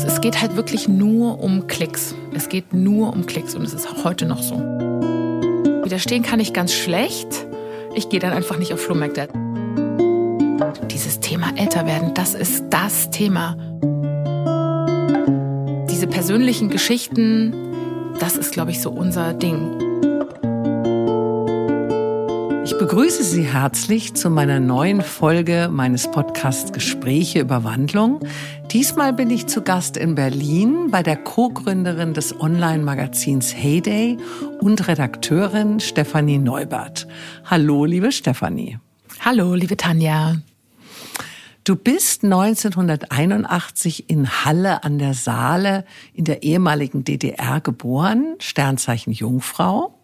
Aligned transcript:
Klicks. 0.00 0.14
Es 0.14 0.20
geht 0.20 0.40
halt 0.40 0.56
wirklich 0.56 0.88
nur 0.88 1.40
um 1.40 1.66
Klicks. 1.66 2.14
Es 2.34 2.48
geht 2.48 2.72
nur 2.72 3.12
um 3.12 3.26
Klicks 3.26 3.54
und 3.54 3.62
es 3.62 3.74
ist 3.74 3.86
auch 3.86 4.04
heute 4.04 4.24
noch 4.26 4.42
so. 4.42 4.56
Widerstehen 4.56 6.22
kann 6.22 6.40
ich 6.40 6.52
ganz 6.52 6.72
schlecht. 6.72 7.46
Ich 7.94 8.08
gehe 8.08 8.20
dann 8.20 8.32
einfach 8.32 8.58
nicht 8.58 8.72
auf 8.72 8.80
Flohmärkte. 8.80 9.28
Dieses 10.90 11.20
Thema 11.20 11.52
älter 11.56 11.86
werden, 11.86 12.14
das 12.14 12.34
ist 12.34 12.64
das 12.70 13.10
Thema. 13.10 13.56
Diese 15.90 16.06
persönlichen 16.06 16.70
Geschichten, 16.70 17.54
das 18.18 18.36
ist, 18.36 18.52
glaube 18.52 18.70
ich, 18.70 18.80
so 18.80 18.90
unser 18.90 19.34
Ding. 19.34 20.09
Ich 22.80 22.86
begrüße 22.86 23.24
Sie 23.24 23.42
herzlich 23.42 24.14
zu 24.14 24.30
meiner 24.30 24.58
neuen 24.58 25.02
Folge 25.02 25.68
meines 25.70 26.10
Podcasts 26.10 26.72
Gespräche 26.72 27.40
über 27.40 27.62
Wandlung. 27.62 28.20
Diesmal 28.70 29.12
bin 29.12 29.28
ich 29.28 29.48
zu 29.48 29.60
Gast 29.60 29.98
in 29.98 30.14
Berlin 30.14 30.90
bei 30.90 31.02
der 31.02 31.18
Co-Gründerin 31.18 32.14
des 32.14 32.40
Online-Magazins 32.40 33.54
Heyday 33.54 34.16
und 34.60 34.88
Redakteurin 34.88 35.80
Stefanie 35.80 36.38
Neubert. 36.38 37.06
Hallo, 37.44 37.84
liebe 37.84 38.12
Stefanie. 38.12 38.78
Hallo, 39.22 39.54
liebe 39.54 39.76
Tanja. 39.76 40.36
Du 41.64 41.76
bist 41.76 42.24
1981 42.24 44.08
in 44.08 44.26
Halle 44.46 44.84
an 44.84 44.98
der 44.98 45.12
Saale 45.12 45.84
in 46.14 46.24
der 46.24 46.42
ehemaligen 46.44 47.04
DDR 47.04 47.60
geboren, 47.60 48.36
Sternzeichen 48.38 49.12
Jungfrau. 49.12 49.99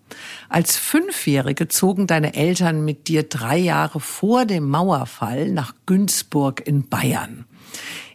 Als 0.49 0.77
Fünfjährige 0.77 1.69
zogen 1.69 2.07
deine 2.07 2.35
Eltern 2.35 2.85
mit 2.85 3.09
dir 3.09 3.25
drei 3.25 3.59
Jahre 3.59 4.01
vor 4.01 4.45
dem 4.45 4.69
Mauerfall 4.69 5.51
nach 5.51 5.75
Günzburg 5.87 6.67
in 6.67 6.89
Bayern. 6.89 7.45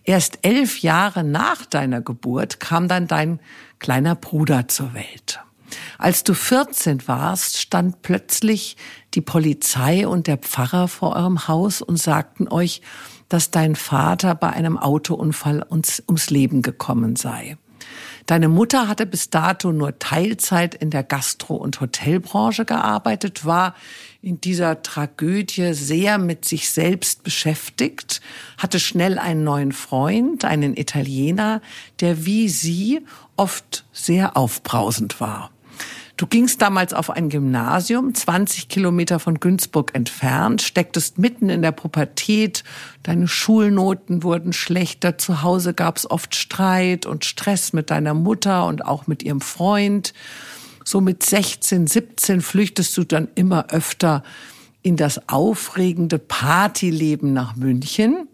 Erst 0.03 0.39
elf 0.41 0.79
Jahre 0.79 1.23
nach 1.23 1.65
deiner 1.65 2.01
Geburt 2.01 2.59
kam 2.59 2.87
dann 2.87 3.07
dein 3.07 3.39
kleiner 3.79 4.15
Bruder 4.15 4.67
zur 4.67 4.93
Welt. 4.93 5.39
Als 5.97 6.23
du 6.23 6.33
14 6.33 7.07
warst, 7.07 7.57
stand 7.59 8.01
plötzlich 8.01 8.75
die 9.13 9.21
Polizei 9.21 10.07
und 10.07 10.27
der 10.27 10.37
Pfarrer 10.37 10.87
vor 10.87 11.15
eurem 11.15 11.47
Haus 11.47 11.81
und 11.81 11.97
sagten 11.97 12.47
euch, 12.47 12.81
dass 13.29 13.51
dein 13.51 13.75
Vater 13.75 14.35
bei 14.35 14.49
einem 14.49 14.77
Autounfall 14.77 15.65
ums 15.69 16.29
Leben 16.29 16.61
gekommen 16.61 17.15
sei. 17.15 17.57
Deine 18.25 18.47
Mutter 18.47 18.87
hatte 18.87 19.05
bis 19.05 19.29
dato 19.29 19.71
nur 19.71 19.99
Teilzeit 19.99 20.75
in 20.75 20.89
der 20.89 21.03
Gastro- 21.03 21.55
und 21.55 21.81
Hotelbranche 21.81 22.65
gearbeitet, 22.65 23.45
war 23.45 23.75
in 24.21 24.39
dieser 24.39 24.83
Tragödie 24.83 25.73
sehr 25.73 26.17
mit 26.17 26.45
sich 26.45 26.69
selbst 26.69 27.23
beschäftigt, 27.23 28.21
hatte 28.57 28.79
schnell 28.79 29.17
einen 29.17 29.43
neuen 29.43 29.71
Freund, 29.71 30.45
einen 30.45 30.77
Italiener, 30.77 31.61
der 31.99 32.25
wie 32.25 32.49
sie 32.49 33.01
oft 33.35 33.85
sehr 33.91 34.37
aufbrausend 34.37 35.19
war. 35.19 35.51
Du 36.21 36.27
gingst 36.27 36.61
damals 36.61 36.93
auf 36.93 37.09
ein 37.09 37.29
Gymnasium, 37.29 38.13
20 38.13 38.67
Kilometer 38.69 39.17
von 39.17 39.39
Günzburg 39.39 39.95
entfernt, 39.95 40.61
stecktest 40.61 41.17
mitten 41.17 41.49
in 41.49 41.63
der 41.63 41.71
Pubertät, 41.71 42.63
deine 43.01 43.27
Schulnoten 43.27 44.21
wurden 44.21 44.53
schlechter, 44.53 45.17
zu 45.17 45.41
Hause 45.41 45.73
gab's 45.73 46.05
oft 46.05 46.35
Streit 46.35 47.07
und 47.07 47.25
Stress 47.25 47.73
mit 47.73 47.89
deiner 47.89 48.13
Mutter 48.13 48.67
und 48.67 48.85
auch 48.85 49.07
mit 49.07 49.23
ihrem 49.23 49.41
Freund. 49.41 50.13
So 50.83 51.01
mit 51.01 51.23
16, 51.23 51.87
17 51.87 52.41
flüchtest 52.41 52.95
du 52.97 53.03
dann 53.03 53.27
immer 53.33 53.71
öfter 53.71 54.21
in 54.83 54.97
das 54.97 55.27
aufregende 55.27 56.19
Partyleben 56.19 57.33
nach 57.33 57.55
München. 57.55 58.27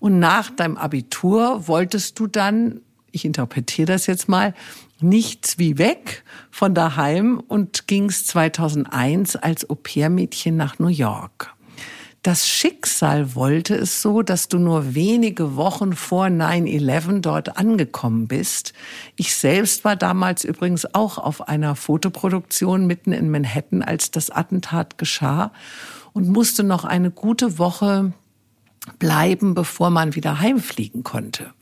Und 0.00 0.18
nach 0.18 0.50
deinem 0.50 0.76
Abitur 0.76 1.68
wolltest 1.68 2.18
du 2.18 2.26
dann, 2.26 2.80
ich 3.12 3.24
interpretiere 3.24 3.86
das 3.86 4.08
jetzt 4.08 4.28
mal, 4.28 4.52
nichts 5.02 5.58
wie 5.58 5.78
weg 5.78 6.24
von 6.50 6.74
daheim 6.74 7.40
und 7.40 7.86
ging's 7.86 8.26
2001 8.26 9.36
als 9.36 9.68
Au-pair-Mädchen 9.68 10.56
nach 10.56 10.78
New 10.78 10.88
York. 10.88 11.54
Das 12.22 12.46
Schicksal 12.46 13.34
wollte 13.34 13.74
es 13.74 14.02
so, 14.02 14.20
dass 14.20 14.48
du 14.48 14.58
nur 14.58 14.94
wenige 14.94 15.56
Wochen 15.56 15.94
vor 15.94 16.26
9-11 16.26 17.20
dort 17.20 17.56
angekommen 17.56 18.28
bist. 18.28 18.74
Ich 19.16 19.34
selbst 19.34 19.84
war 19.86 19.96
damals 19.96 20.44
übrigens 20.44 20.94
auch 20.94 21.16
auf 21.16 21.48
einer 21.48 21.76
Fotoproduktion 21.76 22.86
mitten 22.86 23.12
in 23.12 23.30
Manhattan, 23.30 23.82
als 23.82 24.10
das 24.10 24.28
Attentat 24.28 24.98
geschah 24.98 25.50
und 26.12 26.28
musste 26.28 26.62
noch 26.62 26.84
eine 26.84 27.10
gute 27.10 27.58
Woche 27.58 28.12
bleiben, 28.98 29.54
bevor 29.54 29.88
man 29.88 30.14
wieder 30.14 30.40
heimfliegen 30.40 31.02
konnte. 31.02 31.54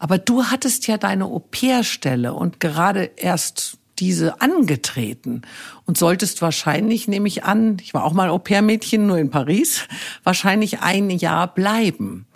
Aber 0.00 0.16
du 0.16 0.44
hattest 0.44 0.86
ja 0.86 0.96
deine 0.96 1.26
Au-pair-Stelle 1.26 2.32
und 2.32 2.58
gerade 2.58 3.10
erst 3.16 3.76
diese 3.98 4.40
angetreten 4.40 5.42
und 5.84 5.98
solltest 5.98 6.40
wahrscheinlich, 6.40 7.06
nehme 7.06 7.28
ich 7.28 7.44
an, 7.44 7.76
ich 7.82 7.92
war 7.92 8.04
auch 8.04 8.14
mal 8.14 8.30
Au-pair-Mädchen, 8.30 9.06
nur 9.06 9.18
in 9.18 9.30
Paris, 9.30 9.86
wahrscheinlich 10.24 10.80
ein 10.80 11.10
Jahr 11.10 11.52
bleiben. 11.52 12.26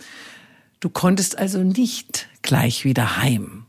Du 0.78 0.90
konntest 0.90 1.38
also 1.38 1.62
nicht 1.62 2.28
gleich 2.42 2.84
wieder 2.84 3.16
heim. 3.16 3.64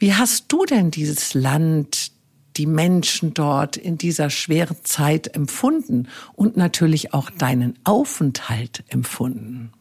Wie 0.00 0.14
hast 0.14 0.46
du 0.48 0.64
denn 0.64 0.90
dieses 0.90 1.32
Land, 1.32 2.10
die 2.56 2.66
Menschen 2.66 3.32
dort 3.32 3.76
in 3.76 3.96
dieser 3.96 4.28
schweren 4.28 4.78
Zeit 4.82 5.36
empfunden 5.36 6.08
und 6.32 6.56
natürlich 6.56 7.14
auch 7.14 7.30
deinen 7.30 7.78
Aufenthalt 7.84 8.82
empfunden? 8.88 9.72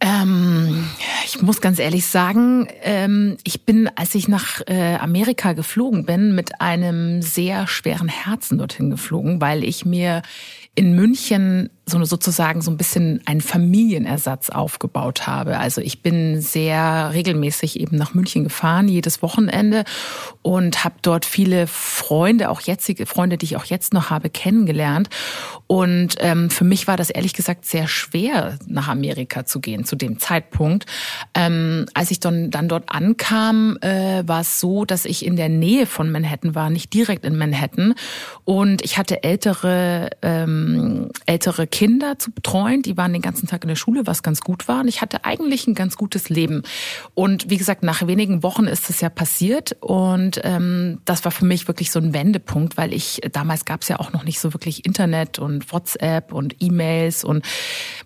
Ähm, 0.00 0.88
ich 1.24 1.40
muss 1.40 1.60
ganz 1.60 1.78
ehrlich 1.78 2.06
sagen, 2.06 2.68
ähm, 2.82 3.36
ich 3.44 3.64
bin, 3.64 3.90
als 3.96 4.14
ich 4.14 4.28
nach 4.28 4.60
äh, 4.66 4.96
Amerika 4.96 5.54
geflogen 5.54 6.04
bin, 6.04 6.34
mit 6.34 6.60
einem 6.60 7.22
sehr 7.22 7.66
schweren 7.66 8.08
Herzen 8.08 8.58
dorthin 8.58 8.90
geflogen, 8.90 9.40
weil 9.40 9.64
ich 9.64 9.86
mir 9.86 10.22
in 10.74 10.94
München 10.94 11.70
so 11.88 12.04
sozusagen 12.04 12.62
so 12.62 12.70
ein 12.72 12.76
bisschen 12.76 13.20
einen 13.26 13.40
Familienersatz 13.40 14.50
aufgebaut 14.50 15.28
habe. 15.28 15.58
Also 15.58 15.80
ich 15.80 16.02
bin 16.02 16.40
sehr 16.40 17.12
regelmäßig 17.12 17.78
eben 17.78 17.96
nach 17.96 18.12
München 18.12 18.42
gefahren, 18.42 18.88
jedes 18.88 19.22
Wochenende 19.22 19.84
und 20.42 20.82
habe 20.82 20.96
dort 21.02 21.24
viele 21.24 21.68
Freunde, 21.68 22.50
auch 22.50 22.60
jetzige 22.60 23.06
Freunde, 23.06 23.38
die 23.38 23.46
ich 23.46 23.56
auch 23.56 23.66
jetzt 23.66 23.94
noch 23.94 24.10
habe, 24.10 24.30
kennengelernt. 24.30 25.10
Und 25.68 26.16
ähm, 26.18 26.50
für 26.50 26.64
mich 26.64 26.88
war 26.88 26.96
das 26.96 27.08
ehrlich 27.10 27.34
gesagt 27.34 27.64
sehr 27.64 27.86
schwer, 27.86 28.58
nach 28.66 28.88
Amerika 28.88 29.44
zu 29.44 29.60
gehen 29.60 29.84
zu 29.84 29.94
dem 29.94 30.18
Zeitpunkt. 30.18 30.86
Ähm, 31.34 31.86
als 31.94 32.10
ich 32.10 32.18
dann, 32.18 32.50
dann 32.50 32.68
dort 32.68 32.84
ankam, 32.88 33.78
äh, 33.80 34.26
war 34.26 34.40
es 34.40 34.58
so, 34.58 34.84
dass 34.84 35.04
ich 35.04 35.24
in 35.24 35.36
der 35.36 35.48
Nähe 35.48 35.86
von 35.86 36.10
Manhattan 36.10 36.56
war, 36.56 36.68
nicht 36.68 36.92
direkt 36.94 37.24
in 37.24 37.38
Manhattan. 37.38 37.94
Und 38.44 38.84
ich 38.84 38.98
hatte 38.98 39.22
ältere, 39.22 40.10
ähm, 40.22 41.10
ältere 41.26 41.68
Kinder 41.76 42.18
zu 42.18 42.30
betreuen. 42.30 42.80
Die 42.80 42.96
waren 42.96 43.12
den 43.12 43.20
ganzen 43.20 43.48
Tag 43.48 43.62
in 43.62 43.68
der 43.68 43.76
Schule, 43.76 44.06
was 44.06 44.22
ganz 44.22 44.40
gut 44.40 44.66
war. 44.66 44.80
Und 44.80 44.88
ich 44.88 45.02
hatte 45.02 45.26
eigentlich 45.26 45.66
ein 45.66 45.74
ganz 45.74 45.98
gutes 45.98 46.30
Leben. 46.30 46.62
Und 47.12 47.50
wie 47.50 47.58
gesagt, 47.58 47.82
nach 47.82 48.06
wenigen 48.06 48.42
Wochen 48.42 48.64
ist 48.64 48.88
es 48.88 49.02
ja 49.02 49.10
passiert. 49.10 49.76
Und 49.80 50.40
ähm, 50.42 51.02
das 51.04 51.26
war 51.26 51.32
für 51.32 51.44
mich 51.44 51.68
wirklich 51.68 51.90
so 51.90 51.98
ein 51.98 52.14
Wendepunkt, 52.14 52.78
weil 52.78 52.94
ich 52.94 53.20
damals 53.30 53.66
gab 53.66 53.82
es 53.82 53.88
ja 53.88 54.00
auch 54.00 54.14
noch 54.14 54.24
nicht 54.24 54.40
so 54.40 54.54
wirklich 54.54 54.86
Internet 54.86 55.38
und 55.38 55.70
WhatsApp 55.70 56.32
und 56.32 56.56
E-Mails. 56.60 57.24
Und 57.24 57.44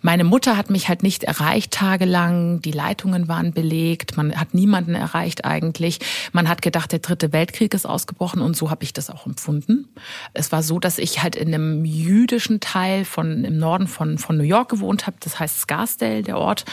meine 0.03 0.25
Mutter 0.25 0.57
hat 0.57 0.71
mich 0.71 0.89
halt 0.89 1.05
nicht 1.05 1.23
erreicht 1.23 1.71
tagelang. 1.73 2.61
Die 2.63 2.73
Leitungen 2.73 3.29
waren 3.29 3.53
belegt. 3.53 4.17
Man 4.17 4.35
hat 4.35 4.53
niemanden 4.53 4.97
erreicht 4.97 5.45
eigentlich. 5.45 6.01
Man 6.33 6.49
hat 6.49 6.61
gedacht, 6.61 6.91
der 6.91 6.99
dritte 6.99 7.33
Weltkrieg 7.33 7.73
ist 7.73 7.87
ausgebrochen. 7.87 8.43
Und 8.43 8.57
so 8.57 8.69
habe 8.69 8.83
ich 8.83 8.93
das 8.93 9.11
auch 9.11 9.27
empfunden. 9.27 9.87
Es 10.35 10.51
war 10.51 10.65
so, 10.65 10.81
dass 10.81 10.99
ich 10.99 11.23
halt 11.23 11.37
in 11.37 11.55
einem 11.55 11.85
jüdischen 11.85 12.59
Teil 12.59 13.05
von 13.05 13.45
Norden 13.61 13.87
von, 13.87 14.19
von 14.19 14.37
New 14.37 14.43
York 14.43 14.71
gewohnt 14.71 15.07
habe. 15.07 15.17
Das 15.21 15.39
heißt 15.39 15.61
Scarsdale, 15.61 16.23
der 16.23 16.39
Ort. 16.39 16.65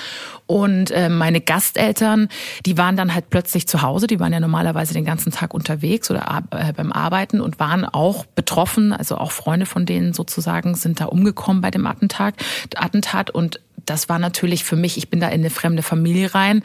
Und 0.46 0.92
äh, 0.92 1.10
meine 1.10 1.42
Gasteltern, 1.42 2.30
die 2.66 2.78
waren 2.78 2.98
dann 2.98 3.14
halt 3.14 3.30
plötzlich 3.30 3.68
zu 3.68 3.82
Hause. 3.82 4.08
Die 4.08 4.20
waren 4.20 4.34
ja 4.34 4.40
normalerweise 4.40 4.94
den 4.94 5.06
ganzen 5.06 5.32
Tag 5.32 5.54
unterwegs 5.54 6.10
oder 6.10 6.44
äh, 6.52 6.74
beim 6.74 6.92
Arbeiten 6.92 7.42
und 7.42 7.60
waren 7.60 7.86
auch 7.86 8.26
betroffen. 8.26 8.94
Also 8.94 9.18
auch 9.18 9.32
Freunde 9.32 9.66
von 9.66 9.86
denen 9.86 10.14
sozusagen 10.14 10.76
sind 10.76 11.00
da 11.00 11.06
umgekommen 11.06 11.62
bei 11.62 11.70
dem 11.72 11.86
Attentat. 11.86 12.36
Attentat 12.76 13.30
und 13.30 13.60
das 13.86 14.10
war 14.10 14.20
natürlich 14.20 14.64
für 14.64 14.76
mich, 14.76 14.98
ich 14.98 15.10
bin 15.10 15.20
da 15.20 15.28
in 15.28 15.42
eine 15.42 15.50
fremde 15.50 15.84
Familie 15.84 16.34
rein. 16.34 16.64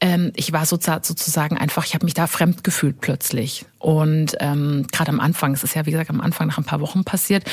Ähm, 0.00 0.32
ich 0.34 0.52
war 0.52 0.66
sozusagen 0.66 1.56
einfach, 1.56 1.84
ich 1.84 1.94
habe 1.94 2.04
mich 2.04 2.14
da 2.14 2.26
fremd 2.26 2.64
gefühlt 2.64 3.00
plötzlich. 3.00 3.66
Und 3.78 4.36
ähm, 4.40 4.86
gerade 4.90 5.10
am 5.10 5.20
Anfang, 5.20 5.54
es 5.54 5.62
ist 5.64 5.74
ja 5.74 5.86
wie 5.86 5.92
gesagt 5.92 6.10
am 6.10 6.20
Anfang 6.20 6.48
nach 6.48 6.58
ein 6.58 6.64
paar 6.64 6.80
Wochen 6.80 7.04
passiert. 7.04 7.44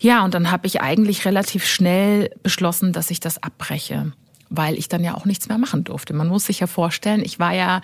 Ja, 0.00 0.24
und 0.24 0.34
dann 0.34 0.50
habe 0.50 0.66
ich 0.66 0.80
eigentlich 0.80 1.24
relativ 1.24 1.66
schnell 1.66 2.30
beschlossen, 2.42 2.92
dass 2.92 3.10
ich 3.10 3.20
das 3.20 3.42
abbreche 3.42 4.12
weil 4.52 4.76
ich 4.76 4.88
dann 4.88 5.04
ja 5.04 5.14
auch 5.14 5.26
nichts 5.26 5.48
mehr 5.48 5.58
machen 5.58 5.84
durfte. 5.84 6.12
Man 6.12 6.26
muss 6.26 6.46
sich 6.46 6.58
ja 6.58 6.66
vorstellen, 6.66 7.22
ich 7.24 7.38
war 7.38 7.54
ja 7.54 7.80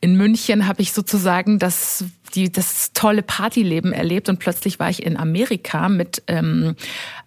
in 0.00 0.16
München, 0.16 0.68
habe 0.68 0.80
ich 0.80 0.92
sozusagen 0.92 1.58
das 1.58 2.04
die 2.34 2.50
das 2.50 2.92
tolle 2.94 3.22
Partyleben 3.22 3.92
erlebt 3.92 4.28
und 4.28 4.38
plötzlich 4.38 4.78
war 4.78 4.90
ich 4.90 5.04
in 5.04 5.16
Amerika 5.16 5.88
mit 5.88 6.22
ähm, 6.26 6.76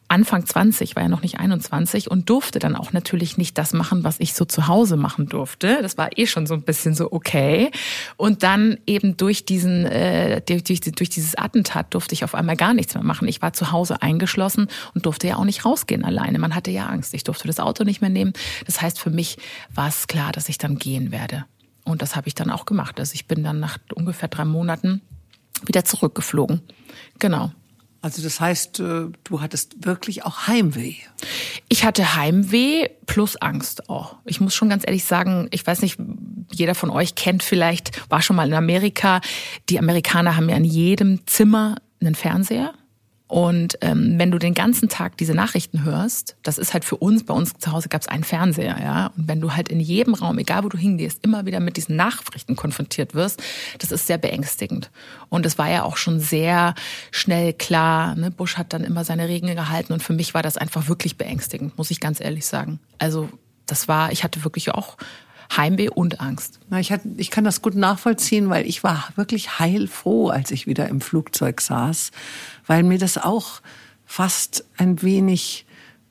Anfang 0.09 0.45
20, 0.45 0.95
war 0.95 1.03
ja 1.03 1.09
noch 1.09 1.21
nicht 1.21 1.39
21 1.39 2.09
und 2.09 2.29
durfte 2.29 2.59
dann 2.59 2.75
auch 2.75 2.93
natürlich 2.93 3.37
nicht 3.37 3.57
das 3.57 3.73
machen, 3.73 4.03
was 4.03 4.19
ich 4.19 4.33
so 4.33 4.45
zu 4.45 4.67
Hause 4.67 4.95
machen 4.95 5.27
durfte. 5.27 5.79
Das 5.81 5.97
war 5.97 6.17
eh 6.17 6.27
schon 6.27 6.47
so 6.47 6.53
ein 6.53 6.61
bisschen 6.61 6.95
so 6.95 7.11
okay. 7.11 7.71
Und 8.15 8.43
dann 8.43 8.77
eben 8.87 9.17
durch 9.17 9.45
diesen, 9.45 9.85
äh, 9.85 10.41
durch, 10.41 10.63
durch 10.63 11.09
dieses 11.09 11.35
Attentat 11.35 11.93
durfte 11.93 12.13
ich 12.13 12.23
auf 12.23 12.35
einmal 12.35 12.55
gar 12.55 12.73
nichts 12.73 12.93
mehr 12.93 13.03
machen. 13.03 13.27
Ich 13.27 13.41
war 13.41 13.51
zu 13.51 13.71
Hause 13.71 14.01
eingeschlossen 14.01 14.67
und 14.93 15.05
durfte 15.05 15.27
ja 15.27 15.35
auch 15.35 15.45
nicht 15.45 15.65
rausgehen 15.65 16.05
alleine. 16.05 16.39
Man 16.39 16.55
hatte 16.55 16.71
ja 16.71 16.85
Angst. 16.85 17.13
Ich 17.13 17.23
durfte 17.25 17.47
das 17.47 17.59
Auto 17.59 17.83
nicht 17.83 17.99
mehr 17.99 18.09
nehmen. 18.09 18.33
Das 18.65 18.81
heißt, 18.81 18.99
für 18.99 19.09
mich 19.09 19.37
war 19.73 19.89
es 19.89 20.07
klar, 20.07 20.31
dass 20.31 20.47
ich 20.47 20.57
dann 20.57 20.77
gehen 20.77 21.11
werde. 21.11 21.45
Und 21.83 22.01
das 22.01 22.15
habe 22.15 22.27
ich 22.27 22.35
dann 22.35 22.49
auch 22.49 22.65
gemacht. 22.65 22.99
Also 22.99 23.13
ich 23.13 23.27
bin 23.27 23.43
dann 23.43 23.59
nach 23.59 23.77
ungefähr 23.93 24.29
drei 24.29 24.45
Monaten 24.45 25.01
wieder 25.65 25.83
zurückgeflogen. 25.85 26.61
Genau. 27.19 27.51
Also 28.01 28.21
das 28.21 28.39
heißt, 28.39 28.79
äh, 28.79 29.07
du 29.23 29.41
hattest 29.41 29.85
wirklich 29.85 30.23
auch 30.23 30.47
Heimweh. 30.47 30.95
Ich 31.69 31.83
hatte 31.83 32.15
Heimweh 32.15 32.89
plus 33.05 33.35
Angst 33.37 33.89
auch. 33.89 34.17
Ich 34.25 34.39
muss 34.39 34.53
schon 34.55 34.69
ganz 34.69 34.83
ehrlich 34.85 35.05
sagen, 35.05 35.47
ich 35.51 35.65
weiß 35.65 35.81
nicht, 35.81 35.99
jeder 36.51 36.75
von 36.75 36.89
euch 36.89 37.15
kennt 37.15 37.43
vielleicht, 37.43 38.09
war 38.09 38.21
schon 38.21 38.35
mal 38.35 38.47
in 38.47 38.53
Amerika. 38.53 39.21
Die 39.69 39.79
Amerikaner 39.79 40.35
haben 40.35 40.49
ja 40.49 40.55
in 40.55 40.63
jedem 40.63 41.25
Zimmer 41.25 41.77
einen 41.99 42.15
Fernseher. 42.15 42.73
Und 43.27 43.77
ähm, 43.81 44.13
wenn 44.17 44.31
du 44.31 44.37
den 44.37 44.53
ganzen 44.53 44.87
Tag 44.87 45.17
diese 45.17 45.33
Nachrichten 45.33 45.83
hörst, 45.83 46.37
das 46.43 46.57
ist 46.57 46.73
halt 46.73 46.85
für 46.85 46.95
uns, 46.95 47.25
bei 47.25 47.33
uns 47.33 47.53
zu 47.57 47.73
Hause 47.73 47.89
gab 47.89 48.01
es 48.01 48.07
einen 48.07 48.23
Fernseher, 48.23 48.77
ja. 48.81 49.11
Und 49.17 49.27
wenn 49.27 49.41
du 49.41 49.53
halt 49.53 49.67
in 49.67 49.81
jedem 49.81 50.13
Raum, 50.13 50.37
egal 50.37 50.63
wo 50.63 50.69
du 50.69 50.77
hingehst, 50.77 51.25
immer 51.25 51.45
wieder 51.45 51.59
mit 51.59 51.75
diesen 51.75 51.97
Nachrichten 51.97 52.55
konfrontiert 52.55 53.13
wirst, 53.13 53.43
das 53.79 53.91
ist 53.91 54.07
sehr 54.07 54.17
beängstigend. 54.17 54.91
Und 55.27 55.45
es 55.45 55.57
war 55.57 55.69
ja 55.69 55.83
auch 55.83 55.97
schon 55.97 56.21
sehr 56.21 56.73
schnell 57.11 57.51
klar, 57.51 58.15
ne? 58.15 58.31
Bush 58.31 58.57
hat 58.57 58.71
dann 58.71 58.85
immer 58.85 59.03
seine 59.03 59.27
Regeln 59.27 59.55
gehalten 59.55 59.91
und 59.91 60.01
für 60.01 60.13
mich 60.13 60.33
war 60.33 60.41
das 60.41 60.55
einfach 60.57 60.87
wirklich 60.87 61.17
beängstigend, 61.17 61.77
muss 61.77 61.91
ich 61.91 61.99
ganz 61.99 62.21
ehrlich 62.21 62.45
sagen. 62.45 62.79
Also 62.97 63.29
das 63.65 63.89
war, 63.89 64.13
ich 64.13 64.23
hatte 64.23 64.45
wirklich 64.45 64.71
auch 64.71 64.95
Heimweh 65.55 65.89
und 65.89 66.19
Angst. 66.21 66.59
Na, 66.69 66.79
ich, 66.79 66.91
hatte, 66.91 67.09
ich 67.17 67.31
kann 67.31 67.43
das 67.43 67.61
gut 67.61 67.75
nachvollziehen, 67.75 68.49
weil 68.49 68.65
ich 68.65 68.83
war 68.83 69.09
wirklich 69.15 69.59
heilfroh, 69.59 70.29
als 70.29 70.51
ich 70.51 70.67
wieder 70.67 70.87
im 70.87 71.01
Flugzeug 71.01 71.61
saß, 71.61 72.11
weil 72.65 72.83
mir 72.83 72.97
das 72.97 73.17
auch 73.17 73.61
fast 74.05 74.65
ein 74.77 75.01
wenig 75.01 75.67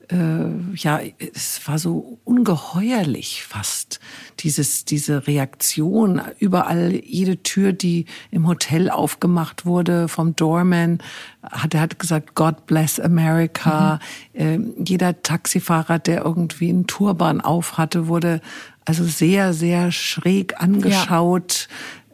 äh, 0.09 0.75
ja, 0.75 1.01
es 1.33 1.67
war 1.67 1.79
so 1.79 2.19
ungeheuerlich 2.23 3.43
fast, 3.43 3.99
dieses, 4.39 4.85
diese 4.85 5.27
Reaktion. 5.27 6.21
Überall, 6.39 6.93
jede 6.93 7.43
Tür, 7.43 7.73
die 7.73 8.05
im 8.31 8.47
Hotel 8.47 8.89
aufgemacht 8.89 9.65
wurde 9.65 10.07
vom 10.07 10.35
Doorman, 10.35 10.99
hat, 11.43 11.73
er 11.73 11.81
hat 11.81 11.99
gesagt, 11.99 12.35
God 12.35 12.65
bless 12.67 12.99
America. 12.99 13.99
Mhm. 14.33 14.39
Äh, 14.39 14.59
jeder 14.85 15.21
Taxifahrer, 15.21 15.99
der 15.99 16.23
irgendwie 16.23 16.69
einen 16.69 16.87
Turban 16.87 17.41
auf 17.41 17.77
hatte, 17.77 18.07
wurde 18.07 18.41
also 18.87 19.03
sehr, 19.03 19.53
sehr 19.53 19.91
schräg 19.91 20.61
angeschaut. 20.61 21.67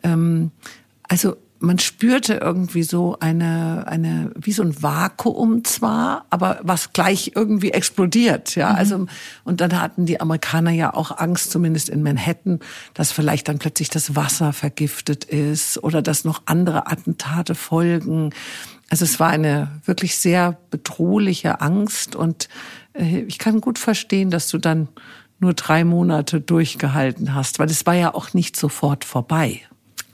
Ja. 0.03 0.13
Ähm, 0.13 0.51
also 1.03 1.35
man 1.59 1.79
spürte 1.79 2.33
irgendwie 2.33 2.83
so 2.83 3.15
eine, 3.19 3.85
eine, 3.87 4.31
wie 4.35 4.51
so 4.51 4.63
ein 4.63 4.81
Vakuum 4.81 5.63
zwar, 5.63 6.25
aber 6.31 6.59
was 6.63 6.91
gleich 6.91 7.33
irgendwie 7.35 7.71
explodiert, 7.71 8.55
ja. 8.55 8.71
Mhm. 8.71 8.75
Also, 8.75 9.05
und 9.45 9.61
dann 9.61 9.79
hatten 9.79 10.05
die 10.05 10.19
Amerikaner 10.19 10.71
ja 10.71 10.93
auch 10.93 11.17
Angst, 11.17 11.51
zumindest 11.51 11.87
in 11.87 12.03
Manhattan, 12.03 12.59
dass 12.95 13.13
vielleicht 13.13 13.47
dann 13.47 13.59
plötzlich 13.59 13.89
das 13.89 14.15
Wasser 14.15 14.51
vergiftet 14.51 15.23
ist 15.25 15.81
oder 15.81 16.01
dass 16.01 16.25
noch 16.25 16.41
andere 16.47 16.87
Attentate 16.87 17.55
folgen. 17.55 18.31
Also 18.89 19.05
es 19.05 19.19
war 19.19 19.29
eine 19.29 19.79
wirklich 19.85 20.17
sehr 20.17 20.57
bedrohliche 20.69 21.61
Angst 21.61 22.15
und 22.15 22.49
äh, 22.93 23.19
ich 23.21 23.37
kann 23.37 23.61
gut 23.61 23.79
verstehen, 23.79 24.31
dass 24.31 24.49
du 24.49 24.57
dann 24.57 24.89
nur 25.43 25.53
drei 25.53 25.83
Monate 25.83 26.41
durchgehalten 26.41 27.35
hast, 27.35 27.59
weil 27.59 27.69
es 27.69 27.85
war 27.85 27.93
ja 27.93 28.13
auch 28.15 28.33
nicht 28.33 28.55
sofort 28.55 29.03
vorbei. 29.03 29.61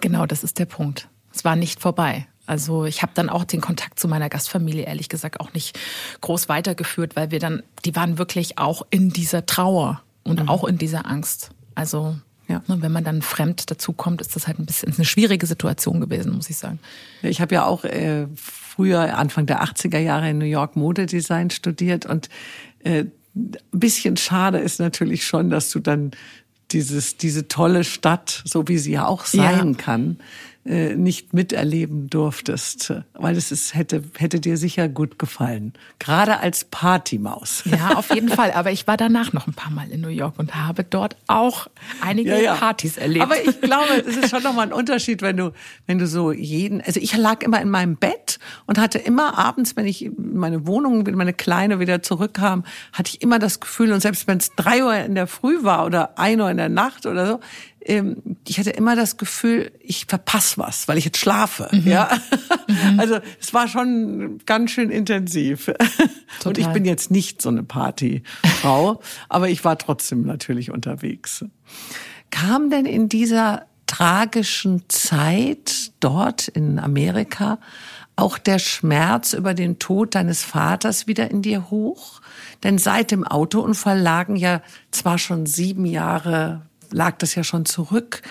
Genau, 0.01 0.25
das 0.25 0.43
ist 0.43 0.59
der 0.59 0.65
Punkt. 0.65 1.07
Es 1.33 1.45
war 1.45 1.55
nicht 1.55 1.79
vorbei. 1.79 2.27
Also 2.45 2.85
ich 2.85 3.03
habe 3.03 3.11
dann 3.13 3.29
auch 3.29 3.43
den 3.43 3.61
Kontakt 3.61 3.99
zu 3.99 4.07
meiner 4.07 4.27
Gastfamilie 4.27 4.83
ehrlich 4.83 5.07
gesagt 5.07 5.39
auch 5.39 5.53
nicht 5.53 5.77
groß 6.21 6.49
weitergeführt, 6.49 7.15
weil 7.15 7.29
wir 7.29 7.39
dann, 7.39 7.61
die 7.85 7.95
waren 7.95 8.17
wirklich 8.17 8.57
auch 8.57 8.87
in 8.89 9.09
dieser 9.11 9.45
Trauer 9.45 10.01
und 10.23 10.41
mhm. 10.41 10.49
auch 10.49 10.63
in 10.63 10.79
dieser 10.79 11.05
Angst. 11.05 11.51
Also 11.75 12.15
ja. 12.47 12.63
Ne, 12.65 12.81
wenn 12.81 12.91
man 12.91 13.03
dann 13.03 13.21
fremd 13.21 13.69
dazukommt, 13.69 14.21
ist 14.21 14.35
das 14.35 14.47
halt 14.47 14.57
ein 14.57 14.65
bisschen 14.65 14.91
eine 14.95 15.05
schwierige 15.05 15.45
Situation 15.45 16.01
gewesen, 16.01 16.33
muss 16.33 16.49
ich 16.49 16.57
sagen. 16.57 16.79
Ich 17.21 17.39
habe 17.39 17.53
ja 17.53 17.65
auch 17.65 17.83
äh, 17.83 18.25
früher, 18.35 19.15
Anfang 19.15 19.45
der 19.45 19.63
80er 19.63 19.99
Jahre 19.99 20.31
in 20.31 20.39
New 20.39 20.45
York 20.45 20.75
Modedesign 20.75 21.51
studiert 21.51 22.07
und 22.07 22.29
äh, 22.83 23.05
ein 23.39 23.79
bisschen 23.79 24.17
schade 24.17 24.59
ist 24.59 24.79
natürlich 24.79 25.25
schon, 25.25 25.49
dass 25.49 25.71
du 25.71 25.79
dann 25.79 26.11
dieses, 26.71 27.17
diese 27.17 27.47
tolle 27.47 27.83
Stadt, 27.83 28.43
so 28.45 28.67
wie 28.67 28.77
sie 28.77 28.91
ja 28.91 29.07
auch 29.07 29.25
sein 29.25 29.71
ja. 29.71 29.77
kann, 29.77 30.17
äh, 30.69 30.95
nicht 30.95 31.33
miterleben 31.33 32.11
durftest, 32.11 32.93
weil 33.13 33.35
es 33.35 33.51
ist, 33.51 33.73
hätte, 33.73 34.03
hätte 34.15 34.39
dir 34.39 34.55
sicher 34.55 34.87
gut 34.87 35.17
gefallen. 35.17 35.73
Gerade 35.97 36.41
als 36.41 36.63
Partymaus. 36.63 37.63
Ja, 37.65 37.95
auf 37.95 38.13
jeden 38.13 38.29
Fall. 38.29 38.51
Aber 38.51 38.71
ich 38.71 38.85
war 38.85 38.95
danach 38.95 39.33
noch 39.33 39.47
ein 39.47 39.55
paar 39.55 39.71
Mal 39.71 39.89
in 39.89 40.01
New 40.01 40.09
York 40.09 40.35
und 40.37 40.53
habe 40.53 40.83
dort 40.83 41.17
auch 41.25 41.67
einige 42.01 42.29
ja, 42.29 42.37
ja. 42.37 42.55
Partys 42.55 42.97
erlebt. 42.97 43.23
Aber 43.23 43.43
ich 43.43 43.59
glaube, 43.61 44.03
es 44.07 44.15
ist 44.15 44.29
schon 44.29 44.43
nochmal 44.43 44.67
ein 44.67 44.73
Unterschied, 44.73 45.23
wenn 45.23 45.37
du, 45.37 45.53
wenn 45.87 45.97
du 45.97 46.05
so 46.05 46.31
jeden, 46.31 46.81
also 46.81 46.99
ich 46.99 47.17
lag 47.17 47.41
immer 47.41 47.59
in 47.59 47.71
meinem 47.71 47.95
Bett 47.95 48.37
und 48.67 48.77
hatte 48.77 48.99
immer 48.99 49.39
abends, 49.39 49.75
wenn 49.75 49.87
ich 49.87 50.05
in 50.05 50.35
meine 50.35 50.67
Wohnung, 50.67 51.07
wenn 51.07 51.15
meine 51.15 51.33
Kleine 51.33 51.79
wieder 51.79 52.03
zurückkam, 52.03 52.63
hatte 52.93 53.09
ich 53.15 53.23
immer 53.23 53.39
das 53.39 53.59
Gefühl, 53.59 53.91
und 53.91 54.01
selbst 54.01 54.27
wenn 54.27 54.37
es 54.37 54.51
drei 54.55 54.83
Uhr 54.83 54.95
in 54.97 55.15
der 55.15 55.25
Früh 55.25 55.63
war 55.63 55.87
oder 55.87 56.19
ein 56.19 56.39
Uhr 56.39 56.51
in 56.51 56.57
der 56.57 56.69
Nacht 56.69 57.07
oder 57.07 57.25
so, 57.25 57.39
ähm, 57.89 58.37
ich 58.47 58.59
hatte 58.59 58.69
immer 58.69 58.95
das 58.95 59.17
Gefühl, 59.17 59.71
ich 59.79 60.05
verpasse 60.05 60.57
was, 60.57 60.87
weil 60.87 60.97
ich 60.97 61.05
jetzt 61.05 61.17
schlafe. 61.17 61.67
Mhm. 61.71 61.87
Ja, 61.87 62.09
mhm. 62.67 62.99
also 62.99 63.19
es 63.39 63.53
war 63.53 63.67
schon 63.67 64.39
ganz 64.45 64.71
schön 64.71 64.89
intensiv. 64.91 65.65
Total. 65.65 66.45
Und 66.45 66.57
ich 66.57 66.67
bin 66.67 66.85
jetzt 66.85 67.11
nicht 67.11 67.41
so 67.41 67.49
eine 67.49 67.63
Partyfrau, 67.63 69.01
aber 69.29 69.49
ich 69.49 69.65
war 69.65 69.77
trotzdem 69.77 70.23
natürlich 70.23 70.71
unterwegs. 70.71 71.43
Kam 72.29 72.69
denn 72.69 72.85
in 72.85 73.09
dieser 73.09 73.65
tragischen 73.87 74.83
Zeit 74.87 75.91
dort 75.99 76.47
in 76.47 76.77
Amerika 76.77 77.57
auch 78.15 78.37
der 78.37 78.59
Schmerz 78.59 79.33
über 79.33 79.55
den 79.55 79.79
Tod 79.79 80.13
deines 80.13 80.43
Vaters 80.43 81.07
wieder 81.07 81.31
in 81.31 81.41
dir 81.41 81.71
hoch? 81.71 82.21
Denn 82.63 82.77
seit 82.77 83.09
dem 83.09 83.25
Autounfall 83.25 83.99
lagen 83.99 84.35
ja 84.35 84.61
zwar 84.91 85.17
schon 85.17 85.47
sieben 85.47 85.85
Jahre 85.85 86.68
lag 86.91 87.17
das 87.17 87.35
ja 87.35 87.43
schon 87.43 87.65
zurück. 87.65 88.21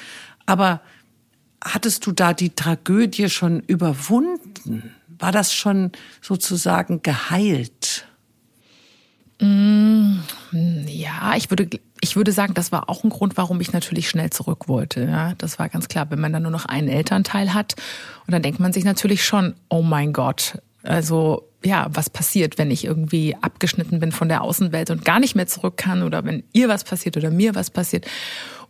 Aber 0.47 0.81
hattest 1.63 2.07
du 2.07 2.13
da 2.13 2.33
die 2.33 2.51
Tragödie 2.51 3.29
schon 3.29 3.61
überwunden? 3.61 4.95
War 5.19 5.33
das 5.33 5.53
schon 5.53 5.93
sozusagen 6.21 7.03
geheilt? 7.03 8.07
Mm, 9.41 10.19
ja, 10.87 11.35
ich 11.37 11.51
würde, 11.51 11.69
ich 12.01 12.17
würde 12.17 12.33
sagen, 12.33 12.55
das 12.55 12.73
war 12.73 12.89
auch 12.89 13.05
ein 13.05 13.11
Grund, 13.11 13.37
warum 13.37 13.61
ich 13.61 13.73
natürlich 13.73 14.09
schnell 14.09 14.31
zurück 14.31 14.69
wollte. 14.69 15.03
Ja, 15.03 15.35
das 15.37 15.59
war 15.59 15.69
ganz 15.69 15.89
klar, 15.89 16.11
wenn 16.11 16.21
man 16.21 16.33
dann 16.33 16.43
nur 16.43 16.51
noch 16.53 16.67
einen 16.67 16.89
Elternteil 16.89 17.55
hat. 17.55 17.75
Und 18.27 18.33
dann 18.33 18.43
denkt 18.43 18.61
man 18.61 18.73
sich 18.73 18.85
natürlich 18.85 19.25
schon, 19.25 19.55
oh 19.69 19.83
mein 19.83 20.13
Gott, 20.13 20.61
also 20.89 21.49
ja, 21.65 21.89
was 21.91 22.09
passiert, 22.09 22.57
wenn 22.59 22.71
ich 22.71 22.85
irgendwie 22.85 23.37
abgeschnitten 23.41 23.99
bin 23.99 24.13
von 24.13 24.29
der 24.29 24.43
Außenwelt 24.43 24.91
und 24.91 25.05
gar 25.05 25.21
nicht 25.21 25.35
mehr 25.35 25.47
zurück 25.47 25.77
kann 25.77 26.03
oder 26.03 26.25
wenn 26.25 26.45
ihr 26.53 26.69
was 26.69 26.85
passiert 26.85 27.17
oder 27.17 27.31
mir 27.31 27.55
was 27.55 27.71
passiert. 27.71 28.07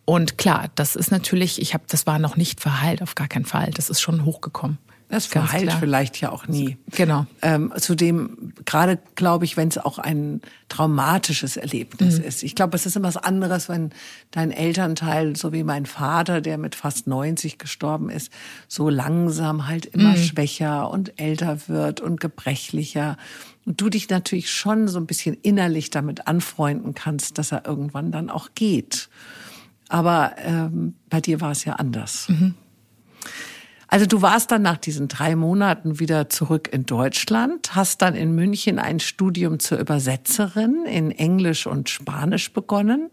Und 0.04 0.38
klar, 0.38 0.70
das 0.74 0.96
ist 0.96 1.10
natürlich, 1.10 1.60
ich 1.60 1.74
habe, 1.74 1.84
das 1.86 2.06
war 2.06 2.18
noch 2.18 2.36
nicht 2.36 2.60
verheilt, 2.60 3.02
auf 3.02 3.14
gar 3.14 3.28
keinen 3.28 3.44
Fall. 3.44 3.70
Das 3.74 3.90
ist 3.90 4.00
schon 4.00 4.24
hochgekommen. 4.24 4.78
Das 5.08 5.24
verheilt 5.24 5.72
vielleicht 5.80 6.20
ja 6.20 6.30
auch 6.30 6.48
nie. 6.48 6.76
Genau. 6.90 7.26
Ähm, 7.40 7.72
zudem, 7.78 8.52
gerade 8.66 8.98
glaube 9.14 9.46
ich, 9.46 9.56
wenn 9.56 9.68
es 9.68 9.78
auch 9.78 9.98
ein 9.98 10.42
traumatisches 10.68 11.56
Erlebnis 11.56 12.18
mhm. 12.18 12.24
ist. 12.24 12.42
Ich 12.42 12.54
glaube, 12.54 12.76
es 12.76 12.84
ist 12.84 12.94
immer 12.94 13.08
was 13.08 13.16
anderes, 13.16 13.70
wenn 13.70 13.90
dein 14.30 14.50
Elternteil, 14.50 15.34
so 15.34 15.52
wie 15.54 15.64
mein 15.64 15.86
Vater, 15.86 16.42
der 16.42 16.58
mit 16.58 16.74
fast 16.74 17.06
90 17.06 17.56
gestorben 17.56 18.10
ist, 18.10 18.30
so 18.68 18.90
langsam 18.90 19.66
halt 19.66 19.86
immer 19.86 20.10
mhm. 20.10 20.22
schwächer 20.22 20.90
und 20.90 21.18
älter 21.18 21.68
wird 21.68 22.02
und 22.02 22.20
gebrechlicher. 22.20 23.16
Und 23.64 23.80
du 23.80 23.88
dich 23.88 24.10
natürlich 24.10 24.50
schon 24.50 24.88
so 24.88 24.98
ein 24.98 25.06
bisschen 25.06 25.38
innerlich 25.40 25.88
damit 25.88 26.26
anfreunden 26.26 26.92
kannst, 26.92 27.38
dass 27.38 27.50
er 27.50 27.64
irgendwann 27.66 28.12
dann 28.12 28.28
auch 28.28 28.50
geht. 28.54 29.08
Aber 29.88 30.32
ähm, 30.38 30.96
bei 31.08 31.22
dir 31.22 31.40
war 31.40 31.52
es 31.52 31.64
ja 31.64 31.74
anders. 31.74 32.28
Mhm. 32.28 32.54
Also 33.90 34.04
du 34.04 34.20
warst 34.20 34.50
dann 34.50 34.60
nach 34.62 34.76
diesen 34.76 35.08
drei 35.08 35.34
Monaten 35.34 35.98
wieder 35.98 36.28
zurück 36.28 36.68
in 36.70 36.84
Deutschland, 36.84 37.74
hast 37.74 38.02
dann 38.02 38.14
in 38.14 38.34
München 38.34 38.78
ein 38.78 39.00
Studium 39.00 39.58
zur 39.58 39.78
Übersetzerin 39.78 40.84
in 40.84 41.10
Englisch 41.10 41.66
und 41.66 41.88
Spanisch 41.88 42.52
begonnen. 42.52 43.10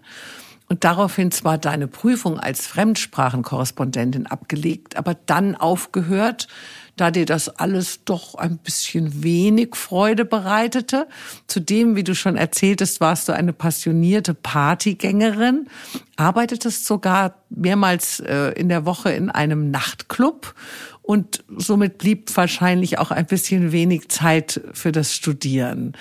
Und 0.68 0.84
daraufhin 0.84 1.32
zwar 1.32 1.58
deine 1.58 1.88
Prüfung 1.88 2.40
als 2.40 2.68
Fremdsprachenkorrespondentin 2.68 4.28
abgelegt, 4.28 4.98
aber 4.98 5.14
dann 5.14 5.56
aufgehört 5.56 6.48
da 6.96 7.12
dir 7.12 7.26
das 7.26 7.50
alles 7.50 8.06
doch 8.06 8.36
ein 8.36 8.58
bisschen 8.58 9.24
wenig 9.24 9.76
Freude 9.76 10.24
bereitete. 10.24 11.08
Zudem, 11.48 11.96
wie 11.96 12.04
du 12.04 12.16
schon 12.16 12.38
erzähltest, 12.38 13.02
warst 13.02 13.28
du 13.28 13.34
eine 13.34 13.54
passionierte 13.54 14.34
Partygängerin, 14.34 15.68
arbeitetest 16.16 16.86
sogar 16.86 17.36
mehrmals 17.50 18.22
äh, 18.22 18.52
in 18.52 18.70
der 18.70 18.86
Woche 18.86 19.12
in 19.12 19.30
einem 19.30 19.72
Nachtclub 19.72 20.56
und 21.02 21.44
somit 21.56 21.98
blieb 21.98 22.36
wahrscheinlich 22.36 22.98
auch 22.98 23.12
ein 23.12 23.26
bisschen 23.26 23.72
wenig 23.72 24.10
Zeit 24.10 24.62
für 24.74 24.92
das 24.92 25.14
Studieren. 25.14 25.94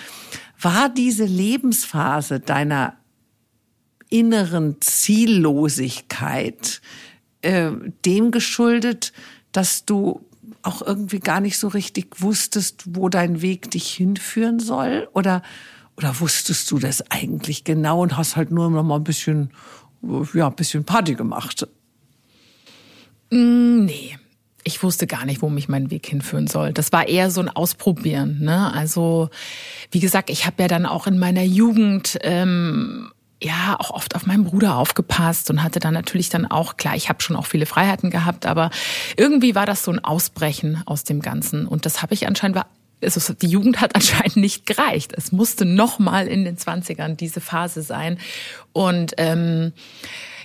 War 0.60 0.88
diese 0.88 1.24
Lebensphase 1.24 2.40
deiner 2.40 2.94
inneren 4.08 4.76
Ziellosigkeit 4.80 6.80
äh, 7.42 7.70
dem 8.04 8.30
geschuldet, 8.30 9.12
dass 9.52 9.84
du 9.84 10.24
auch 10.64 10.83
irgendwie 10.83 11.21
gar 11.21 11.40
nicht 11.40 11.59
so 11.59 11.68
richtig 11.68 12.21
wusstest, 12.21 12.85
wo 12.87 13.09
dein 13.09 13.42
Weg 13.42 13.71
dich 13.71 13.88
hinführen 13.88 14.61
soll? 14.61 15.09
Oder, 15.12 15.42
oder 15.97 16.18
wusstest 16.21 16.71
du 16.71 16.78
das 16.78 17.11
eigentlich 17.11 17.64
genau 17.64 18.02
und 18.02 18.16
hast 18.16 18.37
halt 18.37 18.50
nur 18.50 18.71
noch 18.71 18.83
mal 18.83 18.97
ein 18.97 19.04
bisschen, 19.04 19.50
ja, 20.33 20.49
ein 20.49 20.56
bisschen 20.56 20.85
Party 20.85 21.14
gemacht? 21.14 21.66
Mm, 23.30 23.85
nee. 23.85 24.18
Ich 24.66 24.83
wusste 24.83 25.06
gar 25.06 25.26
nicht, 25.26 25.42
wo 25.42 25.50
mich 25.50 25.68
mein 25.68 25.90
Weg 25.90 26.06
hinführen 26.06 26.47
soll. 26.47 26.73
Das 26.73 26.90
war 26.90 27.06
eher 27.06 27.30
so 27.30 27.42
ein 27.42 27.50
Ausprobieren. 27.50 28.40
Ne? 28.40 28.73
Also, 28.73 29.28
wie 29.90 30.00
gesagt, 30.00 30.30
ich 30.30 30.47
habe 30.47 30.62
ja 30.62 30.68
dann 30.68 30.87
auch 30.87 31.06
in 31.06 31.18
meiner 31.18 31.42
Jugend 31.42 32.16
ähm, 32.23 33.12
ja 33.44 33.76
auch 33.78 33.90
oft 33.90 34.14
auf 34.14 34.26
meinen 34.26 34.44
Bruder 34.44 34.76
aufgepasst 34.76 35.50
und 35.50 35.62
hatte 35.62 35.80
dann 35.80 35.94
natürlich 35.94 36.28
dann 36.28 36.46
auch, 36.46 36.76
klar, 36.76 36.96
ich 36.96 37.08
habe 37.08 37.22
schon 37.22 37.36
auch 37.36 37.46
viele 37.46 37.66
Freiheiten 37.66 38.10
gehabt, 38.10 38.46
aber 38.46 38.70
irgendwie 39.16 39.54
war 39.54 39.66
das 39.66 39.84
so 39.84 39.92
ein 39.92 40.04
Ausbrechen 40.04 40.82
aus 40.86 41.04
dem 41.04 41.20
Ganzen. 41.20 41.66
Und 41.66 41.86
das 41.86 42.02
habe 42.02 42.14
ich 42.14 42.26
anscheinend 42.26 42.60
also 43.02 43.34
die 43.34 43.48
Jugend 43.48 43.80
hat 43.80 43.94
anscheinend 43.94 44.36
nicht 44.36 44.66
gereicht. 44.66 45.12
Es 45.16 45.30
musste 45.30 45.64
noch 45.64 45.98
mal 45.98 46.26
in 46.26 46.44
den 46.44 46.56
Zwanzigern 46.56 47.16
diese 47.16 47.40
Phase 47.40 47.82
sein. 47.82 48.18
Und 48.72 49.12
ähm, 49.18 49.72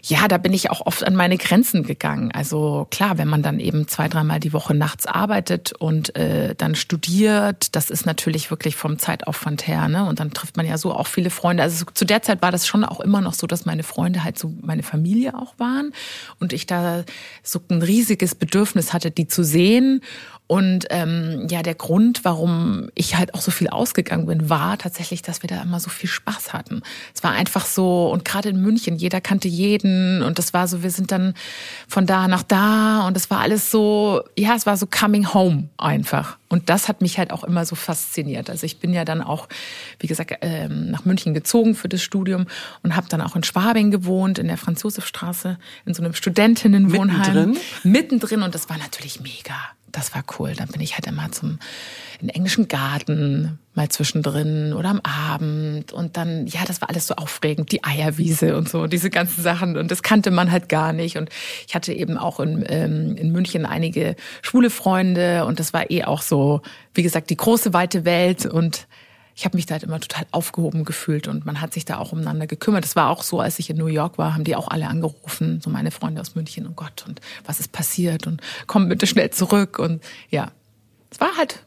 ja, 0.04 0.28
da 0.28 0.38
bin 0.38 0.54
ich 0.54 0.70
auch 0.72 0.86
oft 0.86 1.04
an 1.04 1.16
meine 1.16 1.38
Grenzen 1.38 1.84
gegangen. 1.84 2.32
Also 2.32 2.88
klar, 2.90 3.18
wenn 3.18 3.28
man 3.28 3.42
dann 3.42 3.60
eben 3.60 3.88
zwei, 3.88 4.08
dreimal 4.08 4.40
die 4.40 4.54
Woche 4.54 4.74
nachts 4.74 5.06
arbeitet 5.06 5.74
und 5.74 6.16
äh, 6.16 6.56
dann 6.56 6.76
studiert, 6.76 7.76
das 7.76 7.90
ist 7.90 8.06
natürlich 8.06 8.50
wirklich 8.52 8.76
vom 8.76 8.98
Zeitaufwand 9.00 9.68
her. 9.68 9.88
Ne? 9.88 10.06
Und 10.06 10.20
dann 10.20 10.32
trifft 10.32 10.58
man 10.58 10.66
ja 10.66 10.78
so 10.78 10.94
auch 10.94 11.08
viele 11.08 11.30
Freunde. 11.30 11.64
Also 11.64 11.86
zu 11.94 12.06
der 12.06 12.22
Zeit 12.22 12.42
war 12.42 12.52
das 12.52 12.68
schon 12.68 12.84
auch 12.84 13.00
immer 13.00 13.22
noch 13.22 13.34
so, 13.34 13.48
dass 13.48 13.66
meine 13.66 13.84
Freunde 13.84 14.24
halt 14.24 14.38
so 14.38 14.54
meine 14.62 14.84
Familie 14.84 15.36
auch 15.36 15.54
waren 15.58 15.92
und 16.40 16.54
ich 16.54 16.66
da 16.66 17.04
so 17.44 17.60
ein 17.70 17.82
riesiges 17.82 18.36
Bedürfnis 18.36 18.94
hatte, 18.94 19.12
die 19.12 19.28
zu 19.28 19.44
sehen 19.44 20.02
und 20.52 20.88
ähm, 20.90 21.46
ja, 21.48 21.62
der 21.62 21.76
Grund, 21.76 22.26
warum 22.26 22.90
ich 22.96 23.16
halt 23.16 23.36
auch 23.36 23.42
so 23.42 23.52
viel 23.52 23.68
ausgegangen 23.68 24.26
bin, 24.26 24.50
war 24.50 24.80
tatsächlich, 24.80 25.22
dass 25.22 25.44
wir 25.44 25.48
da 25.48 25.62
immer 25.62 25.80
so 25.80 25.92
viel 25.92 26.10
Spaß 26.10 26.54
hatten. 26.54 26.82
Es 27.14 27.24
war 27.24 27.34
einfach 27.34 27.68
so, 27.68 28.10
und 28.10 28.26
gerade 28.26 28.50
in 28.50 28.60
München, 28.60 28.96
jeder 28.96 29.22
kannte 29.22 29.48
jeden 29.48 30.24
und 30.24 30.40
das 30.40 30.52
war 30.52 30.68
so, 30.68 30.82
wir 30.82 30.90
sind 30.90 31.12
dann 31.12 31.36
von 31.88 32.08
da 32.08 32.28
nach 32.28 32.42
da 32.42 33.06
und 33.06 33.16
es 33.16 33.30
war 33.30 33.42
alles 33.42 33.70
so, 33.70 34.24
ja, 34.36 34.56
es 34.56 34.66
war 34.66 34.76
so 34.76 34.88
coming 34.88 35.36
home 35.36 35.70
einfach. 35.78 36.40
Und 36.48 36.72
das 36.72 36.88
hat 36.88 37.02
mich 37.02 37.20
halt 37.20 37.30
auch 37.30 37.44
immer 37.44 37.64
so 37.64 37.76
fasziniert. 37.76 38.50
Also 38.50 38.66
ich 38.66 38.80
bin 38.80 38.92
ja 38.92 39.06
dann 39.06 39.22
auch, 39.22 39.50
wie 40.00 40.08
gesagt, 40.08 40.36
ähm, 40.42 40.90
nach 40.90 41.06
München 41.06 41.36
gezogen 41.36 41.76
für 41.76 41.90
das 41.90 42.02
Studium 42.02 42.48
und 42.82 42.96
habe 42.96 43.08
dann 43.08 43.22
auch 43.22 43.36
in 43.36 43.44
Schwabing 43.44 43.92
gewohnt, 43.92 44.40
in 44.40 44.48
der 44.48 44.58
Franz-Josef-Straße, 44.58 45.60
in 45.86 45.94
so 45.94 46.02
einem 46.02 46.16
Studentinnenwohnheim. 46.16 47.20
Mittendrin? 47.20 47.58
Mittendrin 47.84 48.42
und 48.42 48.56
das 48.56 48.68
war 48.68 48.80
natürlich 48.80 49.22
mega 49.22 49.54
das 49.92 50.14
war 50.14 50.24
cool. 50.38 50.54
Dann 50.56 50.68
bin 50.68 50.82
ich 50.82 50.94
halt 50.94 51.08
immer 51.08 51.32
zum 51.32 51.60
in 52.22 52.30
englischen 52.30 52.68
Garten 52.68 53.60
mal 53.76 53.90
zwischendrin 53.90 54.74
oder 54.74 54.90
am 54.90 55.02
Abend. 55.02 55.94
Und 55.94 56.18
dann 56.18 56.48
ja, 56.48 56.62
das 56.66 56.82
war 56.82 56.90
alles 56.90 57.08
so 57.08 57.16
aufregend, 57.16 57.72
die 57.72 57.84
Eierwiese 57.84 58.58
und 58.58 58.68
so, 58.68 58.88
diese 58.88 59.10
ganzen 59.10 59.42
Sachen. 59.42 59.78
Und 59.78 59.90
das 59.92 60.04
kannte 60.04 60.32
man 60.32 60.52
halt 60.52 60.70
gar 60.70 60.94
nicht. 60.94 61.18
Und 61.18 61.30
ich 61.68 61.76
hatte 61.76 61.94
eben 61.94 62.18
auch 62.18 62.40
in, 62.40 62.66
ähm, 62.68 63.16
in 63.16 63.32
München 63.32 63.66
einige 63.66 64.16
schwule 64.42 64.70
Freunde. 64.70 65.46
Und 65.46 65.60
das 65.60 65.74
war 65.74 65.90
eh 65.90 66.04
auch 66.04 66.22
so, 66.22 66.62
wie 66.94 67.04
gesagt, 67.04 67.30
die 67.30 67.38
große 67.38 67.74
weite 67.74 68.06
Welt. 68.06 68.46
Und 68.46 68.88
ich 69.40 69.46
habe 69.46 69.56
mich 69.56 69.66
da 69.66 69.76
halt 69.76 69.84
immer 69.84 70.02
total 70.02 70.26
aufgehoben 70.32 70.84
gefühlt 70.84 71.30
und 71.30 71.46
man 71.46 71.62
hat 71.62 71.74
sich 71.74 71.86
da 71.86 71.98
auch 71.98 72.12
umeinander 72.12 72.46
gekümmert. 72.46 72.84
Das 72.84 72.98
war 72.98 73.10
auch 73.10 73.24
so, 73.24 73.40
als 73.40 73.58
ich 73.58 73.70
in 73.70 73.78
New 73.78 73.88
York 73.88 74.18
war, 74.18 74.34
haben 74.34 74.44
die 74.44 74.54
auch 74.54 74.68
alle 74.68 74.86
angerufen, 74.90 75.62
so 75.64 75.70
meine 75.70 75.92
Freunde 75.92 76.20
aus 76.20 76.36
München, 76.36 76.68
oh 76.68 76.74
Gott, 76.76 77.06
und 77.08 77.22
was 77.46 77.62
ist 77.62 77.72
passiert 77.72 78.28
und 78.28 78.42
komm 78.68 78.90
bitte 78.90 79.08
schnell 79.08 79.30
zurück 79.30 79.80
und 79.80 80.04
ja, 80.30 80.52
es 81.10 81.22
war 81.22 81.38
halt 81.38 81.64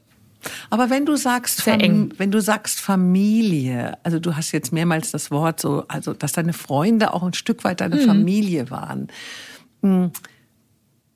aber 0.70 0.90
wenn 0.90 1.06
du 1.06 1.14
sagst, 1.16 1.64
wenn 1.66 2.30
du 2.30 2.40
sagst 2.40 2.80
Familie, 2.80 3.96
also 4.02 4.18
du 4.18 4.34
hast 4.34 4.50
jetzt 4.50 4.72
mehrmals 4.72 5.12
das 5.12 5.30
Wort 5.30 5.60
so, 5.60 5.84
also 5.86 6.14
dass 6.14 6.32
deine 6.32 6.52
Freunde 6.52 7.14
auch 7.14 7.22
ein 7.22 7.32
Stück 7.32 7.62
weit 7.62 7.80
deine 7.80 7.94
mhm. 7.94 8.06
Familie 8.06 8.68
waren. 8.68 9.06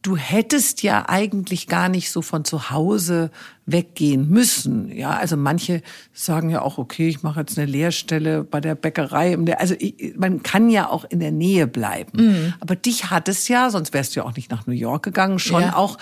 Du 0.06 0.16
hättest 0.16 0.84
ja 0.84 1.08
eigentlich 1.08 1.66
gar 1.66 1.88
nicht 1.88 2.12
so 2.12 2.22
von 2.22 2.44
zu 2.44 2.70
Hause 2.70 3.32
weggehen 3.64 4.28
müssen. 4.28 4.96
Ja, 4.96 5.10
also 5.10 5.36
manche 5.36 5.82
sagen 6.12 6.48
ja 6.48 6.62
auch, 6.62 6.78
okay, 6.78 7.08
ich 7.08 7.25
mache 7.25 7.40
jetzt 7.40 7.58
eine 7.58 7.68
Lehrstelle 7.68 8.44
bei 8.44 8.60
der 8.60 8.76
Bäckerei. 8.76 9.36
Also 9.56 9.75
man 10.16 10.44
kann 10.44 10.70
ja 10.70 10.88
auch 10.88 11.04
in 11.06 11.18
der 11.18 11.32
Nähe 11.32 11.66
bleiben. 11.66 12.12
Mhm. 12.25 12.54
Aber 12.60 12.76
dich 12.76 13.10
hat 13.10 13.28
es 13.28 13.48
ja, 13.48 13.68
sonst 13.70 13.94
wärst 13.94 14.14
du 14.14 14.20
ja 14.20 14.26
auch 14.26 14.36
nicht 14.36 14.48
nach 14.48 14.68
New 14.68 14.75
York 14.75 15.02
gegangen, 15.02 15.40
schon 15.40 15.62
ja. 15.62 15.75
auch 15.75 15.98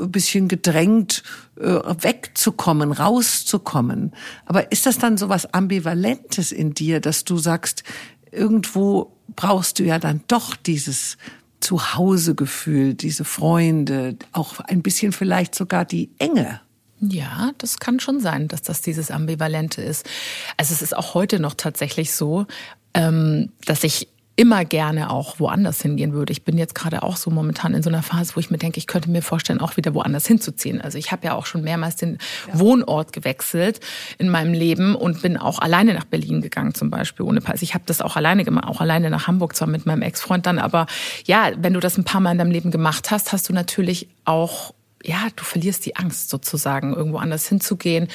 ein 0.00 0.10
bisschen 0.10 0.48
gedrängt, 0.48 1.22
äh, 1.60 1.78
wegzukommen, 2.00 2.90
rauszukommen. 2.90 4.12
Aber 4.46 4.72
ist 4.72 4.86
das 4.86 4.96
dann 4.96 5.18
so 5.18 5.28
was 5.28 5.52
Ambivalentes 5.52 6.52
in 6.52 6.72
dir, 6.72 7.00
dass 7.00 7.24
du 7.24 7.36
sagst, 7.36 7.82
irgendwo 8.30 9.12
brauchst 9.36 9.78
du 9.78 9.84
ja 9.84 9.98
dann 9.98 10.22
doch 10.26 10.56
dieses 10.56 11.18
Zuhausegefühl, 11.62 12.94
diese 12.94 13.24
Freunde, 13.24 14.16
auch 14.32 14.60
ein 14.60 14.82
bisschen 14.82 15.12
vielleicht 15.12 15.54
sogar 15.54 15.84
die 15.84 16.10
Enge. 16.18 16.60
Ja, 17.00 17.50
das 17.58 17.78
kann 17.78 17.98
schon 17.98 18.20
sein, 18.20 18.46
dass 18.46 18.62
das 18.62 18.80
dieses 18.80 19.10
Ambivalente 19.10 19.82
ist. 19.82 20.08
Also 20.56 20.72
es 20.72 20.82
ist 20.82 20.96
auch 20.96 21.14
heute 21.14 21.40
noch 21.40 21.54
tatsächlich 21.54 22.12
so, 22.12 22.46
ähm, 22.94 23.50
dass 23.64 23.82
ich 23.82 24.08
immer 24.36 24.64
gerne 24.64 25.10
auch 25.10 25.38
woanders 25.40 25.82
hingehen 25.82 26.12
würde. 26.12 26.32
Ich 26.32 26.44
bin 26.44 26.56
jetzt 26.56 26.74
gerade 26.74 27.02
auch 27.02 27.16
so 27.16 27.30
momentan 27.30 27.74
in 27.74 27.82
so 27.82 27.90
einer 27.90 28.02
Phase, 28.02 28.34
wo 28.34 28.40
ich 28.40 28.50
mir 28.50 28.58
denke, 28.58 28.78
ich 28.78 28.86
könnte 28.86 29.10
mir 29.10 29.22
vorstellen, 29.22 29.60
auch 29.60 29.76
wieder 29.76 29.94
woanders 29.94 30.26
hinzuziehen. 30.26 30.80
Also 30.80 30.96
ich 30.96 31.12
habe 31.12 31.26
ja 31.26 31.34
auch 31.34 31.44
schon 31.44 31.62
mehrmals 31.62 31.96
den 31.96 32.18
ja. 32.48 32.58
Wohnort 32.58 33.12
gewechselt 33.12 33.80
in 34.18 34.30
meinem 34.30 34.54
Leben 34.54 34.94
und 34.94 35.20
bin 35.20 35.36
auch 35.36 35.58
alleine 35.58 35.92
nach 35.92 36.04
Berlin 36.04 36.40
gegangen 36.40 36.74
zum 36.74 36.88
Beispiel 36.88 37.26
ohne 37.26 37.40
Pass. 37.40 37.62
Ich 37.62 37.74
habe 37.74 37.84
das 37.86 38.00
auch 38.00 38.16
alleine 38.16 38.44
gemacht, 38.44 38.68
auch 38.68 38.80
alleine 38.80 39.10
nach 39.10 39.26
Hamburg 39.26 39.54
zwar 39.54 39.68
mit 39.68 39.84
meinem 39.84 40.02
Ex-Freund 40.02 40.46
dann, 40.46 40.58
aber 40.58 40.86
ja, 41.26 41.50
wenn 41.58 41.74
du 41.74 41.80
das 41.80 41.98
ein 41.98 42.04
paar 42.04 42.20
Mal 42.20 42.32
in 42.32 42.38
deinem 42.38 42.52
Leben 42.52 42.70
gemacht 42.70 43.10
hast, 43.10 43.32
hast 43.32 43.48
du 43.48 43.52
natürlich 43.52 44.08
auch 44.24 44.72
ja, 45.04 45.28
du 45.34 45.44
verlierst 45.44 45.84
die 45.86 45.96
Angst 45.96 46.30
sozusagen, 46.30 46.94
irgendwo 46.94 47.18
anders 47.18 47.48
hinzugehen. 47.48 48.08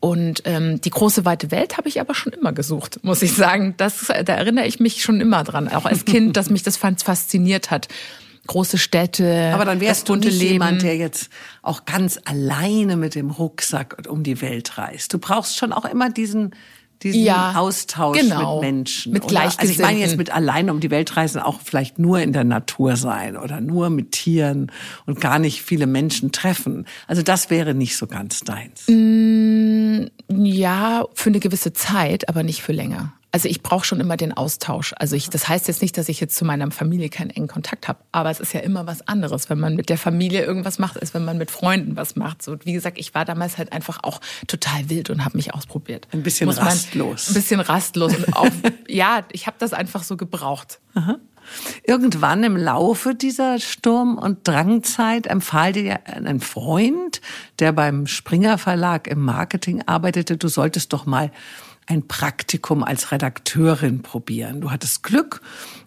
Und 0.00 0.42
ähm, 0.44 0.80
die 0.80 0.90
große 0.90 1.24
weite 1.24 1.50
Welt 1.50 1.78
habe 1.78 1.88
ich 1.88 2.00
aber 2.00 2.14
schon 2.14 2.32
immer 2.32 2.52
gesucht, 2.52 3.00
muss 3.02 3.22
ich 3.22 3.32
sagen. 3.34 3.74
Das, 3.76 4.06
da 4.06 4.34
erinnere 4.34 4.66
ich 4.66 4.80
mich 4.80 5.02
schon 5.02 5.20
immer 5.20 5.44
dran, 5.44 5.68
auch 5.68 5.84
als 5.84 6.04
Kind, 6.04 6.36
dass 6.36 6.50
mich 6.50 6.62
das 6.62 6.76
fasziniert 6.76 7.70
hat. 7.70 7.88
Große 8.48 8.76
Städte. 8.76 9.52
Aber 9.54 9.64
dann 9.64 9.80
wärst 9.80 10.08
du 10.08 10.16
nicht 10.16 10.32
Leben. 10.32 10.54
jemand, 10.54 10.82
der 10.82 10.96
jetzt 10.96 11.30
auch 11.62 11.84
ganz 11.84 12.18
alleine 12.24 12.96
mit 12.96 13.14
dem 13.14 13.30
Rucksack 13.30 14.02
um 14.08 14.24
die 14.24 14.40
Welt 14.40 14.78
reist. 14.78 15.14
Du 15.14 15.18
brauchst 15.18 15.56
schon 15.56 15.72
auch 15.72 15.84
immer 15.84 16.10
diesen 16.10 16.52
diesen 17.02 17.22
ja, 17.22 17.54
Austausch 17.56 18.18
genau. 18.18 18.60
mit 18.60 18.70
Menschen. 18.70 19.12
Mit 19.12 19.26
Gleichgesinnten. 19.26 19.60
Also 19.60 19.72
ich 19.72 19.78
meine 19.78 19.98
jetzt 19.98 20.16
mit 20.16 20.30
allein 20.30 20.70
um 20.70 20.80
die 20.80 20.90
Welt 20.90 21.16
reisen 21.16 21.40
auch 21.40 21.60
vielleicht 21.62 21.98
nur 21.98 22.20
in 22.20 22.32
der 22.32 22.44
Natur 22.44 22.96
sein 22.96 23.36
oder 23.36 23.60
nur 23.60 23.90
mit 23.90 24.12
Tieren 24.12 24.70
und 25.06 25.20
gar 25.20 25.38
nicht 25.38 25.62
viele 25.62 25.86
Menschen 25.86 26.32
treffen. 26.32 26.86
Also 27.06 27.22
das 27.22 27.50
wäre 27.50 27.74
nicht 27.74 27.96
so 27.96 28.06
ganz 28.06 28.40
deins. 28.40 28.84
Mm, 28.88 30.06
ja, 30.28 31.04
für 31.14 31.30
eine 31.30 31.40
gewisse 31.40 31.72
Zeit, 31.72 32.28
aber 32.28 32.42
nicht 32.42 32.62
für 32.62 32.72
länger. 32.72 33.12
Also 33.34 33.48
ich 33.48 33.62
brauche 33.62 33.86
schon 33.86 33.98
immer 33.98 34.18
den 34.18 34.34
Austausch. 34.34 34.92
Also 34.98 35.16
ich, 35.16 35.30
das 35.30 35.48
heißt 35.48 35.66
jetzt 35.66 35.80
nicht, 35.80 35.96
dass 35.96 36.10
ich 36.10 36.20
jetzt 36.20 36.36
zu 36.36 36.44
meiner 36.44 36.70
Familie 36.70 37.08
keinen 37.08 37.30
engen 37.30 37.48
Kontakt 37.48 37.88
habe, 37.88 37.98
aber 38.12 38.30
es 38.30 38.40
ist 38.40 38.52
ja 38.52 38.60
immer 38.60 38.86
was 38.86 39.08
anderes, 39.08 39.48
wenn 39.48 39.58
man 39.58 39.74
mit 39.74 39.88
der 39.88 39.96
Familie 39.96 40.44
irgendwas 40.44 40.78
macht, 40.78 41.00
als 41.00 41.14
wenn 41.14 41.24
man 41.24 41.38
mit 41.38 41.50
Freunden 41.50 41.96
was 41.96 42.14
macht. 42.14 42.42
So 42.42 42.58
wie 42.64 42.74
gesagt, 42.74 42.98
ich 42.98 43.14
war 43.14 43.24
damals 43.24 43.56
halt 43.56 43.72
einfach 43.72 44.00
auch 44.02 44.20
total 44.46 44.90
wild 44.90 45.08
und 45.08 45.24
habe 45.24 45.38
mich 45.38 45.54
ausprobiert. 45.54 46.08
Ein 46.12 46.22
bisschen 46.22 46.46
Muss 46.46 46.58
rastlos. 46.58 47.30
ein 47.30 47.34
bisschen 47.34 47.60
rastlos 47.60 48.14
und 48.14 48.36
auch 48.36 48.50
ja, 48.86 49.24
ich 49.32 49.46
habe 49.46 49.56
das 49.58 49.72
einfach 49.72 50.02
so 50.02 50.18
gebraucht. 50.18 50.78
Aha. 50.94 51.16
Irgendwann 51.84 52.44
im 52.44 52.56
Laufe 52.56 53.14
dieser 53.14 53.58
Sturm- 53.58 54.18
und 54.18 54.46
Drangzeit 54.46 55.26
empfahl 55.26 55.72
dir 55.72 56.00
ein 56.06 56.40
Freund, 56.40 57.20
der 57.58 57.72
beim 57.72 58.06
Springer 58.06 58.58
Verlag 58.58 59.08
im 59.08 59.20
Marketing 59.20 59.82
arbeitete, 59.86 60.36
du 60.36 60.48
solltest 60.48 60.92
doch 60.92 61.06
mal 61.06 61.30
ein 61.86 62.06
Praktikum 62.06 62.82
als 62.82 63.12
Redakteurin 63.12 64.02
probieren. 64.02 64.60
Du 64.60 64.70
hattest 64.70 65.02
Glück 65.02 65.40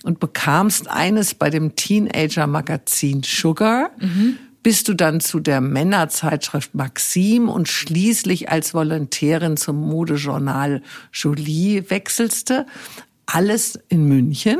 und 0.03 0.19
bekamst 0.19 0.89
eines 0.89 1.33
bei 1.33 1.49
dem 1.49 1.75
Teenager-Magazin 1.75 3.21
Sugar. 3.23 3.91
Mhm. 3.99 4.37
bis 4.63 4.83
du 4.83 4.95
dann 4.95 5.19
zu 5.19 5.39
der 5.39 5.61
Männerzeitschrift 5.61 6.73
Maxim 6.73 7.49
und 7.49 7.67
schließlich 7.67 8.49
als 8.49 8.73
Volontärin 8.73 9.57
zum 9.57 9.79
Modejournal 9.79 10.81
Jolie 11.13 11.87
wechselste. 11.91 12.65
Alles 13.27 13.77
in 13.89 14.05
München. 14.05 14.57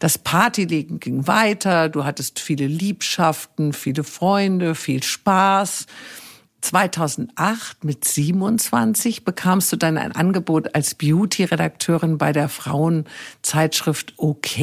Das 0.00 0.18
Partylegen 0.18 0.98
ging 0.98 1.28
weiter, 1.28 1.88
du 1.88 2.04
hattest 2.04 2.40
viele 2.40 2.66
Liebschaften, 2.66 3.72
viele 3.72 4.02
Freunde, 4.02 4.74
viel 4.74 5.04
Spaß. 5.04 5.86
2008 6.60 7.84
mit 7.84 8.04
27 8.04 9.24
bekamst 9.24 9.72
du 9.72 9.76
dann 9.76 9.98
ein 9.98 10.12
Angebot 10.12 10.74
als 10.74 10.94
Beauty-Redakteurin 10.94 12.18
bei 12.18 12.32
der 12.32 12.48
Frauenzeitschrift 12.48 14.14
OK 14.16 14.58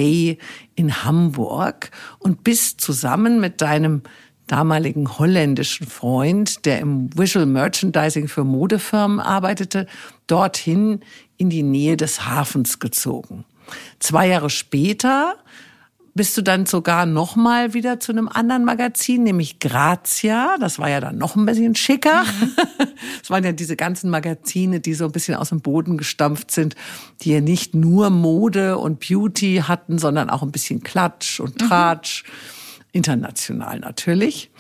in 0.76 1.04
Hamburg 1.04 1.92
und 2.20 2.44
bist 2.44 2.82
zusammen 2.82 3.40
mit 3.40 3.62
deinem 3.62 4.02
damaligen 4.48 5.18
holländischen 5.18 5.88
Freund, 5.88 6.66
der 6.66 6.80
im 6.80 7.10
Visual 7.18 7.46
Merchandising 7.46 8.28
für 8.28 8.44
Modefirmen 8.44 9.20
arbeitete, 9.20 9.88
dorthin 10.28 11.00
in 11.38 11.50
die 11.50 11.64
Nähe 11.64 11.96
des 11.96 12.26
Hafens 12.26 12.80
gezogen. 12.80 13.46
Zwei 14.00 14.28
Jahre 14.28 14.50
später 14.50 15.38
bist 16.16 16.38
du 16.38 16.42
dann 16.42 16.66
sogar 16.66 17.06
noch 17.06 17.36
mal 17.36 17.74
wieder 17.74 18.00
zu 18.00 18.12
einem 18.12 18.28
anderen 18.28 18.66
Magazin, 18.66 19.24
nämlich 19.24 19.60
Grazia. 19.60 20.56
Das 20.60 20.78
war 20.78 20.90
ja 20.90 21.00
dann 21.00 21.18
noch 21.18 21.36
ein 21.36 21.46
bisschen 21.46 21.76
schicker. 21.76 22.24
Mhm. 22.24 22.52
Das 23.20 23.30
waren 23.30 23.44
ja 23.44 23.54
diese 23.54 23.78
ganzen 23.78 24.10
Magazine, 24.10 24.82
die 24.82 24.94
so 24.94 25.06
ein 25.06 25.12
bisschen 25.12 25.36
aus 25.36 25.50
dem 25.50 25.62
Boden 25.62 25.98
gestampft 25.98 26.52
sind, 26.52 26.76
die 27.22 27.32
ja 27.32 27.42
nicht 27.42 27.74
nur 27.74 28.10
Mode 28.10 28.78
und 28.78 29.00
Beauty 29.00 29.64
hatten, 29.66 29.98
sondern 29.98 30.30
auch 30.30 30.42
ein 30.42 30.52
bisschen 30.52 30.84
Klatsch 30.84 31.40
und 31.40 31.62
mhm. 31.62 31.68
Tratsch. 31.68 32.24
Mhm. 32.26 32.30
International 32.94 33.80
natürlich. 33.80 34.52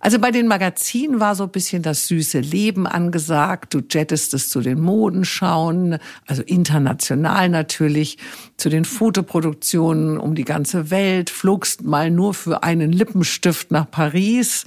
Also 0.00 0.18
bei 0.18 0.30
den 0.30 0.46
Magazinen 0.46 1.20
war 1.20 1.34
so 1.34 1.44
ein 1.44 1.50
bisschen 1.50 1.82
das 1.82 2.06
süße 2.06 2.40
Leben 2.40 2.86
angesagt. 2.86 3.74
Du 3.74 3.80
jettest 3.88 4.32
es 4.34 4.48
zu 4.48 4.60
den 4.60 4.80
Modenschauen, 4.80 5.98
also 6.26 6.42
international 6.42 7.48
natürlich, 7.48 8.18
zu 8.56 8.68
den 8.68 8.84
Fotoproduktionen 8.84 10.18
um 10.18 10.34
die 10.34 10.44
ganze 10.44 10.90
Welt, 10.90 11.30
flogst 11.30 11.82
mal 11.82 12.10
nur 12.10 12.34
für 12.34 12.62
einen 12.62 12.92
Lippenstift 12.92 13.70
nach 13.70 13.90
Paris, 13.90 14.66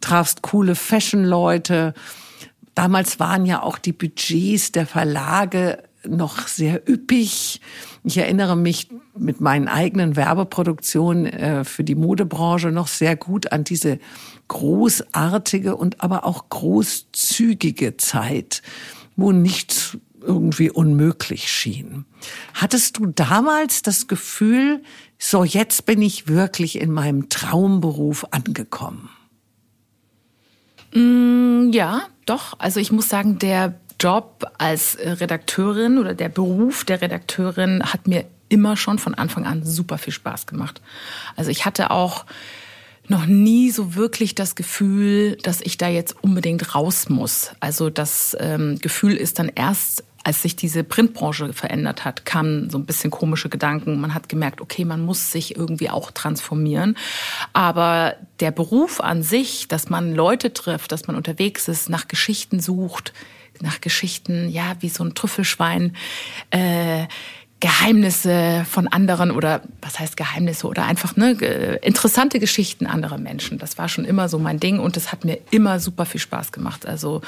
trafst 0.00 0.42
coole 0.42 0.74
Fashion-Leute. 0.74 1.94
Damals 2.74 3.18
waren 3.18 3.46
ja 3.46 3.62
auch 3.62 3.78
die 3.78 3.92
Budgets 3.92 4.72
der 4.72 4.86
Verlage 4.86 5.82
noch 6.08 6.48
sehr 6.48 6.88
üppig. 6.88 7.60
Ich 8.04 8.18
erinnere 8.18 8.56
mich 8.56 8.88
mit 9.18 9.40
meinen 9.40 9.68
eigenen 9.68 10.16
Werbeproduktionen 10.16 11.26
äh, 11.26 11.64
für 11.64 11.84
die 11.84 11.94
Modebranche 11.94 12.70
noch 12.70 12.88
sehr 12.88 13.16
gut 13.16 13.52
an 13.52 13.64
diese 13.64 13.98
großartige 14.48 15.76
und 15.76 16.00
aber 16.02 16.24
auch 16.24 16.48
großzügige 16.48 17.96
Zeit, 17.96 18.62
wo 19.16 19.32
nichts 19.32 19.98
irgendwie 20.22 20.70
unmöglich 20.70 21.50
schien. 21.50 22.04
Hattest 22.54 22.98
du 22.98 23.06
damals 23.06 23.82
das 23.82 24.08
Gefühl, 24.08 24.82
so 25.18 25.44
jetzt 25.44 25.86
bin 25.86 26.02
ich 26.02 26.28
wirklich 26.28 26.80
in 26.80 26.90
meinem 26.90 27.28
Traumberuf 27.28 28.26
angekommen? 28.32 29.08
Mm, 30.94 31.70
ja, 31.72 32.02
doch. 32.26 32.54
Also 32.58 32.80
ich 32.80 32.92
muss 32.92 33.08
sagen, 33.08 33.38
der 33.38 33.80
Job 33.98 34.44
als 34.58 34.98
Redakteurin 35.00 35.98
oder 35.98 36.14
der 36.14 36.28
Beruf 36.28 36.84
der 36.84 37.00
Redakteurin 37.00 37.82
hat 37.82 38.06
mir 38.06 38.24
immer 38.48 38.76
schon 38.76 38.98
von 38.98 39.14
Anfang 39.14 39.46
an 39.46 39.64
super 39.64 39.98
viel 39.98 40.12
Spaß 40.12 40.46
gemacht. 40.46 40.80
Also 41.34 41.50
ich 41.50 41.64
hatte 41.64 41.90
auch 41.90 42.26
noch 43.08 43.26
nie 43.26 43.70
so 43.70 43.94
wirklich 43.94 44.34
das 44.34 44.54
Gefühl, 44.54 45.36
dass 45.42 45.60
ich 45.60 45.78
da 45.78 45.88
jetzt 45.88 46.16
unbedingt 46.22 46.74
raus 46.74 47.08
muss. 47.08 47.52
Also 47.60 47.90
das 47.90 48.36
ähm, 48.40 48.78
Gefühl 48.80 49.16
ist 49.16 49.38
dann 49.38 49.50
erst, 49.54 50.04
als 50.24 50.42
sich 50.42 50.56
diese 50.56 50.82
Printbranche 50.82 51.52
verändert 51.52 52.04
hat, 52.04 52.24
kamen 52.24 52.68
so 52.68 52.78
ein 52.78 52.84
bisschen 52.84 53.12
komische 53.12 53.48
Gedanken. 53.48 54.00
Man 54.00 54.12
hat 54.12 54.28
gemerkt, 54.28 54.60
okay, 54.60 54.84
man 54.84 55.00
muss 55.00 55.30
sich 55.30 55.56
irgendwie 55.56 55.88
auch 55.88 56.10
transformieren. 56.10 56.96
Aber 57.52 58.16
der 58.40 58.50
Beruf 58.50 59.00
an 59.00 59.22
sich, 59.22 59.68
dass 59.68 59.88
man 59.88 60.12
Leute 60.12 60.52
trifft, 60.52 60.90
dass 60.90 61.06
man 61.06 61.14
unterwegs 61.14 61.68
ist, 61.68 61.88
nach 61.88 62.08
Geschichten 62.08 62.58
sucht, 62.58 63.12
nach 63.62 63.80
Geschichten, 63.80 64.48
ja, 64.48 64.74
wie 64.80 64.88
so 64.88 65.04
ein 65.04 65.14
Trüffelschwein, 65.14 65.96
äh, 66.50 67.06
Geheimnisse 67.60 68.66
von 68.68 68.86
anderen 68.86 69.30
oder 69.30 69.62
was 69.80 69.98
heißt 69.98 70.16
Geheimnisse 70.16 70.66
oder 70.66 70.84
einfach 70.84 71.16
ne, 71.16 71.32
interessante 71.82 72.38
Geschichten 72.38 72.86
anderer 72.86 73.16
Menschen. 73.16 73.58
Das 73.58 73.78
war 73.78 73.88
schon 73.88 74.04
immer 74.04 74.28
so 74.28 74.38
mein 74.38 74.60
Ding 74.60 74.78
und 74.78 74.96
das 74.96 75.10
hat 75.10 75.24
mir 75.24 75.38
immer 75.50 75.80
super 75.80 76.04
viel 76.04 76.20
Spaß 76.20 76.52
gemacht. 76.52 76.84
Also 76.84 77.22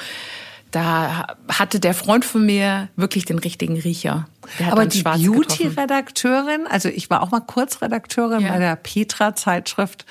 da 0.71 1.35
hatte 1.47 1.79
der 1.79 1.95
Freund 1.95 2.25
von 2.25 2.45
mir 2.45 2.89
wirklich 2.95 3.25
den 3.25 3.39
richtigen 3.39 3.79
Riecher. 3.79 4.27
Aber 4.69 4.85
die 4.85 5.01
Beauty-Redakteurin, 5.01 6.67
also 6.67 6.89
ich 6.89 7.09
war 7.09 7.23
auch 7.23 7.31
mal 7.31 7.39
Kurzredakteurin 7.39 8.41
ja. 8.41 8.51
bei 8.51 8.59
der 8.59 8.75
Petra-Zeitschrift 8.75 10.05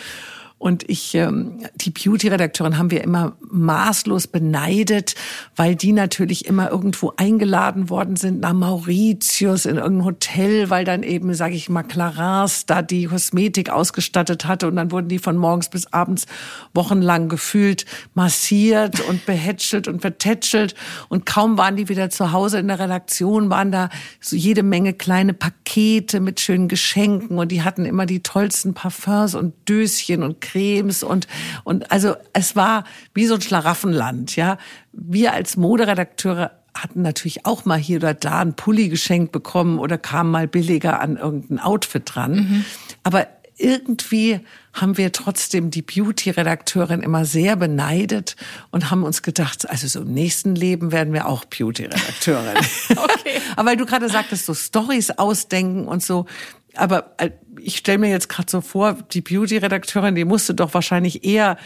und 0.59 0.89
ich, 0.91 1.15
ähm, 1.15 1.61
die 1.77 1.91
Beauty-Redakteurin 1.91 2.79
haben 2.79 2.91
wir 2.91 3.05
immer 3.05 3.37
maßlos 3.49 4.27
beneidet, 4.27 5.15
weil 5.55 5.77
die 5.77 5.93
natürlich 5.93 6.47
immer 6.47 6.69
irgendwo 6.69 7.13
eingeladen 7.17 7.91
worden 7.91 8.17
sind 8.17 8.41
nach 8.41 8.55
Mauritius 8.55 9.67
in 9.67 9.77
irgendein 9.77 10.05
Hotel, 10.05 10.69
weil 10.69 10.85
dann 10.85 11.05
eben, 11.05 11.33
sage 11.35 11.55
ich 11.55 11.69
mal, 11.69 11.85
Clarins 11.85 12.67
da 12.67 12.83
die 12.83 13.07
Kosmetik 13.07 13.71
ausgestattet 13.71 14.47
hatte 14.47 14.67
und 14.67 14.75
dann 14.75 14.91
wurden 14.91 15.09
die 15.09 15.21
von 15.21 15.37
morgens 15.37 15.69
bis 15.69 15.93
abends 15.93 16.27
wochenlang 16.75 17.29
gefühlt 17.29 17.87
massiert 18.15 19.01
und 19.09 19.27
behätschelt 19.27 19.87
und 19.87 20.01
vertätschelt. 20.01 20.75
Und 21.09 21.25
kaum 21.25 21.57
waren 21.57 21.77
die 21.77 21.89
wieder 21.89 22.11
zu 22.11 22.33
Hause 22.33 22.59
in 22.59 22.67
der 22.67 22.81
Redaktion, 22.81 23.49
waren 23.49 23.71
da 23.71 23.91
so 24.21 24.35
jede 24.35 24.65
Menge 24.65 24.93
kleine 24.93 25.35
Pakete 25.35 26.19
mit 26.19 26.41
schönen 26.41 26.67
Geschenken. 26.67 27.39
Und 27.39 27.53
die 27.53 27.63
hatten 27.63 27.85
immer 27.85 28.07
die 28.07 28.25
tollsten 28.25 28.75
Parfums 28.75 29.37
und 29.37 29.55
Döschen 29.69 30.25
und 30.25 30.48
Cremes 30.51 31.03
und, 31.03 31.27
und 31.65 31.91
also 31.91 32.15
es 32.33 32.57
war 32.57 32.85
wie 33.15 33.27
so 33.27 33.35
ein 33.35 33.41
Schlaraffenland, 33.41 34.37
ja. 34.37 34.59
Wir 34.93 35.33
als 35.33 35.57
Moderedakteure 35.57 36.53
hatten 36.75 37.03
natürlich 37.03 37.45
auch 37.45 37.65
mal 37.65 37.79
hier 37.79 37.99
oder 37.99 38.15
da 38.15 38.41
einen 38.41 38.55
Pulli 38.55 38.89
geschenkt 38.89 39.33
bekommen 39.33 39.79
oder 39.79 39.99
kamen 39.99 40.31
mal 40.31 40.47
billiger 40.47 41.01
an 41.01 41.17
irgendein 41.17 41.59
Outfit 41.59 42.03
dran. 42.07 42.35
Mhm. 42.35 42.65
Aber 43.03 43.27
irgendwie 43.59 44.41
haben 44.73 44.97
wir 44.97 45.11
trotzdem 45.11 45.71
die 45.71 45.83
Beauty-Redakteurin 45.83 47.03
immer 47.03 47.25
sehr 47.25 47.57
beneidet 47.57 48.37
und 48.71 48.91
haben 48.91 49.03
uns 49.03 49.23
gedacht, 49.23 49.69
also 49.69 49.89
so 49.89 50.03
im 50.03 50.15
nächsten 50.15 50.55
Leben 50.55 50.93
werden 50.93 51.13
wir 51.13 51.27
auch 51.27 51.45
Beauty-Redakteurin. 51.45 52.57
okay. 52.91 53.41
Aber 53.57 53.71
weil 53.71 53.77
du 53.77 53.85
gerade 53.85 54.09
sagtest, 54.09 54.47
so 54.47 54.55
Stories 54.55 55.11
ausdenken 55.11 55.89
und 55.89 56.03
so, 56.03 56.27
aber 56.75 57.15
äh, 57.19 57.31
ich 57.61 57.77
stelle 57.77 57.99
mir 57.99 58.11
jetzt 58.11 58.29
gerade 58.29 58.51
so 58.51 58.61
vor, 58.61 58.95
die 59.13 59.21
Beauty-Redakteurin, 59.21 60.15
die 60.15 60.25
musste 60.25 60.55
doch 60.55 60.75
wahrscheinlich 60.75 61.25
eher 61.25 61.57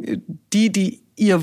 äh, 0.00 0.18
die, 0.52 0.70
die 0.70 1.02
ihr 1.16 1.42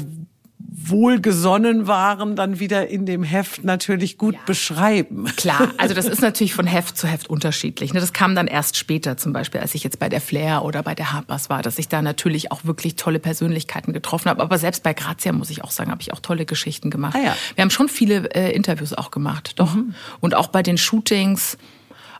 wohlgesonnen 0.79 1.87
waren, 1.87 2.35
dann 2.35 2.59
wieder 2.59 2.87
in 2.87 3.05
dem 3.05 3.23
Heft 3.23 3.63
natürlich 3.63 4.17
gut 4.17 4.35
ja. 4.35 4.41
beschreiben. 4.45 5.25
Klar, 5.35 5.71
also 5.77 5.93
das 5.93 6.05
ist 6.05 6.21
natürlich 6.21 6.53
von 6.53 6.67
Heft 6.67 6.97
zu 6.97 7.07
Heft 7.07 7.29
unterschiedlich. 7.29 7.93
Ne? 7.93 7.99
Das 7.99 8.13
kam 8.13 8.35
dann 8.35 8.47
erst 8.47 8.77
später, 8.77 9.17
zum 9.17 9.33
Beispiel, 9.33 9.59
als 9.59 9.75
ich 9.75 9.83
jetzt 9.83 9.99
bei 9.99 10.07
der 10.09 10.21
Flair 10.21 10.63
oder 10.63 10.83
bei 10.83 10.93
der 10.93 11.13
Harpers 11.13 11.49
war, 11.49 11.61
dass 11.63 11.79
ich 11.79 11.87
da 11.87 12.01
natürlich 12.01 12.51
auch 12.51 12.65
wirklich 12.65 12.95
tolle 12.95 13.19
Persönlichkeiten 13.19 13.91
getroffen 13.93 14.29
habe. 14.29 14.41
Aber 14.41 14.57
selbst 14.57 14.83
bei 14.83 14.93
Grazia, 14.93 15.31
muss 15.31 15.49
ich 15.49 15.63
auch 15.63 15.71
sagen, 15.71 15.89
habe 15.91 16.01
ich 16.01 16.13
auch 16.13 16.19
tolle 16.19 16.45
Geschichten 16.45 16.89
gemacht. 16.89 17.15
Ah 17.15 17.25
ja. 17.25 17.35
Wir 17.55 17.63
haben 17.63 17.71
schon 17.71 17.89
viele 17.89 18.29
äh, 18.35 18.51
Interviews 18.51 18.93
auch 18.93 19.11
gemacht, 19.11 19.53
doch. 19.57 19.73
Mhm. 19.73 19.95
Und 20.19 20.35
auch 20.35 20.47
bei 20.47 20.63
den 20.63 20.77
Shootings 20.77 21.57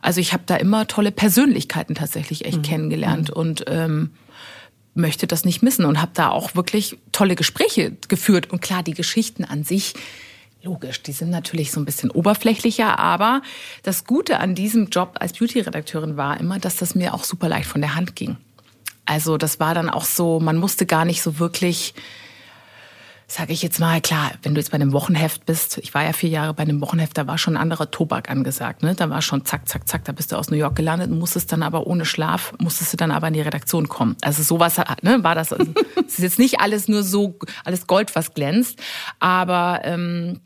also 0.02 0.20
ich 0.20 0.32
habe 0.32 0.44
da 0.46 0.56
immer 0.56 0.86
tolle 0.86 1.12
Persönlichkeiten 1.12 1.94
tatsächlich 1.94 2.44
echt 2.44 2.58
mhm. 2.58 2.62
kennengelernt 2.62 3.30
mhm. 3.30 3.36
und 3.36 3.64
ähm, 3.68 4.10
möchte 4.94 5.26
das 5.26 5.44
nicht 5.44 5.62
missen 5.62 5.84
und 5.84 6.00
habe 6.00 6.12
da 6.14 6.30
auch 6.30 6.54
wirklich 6.54 6.98
tolle 7.12 7.36
Gespräche 7.36 7.96
geführt. 8.08 8.50
Und 8.50 8.60
klar, 8.60 8.82
die 8.82 8.94
Geschichten 8.94 9.44
an 9.44 9.64
sich, 9.64 9.94
logisch, 10.62 11.02
die 11.02 11.12
sind 11.12 11.30
natürlich 11.30 11.70
so 11.70 11.80
ein 11.80 11.84
bisschen 11.84 12.10
oberflächlicher, 12.10 12.98
aber 12.98 13.42
das 13.82 14.04
Gute 14.04 14.40
an 14.40 14.54
diesem 14.54 14.88
Job 14.88 15.16
als 15.20 15.34
Beauty-Redakteurin 15.34 16.16
war 16.16 16.38
immer, 16.38 16.58
dass 16.58 16.76
das 16.76 16.94
mir 16.94 17.14
auch 17.14 17.24
super 17.24 17.48
leicht 17.48 17.68
von 17.68 17.80
der 17.80 17.94
Hand 17.94 18.16
ging. 18.16 18.36
Also 19.06 19.38
das 19.38 19.58
war 19.58 19.72
dann 19.72 19.88
auch 19.88 20.04
so, 20.04 20.40
man 20.40 20.58
musste 20.58 20.84
gar 20.84 21.04
nicht 21.04 21.22
so 21.22 21.38
wirklich 21.38 21.94
sage 23.30 23.52
ich 23.52 23.62
jetzt 23.62 23.78
mal, 23.78 24.00
klar, 24.00 24.32
wenn 24.42 24.54
du 24.54 24.60
jetzt 24.60 24.70
bei 24.70 24.76
einem 24.76 24.92
Wochenheft 24.92 25.44
bist, 25.44 25.76
ich 25.78 25.92
war 25.92 26.02
ja 26.02 26.14
vier 26.14 26.30
Jahre 26.30 26.54
bei 26.54 26.62
einem 26.62 26.80
Wochenheft, 26.80 27.18
da 27.18 27.26
war 27.26 27.36
schon 27.36 27.56
ein 27.56 27.62
anderer 27.62 27.90
Tobak 27.90 28.30
angesagt. 28.30 28.82
Ne? 28.82 28.94
Da 28.94 29.10
war 29.10 29.20
schon 29.20 29.44
zack, 29.44 29.68
zack, 29.68 29.86
zack, 29.86 30.04
da 30.06 30.12
bist 30.12 30.32
du 30.32 30.36
aus 30.36 30.50
New 30.50 30.56
York 30.56 30.74
gelandet 30.74 31.10
und 31.10 31.18
musstest 31.18 31.52
dann 31.52 31.62
aber 31.62 31.86
ohne 31.86 32.06
Schlaf, 32.06 32.54
musstest 32.58 32.94
du 32.94 32.96
dann 32.96 33.10
aber 33.10 33.28
in 33.28 33.34
die 33.34 33.42
Redaktion 33.42 33.86
kommen. 33.86 34.16
Also 34.22 34.42
sowas 34.42 34.78
ne, 35.02 35.22
war 35.22 35.34
das. 35.34 35.52
Also, 35.52 35.72
es 36.06 36.14
ist 36.14 36.20
jetzt 36.20 36.38
nicht 36.38 36.60
alles 36.60 36.88
nur 36.88 37.02
so, 37.02 37.38
alles 37.66 37.86
Gold, 37.86 38.16
was 38.16 38.32
glänzt, 38.32 38.80
aber 39.20 39.82
ähm, 39.84 40.40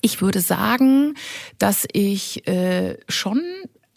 ich 0.00 0.22
würde 0.22 0.40
sagen, 0.40 1.14
dass 1.58 1.86
ich 1.92 2.48
äh, 2.48 2.96
schon 3.10 3.42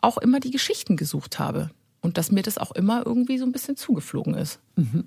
auch 0.02 0.17
immer 0.17 0.41
die 0.41 0.52
Geschichten 0.52 0.98
gesucht 0.98 1.39
habe 1.39 1.69
und 2.02 2.17
dass 2.17 2.32
mir 2.32 2.41
das 2.41 2.58
auch 2.58 2.74
immer 2.74 3.04
irgendwie 3.06 3.38
so 3.38 3.45
ein 3.45 3.54
bisschen 3.54 3.78
zugeflogen 3.78 4.34
ist. 4.34 4.60
Mhm. 4.76 5.06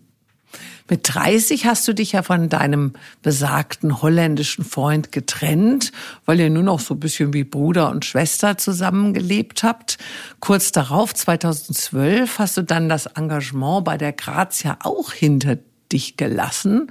Mit 0.88 1.00
30 1.04 1.66
hast 1.66 1.86
du 1.86 1.92
dich 1.92 2.12
ja 2.12 2.22
von 2.22 2.48
deinem 2.48 2.94
besagten 3.22 4.00
holländischen 4.00 4.64
Freund 4.64 5.12
getrennt, 5.12 5.92
weil 6.24 6.40
ihr 6.40 6.48
nur 6.48 6.62
noch 6.62 6.80
so 6.80 6.94
ein 6.94 7.00
bisschen 7.00 7.34
wie 7.34 7.44
Bruder 7.44 7.90
und 7.90 8.04
Schwester 8.04 8.56
zusammengelebt 8.56 9.62
habt. 9.62 9.98
Kurz 10.40 10.72
darauf, 10.72 11.14
2012, 11.14 12.38
hast 12.38 12.56
du 12.56 12.62
dann 12.62 12.88
das 12.88 13.06
Engagement 13.06 13.84
bei 13.84 13.98
der 13.98 14.12
Grazia 14.12 14.78
auch 14.82 15.12
hinter 15.12 15.58
dich 15.92 16.16
gelassen 16.16 16.90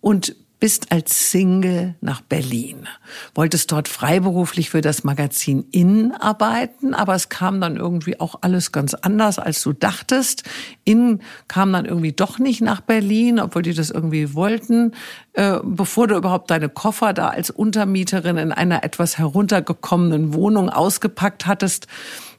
und 0.00 0.36
bist 0.64 0.92
als 0.92 1.30
Single 1.30 1.94
nach 2.00 2.22
Berlin. 2.22 2.88
Wolltest 3.34 3.70
dort 3.70 3.86
freiberuflich 3.86 4.70
für 4.70 4.80
das 4.80 5.04
Magazin 5.04 5.66
In 5.72 6.12
arbeiten, 6.12 6.94
aber 6.94 7.14
es 7.14 7.28
kam 7.28 7.60
dann 7.60 7.76
irgendwie 7.76 8.18
auch 8.18 8.36
alles 8.40 8.72
ganz 8.72 8.94
anders, 8.94 9.38
als 9.38 9.60
du 9.60 9.74
dachtest. 9.74 10.44
In 10.84 11.20
kam 11.48 11.70
dann 11.70 11.84
irgendwie 11.84 12.12
doch 12.12 12.38
nicht 12.38 12.62
nach 12.62 12.80
Berlin, 12.80 13.40
obwohl 13.40 13.60
die 13.60 13.74
das 13.74 13.90
irgendwie 13.90 14.32
wollten. 14.32 14.92
Äh, 15.34 15.58
bevor 15.62 16.06
du 16.06 16.16
überhaupt 16.16 16.50
deine 16.50 16.70
Koffer 16.70 17.12
da 17.12 17.28
als 17.28 17.50
Untermieterin 17.50 18.38
in 18.38 18.50
einer 18.50 18.84
etwas 18.84 19.18
heruntergekommenen 19.18 20.32
Wohnung 20.32 20.70
ausgepackt 20.70 21.44
hattest, 21.44 21.88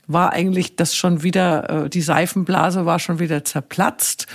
war 0.07 0.33
eigentlich 0.33 0.75
das 0.75 0.95
schon 0.95 1.23
wieder, 1.23 1.85
äh, 1.85 1.89
die 1.89 2.01
Seifenblase 2.01 2.85
war 2.85 2.99
schon 2.99 3.19
wieder 3.19 3.43
zerplatzt. 3.43 4.27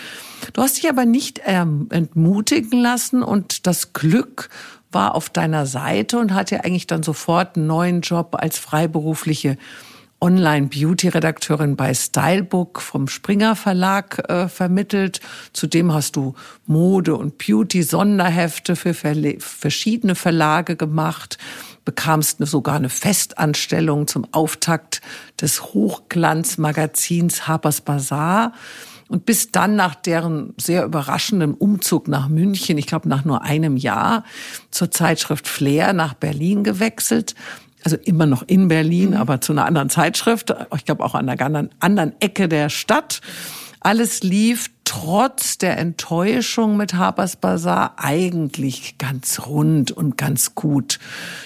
Du 0.53 0.63
hast 0.63 0.79
dich 0.79 0.89
aber 0.89 1.05
nicht 1.05 1.41
ähm, 1.45 1.89
entmutigen 1.91 2.81
lassen 2.81 3.23
und 3.23 3.67
das 3.67 3.93
Glück 3.93 4.49
war 4.93 5.15
auf 5.15 5.31
deiner 5.31 5.67
Seite 5.67 6.19
und 6.19 6.35
hat 6.35 6.51
dir 6.51 6.65
eigentlich 6.65 6.87
dann 6.87 7.03
sofort 7.03 7.57
einen 7.57 7.67
neuen 7.67 8.01
Job 8.01 8.37
als 8.39 8.59
freiberufliche 8.59 9.57
Online-Beauty-Redakteurin 10.21 11.77
bei 11.77 11.95
Stylebook 11.95 12.81
vom 12.83 13.09
Springer 13.09 13.57
Verlag 13.57 14.23
äh, 14.29 14.49
vermittelt. 14.49 15.21
Zudem 15.53 15.95
hast 15.95 16.17
du 16.17 16.35
Mode- 16.67 17.17
und 17.17 17.39
Beauty-Sonderhefte 17.39 18.77
für 18.77 18.95
verschiedene 18.95 20.15
Verlage 20.15 20.77
gemacht, 20.77 21.39
bekamst 21.91 22.39
sogar 22.47 22.77
eine 22.77 22.89
Festanstellung 22.89 24.07
zum 24.07 24.25
Auftakt 24.31 25.01
des 25.41 25.75
Hochglanzmagazins 25.75 27.49
Harper's 27.49 27.81
Bazaar 27.81 28.53
und 29.09 29.27
bist 29.27 29.57
dann 29.57 29.75
nach 29.75 29.97
deren 29.97 30.55
sehr 30.57 30.85
überraschenden 30.85 31.53
Umzug 31.53 32.07
nach 32.07 32.29
München, 32.29 32.79
ich 32.79 32.87
glaube 32.87 33.09
nach 33.09 33.25
nur 33.25 33.43
einem 33.43 33.77
Jahr, 33.77 34.23
zur 34.71 34.93
Zeitschrift 34.93 35.49
Flair 35.49 35.93
nach 35.93 36.15
Berlin 36.15 36.63
gewechselt. 36.63 37.35
Also 37.83 37.97
immer 37.97 38.27
noch 38.27 38.45
in 38.47 38.69
Berlin, 38.69 39.11
mhm. 39.11 39.17
aber 39.17 39.41
zu 39.41 39.53
einer 39.53 39.65
anderen 39.65 39.91
Zeitschrift. 39.91 40.55
Ich 40.77 40.85
glaube 40.85 41.03
auch 41.03 41.17
an 41.17 41.29
einer 41.29 41.69
anderen 41.81 42.13
Ecke 42.21 42.49
der 42.49 42.69
Stadt. 42.69 43.21
Alles 43.81 44.23
lief 44.23 44.71
trotz 44.91 45.57
der 45.57 45.79
Enttäuschung 45.79 46.77
mit 46.77 46.95
Harper's 46.95 47.37
Bazaar 47.37 47.95
eigentlich 47.99 48.99
ganz 48.99 49.47
rund 49.47 49.93
und 49.93 50.19
ganz 50.19 50.57
gut. 50.57 50.99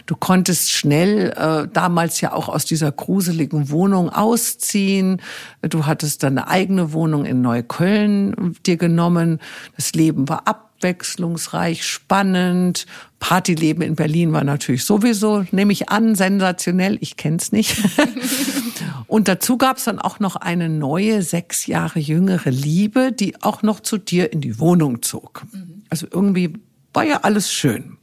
Du 0.07 0.17
konntest 0.17 0.71
schnell 0.71 1.29
äh, 1.37 1.69
damals 1.71 2.23
ja 2.23 2.33
auch 2.33 2.49
aus 2.49 2.65
dieser 2.65 2.91
gruseligen 2.91 3.69
Wohnung 3.69 4.09
ausziehen. 4.09 5.21
Du 5.61 5.85
hattest 5.85 6.23
deine 6.23 6.49
eigene 6.49 6.95
Wohnung 6.95 7.27
in 7.27 7.43
Neukölln 7.43 8.57
dir 8.65 8.79
genommen. 8.79 9.41
Das 9.77 9.93
Leben 9.93 10.27
war 10.27 10.49
abwechslungsreich, 10.49 11.87
spannend. 11.87 12.87
Partyleben 13.21 13.83
in 13.83 13.95
Berlin 13.95 14.33
war 14.33 14.45
natürlich 14.45 14.85
sowieso, 14.85 15.45
nehme 15.51 15.73
ich 15.73 15.91
an, 15.91 16.15
sensationell. 16.15 16.97
Ich 17.01 17.19
kenn's 17.19 17.53
nicht. 17.53 17.77
Und 19.07 19.29
dazu 19.29 19.57
gab 19.57 19.77
es 19.77 19.85
dann 19.85 19.99
auch 19.99 20.19
noch 20.19 20.37
eine 20.37 20.69
neue, 20.69 21.23
sechs 21.23 21.67
Jahre 21.67 22.01
jüngere 22.01 22.51
Liebe, 22.51 23.13
die 23.13 23.34
auch 23.43 23.63
noch 23.63 23.81
zu 23.81 23.99
dir 23.99 24.33
in 24.33 24.41
die 24.41 24.59
Wohnung 24.59 25.03
zog. 25.03 25.45
Also 25.91 26.07
irgendwie 26.11 26.55
war 26.93 27.05
ja 27.05 27.21
alles 27.23 27.53
schön. 27.53 27.99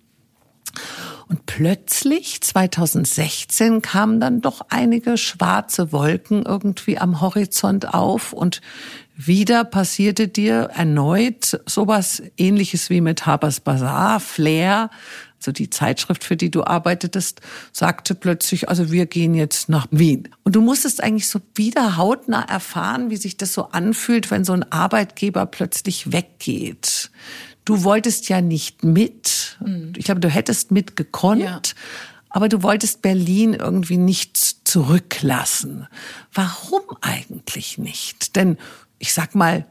Und 1.28 1.46
plötzlich, 1.46 2.42
2016, 2.42 3.82
kamen 3.82 4.20
dann 4.20 4.42
doch 4.42 4.66
einige 4.68 5.18
schwarze 5.18 5.94
Wolken 5.94 6.44
irgendwie 6.44 6.98
am 6.98 7.22
Horizont 7.22 7.94
auf 7.94 8.34
und 8.34 8.60
wieder 9.16 9.64
passierte 9.64 10.28
dir 10.28 10.72
erneut 10.74 11.62
sowas 11.66 12.22
ähnliches 12.38 12.90
wie 12.90 13.00
mit 13.00 13.26
Habers 13.26 13.62
Bazaar, 13.62 14.20
Flair, 14.20 14.90
also 15.42 15.52
die 15.52 15.72
Zeitschrift, 15.72 16.24
für 16.24 16.38
die 16.38 16.52
du 16.52 16.64
arbeitetest, 16.64 17.42
sagte 17.72 18.14
plötzlich, 18.14 18.70
also 18.70 18.92
wir 18.92 19.08
gehen 19.08 19.34
jetzt 19.34 19.70
nach 19.70 19.88
Wien. 19.90 20.30
Und 20.44 20.56
du 20.56 20.62
musstest 20.62 21.02
eigentlich 21.02 21.28
so 21.28 21.42
wieder 21.56 21.98
hautnah 21.98 22.44
erfahren, 22.44 23.10
wie 23.10 23.18
sich 23.18 23.38
das 23.38 23.54
so 23.54 23.70
anfühlt, 23.70 24.30
wenn 24.30 24.46
so 24.46 24.54
ein 24.54 24.72
Arbeitgeber 24.72 25.48
plötzlich 25.48 26.12
weggeht. 26.12 27.10
Du 27.66 27.84
wolltest 27.84 28.30
ja 28.30 28.40
nicht 28.40 28.84
mit. 28.84 29.58
Mhm. 29.66 29.94
Ich 29.98 30.06
glaube, 30.06 30.22
du 30.22 30.30
hättest 30.30 30.72
mitgekonnt. 30.72 31.42
Ja. 31.42 31.62
Aber 32.30 32.48
du 32.48 32.64
wolltest 32.64 33.02
Berlin 33.02 33.54
irgendwie 33.54 33.98
nicht 33.98 34.38
zurücklassen. 34.68 35.88
Warum 36.34 36.82
eigentlich 37.02 37.78
nicht? 37.78 38.36
Denn 38.36 38.58
ich 39.00 39.14
sag 39.14 39.36
mal, 39.36 39.66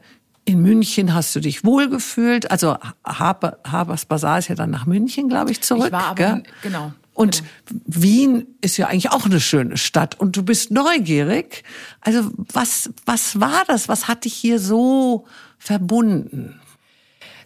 in 0.45 0.61
München 0.61 1.13
hast 1.13 1.35
du 1.35 1.39
dich 1.39 1.63
wohlgefühlt. 1.63 2.49
Also 2.51 2.77
Haber, 3.05 3.59
Habers 3.65 4.05
Basar 4.05 4.39
ist 4.39 4.47
ja 4.47 4.55
dann 4.55 4.71
nach 4.71 4.85
München, 4.85 5.29
glaube 5.29 5.51
ich, 5.51 5.61
zurück. 5.61 5.87
Ich 5.87 5.91
war 5.91 6.07
aber, 6.07 6.41
genau. 6.61 6.93
Und 7.13 7.43
genau. 7.65 7.81
Wien 7.85 8.47
ist 8.61 8.77
ja 8.77 8.87
eigentlich 8.87 9.11
auch 9.11 9.25
eine 9.25 9.39
schöne 9.39 9.77
Stadt 9.77 10.19
und 10.19 10.35
du 10.35 10.43
bist 10.43 10.71
neugierig. 10.71 11.63
Also 11.99 12.31
was, 12.35 12.89
was 13.05 13.39
war 13.39 13.63
das? 13.67 13.89
Was 13.89 14.07
hat 14.07 14.25
dich 14.25 14.33
hier 14.33 14.59
so 14.59 15.25
verbunden? 15.57 16.59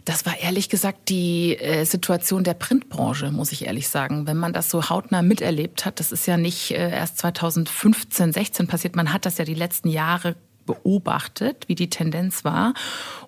Das 0.06 0.24
war 0.28 0.38
ehrlich 0.38 0.70
gesagt 0.70 1.10
die 1.10 1.58
äh, 1.58 1.84
Situation 1.84 2.44
der 2.44 2.54
Printbranche, 2.54 3.32
muss 3.32 3.52
ich 3.52 3.66
ehrlich 3.66 3.90
sagen. 3.90 4.28
Wenn 4.28 4.38
man 4.38 4.54
das 4.54 4.70
so 4.70 4.88
hautnah 4.88 5.24
miterlebt 5.24 5.84
hat, 5.84 6.00
das 6.00 6.12
ist 6.12 6.28
ja 6.28 6.38
nicht 6.38 6.72
äh, 6.72 6.92
erst 6.92 7.18
2015, 7.18 8.32
16 8.32 8.68
passiert, 8.68 8.96
man 8.96 9.12
hat 9.12 9.26
das 9.26 9.40
ja 9.40 9.46
die 9.46 9.56
letzten 9.56 9.90
Jahre 9.90 10.36
beobachtet, 10.66 11.68
wie 11.68 11.76
die 11.76 11.90
Tendenz 11.90 12.44
war. 12.44 12.74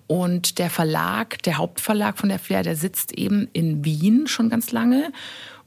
Und 0.06 0.58
der 0.58 0.70
Verlag, 0.70 1.42
der 1.42 1.58
Hauptverlag 1.58 2.18
von 2.18 2.28
der 2.28 2.38
Flair, 2.38 2.62
der 2.62 2.76
sitzt 2.76 3.12
eben 3.12 3.48
in 3.52 3.84
Wien 3.84 4.26
schon 4.26 4.48
ganz 4.48 4.72
lange. 4.72 5.12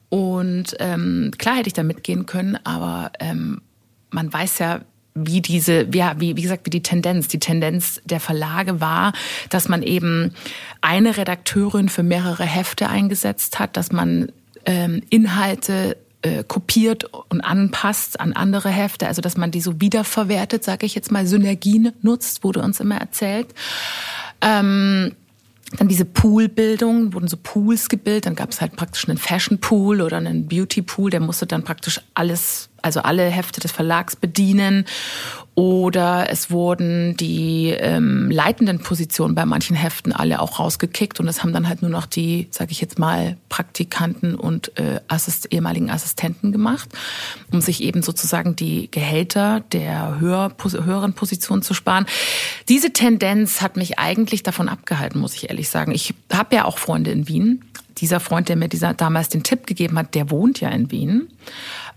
Und 0.08 0.76
ähm, 0.78 1.30
klar 1.38 1.56
hätte 1.56 1.68
ich 1.68 1.72
da 1.72 1.82
mitgehen 1.82 2.26
können, 2.26 2.58
aber 2.64 3.12
ähm, 3.18 3.62
man 4.10 4.30
weiß 4.30 4.58
ja, 4.58 4.82
wie 5.14 5.40
diese, 5.40 5.88
ja, 5.92 6.14
wie, 6.18 6.36
wie 6.36 6.42
gesagt, 6.42 6.66
wie 6.66 6.70
die 6.70 6.82
Tendenz. 6.82 7.28
Die 7.28 7.38
Tendenz 7.38 8.00
der 8.04 8.20
Verlage 8.20 8.80
war, 8.80 9.12
dass 9.50 9.68
man 9.68 9.82
eben 9.82 10.34
eine 10.80 11.16
Redakteurin 11.16 11.88
für 11.88 12.02
mehrere 12.02 12.44
Hefte 12.44 12.88
eingesetzt 12.88 13.58
hat, 13.58 13.76
dass 13.76 13.92
man 13.92 14.32
ähm, 14.64 15.02
Inhalte 15.10 15.96
äh, 16.22 16.44
kopiert 16.44 17.04
und 17.04 17.40
anpasst 17.40 18.20
an 18.20 18.32
andere 18.32 18.68
Hefte, 18.68 19.06
also 19.06 19.20
dass 19.20 19.36
man 19.36 19.50
die 19.50 19.60
so 19.60 19.80
wiederverwertet, 19.80 20.64
sage 20.64 20.86
ich 20.86 20.94
jetzt 20.94 21.10
mal, 21.10 21.26
Synergien 21.26 21.92
nutzt, 22.02 22.44
wurde 22.44 22.62
uns 22.62 22.80
immer 22.80 22.96
erzählt. 22.96 23.48
Ähm, 24.40 25.14
dann 25.78 25.88
diese 25.88 26.04
Poolbildung, 26.04 27.14
wurden 27.14 27.28
so 27.28 27.38
Pools 27.42 27.88
gebildet, 27.88 28.26
dann 28.26 28.34
gab 28.34 28.50
es 28.50 28.60
halt 28.60 28.76
praktisch 28.76 29.08
einen 29.08 29.18
Fashion 29.18 29.58
Pool 29.58 30.02
oder 30.02 30.18
einen 30.18 30.46
Beauty 30.46 30.82
Pool, 30.82 31.10
der 31.10 31.20
musste 31.20 31.46
dann 31.46 31.64
praktisch 31.64 32.00
alles 32.14 32.68
also 32.82 33.00
alle 33.00 33.24
Hefte 33.28 33.60
des 33.60 33.72
Verlags 33.72 34.16
bedienen. 34.16 34.84
Oder 35.54 36.30
es 36.30 36.50
wurden 36.50 37.14
die 37.18 37.68
ähm, 37.68 38.30
leitenden 38.30 38.78
Positionen 38.78 39.34
bei 39.34 39.44
manchen 39.44 39.76
Heften 39.76 40.12
alle 40.12 40.40
auch 40.40 40.58
rausgekickt 40.58 41.20
und 41.20 41.28
es 41.28 41.42
haben 41.42 41.52
dann 41.52 41.68
halt 41.68 41.82
nur 41.82 41.90
noch 41.90 42.06
die, 42.06 42.48
sage 42.50 42.72
ich 42.72 42.80
jetzt 42.80 42.98
mal, 42.98 43.36
Praktikanten 43.50 44.34
und 44.34 44.78
äh, 44.78 45.00
Assist 45.08 45.52
ehemaligen 45.52 45.90
Assistenten 45.90 46.52
gemacht, 46.52 46.88
um 47.52 47.60
sich 47.60 47.82
eben 47.82 48.02
sozusagen 48.02 48.56
die 48.56 48.90
Gehälter 48.90 49.60
der 49.72 50.18
höher, 50.20 50.56
höheren 50.62 51.12
Positionen 51.12 51.60
zu 51.60 51.74
sparen. 51.74 52.06
Diese 52.70 52.94
Tendenz 52.94 53.60
hat 53.60 53.76
mich 53.76 53.98
eigentlich 53.98 54.42
davon 54.42 54.70
abgehalten, 54.70 55.20
muss 55.20 55.34
ich 55.34 55.50
ehrlich 55.50 55.68
sagen. 55.68 55.92
Ich 55.92 56.14
habe 56.32 56.56
ja 56.56 56.64
auch 56.64 56.78
Freunde 56.78 57.10
in 57.10 57.28
Wien. 57.28 57.62
Dieser 57.98 58.20
Freund, 58.20 58.48
der 58.48 58.56
mir 58.56 58.68
dieser, 58.68 58.94
damals 58.94 59.28
den 59.28 59.42
Tipp 59.42 59.66
gegeben 59.66 59.98
hat, 59.98 60.14
der 60.14 60.30
wohnt 60.30 60.60
ja 60.60 60.70
in 60.70 60.90
Wien. 60.90 61.28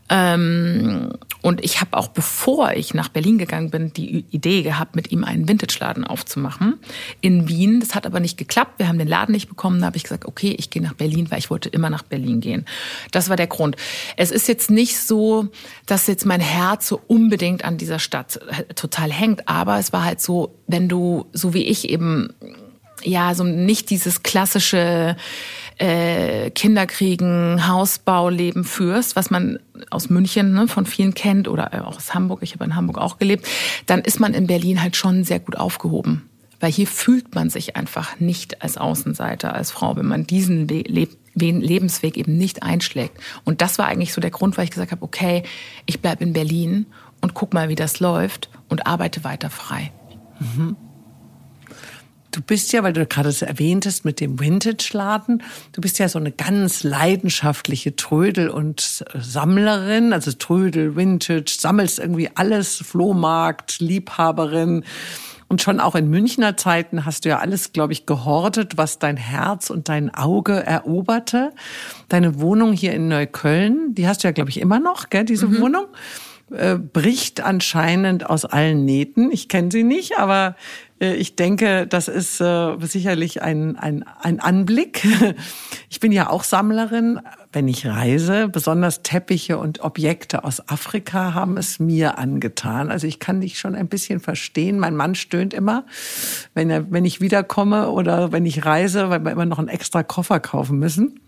Ähm, 0.10 1.13
und 1.41 1.63
ich 1.63 1.82
habe 1.82 1.98
auch, 1.98 2.08
bevor 2.08 2.74
ich 2.74 2.94
nach 2.94 3.10
Berlin 3.10 3.38
gegangen 3.38 3.72
bin, 3.72 3.91
die 3.94 4.26
Idee 4.30 4.62
gehabt, 4.62 4.96
mit 4.96 5.12
ihm 5.12 5.24
einen 5.24 5.48
Vintage-Laden 5.48 6.04
aufzumachen 6.04 6.80
in 7.22 7.48
Wien. 7.48 7.80
Das 7.80 7.96
hat 7.96 8.06
aber 8.06 8.20
nicht 8.20 8.38
geklappt. 8.38 8.78
Wir 8.78 8.88
haben 8.88 9.00
den 9.00 9.08
Laden 9.08 9.32
nicht 9.32 9.50
bekommen. 9.50 9.80
Da 9.80 9.88
habe 9.88 9.98
ich 9.98 10.04
gesagt, 10.04 10.26
okay, 10.26 10.56
ich 10.58 10.70
gehe 10.70 10.82
nach 10.82 10.94
Berlin, 10.94 11.30
weil 11.32 11.39
ich 11.39 11.50
wollte 11.50 11.70
immer 11.70 11.89
nach 11.89 12.04
Berlin 12.04 12.39
gehen. 12.39 12.65
Das 13.12 13.30
war 13.30 13.36
der 13.36 13.48
Grund. 13.48 13.78
Es 14.15 14.32
ist 14.32 14.48
jetzt 14.48 14.70
nicht 14.70 15.00
so, 15.00 15.48
dass 15.86 16.08
jetzt 16.08 16.26
mein 16.26 16.41
Herz 16.41 16.88
so 16.88 17.02
unbedingt 17.08 17.65
an 17.65 17.78
dieser 17.78 18.00
Stadt 18.00 18.39
äh, 18.48 18.74
total 18.76 19.12
hängt, 19.12 19.48
aber 19.48 19.80
es 19.80 19.91
war 19.91 20.04
halt 20.04 20.22
so, 20.22 20.56
wenn 20.68 20.88
du, 20.88 21.26
so 21.34 21.54
wie 21.54 21.63
ich 21.63 21.89
eben, 21.89 22.34
ja, 23.04 23.34
so 23.34 23.44
nicht 23.44 23.89
dieses 23.89 24.24
klassische 24.24 25.15
äh, 25.78 26.50
Kinderkriegen, 26.52 27.68
Hausbauleben 27.68 28.64
führst, 28.64 29.16
was 29.16 29.30
man 29.30 29.60
aus 29.90 30.10
München 30.10 30.54
ne, 30.54 30.68
von 30.68 30.86
vielen 30.86 31.14
kennt 31.14 31.48
oder 31.48 31.88
auch 31.88 31.98
aus 31.98 32.14
Hamburg, 32.14 32.40
ich 32.44 32.54
habe 32.54 32.64
in 32.66 32.76
Hamburg 32.76 32.98
auch 32.98 33.18
gelebt, 33.18 33.48
dann 33.86 34.02
ist 34.02 34.20
man 34.20 34.34
in 34.34 34.48
Berlin 34.48 34.82
halt 34.82 34.96
schon 34.96 35.24
sehr 35.24 35.40
gut 35.40 35.58
aufgehoben. 35.58 36.30
Weil 36.62 36.72
hier 36.72 36.88
fühlt 36.88 37.36
man 37.36 37.50
sich 37.50 37.76
einfach 37.76 38.20
nicht 38.20 38.62
als 38.62 38.78
Außenseiter, 38.78 39.54
als 39.54 39.72
Frau, 39.72 39.96
wenn 39.98 40.08
man 40.08 40.26
diesen 40.26 40.68
Le 40.68 41.08
Lebensweg 41.38 42.16
eben 42.16 42.38
nicht 42.38 42.64
einschlägt. 42.64 43.20
Und 43.44 43.60
das 43.60 43.78
war 43.78 43.88
eigentlich 43.88 44.14
so 44.14 44.22
der 44.22 44.32
Grund, 44.32 44.58
weil 44.58 44.64
ich 44.64 44.72
gesagt 44.72 44.94
habe, 44.94 45.04
okay, 45.04 45.44
ich 45.86 46.00
bleibe 46.00 46.24
in 46.24 46.32
Berlin 46.32 46.86
und 47.20 47.34
guck 47.34 47.54
mal, 47.54 47.68
wie 47.68 47.76
das 47.76 48.00
läuft 48.00 48.50
und 48.70 48.88
arbeite 48.88 49.26
weiter 49.26 49.50
frei. 49.50 49.92
Mhm. 50.40 50.78
Du 52.36 52.41
bist 52.41 52.74
ja, 52.74 52.84
weil 52.84 52.91
du 52.91 53.06
gerade 53.06 53.30
es 53.30 53.41
erwähntest 53.41 54.04
mit 54.04 54.19
dem 54.19 54.41
Vintage-Laden, 54.41 55.41
du 55.71 55.80
bist 55.80 56.00
ja 56.00 56.10
so 56.10 56.19
eine 56.19 56.34
ganz 56.34 56.84
leidenschaftliche 56.84 57.95
Trödel- 57.95 58.50
und 58.50 59.06
Sammlerin, 59.17 60.12
also 60.12 60.34
Trödel, 60.34 60.98
Vintage, 60.98 61.56
sammelst 61.58 61.98
irgendwie 61.98 62.30
alles, 62.36 62.76
Flohmarkt, 62.76 63.80
Liebhaberin. 63.80 64.84
Und 65.48 65.62
schon 65.62 65.80
auch 65.80 65.95
in 65.95 66.10
Münchner 66.10 66.58
Zeiten 66.58 67.06
hast 67.06 67.24
du 67.24 67.30
ja 67.30 67.39
alles, 67.39 67.71
glaube 67.71 67.93
ich, 67.93 68.06
gehortet, 68.06 68.76
was 68.76 69.00
dein 69.00 69.15
Herz 69.15 69.69
und 69.69 69.88
dein 69.88 70.13
Auge 70.13 70.62
eroberte. 70.62 71.54
Deine 72.10 72.41
Wohnung 72.41 72.74
hier 72.74 72.91
in 72.91 73.08
Neukölln, 73.08 73.95
die 73.95 74.10
hast 74.10 74.26
du 74.26 74.28
ja, 74.28 74.34
glaube 74.34 74.50
ich, 74.50 74.60
immer 74.60 74.82
noch, 74.82 75.10
gell, 75.10 75.24
diese 75.24 75.48
mhm. 75.48 75.62
Wohnung 75.62 75.86
äh, 76.52 76.76
bricht 76.76 77.42
anscheinend 77.42 78.30
aus 78.30 78.46
allen 78.46 78.86
Nähten. 78.86 79.32
Ich 79.32 79.50
kenne 79.50 79.72
sie 79.72 79.84
nicht, 79.84 80.20
aber 80.20 80.56
äh, 81.00 81.16
ich 81.16 81.36
denke, 81.36 81.88
das 81.88 82.08
ist 82.08 82.40
äh, 82.40 82.78
sicherlich 82.82 83.42
ein, 83.42 83.78
ein, 83.78 84.06
ein 84.22 84.40
Anblick. 84.40 85.06
Ich 85.88 86.02
bin 86.02 86.12
ja 86.12 86.30
auch 86.30 86.44
Sammlerin, 86.44 87.22
wenn 87.54 87.70
ich 87.70 87.88
reise. 87.88 88.50
Besonders 88.50 89.02
Teppiche 89.02 89.58
und 89.58 89.82
Objekte 89.82 90.44
aus 90.44 90.68
Afrika 90.68 91.34
haben 91.34 91.56
es 91.56 91.80
mir 91.80 92.18
angetan. 92.18 92.92
Also 92.92 93.08
ich 93.08 93.20
kann 93.20 93.40
dich 93.40 93.58
schon 93.58 93.76
ein 93.76 93.88
bisschen 93.88 94.20
verstehen. 94.20 94.78
Mein 94.78 94.98
Mann 94.98 95.16
stöhnt 95.16 95.54
immer, 95.54 95.86
wenn, 96.54 96.70
er, 96.70 96.92
wenn 96.92 97.06
ich 97.06 97.22
wiederkomme 97.22 97.92
oder 97.92 98.34
wenn 98.34 98.46
ich 98.46 98.66
reise, 98.66 99.10
weil 99.10 99.24
wir 99.24 99.32
immer 99.32 99.46
noch 99.46 99.58
einen 99.58 99.70
extra 99.70 100.04
Koffer 100.04 100.42
kaufen 100.42 100.80
müssen. 100.80 101.22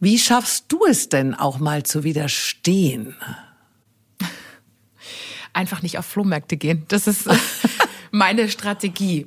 Wie 0.00 0.18
schaffst 0.18 0.72
du 0.72 0.86
es 0.88 1.10
denn 1.10 1.34
auch 1.34 1.58
mal 1.58 1.82
zu 1.82 2.04
widerstehen? 2.04 3.14
Einfach 5.56 5.80
nicht 5.80 5.98
auf 5.98 6.04
Flohmärkte 6.04 6.58
gehen. 6.58 6.84
Das 6.88 7.06
ist 7.06 7.28
meine 8.10 8.48
Strategie. 8.50 9.26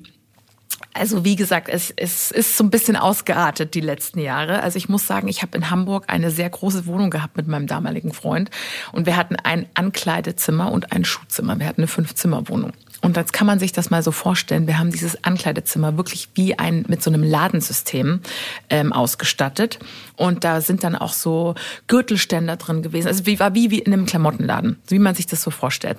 Also 0.93 1.25
wie 1.25 1.35
gesagt, 1.35 1.69
es, 1.69 1.91
es 1.95 2.29
ist 2.29 2.55
so 2.55 2.63
ein 2.63 2.69
bisschen 2.69 2.95
ausgeartet 2.95 3.73
die 3.73 3.81
letzten 3.81 4.19
Jahre. 4.19 4.61
Also 4.61 4.77
ich 4.77 4.89
muss 4.89 5.07
sagen, 5.07 5.27
ich 5.27 5.41
habe 5.41 5.57
in 5.57 5.71
Hamburg 5.71 6.05
eine 6.07 6.29
sehr 6.29 6.49
große 6.49 6.85
Wohnung 6.85 7.09
gehabt 7.09 7.35
mit 7.35 7.47
meinem 7.47 7.65
damaligen 7.65 8.13
Freund 8.13 8.51
und 8.91 9.07
wir 9.07 9.15
hatten 9.15 9.37
ein 9.37 9.67
Ankleidezimmer 9.73 10.71
und 10.71 10.91
ein 10.91 11.03
Schuhzimmer. 11.03 11.59
Wir 11.59 11.65
hatten 11.65 11.81
eine 11.81 11.87
Fünf-Zimmer-Wohnung. 11.87 12.73
Und 13.01 13.15
jetzt 13.15 13.31
kann 13.31 13.47
man 13.47 13.59
sich 13.59 13.71
das 13.71 13.89
mal 13.89 14.03
so 14.03 14.11
vorstellen. 14.11 14.67
Wir 14.67 14.77
haben 14.77 14.91
dieses 14.91 15.23
Ankleidezimmer 15.23 15.95
wirklich 15.97 16.29
wie 16.35 16.59
ein 16.59 16.85
mit 16.87 17.01
so 17.01 17.09
einem 17.09 17.23
Ladensystem 17.23 18.21
ähm, 18.69 18.91
ausgestattet. 18.91 19.79
Und 20.17 20.43
da 20.43 20.59
sind 20.59 20.83
dann 20.83 20.95
auch 20.95 21.13
so 21.13 21.55
Gürtelständer 21.87 22.57
drin 22.57 22.81
gewesen. 22.81 23.07
Also 23.07 23.25
wie 23.25 23.39
war 23.39 23.55
wie, 23.55 23.71
wie 23.71 23.79
in 23.79 23.93
einem 23.93 24.05
Klamottenladen, 24.05 24.79
wie 24.87 24.99
man 24.99 25.15
sich 25.15 25.27
das 25.27 25.41
so 25.41 25.51
vorstellt. 25.51 25.97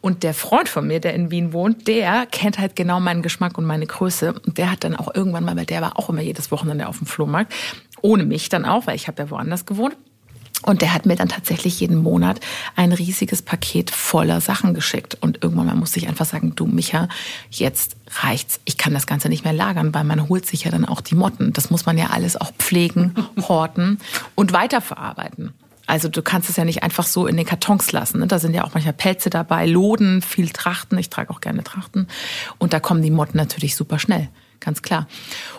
Und 0.00 0.24
der 0.24 0.34
Freund 0.34 0.68
von 0.68 0.86
mir, 0.86 1.00
der 1.00 1.14
in 1.14 1.30
Wien 1.30 1.52
wohnt, 1.52 1.86
der 1.86 2.26
kennt 2.26 2.58
halt 2.58 2.74
genau 2.74 2.98
meinen 2.98 3.22
Geschmack 3.22 3.56
und 3.56 3.64
meine 3.64 3.86
Größe. 3.86 4.32
Und 4.32 4.58
der 4.58 4.72
hat 4.72 4.82
dann 4.82 4.96
auch 4.96 5.14
irgendwann 5.14 5.44
mal, 5.44 5.56
weil 5.56 5.66
der 5.66 5.82
war 5.82 5.98
auch 5.98 6.08
immer 6.08 6.22
jedes 6.22 6.50
Wochenende 6.50 6.88
auf 6.88 6.98
dem 6.98 7.06
Flohmarkt, 7.06 7.52
ohne 8.02 8.24
mich 8.24 8.48
dann 8.48 8.64
auch, 8.64 8.86
weil 8.88 8.96
ich 8.96 9.06
habe 9.06 9.22
ja 9.22 9.30
woanders 9.30 9.66
gewohnt. 9.66 9.96
Und 10.62 10.82
der 10.82 10.92
hat 10.92 11.06
mir 11.06 11.16
dann 11.16 11.28
tatsächlich 11.28 11.80
jeden 11.80 12.02
Monat 12.02 12.40
ein 12.76 12.92
riesiges 12.92 13.40
Paket 13.40 13.90
voller 13.90 14.40
Sachen 14.40 14.74
geschickt. 14.74 15.16
Und 15.20 15.42
irgendwann 15.42 15.66
mal 15.66 15.74
musste 15.74 15.98
ich 15.98 16.08
einfach 16.08 16.26
sagen, 16.26 16.54
du 16.54 16.66
Micha, 16.66 17.08
jetzt 17.50 17.96
reicht's. 18.20 18.60
Ich 18.66 18.76
kann 18.76 18.92
das 18.92 19.06
Ganze 19.06 19.28
nicht 19.28 19.44
mehr 19.44 19.54
lagern, 19.54 19.94
weil 19.94 20.04
man 20.04 20.28
holt 20.28 20.46
sich 20.46 20.64
ja 20.64 20.70
dann 20.70 20.84
auch 20.84 21.00
die 21.00 21.14
Motten. 21.14 21.52
Das 21.52 21.70
muss 21.70 21.86
man 21.86 21.96
ja 21.96 22.08
alles 22.10 22.38
auch 22.38 22.52
pflegen, 22.58 23.14
horten 23.48 23.98
und 24.34 24.52
weiterverarbeiten. 24.52 25.54
Also 25.86 26.08
du 26.08 26.22
kannst 26.22 26.48
es 26.48 26.56
ja 26.56 26.64
nicht 26.64 26.84
einfach 26.84 27.04
so 27.04 27.26
in 27.26 27.36
den 27.36 27.46
Kartons 27.46 27.90
lassen. 27.90 28.20
Ne? 28.20 28.28
Da 28.28 28.38
sind 28.38 28.54
ja 28.54 28.64
auch 28.64 28.74
manchmal 28.74 28.92
Pelze 28.92 29.28
dabei, 29.28 29.66
Loden, 29.66 30.22
viel 30.22 30.50
Trachten. 30.50 30.96
Ich 30.98 31.10
trage 31.10 31.30
auch 31.30 31.40
gerne 31.40 31.64
Trachten. 31.64 32.06
Und 32.58 32.72
da 32.72 32.80
kommen 32.80 33.02
die 33.02 33.10
Motten 33.10 33.36
natürlich 33.36 33.74
super 33.74 33.98
schnell, 33.98 34.28
ganz 34.60 34.82
klar. 34.82 35.08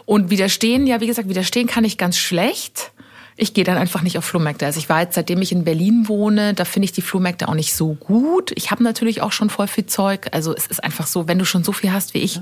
Und 0.06 0.30
widerstehen, 0.30 0.88
ja, 0.88 1.02
wie 1.02 1.08
gesagt, 1.08 1.28
widerstehen 1.28 1.68
kann 1.68 1.84
ich 1.84 1.98
ganz 1.98 2.18
schlecht 2.18 2.92
ich 3.38 3.54
gehe 3.54 3.64
dann 3.64 3.78
einfach 3.78 4.02
nicht 4.02 4.18
auf 4.18 4.26
Flohmärkte. 4.26 4.66
Also 4.66 4.80
ich 4.80 4.90
war 4.90 5.02
jetzt, 5.02 5.16
seitdem 5.16 5.42
ich 5.42 5.52
in 5.52 5.64
Berlin 5.64 6.08
wohne, 6.08 6.54
da 6.54 6.66
finde 6.66 6.86
ich 6.86 6.92
die 6.92 7.02
Flohmärkte 7.02 7.48
auch 7.48 7.54
nicht 7.54 7.74
so 7.74 7.94
gut. 7.94 8.52
Ich 8.56 8.72
habe 8.72 8.84
natürlich 8.84 9.22
auch 9.22 9.32
schon 9.32 9.50
voll 9.50 9.68
viel 9.68 9.86
Zeug. 9.86 10.28
Also 10.32 10.56
es 10.56 10.68
ist 10.68 10.84
einfach 10.84 11.08
so, 11.08 11.28
wenn 11.28 11.40
du 11.40 11.46
schon 11.46 11.64
so 11.64 11.72
viel 11.72 11.92
hast 11.92 12.14
wie 12.14 12.20
ich, 12.20 12.40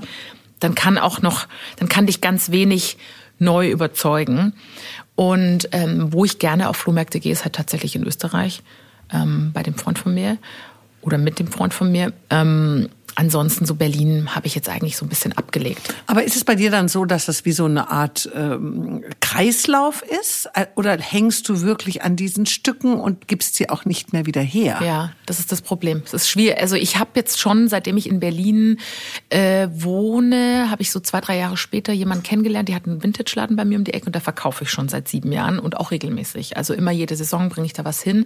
dann 0.58 0.74
kann 0.74 0.98
auch 0.98 1.22
noch, 1.22 1.46
dann 1.76 1.88
kann 1.88 2.06
dich 2.06 2.20
ganz 2.20 2.50
wenig 2.50 2.98
neu 3.38 3.70
überzeugen. 3.70 4.52
Und 5.14 5.68
ähm, 5.72 6.12
wo 6.12 6.24
ich 6.24 6.38
gerne 6.38 6.68
auf 6.68 6.76
Flohmärkte 6.76 7.20
gehe, 7.20 7.32
ist 7.32 7.44
halt 7.44 7.54
tatsächlich 7.54 7.96
in 7.96 8.04
Österreich 8.04 8.62
ähm, 9.12 9.50
bei 9.52 9.62
dem 9.62 9.74
Freund 9.74 9.98
von 9.98 10.14
mir 10.14 10.38
oder 11.02 11.18
mit 11.18 11.38
dem 11.38 11.48
Freund 11.48 11.74
von 11.74 11.90
mir. 11.90 12.12
Ähm, 12.28 12.88
ansonsten 13.20 13.66
so 13.66 13.74
Berlin 13.74 14.34
habe 14.34 14.46
ich 14.46 14.54
jetzt 14.54 14.70
eigentlich 14.70 14.96
so 14.96 15.04
ein 15.04 15.10
bisschen 15.10 15.36
abgelegt. 15.36 15.94
Aber 16.06 16.24
ist 16.24 16.36
es 16.36 16.44
bei 16.44 16.54
dir 16.54 16.70
dann 16.70 16.88
so, 16.88 17.04
dass 17.04 17.26
das 17.26 17.44
wie 17.44 17.52
so 17.52 17.66
eine 17.66 17.90
Art 17.90 18.30
ähm, 18.34 19.04
Kreislauf 19.20 20.02
ist? 20.02 20.48
Äh, 20.54 20.66
oder 20.74 20.96
hängst 20.98 21.46
du 21.50 21.60
wirklich 21.60 22.02
an 22.02 22.16
diesen 22.16 22.46
Stücken 22.46 22.94
und 22.94 23.28
gibst 23.28 23.56
sie 23.56 23.68
auch 23.68 23.84
nicht 23.84 24.14
mehr 24.14 24.24
wieder 24.24 24.40
her? 24.40 24.80
Ja, 24.82 25.12
das 25.26 25.38
ist 25.38 25.52
das 25.52 25.60
Problem. 25.60 26.02
Es 26.06 26.14
ist 26.14 26.30
schwierig. 26.30 26.58
Also 26.62 26.76
ich 26.76 26.98
habe 26.98 27.10
jetzt 27.14 27.38
schon, 27.38 27.68
seitdem 27.68 27.98
ich 27.98 28.08
in 28.08 28.20
Berlin 28.20 28.78
äh, 29.28 29.68
wohne, 29.70 30.68
habe 30.70 30.80
ich 30.80 30.90
so 30.90 30.98
zwei, 30.98 31.20
drei 31.20 31.36
Jahre 31.36 31.58
später 31.58 31.92
jemanden 31.92 32.24
kennengelernt, 32.24 32.70
die 32.70 32.74
hat 32.74 32.86
einen 32.86 33.02
Vintage-Laden 33.02 33.54
bei 33.54 33.66
mir 33.66 33.76
um 33.76 33.84
die 33.84 33.92
Ecke 33.92 34.06
und 34.06 34.16
da 34.16 34.20
verkaufe 34.20 34.64
ich 34.64 34.70
schon 34.70 34.88
seit 34.88 35.08
sieben 35.08 35.30
Jahren 35.30 35.58
und 35.58 35.76
auch 35.76 35.90
regelmäßig. 35.90 36.56
Also 36.56 36.72
immer 36.72 36.90
jede 36.90 37.16
Saison 37.16 37.50
bringe 37.50 37.66
ich 37.66 37.74
da 37.74 37.84
was 37.84 38.00
hin 38.00 38.24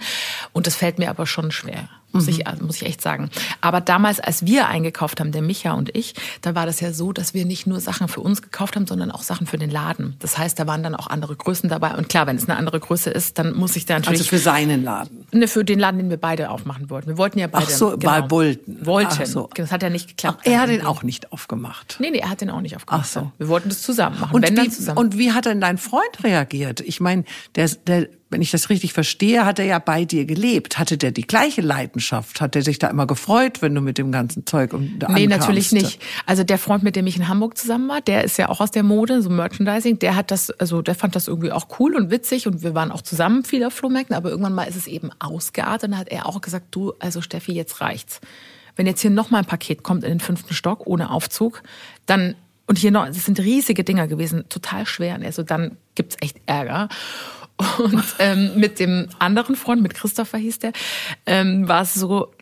und 0.52 0.68
das 0.68 0.76
fällt 0.76 1.00
mir 1.00 1.10
aber 1.10 1.26
schon 1.26 1.50
schwer 1.50 1.88
muss, 2.14 2.28
ich, 2.28 2.38
mhm. 2.38 2.66
muss 2.66 2.76
ich 2.76 2.86
echt 2.86 3.02
sagen. 3.02 3.30
Aber 3.60 3.80
damals, 3.80 4.20
als 4.20 4.46
wir 4.46 4.68
eingekauft 4.68 5.20
haben, 5.20 5.32
der 5.32 5.42
Micha 5.42 5.72
und 5.72 5.94
ich, 5.94 6.14
da 6.40 6.54
war 6.54 6.66
das 6.66 6.80
ja 6.80 6.92
so, 6.92 7.12
dass 7.12 7.34
wir 7.34 7.44
nicht 7.44 7.66
nur 7.66 7.80
Sachen 7.80 8.08
für 8.08 8.20
uns 8.20 8.42
gekauft 8.42 8.76
haben, 8.76 8.86
sondern 8.86 9.10
auch 9.10 9.22
Sachen 9.22 9.46
für 9.46 9.58
den 9.58 9.70
Laden. 9.70 10.16
Das 10.20 10.38
heißt, 10.38 10.58
da 10.58 10.66
waren 10.66 10.82
dann 10.82 10.94
auch 10.94 11.08
andere 11.08 11.36
Größen 11.36 11.68
dabei. 11.68 11.94
Und 11.94 12.08
klar, 12.08 12.26
wenn 12.26 12.36
es 12.36 12.48
eine 12.48 12.56
andere 12.56 12.80
Größe 12.80 13.10
ist, 13.10 13.38
dann 13.38 13.54
muss 13.54 13.76
ich 13.76 13.86
da 13.86 13.94
natürlich... 13.94 14.20
Also 14.20 14.30
für 14.30 14.38
seinen 14.38 14.84
Laden? 14.84 15.26
Ne, 15.32 15.48
für 15.48 15.64
den 15.64 15.78
Laden, 15.78 15.98
den 15.98 16.10
wir 16.10 16.16
beide 16.16 16.50
aufmachen 16.50 16.88
wollten. 16.90 17.08
Wir 17.08 17.18
wollten 17.18 17.38
ja 17.38 17.46
beide... 17.46 17.66
Ach 17.66 17.70
so, 17.70 17.96
genau, 17.98 18.22
bei. 18.22 18.28
Wollten. 18.28 19.18
Ach 19.20 19.26
so. 19.26 19.50
Das 19.54 19.72
hat 19.72 19.82
ja 19.82 19.90
nicht 19.90 20.08
geklappt. 20.08 20.40
Ach, 20.42 20.46
er 20.50 20.60
hat 20.60 20.68
den 20.70 20.84
auch 20.84 21.02
nicht 21.02 21.32
aufgemacht? 21.32 21.96
Nee, 21.98 22.10
nee, 22.10 22.18
er 22.18 22.30
hat 22.30 22.40
den 22.40 22.50
auch 22.50 22.60
nicht 22.60 22.76
aufgemacht. 22.76 23.04
Ach 23.04 23.08
so. 23.08 23.32
Wir 23.38 23.48
wollten 23.48 23.68
das 23.68 23.82
zusammen 23.82 24.20
machen. 24.20 24.34
Und, 24.34 24.48
wie, 24.50 24.68
zusammen. 24.68 24.98
und 24.98 25.18
wie 25.18 25.32
hat 25.32 25.46
denn 25.46 25.60
dein 25.60 25.78
Freund 25.78 26.22
reagiert? 26.22 26.80
Ich 26.80 27.00
meine, 27.00 27.24
der, 27.54 27.68
der 27.86 28.08
wenn 28.34 28.42
ich 28.42 28.50
das 28.50 28.68
richtig 28.68 28.92
verstehe, 28.92 29.46
hat 29.46 29.60
er 29.60 29.64
ja 29.64 29.78
bei 29.78 30.04
dir 30.04 30.24
gelebt. 30.24 30.76
Hatte 30.76 30.98
der 30.98 31.12
die 31.12 31.24
gleiche 31.24 31.60
Leidenschaft? 31.60 32.40
Hat 32.40 32.56
er 32.56 32.62
sich 32.62 32.80
da 32.80 32.88
immer 32.88 33.06
gefreut, 33.06 33.62
wenn 33.62 33.72
du 33.76 33.80
mit 33.80 33.96
dem 33.96 34.10
ganzen 34.10 34.44
Zeug 34.44 34.72
und 34.72 34.98
da 34.98 35.08
Nee, 35.08 35.28
natürlich 35.28 35.70
nicht. 35.70 36.02
Also 36.26 36.42
der 36.42 36.58
Freund, 36.58 36.82
mit 36.82 36.96
dem 36.96 37.06
ich 37.06 37.16
in 37.16 37.28
Hamburg 37.28 37.56
zusammen 37.56 37.88
war, 37.88 38.00
der 38.00 38.24
ist 38.24 38.36
ja 38.36 38.48
auch 38.48 38.60
aus 38.60 38.72
der 38.72 38.82
Mode, 38.82 39.22
so 39.22 39.30
Merchandising, 39.30 40.00
der 40.00 40.16
hat 40.16 40.32
das, 40.32 40.50
also 40.50 40.82
der 40.82 40.96
fand 40.96 41.14
das 41.14 41.28
irgendwie 41.28 41.52
auch 41.52 41.68
cool 41.78 41.94
und 41.94 42.10
witzig 42.10 42.48
und 42.48 42.64
wir 42.64 42.74
waren 42.74 42.90
auch 42.90 43.02
zusammen 43.02 43.44
viel 43.44 43.62
auf 43.64 43.72
Flohmärkten, 43.72 44.16
aber 44.16 44.30
irgendwann 44.30 44.52
mal 44.52 44.64
ist 44.64 44.74
es 44.74 44.88
eben 44.88 45.10
ausgeartet 45.20 45.84
und 45.84 45.90
dann 45.92 46.00
hat 46.00 46.08
er 46.08 46.26
auch 46.26 46.40
gesagt, 46.40 46.66
du, 46.72 46.92
also 46.98 47.20
Steffi, 47.20 47.52
jetzt 47.52 47.80
reicht's. 47.80 48.20
Wenn 48.74 48.88
jetzt 48.88 49.00
hier 49.00 49.12
noch 49.12 49.30
mal 49.30 49.38
ein 49.38 49.44
Paket 49.44 49.84
kommt 49.84 50.02
in 50.02 50.10
den 50.10 50.18
fünften 50.18 50.54
Stock 50.54 50.88
ohne 50.88 51.10
Aufzug, 51.10 51.62
dann 52.06 52.34
und 52.66 52.78
hier 52.78 52.90
noch, 52.90 53.06
es 53.06 53.24
sind 53.24 53.38
riesige 53.38 53.84
Dinger 53.84 54.08
gewesen, 54.08 54.48
total 54.48 54.86
schwer. 54.86 55.20
Also 55.22 55.44
dann 55.44 55.76
gibt's 55.94 56.16
echt 56.20 56.40
Ärger. 56.46 56.88
Und 57.78 58.04
ähm, 58.18 58.52
mit 58.56 58.80
dem 58.80 59.08
anderen 59.18 59.56
Freund, 59.56 59.82
mit 59.82 59.94
Christopher 59.94 60.38
hieß 60.38 60.58
der, 60.58 60.72
ähm, 61.26 61.68
war 61.68 61.82
es 61.82 61.94
so, 61.94 62.32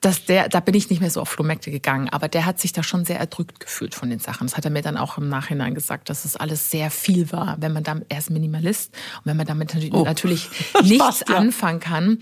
dass 0.00 0.24
der, 0.24 0.48
da 0.48 0.60
bin 0.60 0.74
ich 0.74 0.90
nicht 0.90 1.00
mehr 1.00 1.10
so 1.10 1.20
auf 1.20 1.30
Flohmärkte 1.30 1.70
gegangen, 1.70 2.08
aber 2.08 2.28
der 2.28 2.46
hat 2.46 2.60
sich 2.60 2.72
da 2.72 2.82
schon 2.82 3.04
sehr 3.04 3.18
erdrückt 3.18 3.60
gefühlt 3.60 3.94
von 3.94 4.10
den 4.10 4.20
Sachen. 4.20 4.46
Das 4.46 4.56
hat 4.56 4.64
er 4.64 4.70
mir 4.70 4.82
dann 4.82 4.96
auch 4.96 5.18
im 5.18 5.28
Nachhinein 5.28 5.74
gesagt, 5.74 6.08
dass 6.08 6.24
es 6.24 6.36
alles 6.36 6.70
sehr 6.70 6.90
viel 6.90 7.32
war, 7.32 7.56
wenn 7.60 7.72
man 7.72 7.82
damit, 7.82 8.06
er 8.08 8.18
ist 8.18 8.30
Minimalist 8.30 8.94
und 9.18 9.26
wenn 9.26 9.36
man 9.36 9.46
damit 9.46 9.74
natürlich, 9.74 9.92
oh, 9.92 10.04
natürlich 10.04 10.48
nichts 10.82 10.98
passt, 10.98 11.28
ja. 11.28 11.36
anfangen 11.36 11.80
kann 11.80 12.18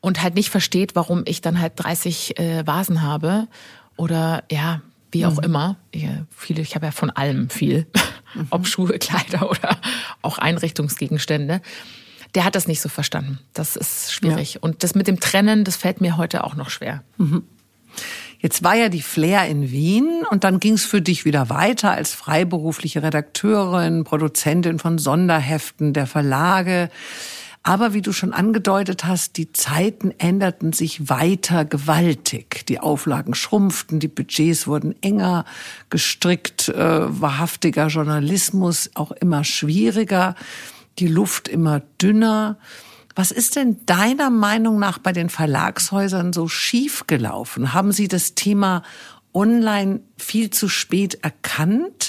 und 0.00 0.22
halt 0.22 0.34
nicht 0.34 0.50
versteht, 0.50 0.96
warum 0.96 1.22
ich 1.24 1.40
dann 1.40 1.60
halt 1.60 1.74
30 1.76 2.38
äh, 2.38 2.66
Vasen 2.66 3.02
habe 3.02 3.46
oder 3.96 4.42
ja, 4.50 4.82
wie 5.12 5.26
auch 5.26 5.36
mhm. 5.36 5.44
immer. 5.44 5.76
Ich, 5.92 6.06
viele, 6.30 6.62
ich 6.62 6.74
habe 6.74 6.86
ja 6.86 6.92
von 6.92 7.10
allem 7.10 7.48
viel, 7.48 7.86
mhm. 8.34 8.46
ob 8.50 8.66
Schuhe, 8.66 8.98
Kleider 8.98 9.50
oder 9.50 9.78
auch 10.22 10.38
Einrichtungsgegenstände. 10.38 11.60
Der 12.34 12.44
hat 12.44 12.54
das 12.54 12.68
nicht 12.68 12.80
so 12.80 12.88
verstanden. 12.88 13.40
Das 13.54 13.76
ist 13.76 14.12
schwierig. 14.12 14.54
Ja. 14.54 14.60
Und 14.62 14.84
das 14.84 14.94
mit 14.94 15.08
dem 15.08 15.18
Trennen, 15.18 15.64
das 15.64 15.76
fällt 15.76 16.00
mir 16.00 16.16
heute 16.16 16.44
auch 16.44 16.54
noch 16.54 16.70
schwer. 16.70 17.02
Mhm. 17.16 17.42
Jetzt 18.38 18.62
war 18.62 18.74
ja 18.74 18.88
die 18.88 19.02
Flair 19.02 19.46
in 19.48 19.70
Wien 19.70 20.24
und 20.30 20.44
dann 20.44 20.60
ging 20.60 20.74
es 20.74 20.84
für 20.84 21.02
dich 21.02 21.26
wieder 21.26 21.50
weiter 21.50 21.90
als 21.90 22.14
freiberufliche 22.14 23.02
Redakteurin, 23.02 24.04
Produzentin 24.04 24.78
von 24.78 24.96
Sonderheften 24.96 25.92
der 25.92 26.06
Verlage. 26.06 26.88
Aber 27.62 27.92
wie 27.92 28.00
du 28.00 28.12
schon 28.12 28.32
angedeutet 28.32 29.04
hast, 29.04 29.36
die 29.36 29.52
Zeiten 29.52 30.12
änderten 30.16 30.72
sich 30.72 31.10
weiter 31.10 31.66
gewaltig. 31.66 32.64
Die 32.66 32.80
Auflagen 32.80 33.34
schrumpften, 33.34 34.00
die 34.00 34.08
Budgets 34.08 34.66
wurden 34.66 34.94
enger 35.02 35.44
gestrickt, 35.90 36.70
äh, 36.70 37.20
wahrhaftiger 37.20 37.88
Journalismus 37.88 38.90
auch 38.94 39.12
immer 39.12 39.44
schwieriger, 39.44 40.36
die 40.98 41.08
Luft 41.08 41.48
immer 41.48 41.80
dünner. 42.00 42.58
Was 43.14 43.30
ist 43.30 43.56
denn 43.56 43.84
deiner 43.84 44.30
Meinung 44.30 44.78
nach 44.78 44.98
bei 44.98 45.12
den 45.12 45.28
Verlagshäusern 45.28 46.32
so 46.32 46.48
schiefgelaufen? 46.48 47.74
Haben 47.74 47.92
sie 47.92 48.08
das 48.08 48.34
Thema 48.34 48.82
online 49.34 50.00
viel 50.16 50.48
zu 50.48 50.68
spät 50.68 51.18
erkannt? 51.22 51.99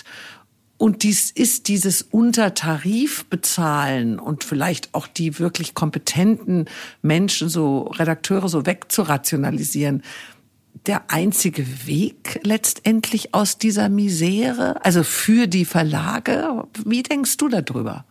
Und 0.82 1.04
dies 1.04 1.30
ist 1.30 1.67
dieses 1.67 2.02
Untertarif 2.02 3.26
bezahlen 3.26 4.17
und 4.17 4.44
vielleicht 4.44 4.96
auch 4.96 5.06
die 5.06 5.38
wirklich 5.38 5.76
kompetenten 5.76 6.65
Menschen, 7.04 7.50
so 7.50 7.84
Redakteure 7.84 8.50
so 8.50 8.65
wegzurationalisieren, 8.65 10.02
der 10.88 11.04
einzige 11.12 11.86
Weg 11.86 12.39
letztendlich 12.41 13.36
aus 13.36 13.60
dieser 13.60 13.89
Misere? 13.89 14.84
Also 14.84 15.04
für 15.04 15.46
die 15.46 15.65
Verlage? 15.65 16.63
Wie 16.84 17.04
denkst 17.04 17.38
du 17.38 17.48
darüber? 17.48 18.04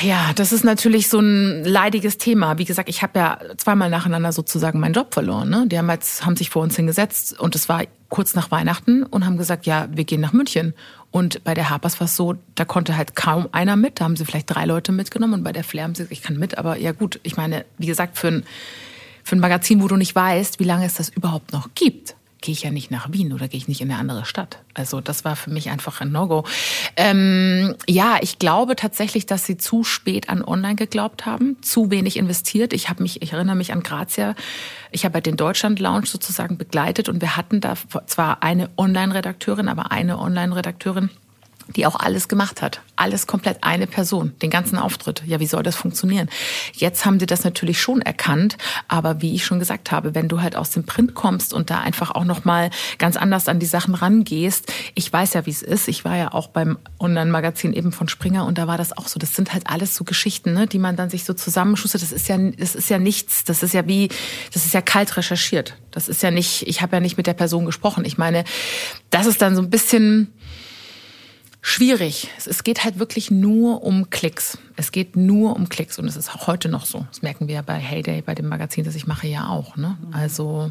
Ja, 0.00 0.32
das 0.34 0.52
ist 0.52 0.64
natürlich 0.64 1.08
so 1.08 1.20
ein 1.20 1.64
leidiges 1.64 2.18
Thema. 2.18 2.58
Wie 2.58 2.64
gesagt, 2.64 2.88
ich 2.88 3.02
habe 3.02 3.18
ja 3.18 3.38
zweimal 3.56 3.88
nacheinander 3.88 4.32
sozusagen 4.32 4.80
meinen 4.80 4.94
Job 4.94 5.14
verloren. 5.14 5.48
Ne? 5.48 5.66
Die 5.68 5.78
haben 5.78 5.88
jetzt 5.90 6.26
haben 6.26 6.36
sich 6.36 6.50
vor 6.50 6.62
uns 6.62 6.74
hingesetzt 6.74 7.38
und 7.38 7.54
es 7.54 7.68
war 7.68 7.84
kurz 8.08 8.34
nach 8.34 8.50
Weihnachten 8.50 9.04
und 9.04 9.24
haben 9.24 9.36
gesagt, 9.36 9.66
ja, 9.66 9.88
wir 9.92 10.04
gehen 10.04 10.20
nach 10.20 10.32
München. 10.32 10.74
Und 11.10 11.44
bei 11.44 11.54
der 11.54 11.70
Harpers 11.70 12.00
war 12.00 12.06
es 12.06 12.16
so, 12.16 12.34
da 12.56 12.64
konnte 12.64 12.96
halt 12.96 13.14
kaum 13.14 13.48
einer 13.52 13.76
mit. 13.76 14.00
Da 14.00 14.04
haben 14.04 14.16
sie 14.16 14.24
vielleicht 14.24 14.52
drei 14.52 14.64
Leute 14.64 14.90
mitgenommen 14.90 15.34
und 15.34 15.44
bei 15.44 15.52
der 15.52 15.64
Flair 15.64 15.84
haben 15.84 15.94
sie 15.94 16.02
gesagt, 16.02 16.12
ich 16.12 16.22
kann 16.22 16.36
mit. 16.36 16.58
Aber 16.58 16.76
ja 16.76 16.92
gut, 16.92 17.20
ich 17.22 17.36
meine, 17.36 17.64
wie 17.78 17.86
gesagt, 17.86 18.18
für 18.18 18.28
ein, 18.28 18.44
für 19.22 19.36
ein 19.36 19.40
Magazin, 19.40 19.82
wo 19.82 19.88
du 19.88 19.96
nicht 19.96 20.14
weißt, 20.14 20.58
wie 20.58 20.64
lange 20.64 20.86
es 20.86 20.94
das 20.94 21.08
überhaupt 21.10 21.52
noch 21.52 21.68
gibt, 21.74 22.16
gehe 22.44 22.52
ich 22.52 22.62
ja 22.62 22.70
nicht 22.70 22.90
nach 22.90 23.10
Wien 23.10 23.32
oder 23.32 23.48
gehe 23.48 23.56
ich 23.56 23.68
nicht 23.68 23.80
in 23.80 23.90
eine 23.90 23.98
andere 23.98 24.26
Stadt. 24.26 24.58
Also 24.74 25.00
das 25.00 25.24
war 25.24 25.34
für 25.34 25.48
mich 25.48 25.70
einfach 25.70 26.02
ein 26.02 26.12
No-Go. 26.12 26.44
Ähm, 26.94 27.74
ja, 27.88 28.18
ich 28.20 28.38
glaube 28.38 28.76
tatsächlich, 28.76 29.24
dass 29.24 29.46
sie 29.46 29.56
zu 29.56 29.82
spät 29.82 30.28
an 30.28 30.44
Online 30.44 30.74
geglaubt 30.74 31.24
haben, 31.24 31.56
zu 31.62 31.90
wenig 31.90 32.18
investiert. 32.18 32.74
Ich 32.74 32.90
habe 32.90 33.02
mich, 33.02 33.22
ich 33.22 33.32
erinnere 33.32 33.56
mich 33.56 33.72
an 33.72 33.82
Grazia. 33.82 34.34
Ich 34.90 35.06
habe 35.06 35.22
den 35.22 35.38
Deutschland 35.38 35.80
Lounge 35.80 36.04
sozusagen 36.04 36.58
begleitet 36.58 37.08
und 37.08 37.22
wir 37.22 37.34
hatten 37.36 37.62
da 37.62 37.76
zwar 38.06 38.42
eine 38.42 38.68
Online-Redakteurin, 38.76 39.68
aber 39.68 39.90
eine 39.90 40.18
Online-Redakteurin 40.18 41.08
die 41.68 41.86
auch 41.86 41.96
alles 41.96 42.28
gemacht 42.28 42.62
hat. 42.62 42.80
Alles 42.96 43.26
komplett 43.26 43.58
eine 43.62 43.86
Person, 43.86 44.32
den 44.42 44.50
ganzen 44.50 44.78
Auftritt. 44.78 45.22
Ja, 45.26 45.40
wie 45.40 45.46
soll 45.46 45.62
das 45.62 45.76
funktionieren? 45.76 46.28
Jetzt 46.72 47.04
haben 47.04 47.18
sie 47.18 47.26
das 47.26 47.44
natürlich 47.44 47.80
schon 47.80 48.02
erkannt, 48.02 48.56
aber 48.88 49.20
wie 49.20 49.34
ich 49.34 49.44
schon 49.44 49.58
gesagt 49.58 49.90
habe, 49.90 50.14
wenn 50.14 50.28
du 50.28 50.40
halt 50.40 50.56
aus 50.56 50.70
dem 50.70 50.84
Print 50.84 51.14
kommst 51.14 51.52
und 51.54 51.70
da 51.70 51.80
einfach 51.80 52.10
auch 52.10 52.24
noch 52.24 52.44
mal 52.44 52.70
ganz 52.98 53.16
anders 53.16 53.48
an 53.48 53.58
die 53.58 53.66
Sachen 53.66 53.94
rangehst, 53.94 54.72
ich 54.94 55.12
weiß 55.12 55.34
ja, 55.34 55.46
wie 55.46 55.50
es 55.50 55.62
ist. 55.62 55.88
Ich 55.88 56.04
war 56.04 56.16
ja 56.16 56.32
auch 56.32 56.48
beim 56.48 56.78
Online-Magazin 56.98 57.72
eben 57.72 57.92
von 57.92 58.08
Springer 58.08 58.46
und 58.46 58.58
da 58.58 58.66
war 58.66 58.78
das 58.78 58.96
auch 58.96 59.08
so. 59.08 59.18
Das 59.18 59.34
sind 59.34 59.52
halt 59.52 59.68
alles 59.68 59.94
so 59.94 60.04
Geschichten, 60.04 60.52
ne, 60.52 60.66
die 60.66 60.78
man 60.78 60.96
dann 60.96 61.10
sich 61.10 61.24
so 61.24 61.34
zusammenschustert. 61.34 62.02
Das 62.02 62.12
ist 62.12 62.28
ja, 62.28 62.38
das 62.38 62.74
ist 62.74 62.90
ja 62.90 62.98
nichts. 62.98 63.44
Das 63.44 63.62
ist 63.62 63.74
ja 63.74 63.86
wie, 63.86 64.08
das 64.52 64.64
ist 64.64 64.74
ja 64.74 64.82
kalt 64.82 65.16
recherchiert. 65.16 65.76
Das 65.90 66.08
ist 66.08 66.22
ja 66.22 66.30
nicht, 66.30 66.66
ich 66.66 66.82
habe 66.82 66.96
ja 66.96 67.00
nicht 67.00 67.16
mit 67.16 67.26
der 67.26 67.34
Person 67.34 67.64
gesprochen. 67.64 68.04
Ich 68.04 68.18
meine, 68.18 68.44
das 69.10 69.26
ist 69.26 69.40
dann 69.42 69.54
so 69.54 69.62
ein 69.62 69.70
bisschen 69.70 70.32
schwierig. 71.66 72.28
Es 72.44 72.62
geht 72.62 72.84
halt 72.84 72.98
wirklich 72.98 73.30
nur 73.30 73.82
um 73.82 74.10
Klicks. 74.10 74.58
Es 74.76 74.92
geht 74.92 75.16
nur 75.16 75.56
um 75.56 75.70
Klicks 75.70 75.98
und 75.98 76.06
es 76.06 76.14
ist 76.14 76.34
auch 76.34 76.46
heute 76.46 76.68
noch 76.68 76.84
so. 76.84 77.06
Das 77.08 77.22
merken 77.22 77.48
wir 77.48 77.54
ja 77.54 77.62
bei 77.62 77.78
Heyday, 77.78 78.20
bei 78.20 78.34
dem 78.34 78.48
Magazin, 78.48 78.84
das 78.84 78.94
ich 78.94 79.06
mache, 79.06 79.26
ja 79.26 79.48
auch. 79.48 79.74
Ne? 79.76 79.96
Also 80.12 80.70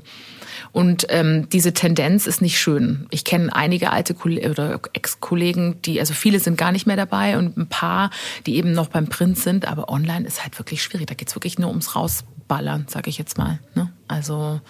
und 0.71 1.07
ähm, 1.09 1.49
diese 1.49 1.73
Tendenz 1.73 2.27
ist 2.27 2.43
nicht 2.43 2.59
schön. 2.59 3.07
Ich 3.09 3.25
kenne 3.25 3.53
einige 3.55 3.91
alte 3.91 4.13
Kollegen 4.13 4.51
oder 4.51 4.79
Ex-Kollegen, 4.93 5.81
die 5.81 5.99
also 5.99 6.13
viele 6.13 6.39
sind 6.39 6.59
gar 6.59 6.71
nicht 6.71 6.85
mehr 6.85 6.95
dabei 6.95 7.39
und 7.39 7.57
ein 7.57 7.67
paar, 7.67 8.11
die 8.45 8.55
eben 8.55 8.71
noch 8.71 8.89
beim 8.89 9.07
Print 9.07 9.39
sind. 9.39 9.67
Aber 9.67 9.89
online 9.89 10.27
ist 10.27 10.43
halt 10.43 10.59
wirklich 10.59 10.83
schwierig. 10.83 11.07
Da 11.07 11.15
geht's 11.15 11.35
wirklich 11.35 11.57
nur 11.57 11.69
ums 11.69 11.95
Rausballern, 11.95 12.85
sage 12.87 13.09
ich 13.09 13.17
jetzt 13.17 13.39
mal. 13.39 13.59
Ne? 13.73 13.91
Also 14.07 14.61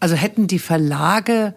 also 0.00 0.14
hätten 0.14 0.46
die 0.46 0.58
Verlage 0.58 1.54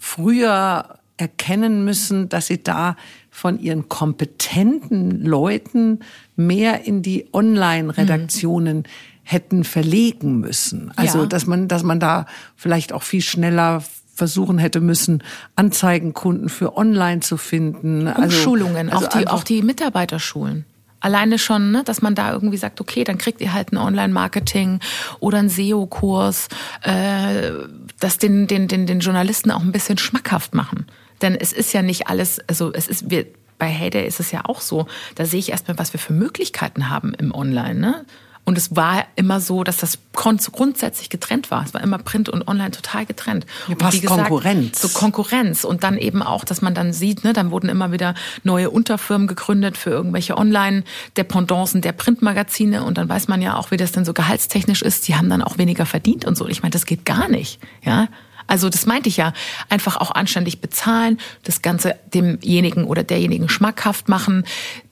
früher 0.00 0.98
erkennen 1.18 1.84
müssen, 1.84 2.28
dass 2.28 2.46
sie 2.46 2.62
da 2.62 2.96
von 3.38 3.60
ihren 3.60 3.88
kompetenten 3.88 5.24
Leuten 5.24 6.00
mehr 6.34 6.84
in 6.86 7.02
die 7.02 7.28
Online-Redaktionen 7.32 8.78
mhm. 8.78 8.84
hätten 9.22 9.62
verlegen 9.62 10.40
müssen. 10.40 10.90
Also, 10.96 11.20
ja. 11.20 11.26
dass 11.26 11.46
man, 11.46 11.68
dass 11.68 11.84
man 11.84 12.00
da 12.00 12.26
vielleicht 12.56 12.92
auch 12.92 13.04
viel 13.04 13.22
schneller 13.22 13.84
versuchen 14.12 14.58
hätte 14.58 14.80
müssen, 14.80 15.22
Anzeigenkunden 15.54 16.48
für 16.48 16.76
online 16.76 17.20
zu 17.20 17.36
finden. 17.36 18.08
Also, 18.08 18.22
Umschulungen, 18.22 18.90
also, 18.90 19.06
also 19.06 19.18
auch, 19.18 19.20
die, 19.20 19.28
auch 19.28 19.44
die 19.44 19.62
Mitarbeiterschulen. 19.62 20.64
Alleine 20.98 21.38
schon, 21.38 21.70
ne, 21.70 21.84
dass 21.84 22.02
man 22.02 22.16
da 22.16 22.32
irgendwie 22.32 22.56
sagt, 22.56 22.80
okay, 22.80 23.04
dann 23.04 23.18
kriegt 23.18 23.40
ihr 23.40 23.52
halt 23.52 23.70
ein 23.70 23.76
Online-Marketing 23.76 24.80
oder 25.20 25.38
einen 25.38 25.48
SEO-Kurs, 25.48 26.48
äh, 26.82 27.52
das 28.00 28.18
den, 28.18 28.48
den, 28.48 28.66
den, 28.66 28.86
den 28.86 28.98
Journalisten 28.98 29.52
auch 29.52 29.62
ein 29.62 29.70
bisschen 29.70 29.96
schmackhaft 29.96 30.56
machen. 30.56 30.86
Denn 31.22 31.34
es 31.34 31.52
ist 31.52 31.72
ja 31.72 31.82
nicht 31.82 32.08
alles, 32.08 32.40
also 32.48 32.72
es 32.72 32.88
ist, 32.88 33.10
wir, 33.10 33.26
bei 33.58 33.68
Heyday 33.68 34.06
ist 34.06 34.20
es 34.20 34.30
ja 34.30 34.44
auch 34.44 34.60
so, 34.60 34.86
da 35.14 35.24
sehe 35.24 35.40
ich 35.40 35.50
erstmal, 35.50 35.78
was 35.78 35.92
wir 35.92 36.00
für 36.00 36.12
Möglichkeiten 36.12 36.90
haben 36.90 37.14
im 37.14 37.34
Online, 37.34 37.78
ne? 37.78 38.06
Und 38.48 38.56
es 38.56 38.74
war 38.74 39.04
immer 39.14 39.42
so, 39.42 39.62
dass 39.62 39.76
das 39.76 39.98
grundsätzlich 40.14 41.10
getrennt 41.10 41.50
war. 41.50 41.62
Es 41.66 41.74
war 41.74 41.82
immer 41.82 41.98
Print 41.98 42.30
und 42.30 42.48
Online 42.48 42.70
total 42.70 43.04
getrennt. 43.04 43.44
Ja, 43.66 43.74
und 43.74 43.92
wie 43.92 44.00
gesagt, 44.00 44.20
Konkurrenz. 44.20 44.80
So 44.80 44.88
Konkurrenz. 44.88 45.64
Und 45.64 45.84
dann 45.84 45.98
eben 45.98 46.22
auch, 46.22 46.46
dass 46.46 46.62
man 46.62 46.72
dann 46.72 46.94
sieht, 46.94 47.24
ne, 47.24 47.34
dann 47.34 47.50
wurden 47.50 47.68
immer 47.68 47.92
wieder 47.92 48.14
neue 48.44 48.70
Unterfirmen 48.70 49.28
gegründet 49.28 49.76
für 49.76 49.90
irgendwelche 49.90 50.38
Online-Dependancen 50.38 51.82
der 51.82 51.92
Printmagazine. 51.92 52.84
Und 52.84 52.96
dann 52.96 53.06
weiß 53.06 53.28
man 53.28 53.42
ja 53.42 53.54
auch, 53.54 53.70
wie 53.70 53.76
das 53.76 53.92
dann 53.92 54.06
so 54.06 54.14
gehaltstechnisch 54.14 54.80
ist. 54.80 55.06
Die 55.08 55.14
haben 55.14 55.28
dann 55.28 55.42
auch 55.42 55.58
weniger 55.58 55.84
verdient 55.84 56.24
und 56.24 56.34
so. 56.34 56.48
Ich 56.48 56.62
meine, 56.62 56.70
das 56.70 56.86
geht 56.86 57.04
gar 57.04 57.28
nicht. 57.28 57.60
Ja, 57.84 58.08
also 58.48 58.68
das 58.68 58.86
meinte 58.86 59.08
ich 59.08 59.18
ja. 59.18 59.32
Einfach 59.68 59.96
auch 59.96 60.10
anständig 60.10 60.60
bezahlen, 60.60 61.18
das 61.44 61.62
Ganze 61.62 61.94
demjenigen 62.12 62.84
oder 62.84 63.04
derjenigen 63.04 63.48
schmackhaft 63.48 64.08
machen. 64.08 64.44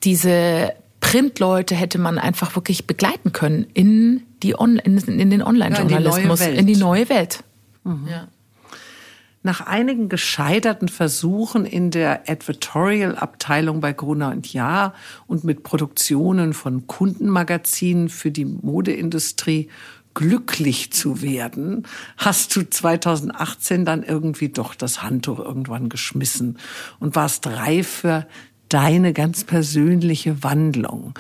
Diese 0.05 0.75
Printleute 1.01 1.75
hätte 1.75 1.99
man 1.99 2.19
einfach 2.19 2.55
wirklich 2.55 2.87
begleiten 2.87 3.33
können 3.33 3.67
in, 3.75 4.23
die 4.43 4.59
On 4.59 4.77
in, 4.77 4.99
in 4.99 5.31
den 5.31 5.43
Online-Journalismus, 5.43 6.41
ja, 6.41 6.47
in, 6.47 6.57
in, 6.57 6.67
die 6.67 6.77
neue 6.77 7.09
Welt. 7.09 7.43
Mhm. 7.85 8.07
Ja. 8.09 8.29
Nach 9.43 9.61
einigen 9.61 10.09
gescheiterten 10.09 10.89
Versuchen 10.89 11.65
in 11.65 11.93
der 11.93 12.29
Advertorial-Abteilung 12.29 13.81
bei 13.81 13.93
Gruner 13.93 14.33
und 14.33 14.53
Jahr 14.53 14.93
und 15.29 15.45
mit 15.45 15.63
Produktionen 15.63 16.53
von 16.53 16.89
Kundenmagazinen 16.89 18.09
für 18.09 18.33
die 18.33 18.45
Modeindustrie 18.45 19.69
glücklich 20.17 20.93
zu 20.93 21.21
werden, 21.21 21.87
hast 22.17 22.57
du 22.57 22.69
2018 22.69 23.85
dann 23.85 24.03
irgendwie 24.03 24.49
doch 24.49 24.75
das 24.75 25.03
Handtuch 25.03 25.39
irgendwann 25.39 25.91
geschmissen 25.91 26.59
und 26.99 27.15
warst 27.15 27.47
reif 27.47 27.87
für 27.87 28.27
deine 28.71 29.13
ganz 29.13 29.45
persönliche 29.45 30.43
Wandlung 30.43 31.15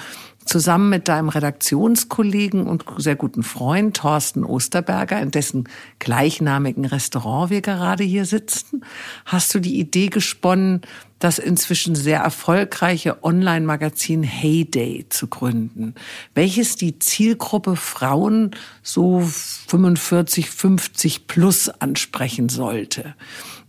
zusammen 0.46 0.88
mit 0.88 1.08
deinem 1.08 1.28
Redaktionskollegen 1.28 2.66
und 2.66 2.84
sehr 2.98 3.16
guten 3.16 3.42
Freund 3.42 3.96
Thorsten 3.96 4.44
Osterberger, 4.44 5.20
in 5.20 5.30
dessen 5.30 5.68
gleichnamigen 5.98 6.84
Restaurant 6.84 7.50
wir 7.50 7.60
gerade 7.60 8.04
hier 8.04 8.24
sitzen, 8.24 8.84
hast 9.24 9.54
du 9.54 9.58
die 9.58 9.78
Idee 9.78 10.06
gesponnen, 10.08 10.80
das 11.18 11.38
inzwischen 11.38 11.94
sehr 11.94 12.20
erfolgreiche 12.20 13.24
Online-Magazin 13.24 14.22
Heyday 14.22 15.06
zu 15.08 15.26
gründen, 15.28 15.94
welches 16.34 16.76
die 16.76 16.98
Zielgruppe 16.98 17.74
Frauen 17.74 18.50
so 18.82 19.20
45, 19.20 20.50
50 20.50 21.26
plus 21.26 21.68
ansprechen 21.68 22.48
sollte. 22.48 23.14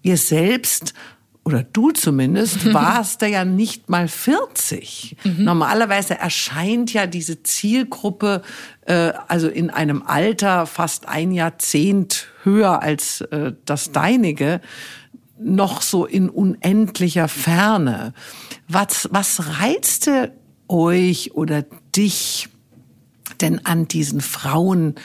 Ihr 0.03 0.17
selbst 0.17 0.93
oder 1.47 1.63
du 1.63 1.91
zumindest, 1.91 2.73
warst 2.73 3.21
da 3.21 3.25
ja 3.25 3.45
nicht 3.45 3.89
mal 3.89 4.09
40. 4.09 5.15
Mhm. 5.23 5.45
Normalerweise 5.45 6.19
erscheint 6.19 6.91
ja 6.91 7.07
diese 7.07 7.41
Zielgruppe 7.41 8.41
äh, 8.81 9.13
also 9.29 9.47
in 9.47 9.69
einem 9.69 10.03
Alter 10.03 10.65
fast 10.65 11.07
ein 11.07 11.31
Jahrzehnt 11.31 12.27
höher 12.43 12.81
als 12.81 13.21
äh, 13.21 13.53
das 13.63 13.93
deinige 13.93 14.59
noch 15.39 15.81
so 15.81 16.05
in 16.05 16.27
unendlicher 16.29 17.29
Ferne. 17.29 18.11
Was, 18.67 19.07
was 19.13 19.61
reizte 19.61 20.33
euch 20.67 21.33
oder 21.33 21.63
dich 21.95 22.49
denn 23.39 23.65
an 23.65 23.87
diesen 23.87 24.19
Frauen 24.19 24.95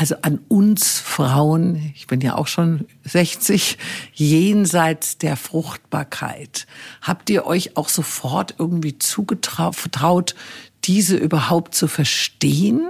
also 0.00 0.16
an 0.22 0.40
uns 0.48 0.98
Frauen, 0.98 1.92
ich 1.94 2.06
bin 2.06 2.22
ja 2.22 2.36
auch 2.36 2.46
schon 2.46 2.86
60, 3.04 3.76
jenseits 4.14 5.18
der 5.18 5.36
Fruchtbarkeit. 5.36 6.66
Habt 7.02 7.28
ihr 7.28 7.44
euch 7.44 7.76
auch 7.76 7.90
sofort 7.90 8.54
irgendwie 8.56 8.98
zugetraut, 8.98 10.34
diese 10.84 11.16
überhaupt 11.16 11.74
zu 11.74 11.86
verstehen? 11.86 12.88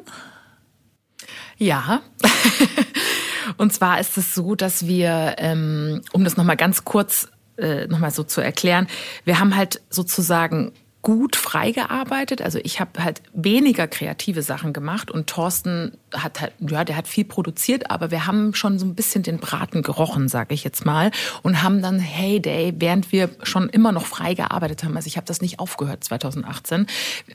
Ja. 1.58 2.02
Und 3.56 3.72
zwar 3.72 3.98
ist 3.98 4.16
es 4.16 4.32
so, 4.32 4.54
dass 4.54 4.86
wir, 4.86 5.34
ähm, 5.38 6.02
um 6.12 6.22
das 6.22 6.36
nochmal 6.36 6.56
ganz 6.56 6.84
kurz 6.84 7.26
äh, 7.58 7.88
nochmal 7.88 8.12
so 8.12 8.22
zu 8.22 8.40
erklären, 8.40 8.86
wir 9.24 9.40
haben 9.40 9.56
halt 9.56 9.82
sozusagen 9.90 10.70
gut 11.02 11.34
freigearbeitet. 11.36 12.42
Also 12.42 12.58
ich 12.62 12.78
habe 12.78 13.02
halt 13.02 13.22
weniger 13.32 13.88
kreative 13.88 14.42
Sachen 14.42 14.72
gemacht 14.72 15.10
und 15.10 15.28
Thorsten 15.28 15.92
hat 16.14 16.40
halt, 16.40 16.52
ja, 16.58 16.84
der 16.84 16.96
hat 16.96 17.08
viel 17.08 17.24
produziert, 17.24 17.90
aber 17.90 18.10
wir 18.10 18.26
haben 18.26 18.54
schon 18.54 18.78
so 18.78 18.84
ein 18.84 18.94
bisschen 18.94 19.22
den 19.22 19.38
Braten 19.38 19.82
gerochen, 19.82 20.28
sage 20.28 20.52
ich 20.52 20.62
jetzt 20.62 20.84
mal, 20.84 21.10
und 21.42 21.62
haben 21.62 21.80
dann 21.80 22.00
Heyday, 22.00 22.74
während 22.76 23.12
wir 23.12 23.30
schon 23.42 23.68
immer 23.70 23.92
noch 23.92 24.04
frei 24.04 24.34
gearbeitet 24.34 24.84
haben, 24.84 24.96
also 24.96 25.06
ich 25.06 25.16
habe 25.16 25.26
das 25.26 25.40
nicht 25.40 25.58
aufgehört 25.58 26.04
2018, 26.04 26.86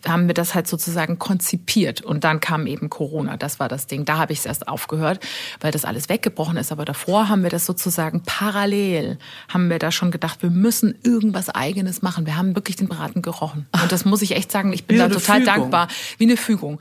haben 0.07 0.27
wir 0.27 0.33
das 0.35 0.53
halt 0.53 0.67
sozusagen 0.67 1.17
konzipiert 1.17 2.01
und 2.01 2.23
dann 2.23 2.41
kam 2.41 2.67
eben 2.67 2.89
Corona, 2.89 3.37
das 3.37 3.59
war 3.59 3.69
das 3.69 3.87
Ding. 3.87 4.05
Da 4.05 4.17
habe 4.17 4.33
ich 4.33 4.39
es 4.39 4.45
erst 4.45 4.67
aufgehört, 4.67 5.19
weil 5.61 5.71
das 5.71 5.85
alles 5.85 6.09
weggebrochen 6.09 6.57
ist, 6.57 6.71
aber 6.71 6.85
davor 6.85 7.29
haben 7.29 7.41
wir 7.41 7.49
das 7.49 7.65
sozusagen 7.65 8.21
parallel, 8.23 9.17
haben 9.49 9.69
wir 9.69 9.79
da 9.79 9.91
schon 9.91 10.11
gedacht, 10.11 10.43
wir 10.43 10.51
müssen 10.51 10.95
irgendwas 11.03 11.49
eigenes 11.49 12.01
machen. 12.01 12.25
Wir 12.25 12.37
haben 12.37 12.55
wirklich 12.55 12.75
den 12.75 12.87
Braten 12.87 13.21
gerochen 13.21 13.54
und 13.81 13.91
das 13.91 14.05
muss 14.05 14.21
ich 14.21 14.35
echt 14.35 14.51
sagen, 14.51 14.73
ich 14.73 14.85
bin 14.85 14.97
da 14.97 15.07
total 15.07 15.41
Fügung. 15.41 15.45
dankbar, 15.45 15.87
wie 16.17 16.25
eine 16.25 16.37
Fügung. 16.37 16.79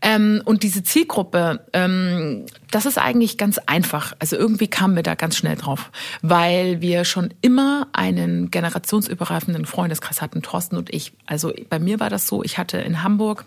Ähm, 0.00 0.42
und 0.44 0.62
diese 0.62 0.82
Zielgruppe 0.82 1.02
Zielgruppe, 1.02 1.64
ähm, 1.72 2.46
das 2.70 2.86
ist 2.86 2.98
eigentlich 2.98 3.36
ganz 3.38 3.58
einfach. 3.58 4.14
Also 4.18 4.36
irgendwie 4.36 4.68
kamen 4.68 4.96
wir 4.96 5.02
da 5.02 5.14
ganz 5.14 5.36
schnell 5.36 5.56
drauf, 5.56 5.90
weil 6.22 6.80
wir 6.80 7.04
schon 7.04 7.34
immer 7.42 7.88
einen 7.92 8.50
generationsübergreifenden 8.50 9.66
Freundeskreis 9.66 10.22
hatten, 10.22 10.42
Thorsten 10.42 10.76
und 10.76 10.92
ich. 10.92 11.12
Also 11.26 11.52
bei 11.68 11.78
mir 11.78 12.00
war 12.00 12.08
das 12.08 12.26
so, 12.26 12.42
ich 12.42 12.56
hatte 12.56 12.78
in 12.78 13.02
Hamburg 13.02 13.44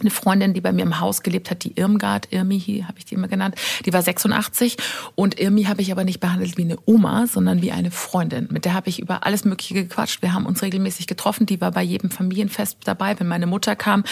eine 0.00 0.10
Freundin, 0.10 0.54
die 0.54 0.60
bei 0.60 0.72
mir 0.72 0.82
im 0.82 1.00
Haus 1.00 1.22
gelebt 1.22 1.50
hat, 1.50 1.64
die 1.64 1.72
Irmgard, 1.76 2.32
Irmi 2.32 2.84
habe 2.86 2.98
ich 2.98 3.04
die 3.04 3.14
immer 3.14 3.28
genannt, 3.28 3.54
die 3.84 3.92
war 3.92 4.02
86 4.02 4.76
und 5.14 5.38
Irmi 5.38 5.64
habe 5.64 5.82
ich 5.82 5.92
aber 5.92 6.04
nicht 6.04 6.20
behandelt 6.20 6.56
wie 6.56 6.62
eine 6.62 6.76
Oma, 6.86 7.26
sondern 7.26 7.62
wie 7.62 7.72
eine 7.72 7.90
Freundin. 7.90 8.48
Mit 8.50 8.64
der 8.64 8.74
habe 8.74 8.88
ich 8.88 9.00
über 9.00 9.26
alles 9.26 9.44
Mögliche 9.44 9.74
gequatscht. 9.74 10.22
Wir 10.22 10.34
haben 10.34 10.46
uns 10.46 10.62
regelmäßig 10.62 11.06
getroffen. 11.06 11.46
Die 11.46 11.60
war 11.60 11.72
bei 11.72 11.82
jedem 11.82 12.10
Familienfest 12.10 12.78
dabei, 12.84 13.18
wenn 13.18 13.28
meine 13.28 13.46
Mutter 13.46 13.76
kam. 13.76 14.04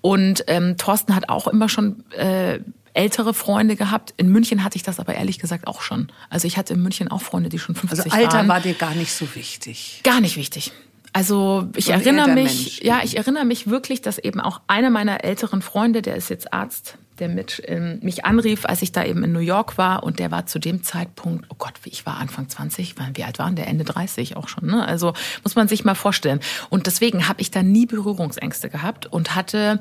Und 0.00 0.44
ähm, 0.46 0.76
Thorsten 0.76 1.14
hat 1.14 1.28
auch 1.28 1.46
immer 1.46 1.68
schon 1.68 2.04
äh, 2.10 2.60
ältere 2.94 3.34
Freunde 3.34 3.76
gehabt. 3.76 4.14
In 4.16 4.28
München 4.30 4.64
hatte 4.64 4.76
ich 4.76 4.82
das 4.82 5.00
aber 5.00 5.14
ehrlich 5.14 5.38
gesagt 5.38 5.66
auch 5.66 5.82
schon. 5.82 6.12
Also 6.28 6.46
ich 6.46 6.56
hatte 6.56 6.74
in 6.74 6.82
München 6.82 7.08
auch 7.08 7.22
Freunde, 7.22 7.48
die 7.48 7.58
schon 7.58 7.74
50 7.74 7.98
waren. 7.98 8.04
Also 8.04 8.16
Alter 8.16 8.36
waren. 8.38 8.48
war 8.48 8.60
dir 8.60 8.74
gar 8.74 8.94
nicht 8.94 9.12
so 9.12 9.34
wichtig. 9.34 10.00
Gar 10.02 10.20
nicht 10.20 10.36
wichtig. 10.36 10.72
Also 11.12 11.68
ich 11.76 11.86
so 11.86 11.92
erinnere 11.92 12.28
mich, 12.28 12.80
Mensch. 12.80 12.80
ja, 12.82 13.00
ich 13.02 13.16
erinnere 13.18 13.44
mich 13.44 13.68
wirklich, 13.68 14.00
dass 14.00 14.18
eben 14.18 14.40
auch 14.40 14.60
einer 14.66 14.90
meiner 14.90 15.24
älteren 15.24 15.60
Freunde, 15.60 16.00
der 16.00 16.16
ist 16.16 16.30
jetzt 16.30 16.52
Arzt, 16.52 16.96
der 17.18 17.28
mit, 17.28 17.62
ähm, 17.66 17.98
mich 18.02 18.24
anrief, 18.24 18.64
als 18.64 18.80
ich 18.80 18.92
da 18.92 19.04
eben 19.04 19.22
in 19.22 19.32
New 19.32 19.40
York 19.40 19.76
war 19.76 20.02
und 20.04 20.18
der 20.18 20.30
war 20.30 20.46
zu 20.46 20.58
dem 20.58 20.82
Zeitpunkt, 20.82 21.44
oh 21.50 21.54
Gott, 21.58 21.74
ich 21.84 22.06
war 22.06 22.16
Anfang 22.16 22.48
20, 22.48 22.94
wie 23.14 23.24
alt 23.24 23.38
waren 23.38 23.56
der? 23.56 23.66
Ende 23.66 23.84
30 23.84 24.36
auch 24.36 24.48
schon. 24.48 24.66
Ne? 24.66 24.86
Also 24.86 25.12
muss 25.42 25.54
man 25.54 25.68
sich 25.68 25.84
mal 25.84 25.94
vorstellen. 25.94 26.40
Und 26.70 26.86
deswegen 26.86 27.28
habe 27.28 27.42
ich 27.42 27.50
da 27.50 27.62
nie 27.62 27.84
Berührungsängste 27.84 28.70
gehabt 28.70 29.06
und 29.06 29.34
hatte 29.34 29.80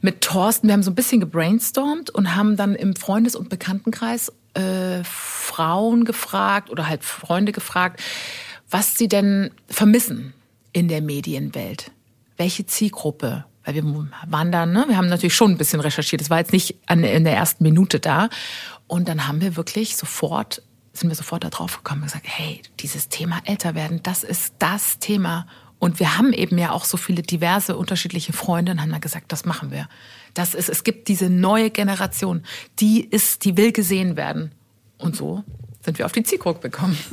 mit 0.00 0.22
Thorsten, 0.22 0.66
wir 0.66 0.74
haben 0.74 0.82
so 0.82 0.90
ein 0.90 0.96
bisschen 0.96 1.20
gebrainstormt 1.20 2.10
und 2.10 2.34
haben 2.34 2.56
dann 2.56 2.74
im 2.74 2.96
Freundes- 2.96 3.36
und 3.36 3.48
Bekanntenkreis 3.48 4.32
äh, 4.54 5.04
Frauen 5.04 6.04
gefragt 6.04 6.70
oder 6.70 6.88
halt 6.88 7.04
Freunde 7.04 7.52
gefragt, 7.52 8.02
was 8.68 8.96
sie 8.96 9.08
denn 9.08 9.50
vermissen 9.68 10.34
in 10.72 10.88
der 10.88 11.02
Medienwelt. 11.02 11.90
Welche 12.36 12.66
Zielgruppe? 12.66 13.44
Weil 13.64 13.74
wir 13.74 13.82
da, 14.50 14.66
ne? 14.66 14.84
wir 14.88 14.96
haben 14.96 15.08
natürlich 15.08 15.34
schon 15.34 15.52
ein 15.52 15.58
bisschen 15.58 15.80
recherchiert. 15.80 16.22
Es 16.22 16.30
war 16.30 16.38
jetzt 16.38 16.52
nicht 16.52 16.76
an, 16.86 17.04
in 17.04 17.24
der 17.24 17.36
ersten 17.36 17.62
Minute 17.62 18.00
da. 18.00 18.28
Und 18.86 19.08
dann 19.08 19.28
haben 19.28 19.40
wir 19.40 19.56
wirklich 19.56 19.96
sofort, 19.96 20.62
sind 20.92 21.10
wir 21.10 21.14
sofort 21.14 21.44
da 21.44 21.50
drauf 21.50 21.76
gekommen 21.76 22.02
und 22.02 22.06
gesagt, 22.06 22.26
hey, 22.26 22.62
dieses 22.80 23.08
Thema 23.08 23.40
älter 23.44 23.74
werden, 23.74 24.02
das 24.02 24.24
ist 24.24 24.54
das 24.58 24.98
Thema. 24.98 25.46
Und 25.78 26.00
wir 26.00 26.16
haben 26.16 26.32
eben 26.32 26.58
ja 26.58 26.72
auch 26.72 26.84
so 26.84 26.96
viele 26.96 27.22
diverse 27.22 27.76
unterschiedliche 27.76 28.32
Freunde 28.32 28.72
und 28.72 28.80
haben 28.80 28.90
dann 28.90 29.00
gesagt, 29.00 29.32
das 29.32 29.44
machen 29.44 29.70
wir. 29.70 29.88
Das 30.34 30.54
ist, 30.54 30.68
es 30.68 30.84
gibt 30.84 31.08
diese 31.08 31.30
neue 31.30 31.70
Generation, 31.70 32.42
die 32.78 33.04
ist, 33.04 33.44
die 33.44 33.56
will 33.56 33.72
gesehen 33.72 34.16
werden. 34.16 34.52
Und 34.98 35.16
so 35.16 35.44
sind 35.82 35.98
wir 35.98 36.06
auf 36.06 36.12
die 36.12 36.22
Zielgruppe 36.22 36.60
bekommen. 36.60 36.98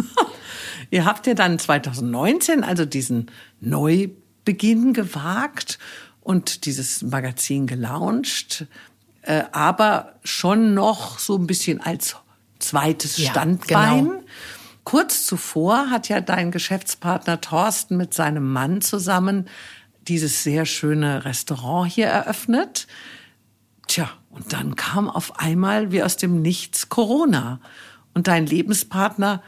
Ihr 0.90 1.06
habt 1.06 1.28
ja 1.28 1.34
dann 1.34 1.60
2019 1.60 2.64
also 2.64 2.86
diesen 2.86 3.32
Neubeginn 3.60 4.94
gewagt 4.94 5.80
und 6.22 6.66
dieses 6.66 7.02
Magazin 7.02 7.68
gelauncht, 7.68 8.66
äh, 9.22 9.44
aber 9.52 10.16
schon 10.24 10.74
noch 10.74 11.20
so 11.20 11.38
ein 11.38 11.48
bisschen 11.48 11.82
als 11.82 12.16
zweites 12.60 13.18
ja, 13.18 13.32
Standbein. 13.32 14.06
Genau. 14.06 14.24
Kurz 14.84 15.26
zuvor 15.26 15.90
hat 15.90 16.08
ja 16.08 16.22
dein 16.22 16.52
Geschäftspartner 16.52 17.42
Thorsten 17.42 17.98
mit 17.98 18.14
seinem 18.14 18.52
Mann 18.52 18.82
zusammen 18.82 19.50
dieses 20.08 20.44
sehr 20.44 20.66
schöne 20.66 21.26
Restaurant 21.26 21.92
hier 21.92 22.08
eröffnet. 22.08 22.88
Tja, 23.88 24.10
und 24.30 24.54
dann 24.54 24.76
kam 24.76 25.10
auf 25.10 25.40
einmal 25.40 25.92
wie 25.92 26.04
aus 26.04 26.18
dem 26.18 26.42
Nichts 26.42 26.90
Corona. 26.90 27.60
Und 28.14 28.28
dein 28.28 28.46
Lebenspartner, 28.46 29.44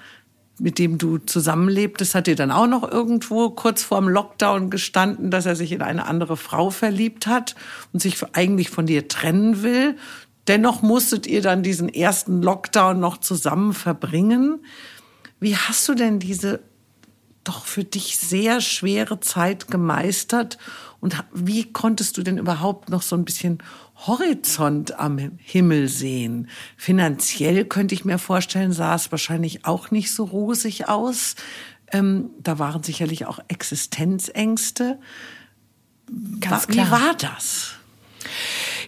mit 0.59 0.79
dem 0.79 0.97
du 0.97 1.17
zusammenlebtest, 1.17 2.15
hat 2.15 2.27
dir 2.27 2.35
dann 2.35 2.51
auch 2.51 2.67
noch 2.67 2.89
irgendwo 2.89 3.49
kurz 3.49 3.83
vorm 3.83 4.09
Lockdown 4.09 4.69
gestanden, 4.69 5.31
dass 5.31 5.45
er 5.45 5.55
sich 5.55 5.71
in 5.71 5.81
eine 5.81 6.05
andere 6.05 6.37
Frau 6.37 6.69
verliebt 6.69 7.27
hat 7.27 7.55
und 7.93 8.01
sich 8.01 8.17
eigentlich 8.33 8.69
von 8.69 8.85
dir 8.85 9.07
trennen 9.07 9.63
will. 9.63 9.97
Dennoch 10.47 10.81
musstet 10.81 11.27
ihr 11.27 11.41
dann 11.41 11.63
diesen 11.63 11.89
ersten 11.89 12.41
Lockdown 12.41 12.99
noch 12.99 13.17
zusammen 13.17 13.73
verbringen. 13.73 14.59
Wie 15.39 15.55
hast 15.55 15.87
du 15.87 15.93
denn 15.93 16.19
diese 16.19 16.59
doch 17.43 17.65
für 17.65 17.83
dich 17.83 18.17
sehr 18.17 18.59
schwere 18.61 19.19
Zeit 19.19 19.69
gemeistert? 19.69 20.57
Und 20.99 21.23
wie 21.33 21.71
konntest 21.71 22.17
du 22.17 22.23
denn 22.23 22.37
überhaupt 22.37 22.89
noch 22.89 23.01
so 23.01 23.15
ein 23.15 23.25
bisschen 23.25 23.59
Horizont 24.07 24.99
am 24.99 25.17
Himmel 25.37 25.87
sehen? 25.87 26.49
Finanziell 26.77 27.65
könnte 27.65 27.95
ich 27.95 28.05
mir 28.05 28.17
vorstellen, 28.17 28.71
sah 28.71 28.95
es 28.95 29.11
wahrscheinlich 29.11 29.65
auch 29.65 29.91
nicht 29.91 30.11
so 30.11 30.23
rosig 30.23 30.87
aus. 30.87 31.35
Ähm, 31.91 32.29
da 32.41 32.59
waren 32.59 32.83
sicherlich 32.83 33.25
auch 33.25 33.39
Existenzängste. 33.47 34.99
Ganz 36.39 36.67
klar. 36.67 36.87
Wie 36.87 36.91
war 36.91 37.13
das? 37.15 37.73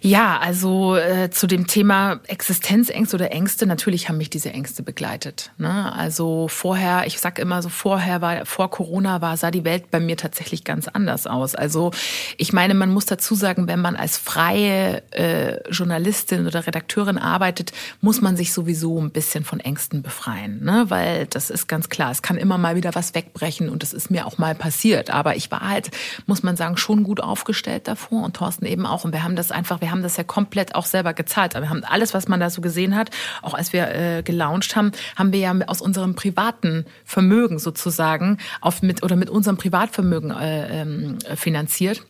Ja, 0.03 0.39
also 0.39 0.95
äh, 0.95 1.29
zu 1.29 1.45
dem 1.45 1.67
Thema 1.67 2.21
Existenzängste 2.25 3.17
oder 3.17 3.31
Ängste, 3.31 3.67
natürlich 3.67 4.09
haben 4.09 4.17
mich 4.17 4.31
diese 4.31 4.49
Ängste 4.49 4.81
begleitet. 4.81 5.51
Ne? 5.59 5.93
Also 5.93 6.47
vorher, 6.47 7.05
ich 7.05 7.19
sag 7.19 7.37
immer 7.37 7.61
so, 7.61 7.69
vorher 7.69 8.19
war, 8.19 8.47
vor 8.47 8.71
Corona 8.71 9.21
war, 9.21 9.37
sah 9.37 9.51
die 9.51 9.63
Welt 9.63 9.91
bei 9.91 9.99
mir 9.99 10.17
tatsächlich 10.17 10.63
ganz 10.63 10.87
anders 10.87 11.27
aus. 11.27 11.53
Also 11.53 11.91
ich 12.37 12.51
meine, 12.51 12.73
man 12.73 12.91
muss 12.91 13.05
dazu 13.05 13.35
sagen, 13.35 13.67
wenn 13.67 13.79
man 13.79 13.95
als 13.95 14.17
freie 14.17 15.03
äh, 15.11 15.61
Journalistin 15.69 16.47
oder 16.47 16.65
Redakteurin 16.65 17.19
arbeitet, 17.19 17.71
muss 18.01 18.21
man 18.21 18.35
sich 18.35 18.53
sowieso 18.53 18.99
ein 18.99 19.11
bisschen 19.11 19.43
von 19.43 19.59
Ängsten 19.59 20.01
befreien. 20.01 20.63
Ne? 20.63 20.85
Weil 20.87 21.27
das 21.27 21.51
ist 21.51 21.67
ganz 21.67 21.89
klar, 21.89 22.09
es 22.09 22.23
kann 22.23 22.37
immer 22.37 22.57
mal 22.57 22.75
wieder 22.75 22.95
was 22.95 23.13
wegbrechen 23.13 23.69
und 23.69 23.83
das 23.83 23.93
ist 23.93 24.09
mir 24.09 24.25
auch 24.25 24.39
mal 24.39 24.55
passiert. 24.55 25.11
Aber 25.11 25.35
ich 25.35 25.51
war 25.51 25.69
halt, 25.69 25.91
muss 26.25 26.41
man 26.41 26.57
sagen, 26.57 26.75
schon 26.77 27.03
gut 27.03 27.21
aufgestellt 27.21 27.87
davor 27.87 28.23
und 28.23 28.35
Thorsten 28.35 28.65
eben 28.65 28.87
auch. 28.87 29.05
Und 29.05 29.13
wir 29.13 29.23
haben 29.23 29.35
das 29.35 29.51
einfach, 29.51 29.79
wir 29.79 29.90
haben 29.91 30.03
das 30.03 30.17
ja 30.17 30.23
komplett 30.23 30.75
auch 30.75 30.85
selber 30.85 31.13
gezahlt. 31.13 31.55
Aber 31.55 31.65
wir 31.65 31.69
haben 31.69 31.83
alles, 31.83 32.13
was 32.13 32.27
man 32.27 32.39
da 32.39 32.49
so 32.49 32.61
gesehen 32.61 32.95
hat, 32.95 33.09
auch 33.41 33.53
als 33.53 33.73
wir 33.73 33.93
äh, 33.93 34.23
gelauncht 34.23 34.75
haben, 34.75 34.91
haben 35.15 35.31
wir 35.31 35.39
ja 35.39 35.53
aus 35.67 35.81
unserem 35.81 36.15
privaten 36.15 36.85
Vermögen 37.05 37.59
sozusagen 37.59 38.37
auf 38.61 38.81
mit 38.81 39.03
oder 39.03 39.15
mit 39.15 39.29
unserem 39.29 39.57
Privatvermögen 39.57 40.31
äh, 40.31 40.81
ähm, 40.81 41.19
finanziert. 41.35 42.03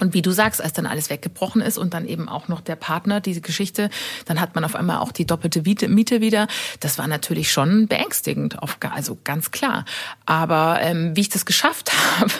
Und 0.00 0.14
wie 0.14 0.22
du 0.22 0.30
sagst, 0.30 0.62
als 0.62 0.72
dann 0.72 0.86
alles 0.86 1.10
weggebrochen 1.10 1.60
ist 1.60 1.78
und 1.78 1.94
dann 1.94 2.06
eben 2.06 2.28
auch 2.28 2.48
noch 2.48 2.60
der 2.60 2.76
Partner, 2.76 3.20
diese 3.20 3.42
Geschichte, 3.42 3.90
dann 4.24 4.40
hat 4.40 4.54
man 4.54 4.64
auf 4.64 4.74
einmal 4.74 4.98
auch 4.98 5.12
die 5.12 5.26
doppelte 5.26 5.62
Miete 5.62 6.20
wieder. 6.20 6.48
Das 6.80 6.98
war 6.98 7.06
natürlich 7.06 7.52
schon 7.52 7.86
beängstigend, 7.86 8.56
also 8.80 9.18
ganz 9.22 9.50
klar. 9.50 9.84
Aber 10.24 10.78
ähm, 10.80 11.14
wie 11.14 11.20
ich 11.20 11.28
das 11.28 11.44
geschafft 11.44 11.92
habe, 12.18 12.32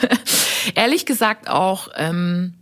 ehrlich 0.75 1.05
gesagt 1.05 1.49
auch. 1.49 1.89
Ähm, 1.95 2.55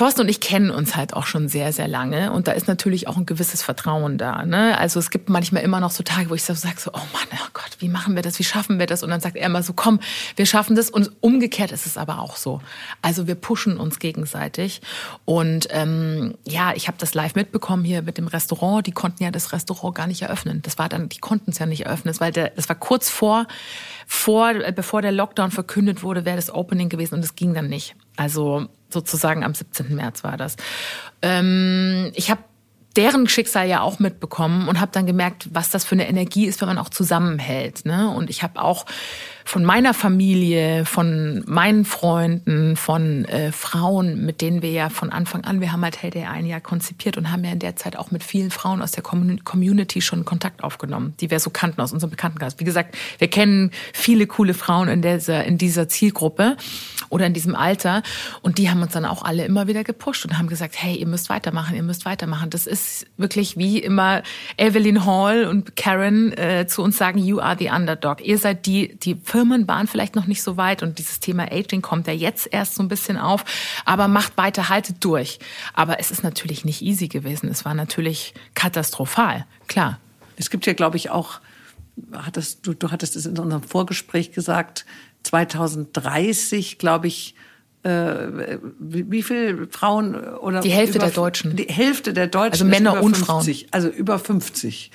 Thorsten 0.00 0.22
und 0.22 0.28
ich 0.30 0.40
kennen 0.40 0.70
uns 0.70 0.96
halt 0.96 1.12
auch 1.12 1.26
schon 1.26 1.50
sehr, 1.50 1.74
sehr 1.74 1.86
lange 1.86 2.32
und 2.32 2.48
da 2.48 2.52
ist 2.52 2.66
natürlich 2.66 3.06
auch 3.06 3.18
ein 3.18 3.26
gewisses 3.26 3.62
Vertrauen 3.62 4.16
da. 4.16 4.46
Ne? 4.46 4.78
Also 4.78 4.98
es 4.98 5.10
gibt 5.10 5.28
manchmal 5.28 5.62
immer 5.62 5.78
noch 5.78 5.90
so 5.90 6.02
Tage, 6.02 6.30
wo 6.30 6.34
ich 6.34 6.42
so 6.42 6.54
sage, 6.54 6.76
so, 6.80 6.90
oh 6.94 7.02
Mann, 7.12 7.26
oh 7.34 7.48
Gott, 7.52 7.76
wie 7.80 7.88
machen 7.90 8.14
wir 8.14 8.22
das, 8.22 8.38
wie 8.38 8.44
schaffen 8.44 8.78
wir 8.78 8.86
das? 8.86 9.02
Und 9.02 9.10
dann 9.10 9.20
sagt 9.20 9.36
er 9.36 9.44
immer 9.44 9.62
so, 9.62 9.74
komm, 9.74 10.00
wir 10.36 10.46
schaffen 10.46 10.74
das. 10.74 10.88
Und 10.88 11.10
umgekehrt 11.20 11.70
ist 11.70 11.84
es 11.84 11.98
aber 11.98 12.20
auch 12.20 12.36
so. 12.36 12.62
Also 13.02 13.26
wir 13.26 13.34
pushen 13.34 13.76
uns 13.76 13.98
gegenseitig. 13.98 14.80
Und 15.26 15.68
ähm, 15.70 16.32
ja, 16.46 16.72
ich 16.74 16.88
habe 16.88 16.96
das 16.98 17.12
live 17.12 17.34
mitbekommen 17.34 17.84
hier 17.84 18.00
mit 18.00 18.16
dem 18.16 18.26
Restaurant. 18.26 18.86
Die 18.86 18.92
konnten 18.92 19.22
ja 19.22 19.30
das 19.30 19.52
Restaurant 19.52 19.94
gar 19.94 20.06
nicht 20.06 20.22
eröffnen. 20.22 20.62
Das 20.62 20.78
war 20.78 20.88
dann, 20.88 21.10
die 21.10 21.18
konnten 21.18 21.50
es 21.50 21.58
ja 21.58 21.66
nicht 21.66 21.84
eröffnen, 21.84 22.14
weil 22.20 22.32
der, 22.32 22.48
das 22.56 22.70
war 22.70 22.76
kurz 22.76 23.10
vor, 23.10 23.46
vor, 24.12 24.52
bevor 24.74 25.02
der 25.02 25.12
Lockdown 25.12 25.52
verkündet 25.52 26.02
wurde, 26.02 26.24
wäre 26.24 26.34
das 26.34 26.52
Opening 26.52 26.88
gewesen 26.88 27.14
und 27.14 27.24
es 27.24 27.36
ging 27.36 27.54
dann 27.54 27.68
nicht. 27.68 27.94
Also 28.16 28.66
sozusagen 28.88 29.44
am 29.44 29.54
17. 29.54 29.94
März 29.94 30.24
war 30.24 30.36
das. 30.36 30.56
Ähm, 31.22 32.10
ich 32.16 32.28
habe 32.28 32.42
deren 32.96 33.28
Schicksal 33.28 33.68
ja 33.68 33.82
auch 33.82 34.00
mitbekommen 34.00 34.66
und 34.66 34.80
habe 34.80 34.90
dann 34.92 35.06
gemerkt, 35.06 35.48
was 35.52 35.70
das 35.70 35.84
für 35.84 35.94
eine 35.94 36.08
Energie 36.08 36.46
ist, 36.46 36.60
wenn 36.60 36.66
man 36.66 36.78
auch 36.78 36.88
zusammenhält. 36.88 37.86
Ne? 37.86 38.10
Und 38.10 38.30
ich 38.30 38.42
habe 38.42 38.60
auch 38.60 38.84
von 39.44 39.64
meiner 39.64 39.94
Familie, 39.94 40.84
von 40.84 41.42
meinen 41.46 41.84
Freunden, 41.84 42.76
von 42.76 43.24
äh, 43.24 43.52
Frauen, 43.52 44.24
mit 44.24 44.40
denen 44.40 44.62
wir 44.62 44.70
ja 44.70 44.90
von 44.90 45.10
Anfang 45.10 45.44
an, 45.44 45.60
wir 45.60 45.72
haben 45.72 45.82
halt 45.82 45.98
HDR 46.02 46.30
ein 46.30 46.46
Jahr 46.46 46.60
konzipiert 46.60 47.16
und 47.16 47.30
haben 47.30 47.44
ja 47.44 47.52
in 47.52 47.58
der 47.58 47.76
Zeit 47.76 47.96
auch 47.96 48.10
mit 48.10 48.22
vielen 48.22 48.50
Frauen 48.50 48.82
aus 48.82 48.92
der 48.92 49.02
Community 49.02 50.00
schon 50.00 50.24
Kontakt 50.24 50.62
aufgenommen, 50.62 51.14
die 51.20 51.30
wir 51.30 51.40
so 51.40 51.50
kannten 51.50 51.80
aus 51.80 51.92
unserem 51.92 52.10
Bekanntenkreis. 52.10 52.58
Wie 52.58 52.64
gesagt, 52.64 52.96
wir 53.18 53.28
kennen 53.28 53.70
viele 53.92 54.26
coole 54.26 54.54
Frauen 54.54 54.88
in 54.88 55.02
dieser, 55.02 55.44
in 55.44 55.58
dieser 55.58 55.88
Zielgruppe 55.88 56.56
oder 57.08 57.26
in 57.26 57.34
diesem 57.34 57.54
Alter 57.54 58.02
und 58.42 58.58
die 58.58 58.70
haben 58.70 58.82
uns 58.82 58.92
dann 58.92 59.04
auch 59.04 59.22
alle 59.22 59.44
immer 59.44 59.66
wieder 59.66 59.84
gepusht 59.84 60.24
und 60.24 60.38
haben 60.38 60.48
gesagt, 60.48 60.74
hey, 60.76 60.96
ihr 60.96 61.06
müsst 61.06 61.28
weitermachen, 61.28 61.74
ihr 61.74 61.82
müsst 61.82 62.04
weitermachen. 62.04 62.50
Das 62.50 62.66
ist 62.66 63.06
wirklich 63.16 63.56
wie 63.56 63.78
immer 63.78 64.22
Evelyn 64.56 65.04
Hall 65.04 65.44
und 65.44 65.76
Karen 65.76 66.36
äh, 66.36 66.66
zu 66.66 66.82
uns 66.82 66.96
sagen, 66.96 67.18
you 67.18 67.40
are 67.40 67.56
the 67.58 67.70
underdog. 67.70 68.24
Ihr 68.24 68.38
seid 68.38 68.66
die, 68.66 68.96
die 68.96 69.14
Firmen 69.30 69.68
waren 69.68 69.86
vielleicht 69.86 70.16
noch 70.16 70.26
nicht 70.26 70.42
so 70.42 70.56
weit 70.56 70.82
und 70.82 70.98
dieses 70.98 71.20
Thema 71.20 71.44
Aging 71.52 71.82
kommt 71.82 72.08
ja 72.08 72.12
jetzt 72.12 72.48
erst 72.50 72.74
so 72.74 72.82
ein 72.82 72.88
bisschen 72.88 73.16
auf, 73.16 73.44
aber 73.84 74.08
macht 74.08 74.36
weiter, 74.36 74.68
haltet 74.68 74.96
durch. 75.04 75.38
Aber 75.72 76.00
es 76.00 76.10
ist 76.10 76.24
natürlich 76.24 76.64
nicht 76.64 76.82
easy 76.82 77.06
gewesen. 77.06 77.48
Es 77.48 77.64
war 77.64 77.74
natürlich 77.74 78.34
katastrophal, 78.54 79.46
klar. 79.68 80.00
Es 80.36 80.50
gibt 80.50 80.66
ja, 80.66 80.72
glaube 80.72 80.96
ich, 80.96 81.10
auch, 81.10 81.40
hattest, 82.12 82.66
du, 82.66 82.74
du 82.74 82.90
hattest 82.90 83.14
es 83.14 83.26
in 83.26 83.38
unserem 83.38 83.62
Vorgespräch 83.62 84.32
gesagt, 84.32 84.84
2030, 85.22 86.78
glaube 86.78 87.06
ich, 87.06 87.36
äh, 87.84 88.58
wie, 88.80 89.10
wie 89.10 89.22
viele 89.22 89.68
Frauen 89.68 90.16
oder 90.16 90.60
die 90.60 90.70
Hälfte 90.70 90.98
über, 90.98 91.06
der 91.06 91.14
Deutschen, 91.14 91.56
die 91.56 91.64
Hälfte 91.64 92.12
der 92.12 92.26
Deutschen, 92.26 92.52
also 92.52 92.64
Männer 92.64 93.02
und 93.02 93.16
50, 93.16 93.60
Frauen, 93.60 93.68
also 93.70 93.88
über 93.88 94.18
50. 94.18 94.90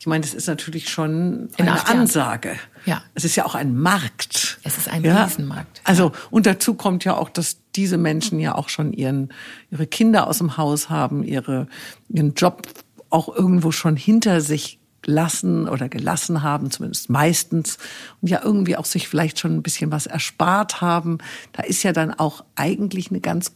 Ich 0.00 0.06
meine, 0.06 0.22
das 0.22 0.32
ist 0.32 0.46
natürlich 0.46 0.88
schon 0.88 1.48
eine 1.58 1.86
Ansage. 1.88 2.56
Ja. 2.86 3.02
Es 3.14 3.24
ist 3.24 3.34
ja 3.34 3.44
auch 3.44 3.56
ein 3.56 3.76
Markt. 3.76 4.58
Es 4.62 4.78
ist 4.78 4.88
ein 4.88 5.02
ja? 5.04 5.24
Riesenmarkt. 5.24 5.80
Also, 5.84 6.12
und 6.30 6.46
dazu 6.46 6.74
kommt 6.74 7.04
ja 7.04 7.16
auch, 7.16 7.28
dass 7.30 7.58
diese 7.74 7.98
Menschen 7.98 8.38
ja 8.38 8.54
auch 8.54 8.68
schon 8.68 8.92
ihren, 8.92 9.32
ihre 9.70 9.86
Kinder 9.86 10.28
aus 10.28 10.38
dem 10.38 10.56
Haus 10.56 10.88
haben, 10.88 11.24
ihre, 11.24 11.66
ihren 12.08 12.34
Job 12.34 12.68
auch 13.10 13.34
irgendwo 13.34 13.72
schon 13.72 13.96
hinter 13.96 14.40
sich 14.40 14.78
lassen 15.04 15.68
oder 15.68 15.88
gelassen 15.88 16.42
haben, 16.42 16.70
zumindest 16.70 17.10
meistens, 17.10 17.78
und 18.20 18.28
ja 18.28 18.40
irgendwie 18.42 18.76
auch 18.76 18.84
sich 18.84 19.08
vielleicht 19.08 19.38
schon 19.38 19.56
ein 19.56 19.62
bisschen 19.62 19.90
was 19.90 20.06
erspart 20.06 20.80
haben. 20.80 21.18
Da 21.52 21.62
ist 21.62 21.82
ja 21.82 21.92
dann 21.92 22.12
auch 22.12 22.44
eigentlich 22.54 23.10
eine 23.10 23.20
ganz 23.20 23.52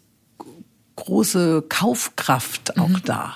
große 0.97 1.65
Kaufkraft 1.69 2.79
auch 2.79 2.89
mhm. 2.89 3.03
da. 3.05 3.35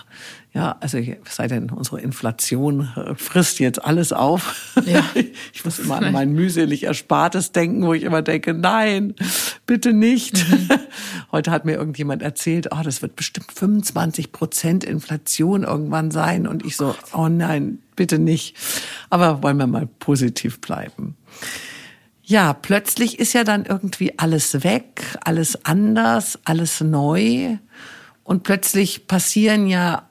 Ja, 0.57 0.78
also 0.80 0.98
sei 1.28 1.48
denn, 1.48 1.68
unsere 1.68 2.00
Inflation 2.00 2.88
äh, 2.96 3.14
frisst 3.14 3.59
jetzt 3.59 3.84
alles 3.84 4.12
auf. 4.12 4.74
Ja. 4.86 5.04
Ich 5.52 5.64
muss 5.64 5.78
immer 5.78 5.96
an 5.96 6.12
mein 6.12 6.32
mühselig 6.32 6.84
Erspartes 6.84 7.52
denken, 7.52 7.82
wo 7.82 7.92
ich 7.92 8.04
immer 8.04 8.22
denke, 8.22 8.54
nein, 8.54 9.14
bitte 9.66 9.92
nicht. 9.92 10.48
Mhm. 10.50 10.68
Heute 11.32 11.50
hat 11.50 11.64
mir 11.64 11.74
irgendjemand 11.74 12.22
erzählt, 12.22 12.68
oh, 12.72 12.82
das 12.82 13.02
wird 13.02 13.16
bestimmt 13.16 13.52
25 13.52 14.32
Prozent 14.32 14.84
Inflation 14.84 15.64
irgendwann 15.64 16.11
sein. 16.11 16.46
Und 16.46 16.64
ich 16.64 16.76
so, 16.76 16.94
oh 17.12 17.28
nein, 17.28 17.80
bitte 17.96 18.18
nicht. 18.18 18.57
Aber 19.11 19.42
wollen 19.42 19.59
wir 19.59 19.66
mal 19.66 19.86
positiv 19.86 20.61
bleiben. 20.61 21.16
Ja, 22.22 22.52
plötzlich 22.54 23.18
ist 23.18 23.32
ja 23.32 23.44
dann 23.44 23.66
irgendwie 23.66 24.18
alles 24.18 24.64
weg, 24.64 25.02
alles 25.22 25.64
anders, 25.64 26.38
alles 26.44 26.80
neu. 26.80 27.59
Und 28.24 28.42
plötzlich 28.42 29.07
passieren 29.07 29.66
ja 29.66 30.09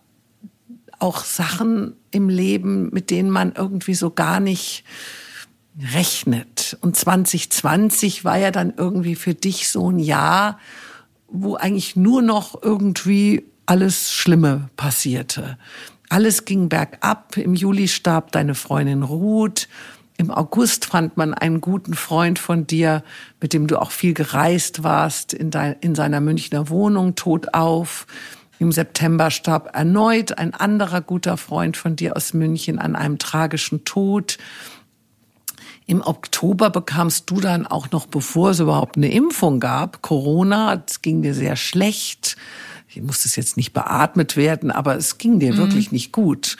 auch 1.06 1.24
Sachen 1.24 1.96
im 2.10 2.30
Leben, 2.30 2.90
mit 2.92 3.12
denen 3.12 3.30
man 3.30 3.54
irgendwie 3.56 3.94
so 3.94 4.10
gar 4.10 4.40
nicht 4.40 4.84
rechnet. 5.94 6.78
Und 6.82 6.96
2020 6.96 8.26
war 8.26 8.38
ja 8.38 8.50
dann 8.50 8.74
irgendwie 8.76 9.16
für 9.16 9.36
dich 9.36 9.70
so 9.70 9.92
ein 9.92 10.00
Jahr, 10.00 10.60
wo 11.28 11.56
eigentlich 11.56 11.96
nur 11.96 12.24
noch 12.24 12.62
irgendwie 12.62 13.46
alles 13.68 14.12
Schlimme 14.12 14.70
passierte. 14.78 15.60
Alles 16.10 16.46
ging 16.46 16.70
bergab. 16.70 17.38
Im 17.38 17.54
Juli 17.54 17.88
starb 17.88 18.32
deine 18.32 18.56
Freundin 18.56 19.04
Ruth. 19.04 19.68
Im 20.18 20.32
August 20.32 20.86
fand 20.86 21.18
man 21.18 21.36
einen 21.36 21.62
guten 21.62 21.94
Freund 21.94 22.40
von 22.40 22.66
dir, 22.66 23.04
mit 23.42 23.54
dem 23.54 23.68
du 23.68 23.80
auch 23.80 23.92
viel 23.92 24.16
gereist 24.16 24.82
warst, 24.82 25.34
in, 25.34 25.52
dein, 25.52 25.76
in 25.82 25.94
seiner 25.94 26.22
Münchner 26.22 26.70
Wohnung 26.70 27.14
tot 27.14 27.54
auf. 27.54 28.08
Im 28.60 28.72
September 28.72 29.32
starb 29.32 29.76
erneut 29.76 30.38
ein 30.38 30.54
anderer 30.54 31.02
guter 31.02 31.38
Freund 31.38 31.78
von 31.78 31.96
dir 31.96 32.16
aus 32.16 32.34
München 32.34 32.80
an 32.80 32.96
einem 32.96 33.18
tragischen 33.18 33.84
Tod. 33.84 34.38
Im 35.88 36.02
Oktober 36.02 36.70
bekamst 36.70 37.30
du 37.30 37.40
dann 37.40 37.68
auch 37.68 37.92
noch, 37.92 38.08
bevor 38.08 38.52
es 38.52 38.60
überhaupt 38.60 38.98
eine 38.98 39.12
Impfung 39.12 39.60
gab, 39.60 40.02
Corona. 40.02 40.84
Es 40.88 41.02
ging 41.02 41.22
dir 41.22 41.34
sehr 41.34 41.56
schlecht. 41.56 42.38
Ich 42.88 43.02
musste 43.02 43.28
es 43.28 43.36
jetzt 43.36 43.58
nicht 43.58 43.74
beatmet 43.74 44.38
werden, 44.38 44.72
aber 44.72 44.96
es 44.96 45.18
ging 45.18 45.40
dir 45.40 45.54
mhm. 45.54 45.58
wirklich 45.58 45.92
nicht 45.92 46.12
gut. 46.12 46.58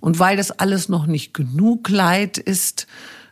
Und 0.00 0.18
weil 0.18 0.36
das 0.36 0.50
alles 0.50 0.88
noch 0.88 1.06
nicht 1.06 1.34
genug 1.34 1.88
Leid 1.88 2.38
ist, 2.38 2.86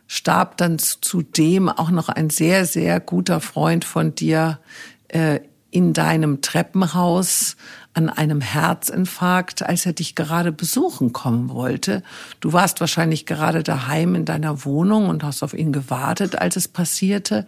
starb 0.07 0.57
dann 0.57 0.77
zudem 0.79 1.69
auch 1.69 1.89
noch 1.89 2.09
ein 2.09 2.29
sehr, 2.29 2.65
sehr 2.65 2.99
guter 2.99 3.41
Freund 3.41 3.83
von 3.83 4.13
dir 4.15 4.59
äh, 5.07 5.39
in 5.71 5.93
deinem 5.93 6.41
Treppenhaus 6.41 7.57
an 7.95 8.09
einem 8.09 8.41
Herzinfarkt, 8.41 9.63
als 9.63 9.85
er 9.85 9.93
dich 9.93 10.15
gerade 10.15 10.51
besuchen 10.51 11.13
kommen 11.13 11.49
wollte. 11.49 12.03
Du 12.41 12.51
warst 12.51 12.81
wahrscheinlich 12.81 13.25
gerade 13.25 13.63
daheim 13.63 14.15
in 14.15 14.25
deiner 14.25 14.65
Wohnung 14.65 15.07
und 15.07 15.23
hast 15.23 15.43
auf 15.43 15.53
ihn 15.53 15.71
gewartet, 15.71 16.37
als 16.37 16.57
es 16.57 16.67
passierte. 16.67 17.47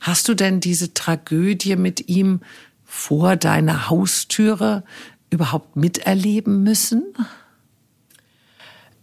Hast 0.00 0.28
du 0.28 0.34
denn 0.34 0.60
diese 0.60 0.94
Tragödie 0.94 1.74
mit 1.74 2.08
ihm 2.08 2.40
vor 2.84 3.36
deiner 3.36 3.90
Haustüre 3.90 4.84
überhaupt 5.28 5.74
miterleben 5.74 6.62
müssen? 6.62 7.02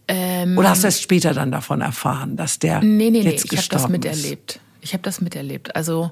Ähm, 0.08 0.56
Oder 0.56 0.70
hast 0.70 0.84
du 0.84 0.86
erst 0.86 1.02
später 1.02 1.34
dann 1.34 1.50
davon 1.50 1.82
erfahren, 1.82 2.36
dass 2.36 2.58
der 2.58 2.82
nee, 2.82 3.10
nee, 3.10 3.20
jetzt 3.20 3.52
nee, 3.52 3.58
ich 3.58 3.58
habe 3.58 3.68
das 3.68 3.88
miterlebt. 3.88 4.60
Ich 4.80 4.94
habe 4.94 5.02
das 5.02 5.20
miterlebt. 5.20 5.76
Also 5.76 6.10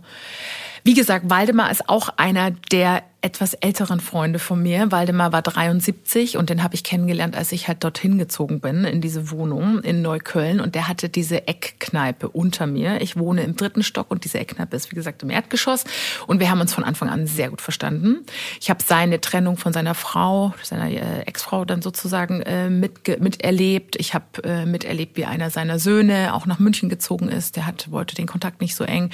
wie 0.86 0.94
gesagt, 0.94 1.28
Waldemar 1.28 1.68
ist 1.72 1.88
auch 1.88 2.10
einer 2.16 2.52
der 2.52 3.02
etwas 3.20 3.54
älteren 3.54 3.98
Freunde 3.98 4.38
von 4.38 4.62
mir. 4.62 4.92
Waldemar 4.92 5.32
war 5.32 5.42
73 5.42 6.36
und 6.36 6.48
den 6.48 6.62
habe 6.62 6.76
ich 6.76 6.84
kennengelernt, 6.84 7.36
als 7.36 7.50
ich 7.50 7.66
halt 7.66 7.82
dorthin 7.82 8.18
gezogen 8.18 8.60
bin, 8.60 8.84
in 8.84 9.00
diese 9.00 9.32
Wohnung 9.32 9.80
in 9.80 10.00
Neukölln. 10.00 10.60
Und 10.60 10.76
der 10.76 10.86
hatte 10.86 11.08
diese 11.08 11.48
Eckkneipe 11.48 12.28
unter 12.28 12.68
mir. 12.68 13.00
Ich 13.00 13.16
wohne 13.16 13.42
im 13.42 13.56
dritten 13.56 13.82
Stock 13.82 14.12
und 14.12 14.22
diese 14.22 14.38
Eckkneipe 14.38 14.76
ist, 14.76 14.92
wie 14.92 14.94
gesagt, 14.94 15.24
im 15.24 15.30
Erdgeschoss. 15.30 15.82
Und 16.28 16.38
wir 16.38 16.50
haben 16.50 16.60
uns 16.60 16.72
von 16.72 16.84
Anfang 16.84 17.08
an 17.08 17.26
sehr 17.26 17.50
gut 17.50 17.62
verstanden. 17.62 18.24
Ich 18.60 18.70
habe 18.70 18.80
seine 18.86 19.20
Trennung 19.20 19.56
von 19.56 19.72
seiner 19.72 19.96
Frau, 19.96 20.54
seiner 20.62 20.88
äh, 20.88 21.22
Ex-Frau 21.22 21.64
dann 21.64 21.82
sozusagen 21.82 22.42
äh, 22.42 22.70
mit, 22.70 23.20
miterlebt. 23.20 23.96
Ich 23.96 24.14
habe 24.14 24.44
äh, 24.44 24.66
miterlebt, 24.66 25.16
wie 25.16 25.24
einer 25.24 25.50
seiner 25.50 25.80
Söhne 25.80 26.32
auch 26.32 26.46
nach 26.46 26.60
München 26.60 26.88
gezogen 26.88 27.28
ist. 27.28 27.56
Der 27.56 27.66
hat, 27.66 27.90
wollte 27.90 28.14
den 28.14 28.28
Kontakt 28.28 28.60
nicht 28.60 28.76
so 28.76 28.84
eng 28.84 29.10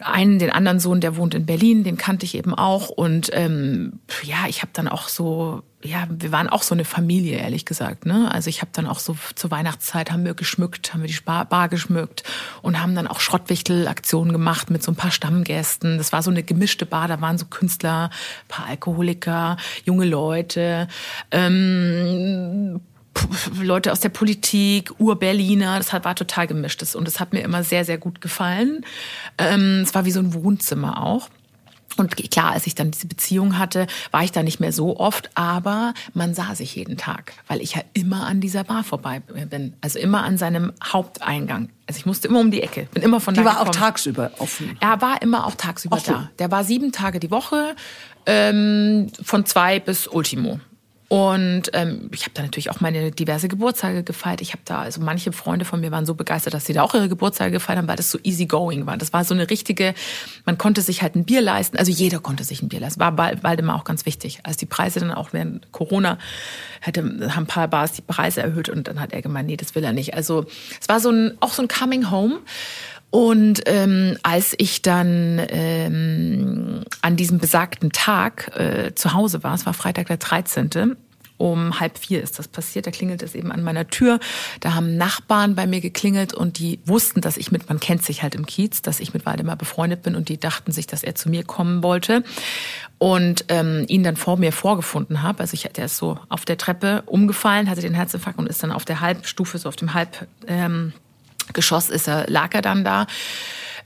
einen, 0.00 0.38
den 0.38 0.50
anderen 0.50 0.80
Sohn, 0.80 1.00
der 1.00 1.16
wohnt 1.16 1.34
in 1.34 1.46
Berlin, 1.46 1.84
den 1.84 1.96
kannte 1.96 2.24
ich 2.24 2.34
eben 2.34 2.54
auch. 2.54 2.88
Und 2.88 3.30
ähm, 3.32 4.00
ja, 4.22 4.46
ich 4.48 4.62
habe 4.62 4.70
dann 4.72 4.88
auch 4.88 5.08
so, 5.08 5.62
ja, 5.82 6.06
wir 6.10 6.32
waren 6.32 6.48
auch 6.48 6.62
so 6.62 6.74
eine 6.74 6.84
Familie, 6.84 7.38
ehrlich 7.38 7.64
gesagt. 7.64 8.06
Ne? 8.06 8.30
Also 8.32 8.50
ich 8.50 8.60
habe 8.60 8.70
dann 8.72 8.86
auch 8.86 8.98
so 8.98 9.16
zur 9.34 9.50
Weihnachtszeit 9.50 10.10
haben 10.10 10.24
wir 10.24 10.34
geschmückt, 10.34 10.92
haben 10.92 11.00
wir 11.02 11.08
die 11.08 11.16
Bar, 11.24 11.44
Bar 11.46 11.68
geschmückt 11.68 12.22
und 12.62 12.80
haben 12.82 12.94
dann 12.94 13.06
auch 13.06 13.20
Schrottwichtelaktionen 13.20 14.32
gemacht 14.32 14.70
mit 14.70 14.82
so 14.82 14.92
ein 14.92 14.96
paar 14.96 15.10
Stammgästen. 15.10 15.98
Das 15.98 16.12
war 16.12 16.22
so 16.22 16.30
eine 16.30 16.42
gemischte 16.42 16.86
Bar, 16.86 17.08
da 17.08 17.20
waren 17.20 17.38
so 17.38 17.46
Künstler, 17.46 18.10
paar 18.48 18.66
Alkoholiker, 18.66 19.56
junge 19.84 20.04
Leute. 20.04 20.88
Ähm, 21.30 22.80
Leute 23.60 23.92
aus 23.92 24.00
der 24.00 24.08
Politik, 24.08 24.92
Ur-Berliner, 24.98 25.78
das 25.78 25.92
war 25.92 26.14
total 26.14 26.46
gemischt. 26.46 26.82
Und 26.94 27.08
es 27.08 27.20
hat 27.20 27.32
mir 27.32 27.40
immer 27.40 27.62
sehr, 27.64 27.84
sehr 27.84 27.98
gut 27.98 28.20
gefallen. 28.20 28.84
Ähm, 29.38 29.80
es 29.82 29.94
war 29.94 30.04
wie 30.04 30.10
so 30.10 30.20
ein 30.20 30.32
Wohnzimmer 30.34 31.02
auch. 31.04 31.28
Und 31.96 32.16
klar, 32.30 32.52
als 32.52 32.66
ich 32.66 32.74
dann 32.76 32.92
diese 32.92 33.08
Beziehung 33.08 33.58
hatte, 33.58 33.86
war 34.12 34.22
ich 34.22 34.30
da 34.32 34.42
nicht 34.42 34.60
mehr 34.60 34.72
so 34.72 34.98
oft, 34.98 35.28
aber 35.34 35.92
man 36.14 36.34
sah 36.34 36.54
sich 36.54 36.76
jeden 36.76 36.96
Tag, 36.96 37.32
weil 37.48 37.60
ich 37.60 37.74
ja 37.74 37.82
immer 37.94 38.26
an 38.26 38.40
dieser 38.40 38.62
Bar 38.64 38.84
vorbei 38.84 39.20
bin. 39.20 39.74
Also 39.80 39.98
immer 39.98 40.22
an 40.22 40.38
seinem 40.38 40.72
Haupteingang. 40.82 41.68
Also 41.88 41.98
ich 41.98 42.06
musste 42.06 42.28
immer 42.28 42.40
um 42.40 42.52
die 42.52 42.62
Ecke, 42.62 42.86
bin 42.94 43.02
immer 43.02 43.20
von 43.20 43.34
da 43.34 43.42
Die 43.42 43.44
war 43.44 43.54
gekommen. 43.54 43.70
auch 43.70 43.74
tagsüber 43.74 44.30
offen? 44.38 44.78
Er 44.80 45.02
war 45.02 45.20
immer 45.20 45.46
auch 45.46 45.56
tagsüber 45.56 45.96
auch 45.96 46.02
da. 46.02 46.30
Der 46.38 46.50
war 46.50 46.62
sieben 46.64 46.92
Tage 46.92 47.18
die 47.18 47.30
Woche, 47.32 47.74
ähm, 48.24 49.08
von 49.22 49.44
zwei 49.44 49.80
bis 49.80 50.06
Ultimo. 50.06 50.60
Und 51.12 51.70
ähm, 51.72 52.08
ich 52.14 52.22
habe 52.22 52.34
da 52.34 52.42
natürlich 52.42 52.70
auch 52.70 52.80
meine 52.80 53.10
diverse 53.10 53.48
Geburtstage 53.48 54.04
gefeiert. 54.04 54.40
Ich 54.42 54.52
habe 54.52 54.62
da, 54.64 54.82
also 54.82 55.00
manche 55.00 55.32
Freunde 55.32 55.64
von 55.64 55.80
mir 55.80 55.90
waren 55.90 56.06
so 56.06 56.14
begeistert, 56.14 56.54
dass 56.54 56.66
sie 56.66 56.72
da 56.72 56.82
auch 56.82 56.94
ihre 56.94 57.08
Geburtstage 57.08 57.50
gefeiert 57.50 57.78
haben, 57.78 57.88
weil 57.88 57.96
das 57.96 58.12
so 58.12 58.18
easy 58.22 58.46
going 58.46 58.86
war. 58.86 58.96
Das 58.96 59.12
war 59.12 59.24
so 59.24 59.34
eine 59.34 59.50
richtige, 59.50 59.94
man 60.44 60.56
konnte 60.56 60.82
sich 60.82 61.02
halt 61.02 61.16
ein 61.16 61.24
Bier 61.24 61.40
leisten. 61.40 61.76
Also 61.78 61.90
jeder 61.90 62.20
konnte 62.20 62.44
sich 62.44 62.62
ein 62.62 62.68
Bier 62.68 62.78
leisten. 62.78 63.00
War 63.00 63.10
bald 63.10 63.58
immer 63.58 63.74
auch 63.74 63.82
ganz 63.82 64.06
wichtig. 64.06 64.38
Als 64.44 64.56
die 64.56 64.66
Preise 64.66 65.00
dann 65.00 65.10
auch 65.10 65.32
während 65.32 65.72
Corona 65.72 66.16
hätte, 66.80 67.02
haben 67.02 67.42
ein 67.42 67.46
paar 67.46 67.66
Bars 67.66 67.90
die 67.90 68.02
Preise 68.02 68.40
erhöht 68.42 68.68
und 68.68 68.86
dann 68.86 69.00
hat 69.00 69.12
er 69.12 69.20
gemeint, 69.20 69.48
nee, 69.48 69.56
das 69.56 69.74
will 69.74 69.82
er 69.82 69.92
nicht. 69.92 70.14
Also 70.14 70.46
es 70.80 70.88
war 70.88 71.00
so 71.00 71.10
ein, 71.10 71.36
auch 71.40 71.52
so 71.52 71.62
ein 71.62 71.66
Coming 71.66 72.12
Home. 72.12 72.38
Und 73.10 73.62
ähm, 73.66 74.16
als 74.22 74.54
ich 74.58 74.82
dann 74.82 75.40
ähm, 75.48 76.84
an 77.02 77.16
diesem 77.16 77.38
besagten 77.38 77.90
Tag 77.90 78.56
äh, 78.56 78.94
zu 78.94 79.14
Hause 79.14 79.42
war, 79.42 79.54
es 79.54 79.66
war 79.66 79.74
Freitag 79.74 80.06
der 80.06 80.16
13., 80.16 80.96
um 81.40 81.80
halb 81.80 81.96
vier 81.96 82.22
ist 82.22 82.38
das 82.38 82.48
passiert. 82.48 82.86
Da 82.86 82.90
klingelt 82.90 83.22
es 83.22 83.34
eben 83.34 83.50
an 83.50 83.62
meiner 83.62 83.88
Tür. 83.88 84.20
Da 84.60 84.74
haben 84.74 84.98
Nachbarn 84.98 85.54
bei 85.54 85.66
mir 85.66 85.80
geklingelt 85.80 86.34
und 86.34 86.58
die 86.58 86.80
wussten, 86.84 87.22
dass 87.22 87.38
ich 87.38 87.50
mit, 87.50 87.66
man 87.70 87.80
kennt 87.80 88.04
sich 88.04 88.22
halt 88.22 88.34
im 88.34 88.44
Kiez, 88.44 88.82
dass 88.82 89.00
ich 89.00 89.14
mit 89.14 89.24
Waldemar 89.24 89.56
befreundet 89.56 90.02
bin 90.02 90.16
und 90.16 90.28
die 90.28 90.38
dachten 90.38 90.70
sich, 90.70 90.86
dass 90.86 91.02
er 91.02 91.14
zu 91.14 91.30
mir 91.30 91.42
kommen 91.42 91.82
wollte 91.82 92.24
und 92.98 93.46
ähm, 93.48 93.86
ihn 93.88 94.02
dann 94.02 94.16
vor 94.16 94.36
mir 94.36 94.52
vorgefunden 94.52 95.22
habe. 95.22 95.40
Also 95.40 95.54
ich, 95.54 95.62
der 95.62 95.86
ist 95.86 95.96
so 95.96 96.18
auf 96.28 96.44
der 96.44 96.58
Treppe 96.58 97.02
umgefallen, 97.06 97.70
hatte 97.70 97.80
den 97.80 97.94
Herzinfarkt 97.94 98.38
und 98.38 98.46
ist 98.46 98.62
dann 98.62 98.70
auf 98.70 98.84
der 98.84 99.00
Halbstufe, 99.00 99.56
so 99.56 99.70
auf 99.70 99.76
dem 99.76 99.94
Halb 99.94 100.28
ähm, 100.46 100.92
Geschoss 101.52 101.90
ist 101.90 102.08
er, 102.08 102.28
lag 102.28 102.54
er 102.54 102.62
dann 102.62 102.84
da. 102.84 103.06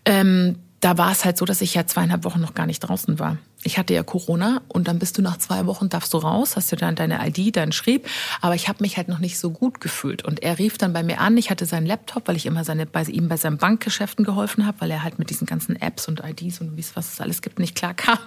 Ähm, 0.05 0.57
da 0.85 0.99
war 0.99 1.11
es 1.11 1.25
halt 1.25 1.39
so, 1.39 1.47
dass 1.47 1.63
ich 1.63 1.73
ja 1.73 1.87
zweieinhalb 1.87 2.25
Wochen 2.25 2.43
noch 2.43 2.53
gar 2.53 2.67
nicht 2.67 2.81
draußen 2.81 3.19
war. 3.19 3.39
Ich 3.63 3.79
hatte 3.79 3.95
ja 3.95 4.03
Corona 4.03 4.61
und 4.69 4.87
dann 4.87 4.99
bist 4.99 5.17
du 5.17 5.23
nach 5.23 5.39
zwei 5.39 5.65
Wochen, 5.65 5.89
darfst 5.89 6.13
du 6.13 6.19
raus, 6.19 6.57
hast 6.57 6.71
du 6.71 6.77
dann 6.77 6.95
deine 6.95 7.27
ID, 7.27 7.57
dein 7.57 7.73
Schrieb. 7.73 8.07
Aber 8.43 8.55
ich 8.55 8.69
habe 8.69 8.83
mich 8.83 8.99
halt 8.99 9.09
noch 9.09 9.19
nicht 9.19 9.39
so 9.39 9.49
gut 9.49 9.81
gefühlt. 9.81 10.27
Und 10.27 10.43
er 10.43 10.59
rief 10.59 10.77
dann 10.77 10.93
bei 10.93 11.03
mir 11.03 11.23
an, 11.23 11.39
ich 11.39 11.49
hatte 11.49 11.65
seinen 11.65 11.87
Laptop, 11.87 12.29
weil 12.29 12.37
ich 12.37 12.45
immer 12.45 12.65
seine, 12.65 12.85
bei 12.85 13.03
ihm 13.05 13.29
bei 13.29 13.39
seinen 13.39 13.57
Bankgeschäften 13.57 14.27
geholfen 14.27 14.67
habe, 14.67 14.83
weil 14.83 14.91
er 14.91 15.03
halt 15.03 15.19
mit 15.19 15.31
diesen 15.31 15.47
ganzen 15.47 15.81
Apps 15.81 16.07
und 16.07 16.21
IDs 16.23 16.61
und 16.61 16.77
wie 16.77 16.83
es 16.83 16.95
was 16.97 17.15
es 17.15 17.21
alles 17.23 17.41
gibt, 17.41 17.59
nicht 17.59 17.75
klar 17.75 17.95
kam. 17.95 18.19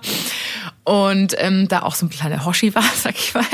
Und 0.84 1.36
ähm, 1.38 1.68
da 1.68 1.84
auch 1.84 1.94
so 1.94 2.08
ein 2.08 2.10
kleiner 2.10 2.44
Hoshi 2.44 2.74
war, 2.74 2.82
sag 2.96 3.14
ich 3.14 3.36
mal. 3.36 3.46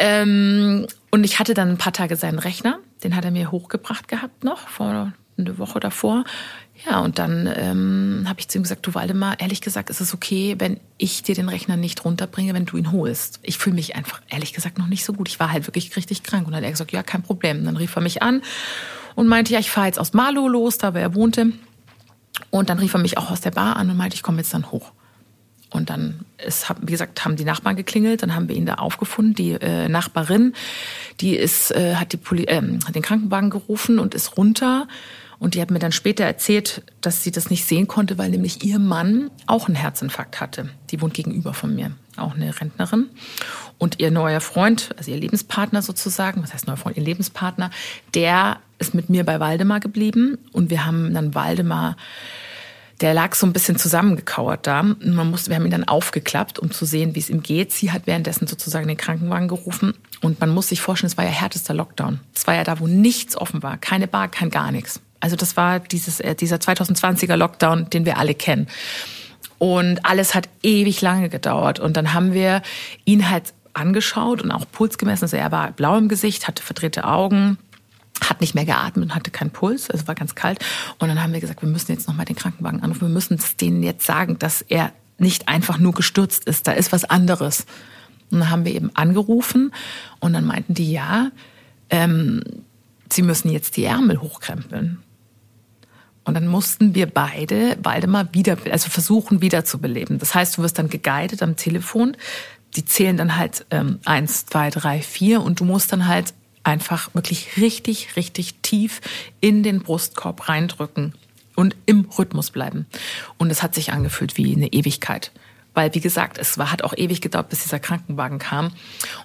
Ähm, 0.00 0.86
und 1.10 1.24
ich 1.24 1.38
hatte 1.38 1.52
dann 1.52 1.68
ein 1.68 1.78
paar 1.78 1.92
Tage 1.92 2.16
seinen 2.16 2.38
Rechner, 2.38 2.78
den 3.04 3.14
hat 3.14 3.24
er 3.24 3.30
mir 3.30 3.52
hochgebracht 3.52 4.08
gehabt 4.08 4.44
noch, 4.44 4.66
vor 4.68 5.12
eine 5.36 5.58
Woche 5.58 5.78
davor. 5.78 6.24
Ja, 6.86 7.00
und 7.00 7.18
dann 7.18 7.52
ähm, 7.54 8.24
habe 8.26 8.40
ich 8.40 8.48
zu 8.48 8.56
ihm 8.56 8.62
gesagt, 8.62 8.86
du 8.86 8.94
Waldemar, 8.94 9.38
ehrlich 9.38 9.60
gesagt, 9.60 9.90
ist 9.90 10.00
es 10.00 10.14
okay, 10.14 10.54
wenn 10.56 10.80
ich 10.96 11.22
dir 11.22 11.34
den 11.34 11.50
Rechner 11.50 11.76
nicht 11.76 12.02
runterbringe, 12.06 12.54
wenn 12.54 12.64
du 12.64 12.78
ihn 12.78 12.92
holst. 12.92 13.40
Ich 13.42 13.58
fühle 13.58 13.76
mich 13.76 13.96
einfach, 13.96 14.22
ehrlich 14.30 14.54
gesagt, 14.54 14.78
noch 14.78 14.86
nicht 14.86 15.04
so 15.04 15.12
gut. 15.12 15.28
Ich 15.28 15.38
war 15.38 15.52
halt 15.52 15.66
wirklich 15.66 15.94
richtig 15.96 16.22
krank. 16.22 16.46
Und 16.46 16.52
dann 16.52 16.62
hat 16.62 16.64
er 16.64 16.70
gesagt, 16.70 16.92
ja, 16.92 17.02
kein 17.02 17.22
Problem. 17.22 17.58
Und 17.58 17.64
dann 17.66 17.76
rief 17.76 17.94
er 17.96 18.02
mich 18.02 18.22
an 18.22 18.40
und 19.14 19.26
meinte, 19.26 19.52
ja, 19.52 19.58
ich 19.58 19.70
fahre 19.70 19.88
jetzt 19.88 19.98
aus 19.98 20.14
Marlow 20.14 20.48
los, 20.48 20.78
da 20.78 20.94
wo 20.94 20.98
er 20.98 21.14
wohnte. 21.14 21.52
Und 22.48 22.70
dann 22.70 22.78
rief 22.78 22.94
er 22.94 23.00
mich 23.00 23.18
auch 23.18 23.30
aus 23.30 23.42
der 23.42 23.50
Bar 23.50 23.76
an 23.76 23.90
und 23.90 23.98
meinte, 23.98 24.14
ich 24.14 24.22
komme 24.22 24.38
jetzt 24.38 24.54
dann 24.54 24.70
hoch. 24.70 24.92
Und 25.70 25.88
dann 25.88 26.24
ist, 26.44 26.66
wie 26.82 26.90
gesagt, 26.90 27.24
haben 27.24 27.36
die 27.36 27.44
Nachbarn 27.44 27.76
geklingelt, 27.76 28.22
dann 28.22 28.34
haben 28.34 28.48
wir 28.48 28.56
ihn 28.56 28.66
da 28.66 28.74
aufgefunden. 28.74 29.34
Die 29.34 29.52
äh, 29.52 29.88
Nachbarin, 29.88 30.54
die 31.20 31.36
ist, 31.36 31.70
äh, 31.70 31.94
hat 31.94 32.12
die 32.12 32.16
Poli 32.16 32.44
äh, 32.44 32.60
hat 32.86 32.94
den 32.94 33.02
Krankenwagen 33.02 33.50
gerufen 33.50 33.98
und 33.98 34.14
ist 34.14 34.36
runter. 34.36 34.88
Und 35.38 35.54
die 35.54 35.62
hat 35.62 35.70
mir 35.70 35.78
dann 35.78 35.92
später 35.92 36.24
erzählt, 36.24 36.82
dass 37.00 37.24
sie 37.24 37.30
das 37.30 37.48
nicht 37.48 37.64
sehen 37.64 37.88
konnte, 37.88 38.18
weil 38.18 38.28
nämlich 38.28 38.62
ihr 38.62 38.78
Mann 38.78 39.30
auch 39.46 39.68
einen 39.68 39.74
Herzinfarkt 39.74 40.38
hatte. 40.38 40.68
Die 40.90 41.00
wohnt 41.00 41.14
gegenüber 41.14 41.54
von 41.54 41.74
mir, 41.74 41.92
auch 42.18 42.34
eine 42.34 42.60
Rentnerin. 42.60 43.06
Und 43.78 44.00
ihr 44.00 44.10
neuer 44.10 44.42
Freund, 44.42 44.90
also 44.98 45.10
ihr 45.10 45.16
Lebenspartner 45.16 45.80
sozusagen, 45.80 46.42
was 46.42 46.52
heißt 46.52 46.66
neuer 46.66 46.76
Freund, 46.76 46.98
ihr 46.98 47.04
Lebenspartner, 47.04 47.70
der 48.12 48.58
ist 48.78 48.92
mit 48.92 49.08
mir 49.08 49.24
bei 49.24 49.40
Waldemar 49.40 49.80
geblieben. 49.80 50.36
Und 50.52 50.68
wir 50.68 50.84
haben 50.84 51.14
dann 51.14 51.34
Waldemar 51.34 51.96
der 53.00 53.14
lag 53.14 53.34
so 53.34 53.46
ein 53.46 53.52
bisschen 53.52 53.78
zusammengekauert 53.78 54.66
da. 54.66 54.82
Man 54.82 55.30
musste, 55.30 55.50
wir 55.50 55.56
haben 55.56 55.64
ihn 55.64 55.70
dann 55.70 55.88
aufgeklappt, 55.88 56.58
um 56.58 56.70
zu 56.70 56.84
sehen, 56.84 57.14
wie 57.14 57.20
es 57.20 57.30
ihm 57.30 57.42
geht. 57.42 57.72
Sie 57.72 57.92
hat 57.92 58.06
währenddessen 58.06 58.46
sozusagen 58.46 58.88
den 58.88 58.96
Krankenwagen 58.96 59.48
gerufen. 59.48 59.94
Und 60.20 60.40
man 60.40 60.50
muss 60.50 60.68
sich 60.68 60.80
vorstellen, 60.80 61.10
es 61.10 61.16
war 61.16 61.24
ja 61.24 61.30
härtester 61.30 61.72
Lockdown. 61.72 62.20
Es 62.34 62.46
war 62.46 62.54
ja 62.54 62.64
da, 62.64 62.78
wo 62.78 62.86
nichts 62.86 63.36
offen 63.36 63.62
war. 63.62 63.78
Keine 63.78 64.06
Bar, 64.06 64.28
kein 64.28 64.50
gar 64.50 64.70
nichts. 64.70 65.00
Also 65.20 65.36
das 65.36 65.56
war 65.56 65.80
dieses, 65.80 66.20
äh, 66.20 66.34
dieser 66.34 66.56
2020er 66.56 67.36
Lockdown, 67.36 67.88
den 67.90 68.04
wir 68.04 68.18
alle 68.18 68.34
kennen. 68.34 68.68
Und 69.58 70.04
alles 70.04 70.34
hat 70.34 70.48
ewig 70.62 71.00
lange 71.00 71.28
gedauert. 71.28 71.80
Und 71.80 71.96
dann 71.96 72.12
haben 72.12 72.34
wir 72.34 72.62
ihn 73.04 73.30
halt 73.30 73.54
angeschaut 73.72 74.42
und 74.42 74.50
auch 74.50 74.64
Puls 74.70 74.98
gemessen. 74.98 75.24
Also 75.24 75.36
er 75.36 75.52
war 75.52 75.72
blau 75.72 75.96
im 75.96 76.08
Gesicht, 76.08 76.48
hatte 76.48 76.62
verdrehte 76.62 77.04
Augen, 77.04 77.58
hat 78.20 78.40
nicht 78.40 78.54
mehr 78.54 78.64
geatmet 78.64 79.04
und 79.04 79.14
hatte 79.14 79.30
keinen 79.30 79.50
Puls, 79.50 79.90
also 79.90 80.06
war 80.06 80.14
ganz 80.14 80.34
kalt. 80.34 80.58
Und 80.98 81.08
dann 81.08 81.22
haben 81.22 81.32
wir 81.32 81.40
gesagt, 81.40 81.62
wir 81.62 81.68
müssen 81.68 81.92
jetzt 81.92 82.08
nochmal 82.08 82.26
den 82.26 82.36
Krankenwagen 82.36 82.82
anrufen, 82.82 83.02
wir 83.02 83.08
müssen 83.08 83.34
es 83.34 83.56
denen 83.56 83.82
jetzt 83.82 84.04
sagen, 84.06 84.38
dass 84.38 84.62
er 84.62 84.92
nicht 85.18 85.48
einfach 85.48 85.78
nur 85.78 85.92
gestürzt 85.92 86.44
ist, 86.46 86.66
da 86.66 86.72
ist 86.72 86.92
was 86.92 87.04
anderes. 87.04 87.66
Und 88.30 88.40
dann 88.40 88.50
haben 88.50 88.64
wir 88.64 88.74
eben 88.74 88.90
angerufen 88.94 89.72
und 90.20 90.32
dann 90.32 90.44
meinten 90.44 90.74
die, 90.74 90.92
ja, 90.92 91.30
ähm, 91.90 92.42
sie 93.10 93.22
müssen 93.22 93.50
jetzt 93.50 93.76
die 93.76 93.84
Ärmel 93.84 94.20
hochkrempeln. 94.20 95.02
Und 96.24 96.34
dann 96.34 96.46
mussten 96.46 96.94
wir 96.94 97.06
beide, 97.06 97.76
beide 97.82 98.06
mal 98.06 98.28
wieder, 98.32 98.56
also 98.70 98.88
versuchen 98.88 99.40
wiederzubeleben. 99.40 100.18
Das 100.18 100.34
heißt, 100.34 100.56
du 100.56 100.62
wirst 100.62 100.78
dann 100.78 100.88
geguidet 100.88 101.42
am 101.42 101.56
Telefon. 101.56 102.16
Die 102.76 102.84
zählen 102.84 103.16
dann 103.16 103.36
halt 103.36 103.66
ähm, 103.70 103.98
eins, 104.04 104.46
zwei, 104.46 104.70
drei, 104.70 105.00
vier 105.00 105.42
und 105.42 105.58
du 105.58 105.64
musst 105.64 105.92
dann 105.92 106.06
halt 106.06 106.34
einfach 106.62 107.14
wirklich 107.14 107.56
richtig, 107.56 108.16
richtig 108.16 108.54
tief 108.62 109.00
in 109.40 109.62
den 109.62 109.80
Brustkorb 109.80 110.48
reindrücken 110.48 111.14
und 111.56 111.76
im 111.86 112.06
Rhythmus 112.18 112.50
bleiben. 112.50 112.86
Und 113.38 113.50
es 113.50 113.62
hat 113.62 113.74
sich 113.74 113.92
angefühlt 113.92 114.36
wie 114.36 114.54
eine 114.54 114.72
Ewigkeit. 114.72 115.32
Weil, 115.72 115.94
wie 115.94 116.00
gesagt, 116.00 116.36
es 116.38 116.58
war, 116.58 116.72
hat 116.72 116.82
auch 116.82 116.94
ewig 116.96 117.20
gedauert, 117.20 117.48
bis 117.48 117.62
dieser 117.62 117.78
Krankenwagen 117.78 118.38
kam. 118.38 118.72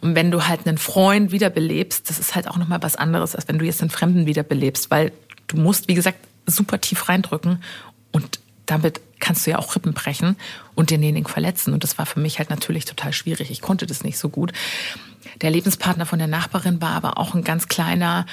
Und 0.02 0.16
wenn 0.16 0.30
du 0.30 0.48
halt 0.48 0.68
einen 0.68 0.78
Freund 0.78 1.32
wiederbelebst, 1.32 2.08
das 2.10 2.20
ist 2.20 2.36
halt 2.36 2.48
auch 2.48 2.58
nochmal 2.58 2.84
was 2.84 2.96
anderes, 2.96 3.36
als 3.36 3.48
wenn 3.48 3.58
du 3.58 3.66
jetzt 3.66 3.82
einen 3.82 3.90
Fremden 3.90 4.28
wiederbelebst. 4.28 4.92
Weil 4.92 5.12
du 5.48 5.58
musst, 5.58 5.88
wie 5.88 5.96
gesagt, 5.96 6.20
super 6.46 6.80
tief 6.80 7.10
reindrücken 7.10 7.64
und 8.12 8.40
damit 8.68 9.02
kannst 9.20 9.46
du 9.46 9.52
ja 9.52 9.60
auch 9.60 9.76
Rippen 9.76 9.94
brechen 9.94 10.36
und 10.76 10.90
denjenigen 10.92 11.28
verletzen. 11.28 11.74
Und 11.74 11.84
das 11.84 11.98
war 11.98 12.06
für 12.06 12.20
mich 12.20 12.40
halt 12.40 12.50
natürlich 12.50 12.86
total 12.86 13.14
schwierig. 13.14 13.50
Ich 13.50 13.62
konnte 13.62 13.86
das 13.86 14.04
nicht 14.04 14.18
so 14.18 14.30
gut. 14.30 14.54
Der 15.42 15.50
Lebenspartner 15.50 16.06
von 16.06 16.20
der 16.20 16.28
Nachbarin 16.28 16.82
war 16.82 16.92
aber 16.92 17.18
auch 17.18 17.34
ein 17.34 17.44
ganz 17.44 17.68
kleiner 17.68 18.26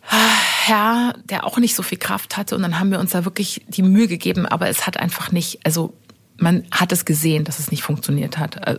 Herr, 0.00 1.14
der 1.24 1.44
auch 1.44 1.58
nicht 1.58 1.74
so 1.74 1.82
viel 1.82 1.98
Kraft 1.98 2.36
hatte. 2.36 2.56
Und 2.56 2.62
dann 2.62 2.78
haben 2.78 2.90
wir 2.90 3.00
uns 3.00 3.10
da 3.10 3.24
wirklich 3.24 3.62
die 3.68 3.82
Mühe 3.82 4.08
gegeben, 4.08 4.46
aber 4.46 4.68
es 4.68 4.86
hat 4.86 4.96
einfach 4.96 5.32
nicht, 5.32 5.60
also 5.64 5.94
man 6.38 6.64
hat 6.70 6.92
es 6.92 7.04
gesehen, 7.04 7.44
dass 7.44 7.58
es 7.58 7.70
nicht 7.70 7.82
funktioniert 7.82 8.38
hat. 8.38 8.56
Äh, 8.66 8.78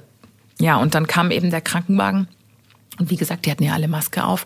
ja, 0.60 0.78
und 0.78 0.96
dann 0.96 1.08
kam 1.08 1.32
eben 1.32 1.52
der 1.52 1.62
Krankenwagen 1.62 2.28
und 3.00 3.10
wie 3.10 3.16
gesagt, 3.16 3.46
die 3.46 3.52
hatten 3.52 3.64
ja 3.64 3.74
alle 3.74 3.88
Maske 3.88 4.26
auf. 4.26 4.44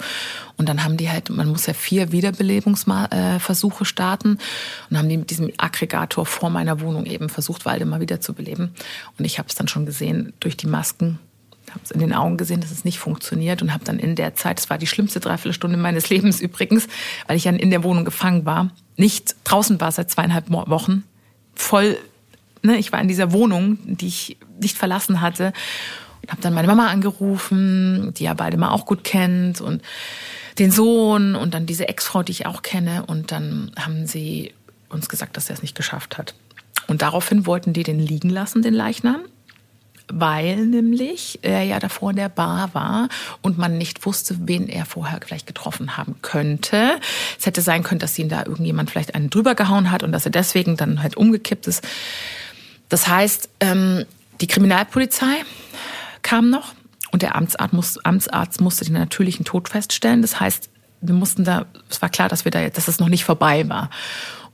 Und 0.57 0.69
dann 0.69 0.83
haben 0.83 0.95
die 0.95 1.09
halt, 1.09 1.29
man 1.31 1.47
muss 1.47 1.65
ja 1.65 1.73
vier 1.73 2.11
Wiederbelebungsversuche 2.11 3.83
starten. 3.83 4.37
Und 4.89 4.97
haben 4.97 5.09
die 5.09 5.17
mit 5.17 5.31
diesem 5.31 5.51
Aggregator 5.57 6.25
vor 6.25 6.51
meiner 6.51 6.79
Wohnung 6.79 7.07
eben 7.07 7.29
versucht, 7.29 7.65
Waldemar 7.65 7.99
wiederzubeleben. 7.99 8.75
Und 9.17 9.25
ich 9.25 9.39
habe 9.39 9.49
es 9.49 9.55
dann 9.55 9.67
schon 9.67 9.87
gesehen 9.87 10.33
durch 10.39 10.55
die 10.55 10.67
Masken 10.67 11.19
habe 11.73 11.83
es 11.83 11.91
in 11.91 11.99
den 11.99 12.13
Augen 12.13 12.37
gesehen, 12.37 12.61
dass 12.61 12.71
es 12.71 12.85
nicht 12.85 12.99
funktioniert 12.99 13.61
und 13.61 13.73
habe 13.73 13.83
dann 13.83 13.99
in 13.99 14.15
der 14.15 14.35
Zeit, 14.35 14.57
das 14.57 14.69
war 14.69 14.77
die 14.77 14.87
schlimmste 14.87 15.19
Dreiviertelstunde 15.19 15.77
meines 15.77 16.09
Lebens 16.11 16.41
übrigens, 16.41 16.87
weil 17.27 17.37
ich 17.37 17.43
dann 17.43 17.57
in 17.57 17.69
der 17.69 17.83
Wohnung 17.83 18.05
gefangen 18.05 18.45
war, 18.45 18.69
nicht 18.97 19.35
draußen 19.43 19.81
war 19.81 19.91
seit 19.91 20.09
zweieinhalb 20.09 20.49
Wochen, 20.49 21.03
voll, 21.55 21.97
ne, 22.61 22.77
ich 22.77 22.91
war 22.91 23.01
in 23.01 23.07
dieser 23.07 23.31
Wohnung, 23.31 23.77
die 23.83 24.07
ich 24.07 24.37
nicht 24.59 24.77
verlassen 24.77 25.21
hatte 25.21 25.53
und 26.23 26.31
habe 26.31 26.41
dann 26.41 26.53
meine 26.53 26.67
Mama 26.67 26.87
angerufen, 26.87 28.13
die 28.15 28.23
ja 28.23 28.33
beide 28.33 28.57
mal 28.57 28.71
auch 28.71 28.85
gut 28.85 29.03
kennt 29.03 29.59
und 29.61 29.81
den 30.59 30.71
Sohn 30.71 31.35
und 31.35 31.53
dann 31.53 31.65
diese 31.65 31.87
Ex-Frau, 31.87 32.23
die 32.23 32.31
ich 32.31 32.45
auch 32.45 32.61
kenne. 32.61 33.05
Und 33.05 33.31
dann 33.31 33.71
haben 33.77 34.05
sie 34.05 34.53
uns 34.89 35.09
gesagt, 35.09 35.35
dass 35.35 35.49
er 35.49 35.55
es 35.55 35.61
nicht 35.61 35.75
geschafft 35.75 36.17
hat. 36.17 36.33
Und 36.87 37.01
daraufhin 37.01 37.45
wollten 37.45 37.73
die 37.73 37.83
den 37.83 37.99
liegen 37.99 38.29
lassen, 38.29 38.61
den 38.61 38.73
Leichnam, 38.73 39.21
weil 40.07 40.65
nämlich 40.65 41.39
er 41.41 41.63
ja 41.63 41.79
davor 41.79 42.11
in 42.11 42.17
der 42.17 42.29
Bar 42.29 42.73
war 42.73 43.09
und 43.41 43.57
man 43.57 43.77
nicht 43.77 44.05
wusste, 44.05 44.35
wen 44.47 44.67
er 44.67 44.85
vorher 44.85 45.19
vielleicht 45.25 45.47
getroffen 45.47 45.97
haben 45.97 46.15
könnte. 46.21 46.99
Es 47.39 47.45
hätte 47.45 47.61
sein 47.61 47.83
können, 47.83 47.99
dass 47.99 48.17
ihn 48.19 48.29
da 48.29 48.45
irgendjemand 48.45 48.91
vielleicht 48.91 49.15
einen 49.15 49.29
drüber 49.29 49.55
gehauen 49.55 49.91
hat 49.91 50.03
und 50.03 50.11
dass 50.11 50.25
er 50.25 50.31
deswegen 50.31 50.77
dann 50.77 51.01
halt 51.01 51.17
umgekippt 51.17 51.67
ist. 51.67 51.83
Das 52.89 53.07
heißt, 53.07 53.49
ähm, 53.59 54.05
die 54.41 54.47
Kriminalpolizei 54.47 55.43
kam 56.21 56.49
noch 56.49 56.73
und 57.11 57.21
der 57.21 57.35
Amtsarzt, 57.35 57.73
muss, 57.73 57.97
Amtsarzt 58.05 58.61
musste 58.61 58.85
den 58.85 58.93
natürlichen 58.93 59.45
Tod 59.45 59.69
feststellen. 59.69 60.21
Das 60.21 60.39
heißt, 60.39 60.69
wir 61.01 61.15
mussten 61.15 61.43
da, 61.43 61.65
es 61.89 62.01
war 62.01 62.09
klar, 62.09 62.29
dass 62.29 62.45
wir 62.45 62.51
da 62.51 62.67
dass 62.69 62.87
es 62.87 62.99
noch 62.99 63.09
nicht 63.09 63.25
vorbei 63.25 63.67
war. 63.67 63.89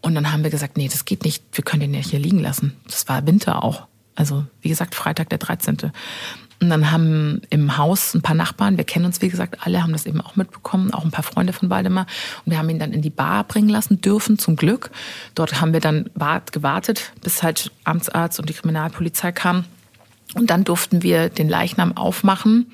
Und 0.01 0.15
dann 0.15 0.31
haben 0.31 0.43
wir 0.43 0.49
gesagt, 0.49 0.77
nee, 0.77 0.87
das 0.87 1.05
geht 1.05 1.25
nicht, 1.25 1.43
wir 1.51 1.63
können 1.63 1.81
den 1.81 1.93
ja 1.93 1.99
hier 1.99 2.19
liegen 2.19 2.39
lassen. 2.39 2.77
Das 2.85 3.07
war 3.07 3.25
Winter 3.27 3.63
auch. 3.63 3.88
Also, 4.19 4.45
wie 4.61 4.67
gesagt, 4.67 4.95
Freitag 4.95 5.29
der 5.29 5.37
13. 5.37 5.77
Und 6.61 6.69
dann 6.69 6.91
haben 6.91 7.41
im 7.49 7.77
Haus 7.77 8.13
ein 8.13 8.21
paar 8.21 8.35
Nachbarn, 8.35 8.75
wir 8.75 8.83
kennen 8.83 9.05
uns 9.05 9.21
wie 9.21 9.29
gesagt 9.29 9.65
alle, 9.65 9.81
haben 9.81 9.93
das 9.93 10.05
eben 10.05 10.19
auch 10.19 10.35
mitbekommen, 10.35 10.93
auch 10.93 11.05
ein 11.05 11.11
paar 11.11 11.23
Freunde 11.23 11.53
von 11.53 11.69
Waldemar. 11.69 12.05
Und 12.43 12.51
wir 12.51 12.59
haben 12.59 12.69
ihn 12.69 12.79
dann 12.79 12.91
in 12.91 13.01
die 13.01 13.09
Bar 13.09 13.45
bringen 13.45 13.69
lassen 13.69 14.01
dürfen, 14.01 14.37
zum 14.37 14.57
Glück. 14.57 14.91
Dort 15.35 15.61
haben 15.61 15.71
wir 15.71 15.79
dann 15.79 16.09
gewartet, 16.51 17.13
bis 17.21 17.43
halt 17.43 17.71
Amtsarzt 17.85 18.41
und 18.41 18.49
die 18.49 18.53
Kriminalpolizei 18.53 19.31
kamen. 19.31 19.63
Und 20.35 20.49
dann 20.49 20.65
durften 20.65 21.01
wir 21.01 21.29
den 21.29 21.47
Leichnam 21.47 21.95
aufmachen 21.95 22.67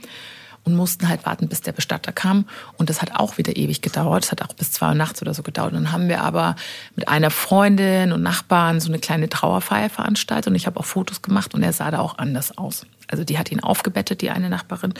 und 0.66 0.76
mussten 0.76 1.08
halt 1.08 1.26
warten, 1.26 1.48
bis 1.48 1.62
der 1.62 1.72
Bestatter 1.72 2.12
kam. 2.12 2.46
Und 2.78 2.90
das 2.90 3.02
hat 3.02 3.16
auch 3.16 3.38
wieder 3.38 3.56
ewig 3.56 3.82
gedauert. 3.82 4.24
Das 4.24 4.32
hat 4.32 4.42
auch 4.42 4.54
bis 4.54 4.72
zwei 4.72 4.90
Uhr 4.90 4.96
nachts 4.96 5.22
oder 5.22 5.34
so 5.34 5.44
gedauert. 5.44 5.74
Und 5.74 5.84
dann 5.84 5.92
haben 5.92 6.10
wir 6.10 6.24
aber 6.24 6.56
mit 6.96 7.08
einer 7.08 7.30
Freundin 7.30 8.12
und 8.12 8.24
Nachbarn 8.24 8.80
so 8.80 8.90
eine 8.90 9.00
kleine 9.00 9.30
Trauerfeier 9.30 9.90
veranstaltet. 9.90 10.48
Und 10.48 10.56
ich 10.56 10.66
habe 10.66 10.80
auch 10.80 10.86
Fotos 10.86 11.22
gemacht 11.22 11.54
und 11.54 11.62
er 11.62 11.72
sah 11.72 11.92
da 11.92 12.00
auch 12.00 12.18
anders 12.18 12.58
aus. 12.58 12.86
Also 13.08 13.24
die 13.24 13.38
hat 13.38 13.52
ihn 13.52 13.60
aufgebettet, 13.60 14.22
die 14.22 14.32
eine 14.32 14.50
Nachbarin. 14.50 14.96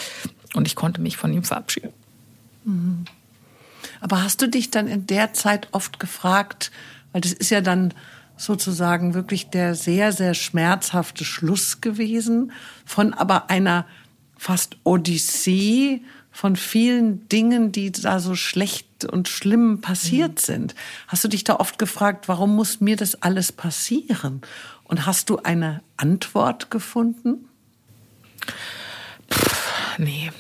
Und 0.54 0.68
ich 0.68 0.76
konnte 0.76 1.02
mich 1.02 1.18
von 1.18 1.34
ihm 1.34 1.44
verabschieden. 1.44 1.90
Mhm. 2.64 3.06
Aber 4.02 4.24
hast 4.24 4.42
du 4.44 4.48
dich 4.48 4.70
dann 4.70 4.88
in 4.88 5.08
der 5.08 5.34
Zeit 5.34 5.68
oft 5.72 6.00
gefragt, 6.00 6.72
weil 7.12 7.22
das 7.22 7.34
ist 7.34 7.50
ja 7.50 7.62
dann 7.62 7.94
sozusagen 8.38 9.16
wirklich 9.16 9.50
der 9.50 9.74
sehr, 9.74 10.12
sehr 10.12 10.36
schmerzhafte 10.36 11.26
Schluss 11.26 11.82
gewesen 11.82 12.52
von 12.86 13.14
aber 13.14 13.50
einer 13.50 13.86
fast 14.38 14.78
Odyssee 14.84 16.02
von 16.32 16.58
vielen 16.58 17.30
Dingen, 17.30 17.72
die 17.72 17.92
da 17.92 18.20
so 18.20 18.36
schlecht 18.36 19.06
und 19.06 19.30
schlimm 19.30 19.80
passiert 19.80 20.34
mhm. 20.34 20.38
sind. 20.38 20.76
Hast 21.08 21.24
du 21.24 21.28
dich 21.30 21.46
da 21.46 21.56
oft 21.56 21.80
gefragt, 21.80 22.28
warum 22.28 22.56
muss 22.56 22.82
mir 22.82 22.98
das 22.98 23.22
alles 23.22 23.52
passieren? 23.52 24.42
Und 24.84 25.06
hast 25.06 25.30
du 25.30 25.38
eine 25.38 25.82
Antwort 25.98 26.70
gefunden? 26.70 27.48
Pff, 29.32 29.98
nee. 29.98 30.32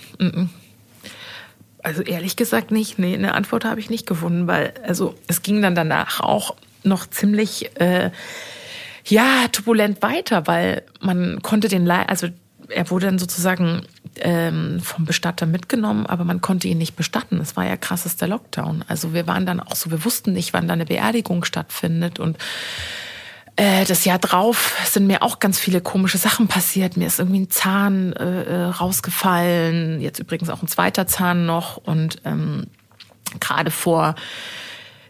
Also 1.81 2.01
ehrlich 2.01 2.35
gesagt 2.35 2.71
nicht. 2.71 2.99
Nee, 2.99 3.13
eine 3.13 3.33
Antwort 3.33 3.63
habe 3.63 3.79
ich 3.79 3.89
nicht 3.89 4.05
gefunden, 4.05 4.47
weil 4.47 4.73
also 4.83 5.15
es 5.27 5.43
ging 5.43 5.61
dann 5.61 5.75
danach 5.75 6.19
auch 6.19 6.55
noch 6.83 7.07
ziemlich 7.09 7.79
äh, 7.79 8.11
ja 9.05 9.47
turbulent 9.51 10.01
weiter, 10.01 10.45
weil 10.45 10.83
man 10.99 11.41
konnte 11.41 11.67
den 11.67 11.85
Le 11.85 12.09
also 12.09 12.27
er 12.69 12.89
wurde 12.89 13.07
dann 13.07 13.19
sozusagen 13.19 13.81
ähm, 14.17 14.79
vom 14.81 15.05
Bestatter 15.05 15.45
mitgenommen, 15.45 16.05
aber 16.05 16.23
man 16.23 16.41
konnte 16.41 16.67
ihn 16.67 16.77
nicht 16.77 16.95
bestatten. 16.95 17.39
Es 17.39 17.55
war 17.55 17.65
ja 17.65 17.77
krassester 17.77 18.27
Lockdown. 18.27 18.83
Also 18.87 19.13
wir 19.13 19.27
waren 19.27 19.45
dann 19.45 19.59
auch 19.59 19.75
so, 19.75 19.91
wir 19.91 20.05
wussten 20.05 20.33
nicht, 20.33 20.53
wann 20.53 20.67
da 20.67 20.73
eine 20.73 20.85
Beerdigung 20.85 21.43
stattfindet 21.43 22.19
und 22.19 22.37
äh, 23.57 23.85
das 23.85 24.05
Jahr 24.05 24.19
drauf 24.19 24.75
sind 24.85 25.07
mir 25.07 25.21
auch 25.21 25.39
ganz 25.39 25.59
viele 25.59 25.81
komische 25.81 26.17
Sachen 26.17 26.47
passiert. 26.47 26.97
Mir 26.97 27.07
ist 27.07 27.19
irgendwie 27.19 27.41
ein 27.41 27.49
Zahn 27.49 28.13
äh, 28.13 28.43
äh 28.43 28.63
rausgefallen, 28.63 30.01
jetzt 30.01 30.19
übrigens 30.19 30.49
auch 30.49 30.61
ein 30.61 30.67
zweiter 30.67 31.07
Zahn 31.07 31.45
noch 31.45 31.77
und 31.77 32.21
ähm, 32.25 32.67
gerade 33.39 33.71
vor 33.71 34.15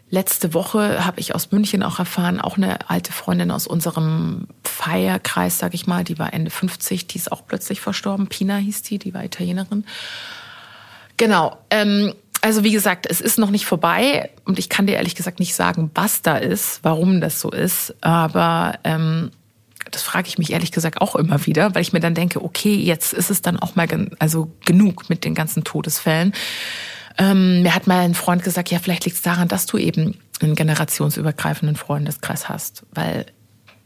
Letzte 0.08 0.54
Woche 0.54 1.04
habe 1.04 1.18
ich 1.18 1.34
aus 1.34 1.50
München 1.50 1.82
auch 1.82 1.98
erfahren, 1.98 2.40
auch 2.40 2.56
eine 2.56 2.88
alte 2.88 3.12
Freundin 3.12 3.50
aus 3.50 3.66
unserem 3.66 4.46
Feierkreis, 4.62 5.58
sag 5.58 5.74
ich 5.74 5.88
mal, 5.88 6.04
die 6.04 6.18
war 6.18 6.32
Ende 6.32 6.50
50, 6.50 7.08
die 7.08 7.18
ist 7.18 7.32
auch 7.32 7.42
plötzlich 7.46 7.80
verstorben. 7.80 8.28
Pina 8.28 8.56
hieß 8.56 8.82
die, 8.82 8.98
die 8.98 9.14
war 9.14 9.24
Italienerin. 9.24 9.84
Genau. 11.16 11.56
Ähm, 11.70 12.14
also 12.40 12.62
wie 12.62 12.70
gesagt, 12.70 13.06
es 13.10 13.20
ist 13.20 13.38
noch 13.38 13.50
nicht 13.50 13.66
vorbei 13.66 14.30
und 14.44 14.60
ich 14.60 14.68
kann 14.68 14.86
dir 14.86 14.94
ehrlich 14.94 15.16
gesagt 15.16 15.40
nicht 15.40 15.56
sagen, 15.56 15.90
was 15.94 16.22
da 16.22 16.36
ist, 16.36 16.80
warum 16.84 17.20
das 17.20 17.40
so 17.40 17.50
ist. 17.50 17.92
Aber 18.00 18.78
ähm, 18.84 19.32
das 19.90 20.02
frage 20.02 20.28
ich 20.28 20.38
mich 20.38 20.52
ehrlich 20.52 20.70
gesagt 20.70 21.00
auch 21.00 21.16
immer 21.16 21.46
wieder, 21.46 21.74
weil 21.74 21.82
ich 21.82 21.92
mir 21.92 22.00
dann 22.00 22.14
denke, 22.14 22.44
okay, 22.44 22.74
jetzt 22.74 23.12
ist 23.12 23.30
es 23.30 23.42
dann 23.42 23.58
auch 23.58 23.74
mal 23.74 23.88
also 24.20 24.52
genug 24.64 25.08
mit 25.08 25.24
den 25.24 25.34
ganzen 25.34 25.64
Todesfällen. 25.64 26.32
Ähm, 27.18 27.62
mir 27.62 27.74
hat 27.74 27.86
mal 27.86 28.00
ein 28.00 28.14
Freund 28.14 28.42
gesagt, 28.42 28.70
ja, 28.70 28.78
vielleicht 28.78 29.04
liegt 29.04 29.16
es 29.16 29.22
daran, 29.22 29.48
dass 29.48 29.66
du 29.66 29.78
eben 29.78 30.18
einen 30.40 30.54
generationsübergreifenden 30.54 31.76
Freundeskreis 31.76 32.48
hast. 32.48 32.84
Weil, 32.92 33.26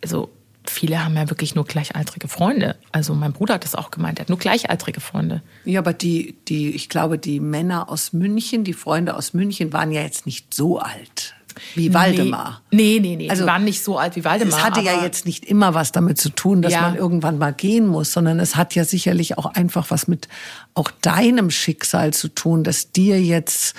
also 0.02 0.30
viele 0.64 1.04
haben 1.04 1.16
ja 1.16 1.30
wirklich 1.30 1.54
nur 1.54 1.64
gleichaltrige 1.64 2.28
Freunde. 2.28 2.76
Also 2.92 3.14
mein 3.14 3.32
Bruder 3.32 3.54
hat 3.54 3.64
das 3.64 3.74
auch 3.74 3.90
gemeint, 3.90 4.18
er 4.18 4.22
hat 4.22 4.28
nur 4.28 4.38
gleichaltrige 4.38 5.00
Freunde. 5.00 5.42
Ja, 5.64 5.80
aber 5.80 5.92
die, 5.92 6.36
die, 6.48 6.70
ich 6.70 6.88
glaube, 6.88 7.18
die 7.18 7.40
Männer 7.40 7.88
aus 7.88 8.12
München, 8.12 8.64
die 8.64 8.72
Freunde 8.72 9.16
aus 9.16 9.32
München 9.32 9.72
waren 9.72 9.92
ja 9.92 10.02
jetzt 10.02 10.26
nicht 10.26 10.52
so 10.54 10.78
alt 10.78 11.34
wie 11.74 11.92
Waldemar. 11.94 12.62
Nee, 12.70 12.98
nee, 13.00 13.16
nee. 13.16 13.30
Also, 13.30 13.44
die 13.44 13.48
waren 13.48 13.64
nicht 13.64 13.82
so 13.82 13.98
alt 13.98 14.16
wie 14.16 14.24
Waldemar. 14.24 14.58
Es 14.58 14.64
hatte 14.64 14.80
ja 14.80 15.02
jetzt 15.02 15.26
nicht 15.26 15.44
immer 15.44 15.74
was 15.74 15.92
damit 15.92 16.18
zu 16.18 16.30
tun, 16.30 16.62
dass 16.62 16.72
ja. 16.72 16.82
man 16.82 16.96
irgendwann 16.96 17.38
mal 17.38 17.52
gehen 17.52 17.86
muss, 17.86 18.12
sondern 18.12 18.40
es 18.40 18.56
hat 18.56 18.74
ja 18.74 18.84
sicherlich 18.84 19.38
auch 19.38 19.46
einfach 19.46 19.90
was 19.90 20.08
mit 20.08 20.28
auch 20.74 20.90
deinem 20.90 21.50
Schicksal 21.50 22.12
zu 22.12 22.28
tun, 22.28 22.64
dass 22.64 22.92
dir 22.92 23.20
jetzt 23.20 23.74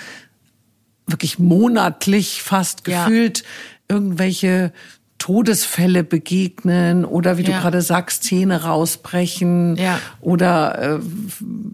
wirklich 1.06 1.38
monatlich 1.38 2.42
fast 2.42 2.84
gefühlt 2.84 3.40
ja. 3.40 3.44
irgendwelche 3.88 4.72
Todesfälle 5.22 6.02
begegnen 6.02 7.04
oder 7.04 7.38
wie 7.38 7.42
ja. 7.42 7.54
du 7.54 7.60
gerade 7.60 7.80
sagst, 7.80 8.24
Zähne 8.24 8.64
rausbrechen 8.64 9.76
ja. 9.76 10.00
oder 10.20 10.96
äh, 10.96 11.00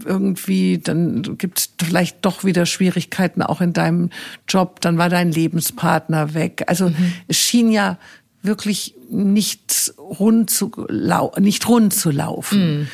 irgendwie, 0.04 0.76
dann 0.76 1.38
gibt 1.38 1.58
es 1.58 1.70
vielleicht 1.82 2.26
doch 2.26 2.44
wieder 2.44 2.66
Schwierigkeiten 2.66 3.40
auch 3.40 3.62
in 3.62 3.72
deinem 3.72 4.10
Job, 4.46 4.82
dann 4.82 4.98
war 4.98 5.08
dein 5.08 5.32
Lebenspartner 5.32 6.34
weg. 6.34 6.64
Also 6.66 6.90
mhm. 6.90 7.14
es 7.26 7.38
schien 7.38 7.72
ja 7.72 7.96
wirklich 8.42 8.94
nicht 9.08 9.94
rund 9.96 10.50
zu, 10.50 10.70
nicht 11.38 11.66
rund 11.70 11.94
zu 11.94 12.10
laufen. 12.10 12.86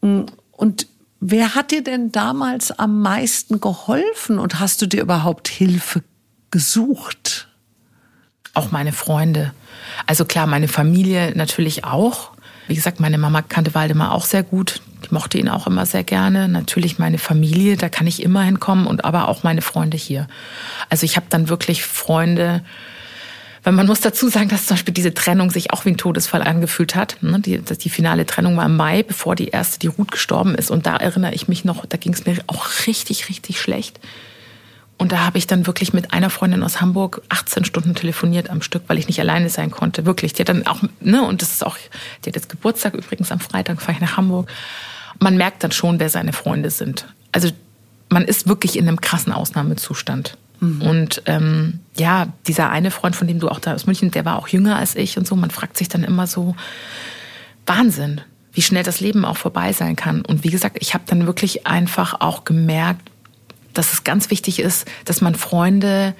Mhm. 0.00 0.26
Und 0.52 0.86
wer 1.20 1.54
hat 1.54 1.70
dir 1.70 1.84
denn 1.84 2.12
damals 2.12 2.70
am 2.70 3.02
meisten 3.02 3.60
geholfen 3.60 4.38
und 4.38 4.58
hast 4.58 4.80
du 4.80 4.86
dir 4.86 5.02
überhaupt 5.02 5.48
Hilfe 5.48 6.02
gesucht? 6.50 7.48
Auch 8.54 8.70
meine 8.70 8.92
Freunde. 8.92 9.52
Also 10.06 10.24
klar, 10.24 10.46
meine 10.46 10.68
Familie 10.68 11.32
natürlich 11.34 11.84
auch. 11.84 12.30
Wie 12.66 12.74
gesagt, 12.74 13.00
meine 13.00 13.18
Mama 13.18 13.42
kannte 13.42 13.74
Waldemar 13.74 14.12
auch 14.12 14.26
sehr 14.26 14.42
gut. 14.42 14.82
Die 15.04 15.14
mochte 15.14 15.38
ihn 15.38 15.48
auch 15.48 15.66
immer 15.66 15.86
sehr 15.86 16.04
gerne. 16.04 16.48
Natürlich 16.48 16.98
meine 16.98 17.18
Familie, 17.18 17.76
da 17.76 17.88
kann 17.88 18.06
ich 18.06 18.22
immer 18.22 18.42
hinkommen 18.42 18.86
und 18.86 19.04
aber 19.04 19.28
auch 19.28 19.42
meine 19.42 19.62
Freunde 19.62 19.96
hier. 19.96 20.26
Also 20.90 21.04
ich 21.04 21.16
habe 21.16 21.26
dann 21.30 21.48
wirklich 21.48 21.84
Freunde, 21.84 22.62
weil 23.62 23.72
man 23.72 23.86
muss 23.86 24.00
dazu 24.00 24.28
sagen, 24.28 24.48
dass 24.48 24.66
zum 24.66 24.76
Beispiel 24.76 24.94
diese 24.94 25.14
Trennung 25.14 25.50
sich 25.50 25.72
auch 25.72 25.84
wie 25.84 25.90
ein 25.90 25.96
Todesfall 25.96 26.42
angefühlt 26.42 26.94
hat. 26.94 27.16
Ne? 27.22 27.40
Die, 27.40 27.58
die 27.58 27.90
finale 27.90 28.26
Trennung 28.26 28.56
war 28.56 28.66
im 28.66 28.76
Mai, 28.76 29.02
bevor 29.02 29.34
die 29.34 29.48
erste, 29.48 29.78
die 29.78 29.88
Ruth 29.88 30.12
gestorben 30.12 30.54
ist. 30.54 30.70
Und 30.70 30.86
da 30.86 30.96
erinnere 30.96 31.34
ich 31.34 31.48
mich 31.48 31.64
noch, 31.64 31.86
da 31.86 31.96
ging 31.96 32.12
es 32.12 32.26
mir 32.26 32.36
auch 32.46 32.66
richtig, 32.86 33.28
richtig 33.28 33.60
schlecht. 33.60 33.98
Und 34.98 35.12
da 35.12 35.24
habe 35.24 35.38
ich 35.38 35.46
dann 35.46 35.66
wirklich 35.66 35.92
mit 35.92 36.12
einer 36.12 36.28
Freundin 36.28 36.64
aus 36.64 36.80
Hamburg 36.80 37.22
18 37.28 37.64
Stunden 37.64 37.94
telefoniert 37.94 38.50
am 38.50 38.62
Stück, 38.62 38.82
weil 38.88 38.98
ich 38.98 39.06
nicht 39.06 39.20
alleine 39.20 39.48
sein 39.48 39.70
konnte. 39.70 40.04
Wirklich. 40.04 40.32
Die 40.32 40.42
hat 40.42 40.48
dann 40.48 40.66
auch, 40.66 40.82
ne, 41.00 41.22
und 41.22 41.40
das 41.40 41.52
ist 41.52 41.64
auch, 41.64 41.76
die 42.24 42.30
hat 42.30 42.34
jetzt 42.34 42.48
Geburtstag 42.48 42.94
übrigens 42.94 43.30
am 43.30 43.38
Freitag, 43.38 43.80
fahre 43.80 43.92
ich 43.92 44.00
nach 44.00 44.16
Hamburg. 44.16 44.50
Man 45.20 45.36
merkt 45.36 45.62
dann 45.62 45.70
schon, 45.70 46.00
wer 46.00 46.10
seine 46.10 46.32
Freunde 46.32 46.70
sind. 46.70 47.06
Also 47.30 47.48
man 48.08 48.24
ist 48.24 48.48
wirklich 48.48 48.76
in 48.76 48.88
einem 48.88 49.00
krassen 49.00 49.32
Ausnahmezustand. 49.32 50.36
Mhm. 50.60 50.82
Und 50.82 51.22
ähm, 51.26 51.78
ja, 51.96 52.32
dieser 52.48 52.70
eine 52.70 52.90
Freund, 52.90 53.14
von 53.14 53.28
dem 53.28 53.38
du 53.38 53.48
auch 53.48 53.60
da 53.60 53.74
aus 53.74 53.86
München, 53.86 54.10
der 54.10 54.24
war 54.24 54.36
auch 54.36 54.48
jünger 54.48 54.76
als 54.76 54.96
ich 54.96 55.16
und 55.16 55.28
so. 55.28 55.36
Man 55.36 55.50
fragt 55.50 55.76
sich 55.76 55.88
dann 55.88 56.02
immer 56.02 56.26
so, 56.26 56.56
Wahnsinn, 57.66 58.22
wie 58.52 58.62
schnell 58.62 58.82
das 58.82 58.98
Leben 58.98 59.24
auch 59.24 59.36
vorbei 59.36 59.72
sein 59.72 59.94
kann. 59.94 60.22
Und 60.22 60.42
wie 60.42 60.50
gesagt, 60.50 60.78
ich 60.80 60.94
habe 60.94 61.04
dann 61.06 61.26
wirklich 61.26 61.66
einfach 61.66 62.20
auch 62.20 62.44
gemerkt, 62.44 63.10
dass 63.78 63.92
es 63.92 64.04
ganz 64.04 64.30
wichtig 64.30 64.58
ist, 64.58 64.86
dass 65.04 65.20
man 65.20 65.36
Freunde 65.36 66.14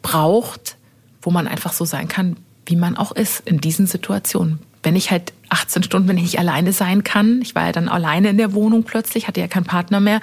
braucht, 0.00 0.76
wo 1.20 1.30
man 1.30 1.46
einfach 1.46 1.72
so 1.72 1.84
sein 1.84 2.08
kann, 2.08 2.36
wie 2.66 2.76
man 2.76 2.96
auch 2.96 3.12
ist 3.12 3.40
in 3.46 3.60
diesen 3.60 3.86
Situationen. 3.86 4.60
Wenn 4.82 4.96
ich 4.96 5.10
halt 5.10 5.32
18 5.50 5.82
Stunden, 5.82 6.08
wenn 6.08 6.16
ich 6.16 6.24
nicht 6.24 6.38
alleine 6.38 6.72
sein 6.72 7.04
kann, 7.04 7.40
ich 7.42 7.54
war 7.54 7.66
ja 7.66 7.72
dann 7.72 7.88
alleine 7.88 8.30
in 8.30 8.38
der 8.38 8.54
Wohnung 8.54 8.82
plötzlich, 8.84 9.28
hatte 9.28 9.40
ja 9.40 9.46
keinen 9.46 9.64
Partner 9.64 10.00
mehr. 10.00 10.20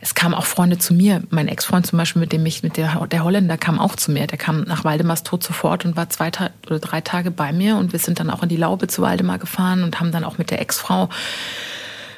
Es 0.00 0.14
kamen 0.14 0.34
auch 0.34 0.44
Freunde 0.44 0.78
zu 0.78 0.92
mir. 0.94 1.22
Mein 1.30 1.48
Ex-Freund 1.48 1.86
zum 1.86 1.98
Beispiel, 1.98 2.20
mit 2.20 2.32
dem 2.32 2.44
ich, 2.46 2.62
mit 2.62 2.76
der, 2.76 3.06
der 3.06 3.24
Holländer 3.24 3.56
kam 3.56 3.78
auch 3.78 3.96
zu 3.96 4.12
mir. 4.12 4.26
Der 4.26 4.38
kam 4.38 4.62
nach 4.62 4.84
Waldemars 4.84 5.22
Tod 5.24 5.42
sofort 5.42 5.84
und 5.84 5.96
war 5.96 6.08
zwei 6.10 6.30
oder 6.66 6.78
drei 6.78 7.00
Tage 7.00 7.30
bei 7.30 7.52
mir. 7.52 7.76
Und 7.76 7.92
wir 7.92 7.98
sind 7.98 8.20
dann 8.20 8.30
auch 8.30 8.42
in 8.42 8.48
die 8.48 8.56
Laube 8.56 8.86
zu 8.86 9.02
Waldemar 9.02 9.38
gefahren 9.38 9.82
und 9.82 9.98
haben 9.98 10.12
dann 10.12 10.24
auch 10.24 10.38
mit 10.38 10.50
der 10.50 10.60
Ex-Frau 10.60 11.08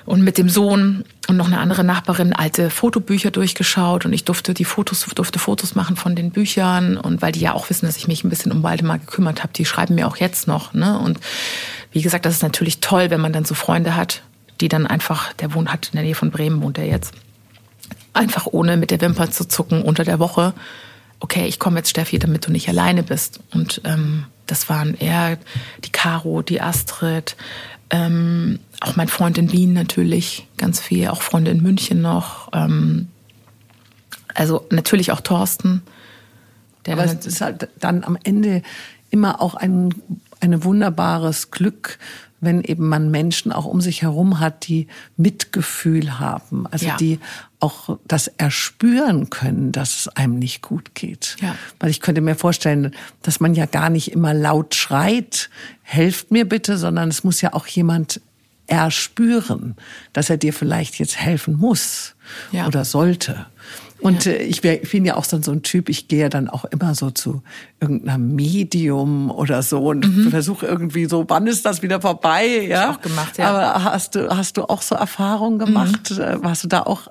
und 0.06 0.22
mit 0.22 0.38
dem 0.38 0.48
Sohn 0.48 1.04
und 1.28 1.36
noch 1.36 1.46
eine 1.46 1.58
andere 1.58 1.84
Nachbarin 1.84 2.32
alte 2.32 2.70
Fotobücher 2.70 3.30
durchgeschaut 3.30 4.04
und 4.04 4.12
ich 4.12 4.24
durfte 4.24 4.54
die 4.54 4.64
Fotos 4.64 5.06
durfte 5.14 5.38
Fotos 5.38 5.74
machen 5.74 5.96
von 5.96 6.16
den 6.16 6.30
Büchern 6.30 6.96
und 6.96 7.22
weil 7.22 7.32
die 7.32 7.40
ja 7.40 7.54
auch 7.54 7.70
wissen, 7.70 7.86
dass 7.86 7.96
ich 7.96 8.08
mich 8.08 8.24
ein 8.24 8.30
bisschen 8.30 8.52
um 8.52 8.62
Waldemar 8.62 8.98
gekümmert 8.98 9.42
habe, 9.42 9.52
die 9.52 9.64
schreiben 9.64 9.94
mir 9.94 10.06
auch 10.06 10.16
jetzt 10.16 10.46
noch, 10.46 10.72
ne? 10.72 10.98
Und 10.98 11.20
wie 11.92 12.02
gesagt, 12.02 12.24
das 12.24 12.34
ist 12.34 12.42
natürlich 12.42 12.80
toll, 12.80 13.10
wenn 13.10 13.20
man 13.20 13.32
dann 13.32 13.44
so 13.44 13.54
Freunde 13.54 13.96
hat, 13.96 14.22
die 14.60 14.68
dann 14.68 14.86
einfach, 14.86 15.32
der 15.34 15.54
wohnt 15.54 15.72
hat 15.72 15.88
in 15.88 15.96
der 15.96 16.04
Nähe 16.04 16.14
von 16.14 16.30
Bremen 16.30 16.62
wohnt 16.62 16.78
er 16.78 16.86
jetzt, 16.86 17.14
einfach 18.12 18.46
ohne 18.46 18.76
mit 18.76 18.90
der 18.90 19.00
Wimper 19.00 19.30
zu 19.30 19.46
zucken 19.46 19.82
unter 19.82 20.04
der 20.04 20.18
Woche. 20.18 20.54
Okay, 21.20 21.46
ich 21.46 21.58
komme 21.58 21.78
jetzt 21.78 21.90
Steffi, 21.90 22.18
damit 22.18 22.46
du 22.46 22.52
nicht 22.52 22.68
alleine 22.68 23.02
bist 23.02 23.40
und 23.52 23.82
ähm, 23.84 24.24
das 24.46 24.68
waren 24.68 24.94
eher 24.94 25.38
die 25.84 25.92
Caro, 25.92 26.42
die 26.42 26.60
Astrid, 26.60 27.36
Ähm, 27.90 28.60
auch 28.80 28.96
mein 28.96 29.08
Freund 29.08 29.36
in 29.36 29.52
Wien 29.52 29.72
natürlich 29.72 30.46
ganz 30.56 30.80
viel, 30.80 31.08
auch 31.08 31.22
Freunde 31.22 31.50
in 31.50 31.62
München 31.62 32.00
noch. 32.00 32.48
Ähm, 32.52 33.08
also 34.34 34.66
natürlich 34.70 35.12
auch 35.12 35.20
Thorsten. 35.20 35.82
Aber 36.88 37.04
es 37.04 37.26
ist 37.26 37.40
halt 37.40 37.68
dann 37.78 38.04
am 38.04 38.16
Ende 38.22 38.62
immer 39.10 39.40
auch 39.42 39.54
ein, 39.54 39.94
ein 40.40 40.64
wunderbares 40.64 41.50
Glück, 41.50 41.98
wenn 42.40 42.62
eben 42.62 42.88
man 42.88 43.10
Menschen 43.10 43.52
auch 43.52 43.66
um 43.66 43.80
sich 43.80 44.02
herum 44.02 44.40
hat, 44.40 44.66
die 44.66 44.88
Mitgefühl 45.16 46.18
haben, 46.18 46.66
also 46.70 46.86
ja. 46.86 46.96
die 46.96 47.18
auch 47.60 47.98
das 48.06 48.26
erspüren 48.26 49.30
können, 49.30 49.72
dass 49.72 50.00
es 50.00 50.08
einem 50.08 50.38
nicht 50.38 50.62
gut 50.62 50.94
geht. 50.94 51.36
Ja. 51.40 51.54
Weil 51.78 51.90
ich 51.90 52.00
könnte 52.00 52.20
mir 52.20 52.34
vorstellen, 52.34 52.94
dass 53.22 53.40
man 53.40 53.54
ja 53.54 53.66
gar 53.66 53.90
nicht 53.90 54.12
immer 54.12 54.34
laut 54.34 54.74
schreit, 54.74 55.50
helft 55.82 56.30
mir 56.30 56.48
bitte, 56.48 56.78
sondern 56.78 57.08
es 57.08 57.22
muss 57.22 57.40
ja 57.40 57.52
auch 57.52 57.66
jemand 57.66 58.20
erspüren, 58.66 59.74
dass 60.12 60.30
er 60.30 60.36
dir 60.36 60.52
vielleicht 60.52 60.98
jetzt 60.98 61.18
helfen 61.18 61.54
muss 61.54 62.14
ja. 62.52 62.66
oder 62.66 62.84
sollte. 62.84 63.46
Und 64.00 64.24
ja. 64.24 64.32
Äh, 64.32 64.44
ich 64.44 64.62
bin 64.62 65.04
ja 65.04 65.16
auch 65.16 65.24
so 65.24 65.36
ein 65.36 65.62
Typ, 65.62 65.88
ich 65.88 66.08
gehe 66.08 66.28
dann 66.28 66.48
auch 66.48 66.64
immer 66.64 66.94
so 66.94 67.10
zu 67.10 67.42
irgendeinem 67.80 68.34
Medium 68.34 69.30
oder 69.30 69.62
so 69.62 69.88
und 69.88 70.06
mhm. 70.06 70.30
versuche 70.30 70.66
irgendwie 70.66 71.06
so, 71.06 71.24
wann 71.28 71.46
ist 71.46 71.66
das 71.66 71.82
wieder 71.82 72.00
vorbei? 72.00 72.66
Ja, 72.66 72.92
auch 72.92 73.00
gemacht, 73.00 73.38
ja. 73.38 73.50
Aber 73.50 73.84
hast 73.84 74.14
du, 74.14 74.28
hast 74.30 74.56
du 74.56 74.64
auch 74.64 74.82
so 74.82 74.94
Erfahrungen 74.94 75.58
gemacht? 75.58 76.10
Mhm. 76.10 76.42
Warst 76.42 76.64
du 76.64 76.68
da 76.68 76.82
auch 76.82 77.08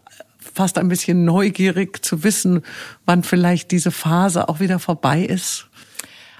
fast 0.53 0.77
ein 0.77 0.87
bisschen 0.87 1.25
neugierig 1.25 2.03
zu 2.03 2.23
wissen, 2.23 2.61
wann 3.05 3.23
vielleicht 3.23 3.71
diese 3.71 3.91
Phase 3.91 4.49
auch 4.49 4.59
wieder 4.59 4.79
vorbei 4.79 5.21
ist? 5.21 5.67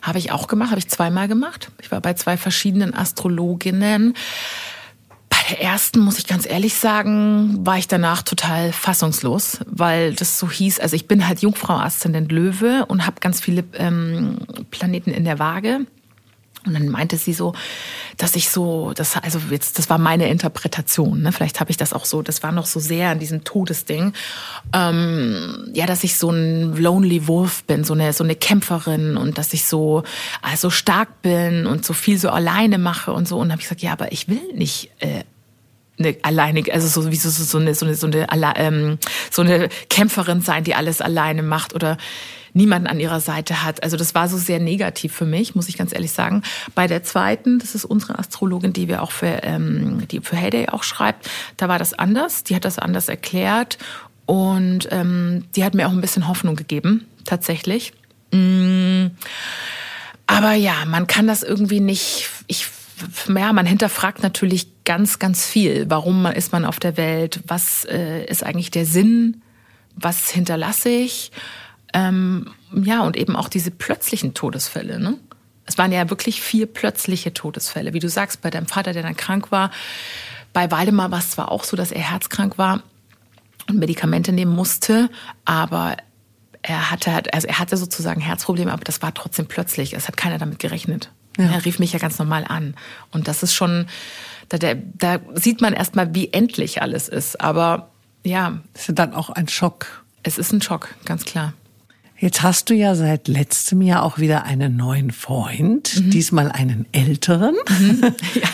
Habe 0.01 0.20
ich 0.20 0.32
auch 0.32 0.47
gemacht, 0.47 0.70
habe 0.70 0.80
ich 0.80 0.88
zweimal 0.88 1.28
gemacht. 1.28 1.72
Ich 1.82 1.91
war 1.91 1.99
bei 1.99 2.14
zwei 2.14 2.38
verschiedenen 2.38 2.93
Astrologinnen 2.93 4.14
der 5.49 5.62
ersten, 5.62 5.99
muss 5.99 6.20
ich 6.20 6.28
ganz 6.28 6.45
ehrlich 6.47 6.76
sagen, 6.76 7.66
war 7.66 7.78
ich 7.78 7.88
danach 7.88 8.22
total 8.22 8.72
fassungslos, 8.72 9.60
weil 9.66 10.14
das 10.14 10.39
so 10.39 10.49
hieß, 10.49 10.80
also 10.80 10.95
ich 10.95 11.07
bin 11.07 11.28
halt 11.28 11.41
Jungfrau 11.41 11.74
Aszendent 11.74 12.32
Löwe 12.32 12.86
und 12.88 13.05
habe 13.05 13.20
ganz 13.20 13.39
viele 13.39 13.64
ähm, 13.74 14.38
Planeten 14.70 15.12
in 15.12 15.26
der 15.26 15.39
Waage. 15.39 15.82
Und 16.66 16.74
dann 16.74 16.89
meinte 16.89 17.18
sie 17.18 17.34
so, 17.34 17.53
dass 18.18 18.36
ich 18.36 18.49
so, 18.49 18.91
das 18.93 19.16
also 19.16 19.39
jetzt, 19.49 19.80
das 19.80 19.89
war 19.89 19.97
meine 19.97 20.30
Interpretation, 20.30 21.22
ne? 21.22 21.32
Vielleicht 21.32 21.60
habe 21.60 21.72
ich 21.72 21.78
das 21.78 21.93
auch 21.93 22.05
so, 22.05 22.22
das 22.22 22.43
war 22.43 22.51
noch 22.51 22.66
so 22.66 22.80
sehr 22.80 23.10
an 23.10 23.20
diesem 23.20 23.43
Todesding, 23.45 24.14
ähm, 24.74 25.70
ja, 25.74 25.86
dass 25.86 26.03
ich 26.03 26.18
so 26.18 26.30
ein 26.30 26.76
lonely 26.76 27.28
Wolf 27.28 27.64
bin, 27.64 27.84
so 27.84 27.93
eine 27.93 28.12
so 28.12 28.24
eine 28.24 28.36
Kämpferin 28.36 29.16
und 29.16 29.38
dass 29.38 29.53
ich 29.53 29.66
so 29.66 30.03
also 30.41 30.70
stark 30.70 31.22
bin 31.22 31.66
und 31.66 31.86
so 31.86 31.93
viel 31.93 32.18
so 32.18 32.30
alleine 32.30 32.78
mache 32.78 33.14
und 33.14 33.28
so. 33.28 33.38
Und 33.38 33.51
habe 33.51 33.62
ich 33.62 33.68
gesagt, 33.68 33.82
ja, 33.82 33.93
aber 33.93 34.12
ich 34.12 34.28
will 34.28 34.53
nicht 34.53 34.91
äh, 34.99 35.24
eine 35.97 36.16
alleinig, 36.24 36.74
also 36.74 36.88
so 36.88 37.12
wie 37.12 37.16
so, 37.16 37.30
so, 37.30 37.57
eine 37.57 37.76
so 37.76 37.86
eine 37.86 37.95
so 37.95 38.07
eine 38.07 38.28
ähm, 38.55 38.97
so 39.32 39.41
eine 39.41 39.70
Kämpferin 39.89 40.41
sein, 40.41 40.64
die 40.64 40.76
alles 40.76 41.01
alleine 41.01 41.43
macht 41.43 41.74
oder 41.74 41.97
niemanden 42.54 42.88
an 42.88 43.00
ihrer 43.00 43.20
Seite 43.20 43.64
hat. 43.64 43.84
Also 43.84 43.97
das 43.97 44.16
war 44.16 44.28
so 44.28 44.38
sehr 44.38 44.60
negativ 44.60 45.14
für 45.14 45.26
mich, 45.26 45.56
muss 45.56 45.70
ich 45.70 45.78
ganz 45.78 45.93
ehrlich 45.93 46.12
sagen. 46.12 46.43
Bei 46.76 46.88
der 46.88 47.04
zweiten, 47.04 47.60
das 47.60 47.76
ist 47.76 47.86
unsere 47.86 48.18
Astrologin, 48.20 48.74
die 48.74 48.88
wir 48.88 49.02
auch 49.02 49.12
für 49.12 49.43
ähm, 49.43 50.08
die 50.08 50.22
für 50.22 50.36
Heyday 50.36 50.70
auch 50.70 50.84
schreibt, 50.84 51.30
da 51.58 51.68
war 51.68 51.80
das 51.80 51.93
anders. 51.93 52.43
Die 52.43 52.56
hat 52.56 52.66
das 52.66 52.80
anders 52.80 53.10
erklärt 53.10 53.78
und 54.26 54.88
ähm, 54.91 55.45
die 55.56 55.64
hat 55.64 55.74
mir 55.74 55.88
auch 55.88 55.91
ein 55.91 56.02
bisschen 56.02 56.28
Hoffnung 56.28 56.56
gegeben, 56.56 57.08
tatsächlich. 57.26 57.93
Mm. 58.32 59.08
Aber 60.28 60.54
ja, 60.54 60.86
man 60.86 61.08
kann 61.08 61.26
das 61.26 61.41
irgendwie 61.41 61.80
nicht. 61.80 62.30
Ich 62.45 62.68
ja, 63.28 63.54
man 63.54 63.66
hinterfragt 63.66 64.24
natürlich 64.24 64.68
ganz, 64.84 65.20
ganz 65.20 65.45
viel. 65.45 65.86
Warum 65.89 66.26
ist 66.26 66.52
man 66.52 66.66
auf 66.66 66.80
der 66.80 66.97
Welt? 66.97 67.41
Was 67.47 67.86
äh, 67.86 68.26
ist 68.26 68.43
eigentlich 68.43 68.72
der 68.72 68.86
Sinn? 68.86 69.41
Was 69.95 70.30
hinterlasse 70.30 70.89
ich? 70.89 71.32
Ähm, 71.94 72.52
ja, 72.72 73.02
und 73.02 73.18
eben 73.18 73.36
auch 73.36 73.50
diese 73.50 73.72
plötzlichen 73.72 74.34
Todesfälle. 74.34 75.00
Ne? 75.00 75.18
Es 75.66 75.78
waren 75.78 75.92
ja 75.92 76.10
wirklich 76.10 76.42
vier 76.42 76.66
plötzliche 76.66 77.34
Todesfälle. 77.34 77.94
Wie 77.94 78.00
du 78.00 78.10
sagst, 78.10 78.42
bei 78.42 78.50
deinem 78.50 78.68
Vater, 78.68 78.94
der 78.94 79.04
dann 79.04 79.16
krank 79.16 79.52
war. 79.52 79.72
Bei 80.54 80.72
Waldemar 80.72 81.12
war 81.12 81.20
es 81.20 81.32
zwar 81.32 81.52
auch 81.52 81.64
so, 81.64 81.78
dass 81.78 81.92
er 81.92 82.02
herzkrank 82.02 82.58
war 82.58 82.82
und 83.68 83.78
Medikamente 83.78 84.32
nehmen 84.32 84.56
musste, 84.56 85.10
aber 85.46 85.98
er 86.62 86.92
hatte, 86.92 87.22
also 87.34 87.48
er 87.48 87.60
hatte 87.60 87.78
sozusagen 87.78 88.20
Herzprobleme, 88.20 88.74
aber 88.74 88.84
das 88.84 89.02
war 89.02 89.14
trotzdem 89.14 89.48
plötzlich. 89.48 89.94
Es 89.94 90.08
hat 90.08 90.18
keiner 90.18 90.38
damit 90.38 90.60
gerechnet. 90.60 91.12
Ja. 91.38 91.46
Er 91.46 91.66
rief 91.66 91.80
mich 91.80 91.94
ja 91.94 92.00
ganz 92.00 92.20
normal 92.20 92.46
an. 92.46 92.76
Und 93.12 93.28
das 93.28 93.44
ist 93.44 93.54
schon, 93.54 93.88
da, 94.50 94.58
da 94.74 95.20
sieht 95.36 95.62
man 95.62 95.74
erstmal, 95.74 96.14
wie 96.14 96.34
endlich 96.34 96.82
alles 96.82 97.08
ist. 97.08 97.40
Aber 97.40 97.92
ja. 98.24 98.60
Das 98.74 98.90
ist 98.90 99.00
dann 99.00 99.14
auch 99.14 99.30
ein 99.30 99.48
Schock. 99.48 100.04
Es 100.24 100.38
ist 100.38 100.52
ein 100.52 100.62
Schock, 100.62 100.96
ganz 101.06 101.24
klar. 101.26 101.54
Jetzt 102.20 102.41
hast 102.41 102.70
du 102.70 102.74
ja 102.74 102.95
seit 102.95 103.30
letztem 103.30 103.82
Jahr 103.82 104.03
auch 104.03 104.17
wieder 104.17 104.43
einen 104.43 104.76
neuen 104.76 105.11
Freund, 105.11 105.95
mhm. 105.95 106.09
diesmal 106.09 106.51
einen 106.51 106.86
älteren. 106.91 107.55
Mhm. 107.80 108.15
Ja. 108.36 108.49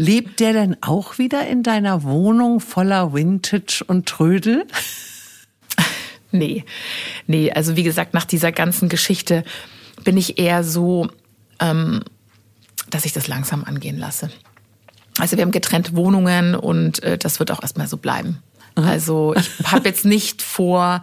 Lebt 0.00 0.38
der 0.38 0.52
denn 0.52 0.76
auch 0.80 1.18
wieder 1.18 1.48
in 1.48 1.64
deiner 1.64 2.04
Wohnung 2.04 2.60
voller 2.60 3.14
Vintage 3.14 3.82
und 3.84 4.06
Trödel? 4.06 4.64
Nee, 6.30 6.64
nee, 7.26 7.50
also 7.50 7.74
wie 7.74 7.82
gesagt, 7.82 8.14
nach 8.14 8.24
dieser 8.24 8.52
ganzen 8.52 8.88
Geschichte 8.88 9.42
bin 10.04 10.16
ich 10.16 10.38
eher 10.38 10.62
so, 10.62 11.08
ähm, 11.58 12.04
dass 12.90 13.06
ich 13.06 13.12
das 13.12 13.26
langsam 13.26 13.64
angehen 13.64 13.98
lasse. 13.98 14.30
Also 15.18 15.36
wir 15.36 15.42
haben 15.42 15.50
getrennte 15.50 15.96
Wohnungen 15.96 16.54
und 16.54 17.02
äh, 17.02 17.18
das 17.18 17.40
wird 17.40 17.50
auch 17.50 17.62
erstmal 17.62 17.88
so 17.88 17.96
bleiben. 17.96 18.40
Also 18.76 19.34
ich 19.34 19.48
habe 19.72 19.88
jetzt 19.88 20.04
nicht 20.04 20.42
vor, 20.42 21.00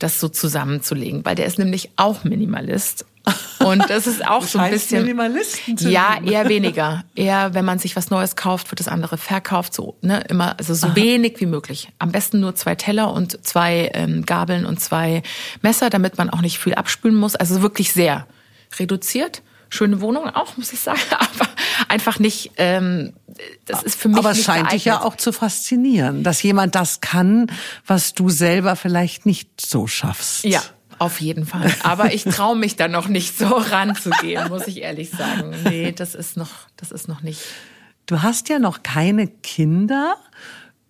das 0.00 0.18
so 0.18 0.28
zusammenzulegen, 0.28 1.24
weil 1.24 1.36
der 1.36 1.46
ist 1.46 1.58
nämlich 1.58 1.90
auch 1.96 2.24
Minimalist. 2.24 3.06
Und 3.58 3.88
das 3.90 4.06
ist 4.06 4.26
auch 4.26 4.40
das 4.40 4.52
so 4.52 4.58
ein 4.58 4.70
bisschen. 4.70 5.02
Minimalisten 5.02 5.76
ja, 5.90 6.18
eher 6.24 6.48
weniger. 6.48 7.04
Eher, 7.14 7.52
wenn 7.52 7.64
man 7.64 7.78
sich 7.78 7.94
was 7.94 8.10
Neues 8.10 8.34
kauft, 8.34 8.70
wird 8.72 8.80
das 8.80 8.88
andere 8.88 9.18
verkauft. 9.18 9.74
So, 9.74 9.96
ne, 10.00 10.24
immer, 10.28 10.58
also 10.58 10.72
so 10.74 10.88
Aha. 10.88 10.96
wenig 10.96 11.40
wie 11.40 11.46
möglich. 11.46 11.90
Am 11.98 12.10
besten 12.10 12.40
nur 12.40 12.54
zwei 12.54 12.74
Teller 12.74 13.12
und 13.12 13.44
zwei 13.46 13.90
ähm, 13.92 14.24
Gabeln 14.24 14.64
und 14.64 14.80
zwei 14.80 15.22
Messer, 15.60 15.90
damit 15.90 16.16
man 16.16 16.30
auch 16.30 16.40
nicht 16.40 16.58
viel 16.58 16.74
abspülen 16.74 17.16
muss. 17.16 17.36
Also 17.36 17.60
wirklich 17.60 17.92
sehr 17.92 18.26
reduziert 18.78 19.42
schöne 19.70 20.00
Wohnung 20.00 20.28
auch, 20.28 20.56
muss 20.56 20.72
ich 20.72 20.80
sagen, 20.80 21.00
aber 21.10 21.48
einfach 21.88 22.18
nicht, 22.18 22.52
ähm, 22.56 23.14
das 23.64 23.82
ist 23.82 23.98
für 23.98 24.08
mich 24.08 24.18
Aber 24.18 24.32
es 24.32 24.42
scheint 24.42 24.64
geeignet. 24.64 24.72
dich 24.72 24.84
ja 24.84 25.00
auch 25.02 25.16
zu 25.16 25.32
faszinieren, 25.32 26.22
dass 26.22 26.42
jemand 26.42 26.74
das 26.74 27.00
kann, 27.00 27.50
was 27.86 28.14
du 28.14 28.28
selber 28.28 28.76
vielleicht 28.76 29.24
nicht 29.26 29.60
so 29.60 29.86
schaffst. 29.86 30.44
Ja. 30.44 30.62
Auf 30.98 31.22
jeden 31.22 31.46
Fall. 31.46 31.74
Aber 31.82 32.12
ich 32.12 32.24
traue 32.24 32.54
mich 32.54 32.76
da 32.76 32.86
noch 32.86 33.08
nicht 33.08 33.38
so 33.38 33.46
ranzugehen, 33.46 34.50
muss 34.50 34.66
ich 34.66 34.82
ehrlich 34.82 35.08
sagen. 35.08 35.54
Nee, 35.64 35.92
das 35.92 36.14
ist 36.14 36.36
noch, 36.36 36.50
das 36.76 36.90
ist 36.90 37.08
noch 37.08 37.22
nicht. 37.22 37.40
Du 38.04 38.20
hast 38.20 38.50
ja 38.50 38.58
noch 38.58 38.82
keine 38.82 39.26
Kinder 39.26 40.16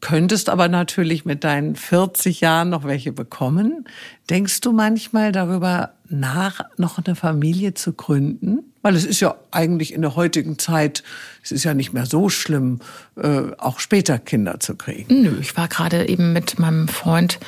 könntest 0.00 0.48
aber 0.48 0.68
natürlich 0.68 1.24
mit 1.24 1.44
deinen 1.44 1.76
40 1.76 2.40
Jahren 2.40 2.70
noch 2.70 2.84
welche 2.84 3.12
bekommen. 3.12 3.84
Denkst 4.28 4.60
du 4.60 4.72
manchmal 4.72 5.32
darüber 5.32 5.90
nach, 6.08 6.60
noch 6.76 6.98
eine 6.98 7.14
Familie 7.14 7.74
zu 7.74 7.92
gründen? 7.92 8.60
Weil 8.82 8.96
es 8.96 9.04
ist 9.04 9.20
ja 9.20 9.34
eigentlich 9.50 9.92
in 9.92 10.00
der 10.00 10.16
heutigen 10.16 10.58
Zeit, 10.58 11.02
es 11.42 11.52
ist 11.52 11.64
ja 11.64 11.74
nicht 11.74 11.92
mehr 11.92 12.06
so 12.06 12.30
schlimm, 12.30 12.80
äh, 13.16 13.42
auch 13.58 13.78
später 13.78 14.18
Kinder 14.18 14.58
zu 14.58 14.74
kriegen. 14.74 15.22
Nö, 15.22 15.36
ich 15.40 15.54
war 15.56 15.68
gerade 15.68 16.08
eben 16.08 16.32
mit 16.32 16.58
meinem 16.58 16.88
Freund 16.88 17.38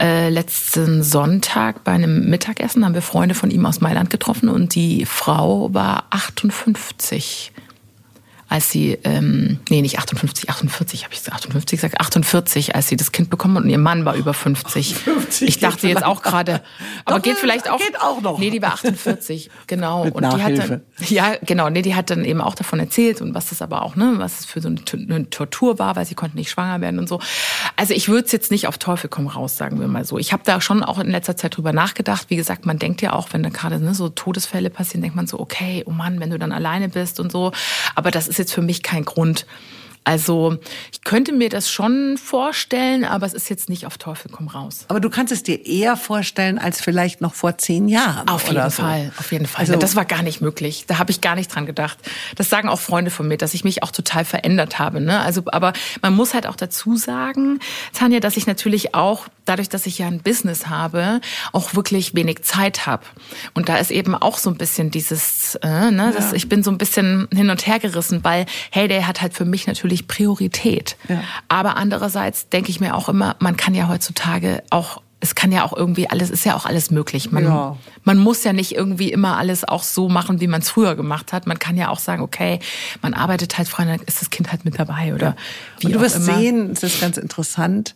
äh, 0.00 0.30
letzten 0.30 1.04
Sonntag 1.04 1.84
bei 1.84 1.92
einem 1.92 2.28
Mittagessen, 2.28 2.84
haben 2.84 2.94
wir 2.94 3.02
Freunde 3.02 3.36
von 3.36 3.52
ihm 3.52 3.64
aus 3.66 3.80
Mailand 3.80 4.10
getroffen 4.10 4.48
und 4.48 4.74
die 4.74 5.06
Frau 5.06 5.72
war 5.72 6.06
58 6.10 7.52
als 8.48 8.70
sie, 8.70 8.98
ähm, 9.04 9.58
nee, 9.70 9.80
nicht 9.80 9.98
58, 9.98 10.50
48, 10.50 11.04
habe 11.04 11.14
ich 11.14 11.32
58 11.32 11.80
gesagt, 11.80 12.00
48, 12.00 12.74
als 12.74 12.88
sie 12.88 12.96
das 12.96 13.12
Kind 13.12 13.30
bekommen 13.30 13.56
und 13.56 13.68
ihr 13.68 13.78
Mann 13.78 14.04
war 14.04 14.14
über 14.14 14.34
50. 14.34 14.94
50 14.94 15.48
ich 15.48 15.58
dachte 15.58 15.88
jetzt 15.88 16.04
auch 16.04 16.22
gerade, 16.22 16.62
aber 17.04 17.20
geht 17.20 17.36
vielleicht 17.36 17.70
auch. 17.70 17.78
Geht 17.78 18.00
auch 18.00 18.20
noch. 18.20 18.38
Nee, 18.38 18.50
die 18.50 18.62
war 18.62 18.74
48, 18.74 19.50
genau. 19.66 20.04
Mit 20.04 20.14
und 20.14 20.22
die 20.22 20.42
hat 20.42 20.58
dann, 20.58 20.82
ja, 21.08 21.36
genau, 21.42 21.70
nee, 21.70 21.82
die 21.82 21.94
hat 21.94 22.10
dann 22.10 22.24
eben 22.24 22.40
auch 22.40 22.54
davon 22.54 22.78
erzählt 22.78 23.20
und 23.20 23.34
was 23.34 23.48
das 23.48 23.62
aber 23.62 23.82
auch, 23.82 23.96
ne, 23.96 24.14
was 24.16 24.40
es 24.40 24.46
für 24.46 24.60
so 24.60 24.68
eine, 24.68 24.80
eine 24.92 25.30
Tortur 25.30 25.78
war, 25.78 25.96
weil 25.96 26.04
sie 26.04 26.14
konnten 26.14 26.36
nicht 26.36 26.50
schwanger 26.50 26.80
werden 26.80 26.98
und 26.98 27.08
so. 27.08 27.20
Also 27.76 27.94
ich 27.94 28.08
würde 28.08 28.26
es 28.26 28.32
jetzt 28.32 28.50
nicht 28.50 28.68
auf 28.68 28.78
Teufel 28.78 29.08
komm 29.08 29.26
raus, 29.26 29.56
sagen 29.56 29.80
wir 29.80 29.88
mal 29.88 30.04
so. 30.04 30.18
Ich 30.18 30.32
habe 30.32 30.42
da 30.44 30.60
schon 30.60 30.82
auch 30.82 30.98
in 30.98 31.10
letzter 31.10 31.36
Zeit 31.36 31.56
drüber 31.56 31.72
nachgedacht. 31.72 32.26
Wie 32.28 32.36
gesagt, 32.36 32.66
man 32.66 32.78
denkt 32.78 33.02
ja 33.02 33.12
auch, 33.14 33.28
wenn 33.32 33.42
da 33.42 33.48
gerade 33.48 33.80
ne, 33.80 33.94
so 33.94 34.08
Todesfälle 34.08 34.70
passieren, 34.70 35.02
denkt 35.02 35.16
man 35.16 35.26
so, 35.26 35.40
okay, 35.40 35.82
oh 35.86 35.90
Mann, 35.90 36.20
wenn 36.20 36.30
du 36.30 36.38
dann 36.38 36.52
alleine 36.52 36.88
bist 36.88 37.20
und 37.20 37.32
so. 37.32 37.52
Aber 37.94 38.10
das 38.10 38.28
ist 38.28 38.33
jetzt 38.38 38.52
für 38.52 38.62
mich 38.62 38.82
kein 38.82 39.04
Grund, 39.04 39.46
Also 40.04 40.58
ich 40.92 41.02
könnte 41.02 41.32
mir 41.32 41.48
das 41.48 41.70
schon 41.70 42.18
vorstellen, 42.18 43.04
aber 43.04 43.24
es 43.24 43.32
ist 43.32 43.48
jetzt 43.48 43.70
nicht 43.70 43.86
auf 43.86 43.96
Teufel 43.96 44.30
komm 44.30 44.48
raus. 44.48 44.84
Aber 44.88 45.00
du 45.00 45.08
kannst 45.08 45.32
es 45.32 45.42
dir 45.42 45.64
eher 45.64 45.96
vorstellen 45.96 46.58
als 46.58 46.80
vielleicht 46.80 47.22
noch 47.22 47.32
vor 47.32 47.56
zehn 47.56 47.88
Jahren. 47.88 48.28
Auf 48.28 48.46
jeden 48.46 48.70
so. 48.70 48.82
Fall, 48.82 49.12
auf 49.18 49.32
jeden 49.32 49.46
Fall. 49.46 49.62
Also, 49.62 49.76
das 49.76 49.96
war 49.96 50.04
gar 50.04 50.22
nicht 50.22 50.42
möglich. 50.42 50.84
Da 50.86 50.98
habe 50.98 51.10
ich 51.10 51.22
gar 51.22 51.34
nicht 51.34 51.52
dran 51.54 51.64
gedacht. 51.64 51.98
Das 52.36 52.50
sagen 52.50 52.68
auch 52.68 52.80
Freunde 52.80 53.10
von 53.10 53.26
mir, 53.26 53.38
dass 53.38 53.54
ich 53.54 53.64
mich 53.64 53.82
auch 53.82 53.90
total 53.90 54.26
verändert 54.26 54.78
habe. 54.78 55.00
Ne? 55.00 55.20
Also, 55.20 55.42
aber 55.46 55.72
man 56.02 56.14
muss 56.14 56.34
halt 56.34 56.46
auch 56.46 56.56
dazu 56.56 56.96
sagen, 56.96 57.60
Tanja, 57.94 58.20
dass 58.20 58.36
ich 58.36 58.46
natürlich 58.46 58.94
auch 58.94 59.26
dadurch, 59.44 59.68
dass 59.68 59.86
ich 59.86 59.98
ja 59.98 60.06
ein 60.06 60.20
Business 60.20 60.68
habe, 60.68 61.20
auch 61.52 61.74
wirklich 61.74 62.14
wenig 62.14 62.42
Zeit 62.42 62.86
habe. 62.86 63.04
Und 63.54 63.68
da 63.68 63.76
ist 63.76 63.90
eben 63.90 64.14
auch 64.14 64.38
so 64.38 64.50
ein 64.50 64.56
bisschen 64.56 64.90
dieses, 64.90 65.56
äh, 65.56 65.90
ne, 65.90 66.14
ja. 66.18 66.32
ich 66.32 66.48
bin 66.48 66.62
so 66.62 66.70
ein 66.70 66.78
bisschen 66.78 67.28
hin 67.32 67.50
und 67.50 67.66
her 67.66 67.78
gerissen, 67.78 68.24
weil 68.24 68.46
Heyday 68.70 69.02
hat 69.02 69.20
halt 69.20 69.34
für 69.34 69.44
mich 69.44 69.66
natürlich 69.66 70.08
Priorität. 70.08 70.96
Ja. 71.08 71.22
Aber 71.48 71.76
andererseits 71.76 72.48
denke 72.48 72.70
ich 72.70 72.80
mir 72.80 72.94
auch 72.94 73.08
immer, 73.08 73.36
man 73.38 73.56
kann 73.56 73.74
ja 73.74 73.88
heutzutage 73.88 74.62
auch 74.70 75.00
es 75.24 75.34
kann 75.34 75.52
ja 75.52 75.64
auch 75.64 75.74
irgendwie 75.74 76.10
alles, 76.10 76.28
ist 76.28 76.44
ja 76.44 76.54
auch 76.54 76.66
alles 76.66 76.90
möglich. 76.90 77.32
Man, 77.32 77.44
ja. 77.44 77.78
man 78.02 78.18
muss 78.18 78.44
ja 78.44 78.52
nicht 78.52 78.74
irgendwie 78.74 79.10
immer 79.10 79.38
alles 79.38 79.64
auch 79.66 79.82
so 79.82 80.10
machen, 80.10 80.42
wie 80.42 80.46
man 80.46 80.60
es 80.60 80.68
früher 80.68 80.96
gemacht 80.96 81.32
hat. 81.32 81.46
Man 81.46 81.58
kann 81.58 81.78
ja 81.78 81.88
auch 81.88 81.98
sagen, 81.98 82.22
okay, 82.22 82.60
man 83.00 83.14
arbeitet 83.14 83.56
halt 83.56 83.66
frei, 83.66 83.86
dann 83.86 84.00
ist 84.00 84.20
das 84.20 84.28
Kind 84.28 84.52
halt 84.52 84.66
mit 84.66 84.78
dabei 84.78 85.14
oder 85.14 85.34
wie 85.80 85.86
Und 85.86 85.92
du 85.94 86.00
wirst 86.00 86.16
immer. 86.16 86.38
sehen, 86.38 86.70
es 86.72 86.82
ist 86.82 87.00
ganz 87.00 87.16
interessant, 87.16 87.94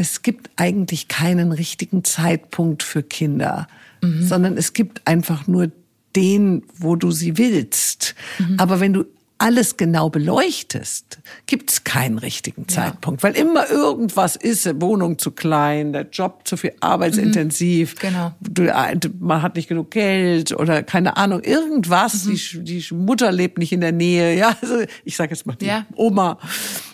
es 0.00 0.22
gibt 0.22 0.48
eigentlich 0.56 1.08
keinen 1.08 1.52
richtigen 1.52 2.04
Zeitpunkt 2.04 2.82
für 2.82 3.02
Kinder, 3.02 3.68
mhm. 4.00 4.26
sondern 4.26 4.56
es 4.56 4.72
gibt 4.72 5.06
einfach 5.06 5.46
nur 5.46 5.70
den, 6.16 6.62
wo 6.74 6.96
du 6.96 7.10
sie 7.10 7.36
willst. 7.36 8.14
Mhm. 8.38 8.54
Aber 8.58 8.80
wenn 8.80 8.94
du 8.94 9.04
alles 9.36 9.76
genau 9.76 10.08
beleuchtest, 10.08 11.18
gibt 11.44 11.70
es 11.70 11.84
keinen 11.84 12.16
richtigen 12.16 12.66
Zeitpunkt, 12.66 13.22
ja. 13.22 13.28
weil 13.28 13.36
immer 13.36 13.70
irgendwas 13.70 14.36
ist, 14.36 14.80
Wohnung 14.80 15.18
zu 15.18 15.32
klein, 15.32 15.92
der 15.92 16.08
Job 16.10 16.48
zu 16.48 16.56
viel 16.56 16.72
arbeitsintensiv, 16.80 17.94
mhm. 17.96 17.98
genau. 18.00 18.32
du, 18.40 18.72
äh, 18.72 18.98
man 19.18 19.42
hat 19.42 19.56
nicht 19.56 19.68
genug 19.68 19.90
Geld 19.90 20.52
oder 20.52 20.82
keine 20.82 21.18
Ahnung, 21.18 21.42
irgendwas, 21.42 22.24
mhm. 22.24 22.64
die, 22.64 22.80
die 22.82 22.94
Mutter 22.94 23.32
lebt 23.32 23.58
nicht 23.58 23.72
in 23.72 23.82
der 23.82 23.92
Nähe, 23.92 24.34
ja, 24.38 24.56
also 24.62 24.82
ich 25.04 25.16
sage 25.16 25.34
jetzt 25.34 25.46
mal 25.46 25.56
die 25.56 25.66
ja. 25.66 25.84
Oma. 25.94 26.38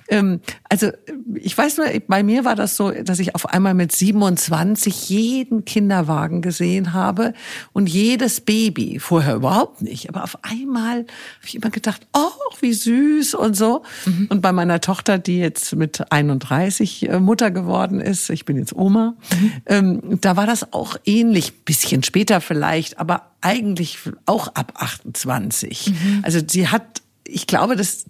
Ähm, 0.09 0.41
also 0.69 0.91
ich 1.35 1.57
weiß 1.57 1.79
nur, 1.79 1.87
bei 2.07 2.23
mir 2.23 2.45
war 2.45 2.55
das 2.55 2.77
so, 2.77 2.91
dass 2.91 3.19
ich 3.19 3.35
auf 3.35 3.47
einmal 3.47 3.75
mit 3.75 3.93
27 3.93 5.09
jeden 5.09 5.65
Kinderwagen 5.65 6.43
gesehen 6.43 6.93
habe 6.93 7.35
und 7.73 7.89
jedes 7.89 8.41
Baby, 8.41 8.99
vorher 8.99 9.37
überhaupt 9.37 9.83
nicht, 9.83 10.09
aber 10.09 10.25
auf 10.25 10.39
einmal 10.43 10.99
habe 10.99 11.47
ich 11.47 11.55
immer 11.55 11.71
gedacht, 11.71 12.07
oh, 12.13 12.55
wie 12.61 12.73
süß 12.73 13.35
und 13.35 13.57
so. 13.57 13.83
Mhm. 14.05 14.27
Und 14.31 14.41
bei 14.41 14.53
meiner 14.53 14.81
Tochter, 14.81 15.19
die 15.19 15.39
jetzt 15.39 15.75
mit 15.75 16.13
31 16.13 17.09
äh, 17.09 17.21
Mutter 17.21 17.51
geworden 17.51 18.01
ist, 18.01 18.31
ich 18.31 18.45
bin 18.45 18.57
jetzt 18.57 18.75
Oma, 18.75 19.15
mhm. 19.33 19.53
ähm, 19.67 20.19
da 20.21 20.37
war 20.37 20.47
das 20.47 20.73
auch 20.73 20.97
ähnlich, 21.05 21.65
bisschen 21.65 22.03
später 22.03 22.41
vielleicht, 22.41 22.99
aber 22.99 23.33
eigentlich 23.41 23.99
auch 24.27 24.49
ab 24.49 24.75
28. 24.77 25.89
Mhm. 25.89 26.21
Also 26.23 26.41
sie 26.47 26.69
hat, 26.69 27.03
ich 27.27 27.47
glaube, 27.47 27.77
dass 27.77 28.07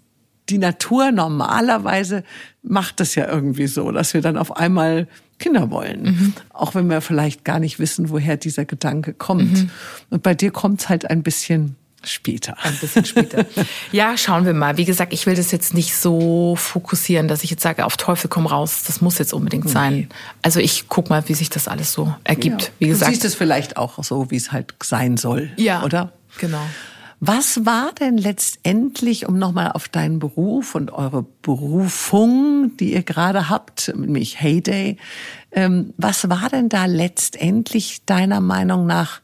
die 0.48 0.58
Natur 0.58 1.12
normalerweise 1.12 2.24
macht 2.62 3.00
das 3.00 3.14
ja 3.14 3.28
irgendwie 3.28 3.66
so, 3.66 3.90
dass 3.92 4.14
wir 4.14 4.20
dann 4.20 4.36
auf 4.36 4.56
einmal 4.56 5.08
Kinder 5.38 5.70
wollen, 5.70 6.02
mhm. 6.02 6.32
auch 6.50 6.74
wenn 6.74 6.88
wir 6.88 7.00
vielleicht 7.00 7.44
gar 7.44 7.58
nicht 7.58 7.78
wissen, 7.78 8.08
woher 8.10 8.36
dieser 8.36 8.64
Gedanke 8.64 9.12
kommt. 9.12 9.52
Mhm. 9.52 9.70
Und 10.10 10.22
bei 10.22 10.34
dir 10.34 10.50
kommt 10.50 10.80
es 10.80 10.88
halt 10.88 11.10
ein 11.10 11.22
bisschen 11.22 11.76
später. 12.02 12.56
Ein 12.62 12.76
bisschen 12.76 13.04
später. 13.04 13.44
ja, 13.92 14.16
schauen 14.16 14.46
wir 14.46 14.54
mal. 14.54 14.76
Wie 14.76 14.84
gesagt, 14.84 15.12
ich 15.12 15.26
will 15.26 15.34
das 15.34 15.50
jetzt 15.50 15.74
nicht 15.74 15.94
so 15.94 16.56
fokussieren, 16.56 17.28
dass 17.28 17.44
ich 17.44 17.50
jetzt 17.50 17.62
sage, 17.62 17.84
auf 17.84 17.96
Teufel 17.96 18.28
komm 18.28 18.46
raus, 18.46 18.84
das 18.86 19.00
muss 19.00 19.18
jetzt 19.18 19.34
unbedingt 19.34 19.68
sein. 19.68 19.94
Nee. 19.94 20.08
Also 20.42 20.60
ich 20.60 20.88
guck 20.88 21.10
mal, 21.10 21.28
wie 21.28 21.34
sich 21.34 21.50
das 21.50 21.68
alles 21.68 21.92
so 21.92 22.14
ergibt. 22.24 22.62
Ja. 22.62 22.68
Wie 22.78 22.88
gesagt, 22.88 23.10
du 23.10 23.14
siehst 23.14 23.24
es 23.24 23.34
vielleicht 23.34 23.76
auch 23.76 24.02
so, 24.02 24.30
wie 24.30 24.36
es 24.36 24.52
halt 24.52 24.74
sein 24.82 25.16
soll, 25.16 25.50
ja, 25.56 25.82
oder? 25.82 26.12
Genau. 26.38 26.64
Was 27.18 27.64
war 27.64 27.92
denn 27.92 28.18
letztendlich, 28.18 29.26
um 29.26 29.38
nochmal 29.38 29.72
auf 29.72 29.88
deinen 29.88 30.18
Beruf 30.18 30.74
und 30.74 30.92
eure 30.92 31.22
Berufung, 31.22 32.76
die 32.76 32.92
ihr 32.92 33.02
gerade 33.02 33.48
habt, 33.48 33.92
nämlich 33.96 34.40
Heyday, 34.40 34.98
ähm, 35.52 35.94
was 35.96 36.28
war 36.28 36.50
denn 36.50 36.68
da 36.68 36.84
letztendlich 36.84 38.04
deiner 38.04 38.40
Meinung 38.40 38.86
nach 38.86 39.22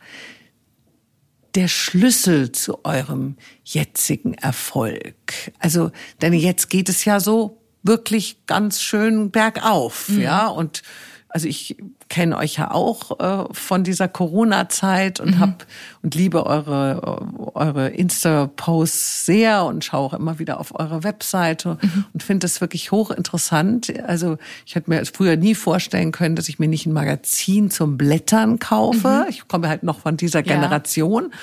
der 1.55 1.69
Schlüssel 1.69 2.53
zu 2.53 2.83
eurem 2.85 3.37
jetzigen 3.63 4.33
Erfolg? 4.35 5.53
Also, 5.59 5.91
denn 6.23 6.33
jetzt 6.33 6.71
geht 6.71 6.89
es 6.89 7.05
ja 7.05 7.21
so 7.21 7.63
wirklich 7.83 8.47
ganz 8.47 8.81
schön 8.81 9.31
bergauf, 9.31 10.09
mhm. 10.09 10.21
ja, 10.21 10.47
und 10.47 10.83
also 11.29 11.49
ich 11.49 11.77
kenne 12.13 12.37
euch 12.37 12.57
ja 12.57 12.71
auch 12.71 13.19
äh, 13.21 13.47
von 13.53 13.85
dieser 13.85 14.07
Corona-Zeit 14.07 15.19
und 15.19 15.37
mhm. 15.37 15.41
hab 15.41 15.67
und 16.03 16.15
liebe 16.15 16.45
eure 16.45 17.23
eure 17.55 17.89
Insta-Posts 17.89 19.25
sehr 19.25 19.65
und 19.65 19.83
schaue 19.83 20.01
auch 20.01 20.13
immer 20.13 20.39
wieder 20.39 20.61
auf 20.61 20.79
eure 20.79 21.05
Webseite 21.05 21.79
mhm. 21.81 22.05
und 22.13 22.23
finde 22.23 22.45
das 22.45 22.61
wirklich 22.61 22.93
hochinteressant. 22.93 23.99
Also 24.07 24.37
ich 24.67 24.75
hätte 24.75 24.91
mir 24.91 25.07
früher 25.07 25.37
nie 25.37 25.55
vorstellen 25.55 26.13
können, 26.13 26.37
dass 26.37 26.51
ich 26.51 26.59
mir 26.59 26.69
nicht 26.69 26.85
ein 26.85 26.93
Magazin 26.93 27.71
zum 27.71 27.97
Blättern 27.97 28.59
kaufe. 28.59 29.23
Mhm. 29.25 29.31
Ich 29.31 29.49
komme 29.49 29.71
halt 29.71 29.83
noch 29.83 30.01
von 30.01 30.19
dieser 30.19 30.43
Generation, 30.43 31.29
ja. 31.31 31.39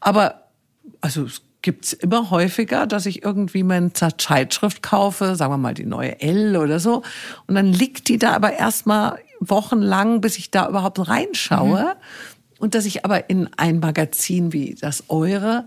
aber 0.00 0.48
also 1.00 1.28
gibt's 1.62 1.94
immer 1.94 2.30
häufiger, 2.30 2.86
dass 2.86 3.06
ich 3.06 3.24
irgendwie 3.24 3.62
meine 3.62 3.94
Zeitschrift 3.94 4.82
kaufe, 4.82 5.34
sagen 5.34 5.54
wir 5.54 5.58
mal 5.58 5.72
die 5.72 5.86
neue 5.86 6.20
L 6.20 6.58
oder 6.58 6.78
so, 6.78 7.02
und 7.46 7.54
dann 7.54 7.72
liegt 7.72 8.08
die 8.08 8.18
da 8.18 8.32
aber 8.32 8.52
erstmal 8.52 9.18
wochenlang, 9.40 10.20
bis 10.20 10.38
ich 10.38 10.50
da 10.50 10.68
überhaupt 10.68 11.08
reinschaue. 11.08 11.82
Mhm. 11.82 12.60
Und 12.60 12.74
dass 12.74 12.84
ich 12.84 13.04
aber 13.04 13.30
in 13.30 13.48
ein 13.56 13.80
Magazin 13.80 14.52
wie 14.52 14.76
das 14.78 15.04
Eure 15.08 15.66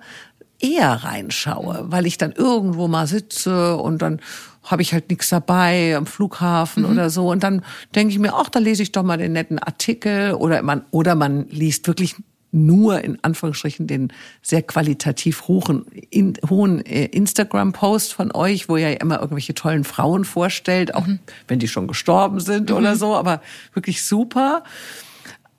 eher 0.59 0.91
reinschaue, 0.91 1.85
weil 1.87 2.05
ich 2.05 2.17
dann 2.17 2.31
irgendwo 2.31 2.87
mal 2.87 3.07
sitze 3.07 3.75
und 3.75 4.01
dann 4.01 4.21
habe 4.63 4.81
ich 4.81 4.93
halt 4.93 5.09
nichts 5.09 5.29
dabei 5.29 5.95
am 5.97 6.05
Flughafen 6.05 6.83
mhm. 6.83 6.91
oder 6.91 7.09
so. 7.09 7.29
Und 7.29 7.43
dann 7.43 7.63
denke 7.95 8.13
ich 8.13 8.19
mir, 8.19 8.33
ach, 8.33 8.49
da 8.49 8.59
lese 8.59 8.83
ich 8.83 8.93
doch 8.93 9.03
mal 9.03 9.17
den 9.17 9.33
netten 9.33 9.59
Artikel 9.59 10.33
oder 10.33 10.61
man, 10.61 10.85
oder 10.91 11.15
man 11.15 11.49
liest 11.49 11.87
wirklich 11.87 12.15
nur 12.53 13.03
in 13.03 13.17
Anführungsstrichen 13.23 13.87
den 13.87 14.13
sehr 14.41 14.61
qualitativ 14.61 15.47
hohen, 15.47 15.85
in, 16.09 16.37
hohen 16.49 16.85
äh, 16.85 17.05
Instagram-Post 17.05 18.13
von 18.13 18.33
euch, 18.33 18.69
wo 18.69 18.77
ihr 18.77 18.91
ja 18.91 18.97
immer 18.97 19.19
irgendwelche 19.19 19.53
tollen 19.53 19.83
Frauen 19.83 20.23
vorstellt, 20.23 20.93
auch 20.93 21.07
mhm. 21.07 21.19
wenn 21.47 21.59
die 21.59 21.67
schon 21.67 21.87
gestorben 21.87 22.39
sind 22.39 22.69
mhm. 22.69 22.75
oder 22.75 22.95
so, 22.95 23.15
aber 23.15 23.41
wirklich 23.73 24.03
super. 24.03 24.63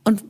Und 0.05 0.23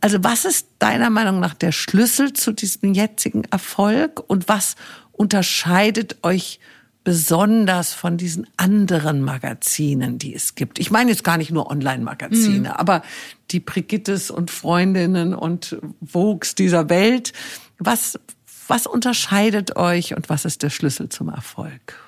also 0.00 0.22
was 0.22 0.44
ist 0.44 0.68
deiner 0.78 1.08
Meinung 1.08 1.40
nach 1.40 1.54
der 1.54 1.72
Schlüssel 1.72 2.34
zu 2.34 2.52
diesem 2.52 2.92
jetzigen 2.92 3.44
Erfolg 3.44 4.22
und 4.26 4.48
was 4.48 4.76
unterscheidet 5.12 6.18
euch 6.22 6.60
besonders 7.04 7.92
von 7.92 8.16
diesen 8.16 8.46
anderen 8.56 9.20
Magazinen, 9.20 10.18
die 10.18 10.34
es 10.34 10.54
gibt. 10.54 10.78
Ich 10.78 10.90
meine 10.90 11.10
jetzt 11.10 11.22
gar 11.22 11.36
nicht 11.36 11.50
nur 11.50 11.70
Online-Magazine, 11.70 12.70
mhm. 12.70 12.74
aber 12.74 13.02
die 13.50 13.60
Brigittes 13.60 14.30
und 14.30 14.50
Freundinnen 14.50 15.34
und 15.34 15.76
Vogues 16.00 16.54
dieser 16.54 16.88
Welt. 16.88 17.34
Was, 17.78 18.18
was 18.66 18.86
unterscheidet 18.86 19.76
euch 19.76 20.16
und 20.16 20.30
was 20.30 20.46
ist 20.46 20.62
der 20.62 20.70
Schlüssel 20.70 21.10
zum 21.10 21.28
Erfolg? 21.28 22.00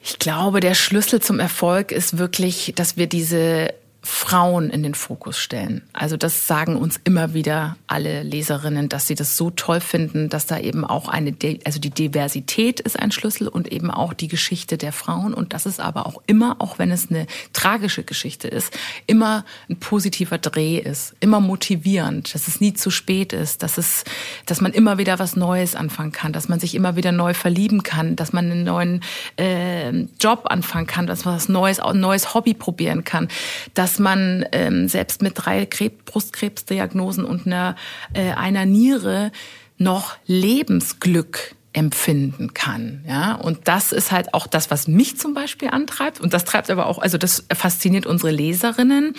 Ich 0.00 0.18
glaube, 0.18 0.60
der 0.60 0.74
Schlüssel 0.74 1.20
zum 1.20 1.40
Erfolg 1.40 1.90
ist 1.90 2.18
wirklich, 2.18 2.72
dass 2.76 2.96
wir 2.96 3.08
diese 3.08 3.74
Frauen 4.04 4.68
in 4.68 4.82
den 4.82 4.94
Fokus 4.94 5.38
stellen. 5.38 5.82
Also 5.94 6.18
das 6.18 6.46
sagen 6.46 6.76
uns 6.76 7.00
immer 7.04 7.32
wieder 7.32 7.76
alle 7.86 8.22
Leserinnen, 8.22 8.90
dass 8.90 9.06
sie 9.06 9.14
das 9.14 9.38
so 9.38 9.50
toll 9.50 9.80
finden, 9.80 10.28
dass 10.28 10.44
da 10.44 10.58
eben 10.58 10.84
auch 10.84 11.08
eine, 11.08 11.34
also 11.64 11.80
die 11.80 11.90
Diversität 11.90 12.80
ist 12.80 12.98
ein 12.98 13.12
Schlüssel 13.12 13.48
und 13.48 13.72
eben 13.72 13.90
auch 13.90 14.12
die 14.12 14.28
Geschichte 14.28 14.76
der 14.76 14.92
Frauen 14.92 15.32
und 15.32 15.54
das 15.54 15.64
ist 15.64 15.80
aber 15.80 16.06
auch 16.06 16.22
immer, 16.26 16.56
auch 16.58 16.78
wenn 16.78 16.90
es 16.90 17.10
eine 17.10 17.26
tragische 17.54 18.04
Geschichte 18.04 18.46
ist, 18.46 18.76
immer 19.06 19.44
ein 19.70 19.76
positiver 19.76 20.36
Dreh 20.36 20.78
ist, 20.78 21.14
immer 21.20 21.40
motivierend, 21.40 22.34
dass 22.34 22.46
es 22.46 22.60
nie 22.60 22.74
zu 22.74 22.90
spät 22.90 23.32
ist, 23.32 23.62
dass 23.62 23.78
es, 23.78 24.04
dass 24.44 24.60
man 24.60 24.72
immer 24.72 24.98
wieder 24.98 25.18
was 25.18 25.34
Neues 25.34 25.74
anfangen 25.74 26.12
kann, 26.12 26.34
dass 26.34 26.48
man 26.48 26.60
sich 26.60 26.74
immer 26.74 26.96
wieder 26.96 27.12
neu 27.12 27.32
verlieben 27.32 27.82
kann, 27.82 28.16
dass 28.16 28.34
man 28.34 28.50
einen 28.50 28.64
neuen 28.64 29.00
äh, 29.38 29.90
Job 30.20 30.44
anfangen 30.50 30.86
kann, 30.86 31.06
dass 31.06 31.24
man 31.24 31.36
was 31.36 31.48
Neues, 31.48 31.80
ein 31.80 32.00
neues 32.00 32.34
Hobby 32.34 32.52
probieren 32.52 33.04
kann, 33.04 33.28
dass 33.72 33.93
dass 33.94 34.00
man 34.00 34.44
ähm, 34.50 34.88
selbst 34.88 35.22
mit 35.22 35.34
drei 35.36 35.66
Krebs, 35.66 36.02
Brustkrebsdiagnosen 36.04 37.24
und 37.24 37.46
einer, 37.46 37.76
äh, 38.12 38.32
einer 38.32 38.66
Niere 38.66 39.30
noch 39.78 40.16
Lebensglück 40.26 41.54
empfinden 41.72 42.54
kann. 42.54 43.04
Ja, 43.06 43.34
und 43.34 43.68
das 43.68 43.92
ist 43.92 44.10
halt 44.10 44.34
auch 44.34 44.48
das, 44.48 44.72
was 44.72 44.88
mich 44.88 45.16
zum 45.16 45.32
Beispiel 45.32 45.68
antreibt. 45.68 46.20
Und 46.20 46.34
das 46.34 46.44
treibt 46.44 46.70
aber 46.70 46.86
auch, 46.86 46.98
also 46.98 47.16
das 47.16 47.44
fasziniert 47.54 48.04
unsere 48.04 48.32
Leserinnen. 48.32 49.14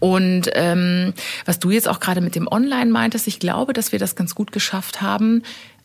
Und 0.00 0.50
ähm, 0.54 1.14
was 1.44 1.60
du 1.60 1.70
jetzt 1.70 1.86
auch 1.86 2.00
gerade 2.00 2.20
mit 2.20 2.34
dem 2.34 2.48
Online 2.48 2.90
meintest, 2.90 3.28
ich 3.28 3.38
glaube, 3.38 3.72
dass 3.72 3.92
wir 3.92 4.00
das 4.00 4.16
ganz 4.16 4.34
gut 4.34 4.50
geschafft 4.50 5.00
haben, 5.00 5.44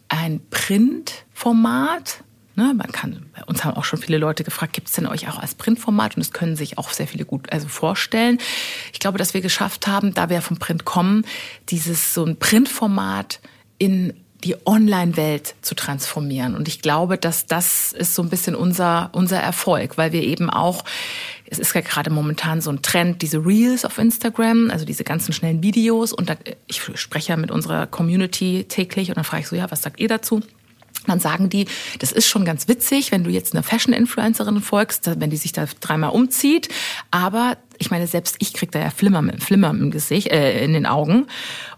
ein 0.10 0.42
Printformat 0.50 2.24
Ne, 2.56 2.72
man 2.76 2.91
kann, 2.91 3.26
bei 3.36 3.43
uns 3.45 3.64
haben 3.64 3.76
auch 3.76 3.84
schon 3.84 3.99
viele 3.99 4.20
Leute 4.20 4.43
gefragt, 4.43 4.74
gibt 4.74 4.88
es 4.88 4.93
denn 4.93 5.08
euch 5.08 5.28
auch 5.28 5.39
als 5.39 5.56
Printformat? 5.56 6.16
Und 6.16 6.24
das 6.24 6.34
können 6.34 6.56
sich 6.56 6.78
auch 6.78 6.91
sehr 6.91 7.08
viele 7.08 7.26
gut 7.26 7.51
also 7.51 7.68
vorstellen. 7.68 8.38
Ich 8.91 8.99
glaube, 8.99 9.18
dass 9.18 9.34
wir 9.34 9.41
geschafft 9.41 9.88
haben, 9.88 10.14
da 10.14 10.30
wir 10.30 10.41
vom 10.41 10.58
Print 10.58 10.86
kommen, 10.86 11.26
dieses 11.70 12.14
so 12.14 12.24
ein 12.24 12.38
Printformat 12.38 13.39
in 13.80 14.14
die 14.43 14.56
Online-Welt 14.66 15.56
zu 15.62 15.74
transformieren. 15.74 16.56
Und 16.56 16.68
ich 16.68 16.82
glaube, 16.82 17.18
dass 17.18 17.47
das 17.47 17.91
ist 17.91 18.14
so 18.14 18.22
ein 18.22 18.30
bisschen 18.30 18.56
unser, 18.56 19.10
unser 19.14 19.39
Erfolg, 19.39 19.97
weil 19.97 20.12
wir 20.12 20.22
eben 20.22 20.49
auch, 20.49 20.84
es 21.49 21.60
ist 21.60 21.74
ja 21.74 21.82
gerade 21.82 22.10
momentan 22.10 22.62
so 22.62 22.70
ein 22.70 22.82
Trend, 22.82 23.22
diese 23.22 23.43
Reels 23.43 23.86
auf 23.86 23.97
Instagram, 23.97 24.70
also 24.70 24.86
diese 24.86 25.04
ganzen 25.04 25.34
schnellen 25.34 25.64
Videos. 25.64 26.14
Und 26.14 26.30
da, 26.30 26.36
ich 26.68 26.82
spreche 26.95 27.30
ja 27.30 27.38
mit 27.38 27.51
unserer 27.51 27.88
Community 27.88 28.66
täglich 28.68 29.10
und 29.10 29.16
dann 29.16 29.24
frage 29.24 29.41
ich 29.41 29.47
so, 29.47 29.56
ja, 29.56 29.72
was 29.72 29.82
sagt 29.82 29.99
ihr 29.99 30.08
dazu? 30.08 30.41
Dann 31.10 31.20
sagen 31.20 31.49
die, 31.49 31.68
das 31.99 32.12
ist 32.12 32.28
schon 32.28 32.45
ganz 32.45 32.68
witzig, 32.68 33.12
wenn 33.12 33.24
du 33.24 33.30
jetzt 33.30 33.54
einer 33.54 33.64
Fashion-Influencerin 33.64 34.62
folgst, 34.62 35.20
wenn 35.20 35.30
die 35.30 35.38
sich 35.38 35.51
da 35.51 35.66
dreimal 35.80 36.12
umzieht. 36.12 36.70
Aber 37.12 37.58
ich 37.78 37.91
meine, 37.91 38.08
selbst 38.08 38.36
ich 38.39 38.54
krieg 38.54 38.72
da 38.72 38.80
ja 38.80 38.89
Flimmer, 38.89 39.24
Flimmer 39.39 39.70
im 39.70 39.91
Gesicht, 39.91 40.28
äh, 40.28 40.64
in 40.64 40.74
den 40.74 40.86
Augen. 40.86 41.28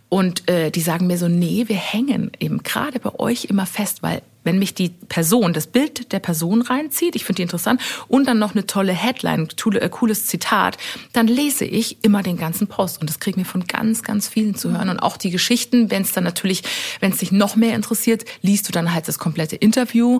Und 0.09 0.49
äh, 0.49 0.71
die 0.71 0.81
sagen 0.81 1.07
mir 1.07 1.17
so, 1.17 1.27
nee, 1.27 1.65
wir 1.67 1.75
hängen 1.75 2.31
eben 2.39 2.63
gerade 2.63 2.99
bei 2.99 3.17
euch 3.19 3.45
immer 3.45 3.65
fest, 3.65 4.03
weil 4.03 4.21
wenn 4.45 4.59
mich 4.59 4.73
die 4.73 4.89
Person, 4.89 5.51
das 5.51 5.67
Bild 5.67 6.13
der 6.13 6.19
Person 6.19 6.61
reinzieht, 6.61 7.15
ich 7.15 7.25
finde 7.25 7.37
die 7.37 7.41
interessant, 7.43 7.81
und 8.07 8.27
dann 8.27 8.39
noch 8.39 8.53
eine 8.53 8.65
tolle 8.65 8.93
Headline, 8.93 9.49
tolle, 9.49 9.81
äh, 9.81 9.89
cooles 9.89 10.27
Zitat, 10.27 10.77
dann 11.11 11.27
lese 11.27 11.65
ich 11.65 11.97
immer 12.03 12.23
den 12.23 12.37
ganzen 12.37 12.67
Post. 12.67 13.01
Und 13.01 13.09
das 13.09 13.19
kriegen 13.19 13.37
wir 13.37 13.45
von 13.45 13.65
ganz, 13.65 14.03
ganz 14.03 14.29
vielen 14.29 14.55
zu 14.55 14.71
hören. 14.71 14.89
Und 14.89 14.99
auch 14.99 15.17
die 15.17 15.31
Geschichten, 15.31 15.91
wenn 15.91 16.03
es 16.03 16.13
dann 16.13 16.23
natürlich, 16.23 16.63
wenn 17.01 17.11
es 17.11 17.17
dich 17.17 17.31
noch 17.31 17.57
mehr 17.57 17.75
interessiert, 17.75 18.23
liest 18.41 18.67
du 18.67 18.71
dann 18.71 18.93
halt 18.93 19.07
das 19.07 19.19
komplette 19.19 19.55
Interview. 19.57 20.19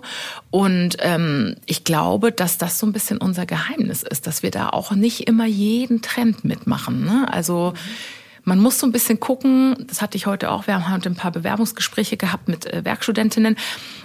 Und 0.50 0.96
ähm, 1.00 1.56
ich 1.64 1.84
glaube, 1.84 2.32
dass 2.32 2.58
das 2.58 2.78
so 2.78 2.86
ein 2.86 2.92
bisschen 2.92 3.18
unser 3.18 3.46
Geheimnis 3.46 4.02
ist, 4.02 4.26
dass 4.26 4.42
wir 4.42 4.50
da 4.50 4.68
auch 4.70 4.90
nicht 4.90 5.28
immer 5.28 5.46
jeden 5.46 6.02
Trend 6.02 6.44
mitmachen. 6.44 7.04
Ne? 7.04 7.26
Also 7.30 7.72
mhm 7.74 8.16
man 8.46 8.60
muss 8.60 8.78
so 8.78 8.86
ein 8.86 8.92
bisschen 8.92 9.18
gucken, 9.18 9.74
das 9.88 10.00
hatte 10.00 10.16
ich 10.16 10.26
heute 10.26 10.52
auch, 10.52 10.68
wir 10.68 10.74
haben 10.74 10.90
heute 10.90 11.10
ein 11.10 11.16
paar 11.16 11.32
Bewerbungsgespräche 11.32 12.16
gehabt 12.16 12.48
mit 12.48 12.64
äh, 12.64 12.84
Werkstudentinnen. 12.84 13.56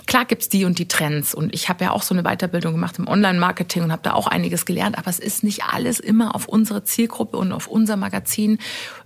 Klar 0.08 0.26
gibt's 0.26 0.50
die 0.50 0.66
und 0.66 0.80
die 0.80 0.88
Trends 0.88 1.36
und 1.36 1.54
ich 1.54 1.70
habe 1.70 1.86
ja 1.86 1.92
auch 1.92 2.02
so 2.02 2.16
eine 2.16 2.24
Weiterbildung 2.24 2.74
gemacht 2.74 2.98
im 2.98 3.08
Online-Marketing 3.08 3.84
und 3.84 3.92
habe 3.92 4.02
da 4.02 4.14
auch 4.14 4.26
einiges 4.26 4.66
gelernt, 4.66 4.98
aber 4.98 5.10
es 5.10 5.20
ist 5.20 5.44
nicht 5.44 5.64
alles 5.64 6.00
immer 6.00 6.34
auf 6.34 6.48
unsere 6.48 6.84
Zielgruppe 6.84 7.38
und 7.38 7.54
auf 7.54 7.68
unser 7.68 7.96
Magazin 7.96 8.58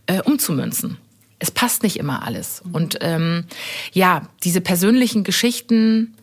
äh, 0.08 0.22
umzumünzen 0.22 0.98
es 1.38 1.52
passt 1.52 1.84
nicht 1.84 1.98
immer 1.98 2.26
alles. 2.26 2.64
Und 2.72 2.98
ähm, 3.02 3.44
ja, 3.92 4.30
diese 4.46 4.62
persönlichen 4.62 5.26
Geschichten, 5.26 6.16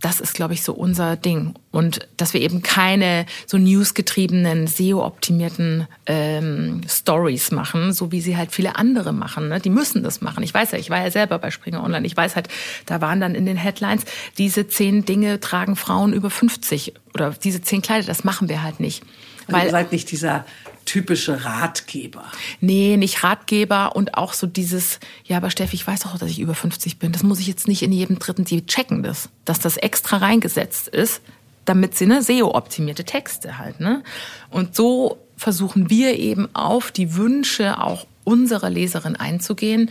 das 0.00 0.20
ist, 0.20 0.34
glaube 0.34 0.54
ich, 0.54 0.62
so 0.62 0.74
unser 0.74 1.16
Ding. 1.16 1.54
Und 1.70 2.06
dass 2.16 2.34
wir 2.34 2.42
eben 2.42 2.62
keine 2.62 3.24
so 3.46 3.56
newsgetriebenen, 3.56 4.66
SEO-optimierten 4.66 5.88
ähm, 6.06 6.82
Stories 6.88 7.50
machen, 7.50 7.92
so 7.92 8.12
wie 8.12 8.20
sie 8.20 8.36
halt 8.36 8.52
viele 8.52 8.76
andere 8.76 9.12
machen. 9.12 9.48
Ne? 9.48 9.60
Die 9.60 9.70
müssen 9.70 10.02
das 10.02 10.20
machen. 10.20 10.42
Ich 10.42 10.52
weiß 10.52 10.72
ja, 10.72 10.78
ich 10.78 10.90
war 10.90 11.02
ja 11.02 11.10
selber 11.10 11.38
bei 11.38 11.50
Springer 11.50 11.82
Online. 11.82 12.06
Ich 12.06 12.16
weiß 12.16 12.36
halt, 12.36 12.48
da 12.86 13.00
waren 13.00 13.20
dann 13.20 13.34
in 13.34 13.46
den 13.46 13.56
Headlines, 13.56 14.04
diese 14.36 14.68
zehn 14.68 15.04
Dinge 15.04 15.40
tragen 15.40 15.74
Frauen 15.74 16.12
über 16.12 16.30
50 16.30 16.94
oder 17.14 17.30
diese 17.30 17.62
zehn 17.62 17.80
Kleider, 17.80 18.06
das 18.06 18.24
machen 18.24 18.48
wir 18.48 18.62
halt 18.62 18.80
nicht. 18.80 19.02
Also 19.46 19.58
Weil, 19.58 19.66
ihr 19.66 19.70
seid 19.70 19.92
nicht 19.92 20.10
dieser 20.10 20.44
typische 20.84 21.44
Ratgeber. 21.44 22.24
Nee, 22.60 22.96
nicht 22.96 23.22
Ratgeber 23.22 23.96
und 23.96 24.14
auch 24.14 24.32
so 24.32 24.46
dieses, 24.46 25.00
ja, 25.24 25.38
aber 25.38 25.50
Steffi, 25.50 25.76
ich 25.76 25.86
weiß 25.86 26.00
doch, 26.00 26.18
dass 26.18 26.30
ich 26.30 26.40
über 26.40 26.54
50 26.54 26.98
bin. 26.98 27.12
Das 27.12 27.22
muss 27.22 27.40
ich 27.40 27.46
jetzt 27.46 27.68
nicht 27.68 27.82
in 27.82 27.92
jedem 27.92 28.18
dritten, 28.18 28.44
die 28.44 28.66
checken 28.66 29.02
das, 29.02 29.28
dass 29.44 29.58
das 29.58 29.76
extra 29.76 30.18
reingesetzt 30.18 30.88
ist, 30.88 31.20
damit 31.64 31.96
sie 31.96 32.06
ne 32.06 32.22
SEO-optimierte 32.22 33.04
Texte 33.04 33.58
halt, 33.58 33.80
ne? 33.80 34.02
Und 34.50 34.76
so 34.76 35.18
versuchen 35.36 35.90
wir 35.90 36.18
eben 36.18 36.54
auf 36.54 36.92
die 36.92 37.14
Wünsche 37.16 37.80
auch 37.82 38.06
unserer 38.24 38.70
Leserin 38.70 39.16
einzugehen. 39.16 39.90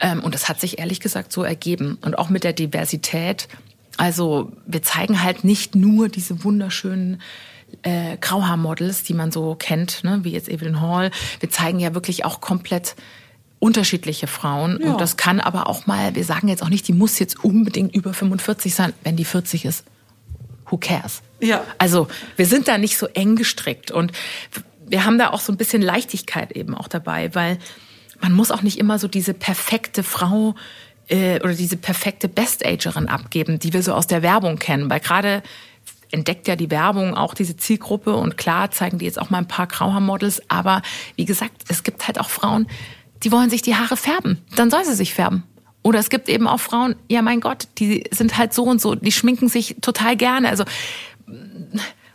Ähm, 0.00 0.20
und 0.22 0.34
das 0.34 0.48
hat 0.48 0.60
sich 0.60 0.78
ehrlich 0.78 1.00
gesagt 1.00 1.32
so 1.32 1.42
ergeben. 1.42 1.98
Und 2.02 2.18
auch 2.18 2.28
mit 2.28 2.44
der 2.44 2.52
Diversität. 2.52 3.48
Also 3.96 4.52
wir 4.66 4.82
zeigen 4.82 5.22
halt 5.22 5.44
nicht 5.44 5.74
nur 5.74 6.08
diese 6.08 6.44
wunderschönen 6.44 7.20
äh, 7.82 8.16
Grauhaarmodels, 8.20 9.02
die 9.04 9.14
man 9.14 9.32
so 9.32 9.54
kennt, 9.54 10.04
ne, 10.04 10.20
wie 10.22 10.32
jetzt 10.32 10.48
Evelyn 10.48 10.80
Hall. 10.80 11.10
Wir 11.40 11.50
zeigen 11.50 11.80
ja 11.80 11.94
wirklich 11.94 12.24
auch 12.24 12.40
komplett 12.40 12.94
unterschiedliche 13.58 14.26
Frauen. 14.26 14.80
Ja. 14.82 14.92
Und 14.92 15.00
das 15.00 15.16
kann 15.16 15.40
aber 15.40 15.68
auch 15.68 15.86
mal, 15.86 16.14
wir 16.14 16.24
sagen 16.24 16.48
jetzt 16.48 16.62
auch 16.62 16.68
nicht, 16.68 16.88
die 16.88 16.92
muss 16.92 17.18
jetzt 17.18 17.44
unbedingt 17.44 17.94
über 17.94 18.12
45 18.12 18.74
sein, 18.74 18.92
wenn 19.04 19.16
die 19.16 19.24
40 19.24 19.64
ist. 19.64 19.84
Who 20.68 20.78
cares? 20.78 21.22
Ja. 21.40 21.62
Also 21.78 22.08
wir 22.36 22.46
sind 22.46 22.66
da 22.66 22.78
nicht 22.78 22.98
so 22.98 23.06
eng 23.06 23.36
gestrickt 23.36 23.90
und 23.90 24.12
wir 24.86 25.04
haben 25.04 25.16
da 25.16 25.30
auch 25.30 25.40
so 25.40 25.52
ein 25.52 25.56
bisschen 25.56 25.80
Leichtigkeit 25.80 26.52
eben 26.52 26.74
auch 26.74 26.88
dabei, 26.88 27.34
weil 27.34 27.58
man 28.20 28.32
muss 28.32 28.50
auch 28.50 28.62
nicht 28.62 28.78
immer 28.78 28.98
so 28.98 29.08
diese 29.08 29.32
perfekte 29.32 30.02
Frau 30.02 30.54
äh, 31.08 31.40
oder 31.40 31.54
diese 31.54 31.76
perfekte 31.76 32.28
Best-Agerin 32.28 33.08
abgeben, 33.08 33.58
die 33.58 33.72
wir 33.72 33.82
so 33.82 33.94
aus 33.94 34.06
der 34.06 34.22
Werbung 34.22 34.58
kennen. 34.58 34.90
Weil 34.90 35.00
gerade 35.00 35.42
entdeckt 36.12 36.46
ja 36.46 36.56
die 36.56 36.70
Werbung 36.70 37.14
auch 37.14 37.34
diese 37.34 37.56
Zielgruppe 37.56 38.14
und 38.14 38.36
klar 38.36 38.70
zeigen 38.70 38.98
die 38.98 39.04
jetzt 39.04 39.20
auch 39.20 39.30
mal 39.30 39.38
ein 39.38 39.48
paar 39.48 39.66
Grauhaarmodels, 39.66 40.42
aber 40.48 40.82
wie 41.16 41.24
gesagt, 41.24 41.64
es 41.68 41.82
gibt 41.82 42.06
halt 42.06 42.20
auch 42.20 42.30
Frauen, 42.30 42.66
die 43.22 43.32
wollen 43.32 43.50
sich 43.50 43.62
die 43.62 43.74
Haare 43.74 43.96
färben. 43.96 44.38
Dann 44.56 44.70
soll 44.70 44.84
sie 44.84 44.94
sich 44.94 45.14
färben. 45.14 45.44
Oder 45.82 45.98
es 45.98 46.10
gibt 46.10 46.28
eben 46.28 46.46
auch 46.46 46.60
Frauen, 46.60 46.94
ja 47.08 47.22
mein 47.22 47.40
Gott, 47.40 47.66
die 47.78 48.04
sind 48.10 48.38
halt 48.38 48.54
so 48.54 48.64
und 48.64 48.80
so, 48.80 48.94
die 48.94 49.10
schminken 49.10 49.48
sich 49.48 49.76
total 49.80 50.16
gerne. 50.16 50.48
Also 50.48 50.64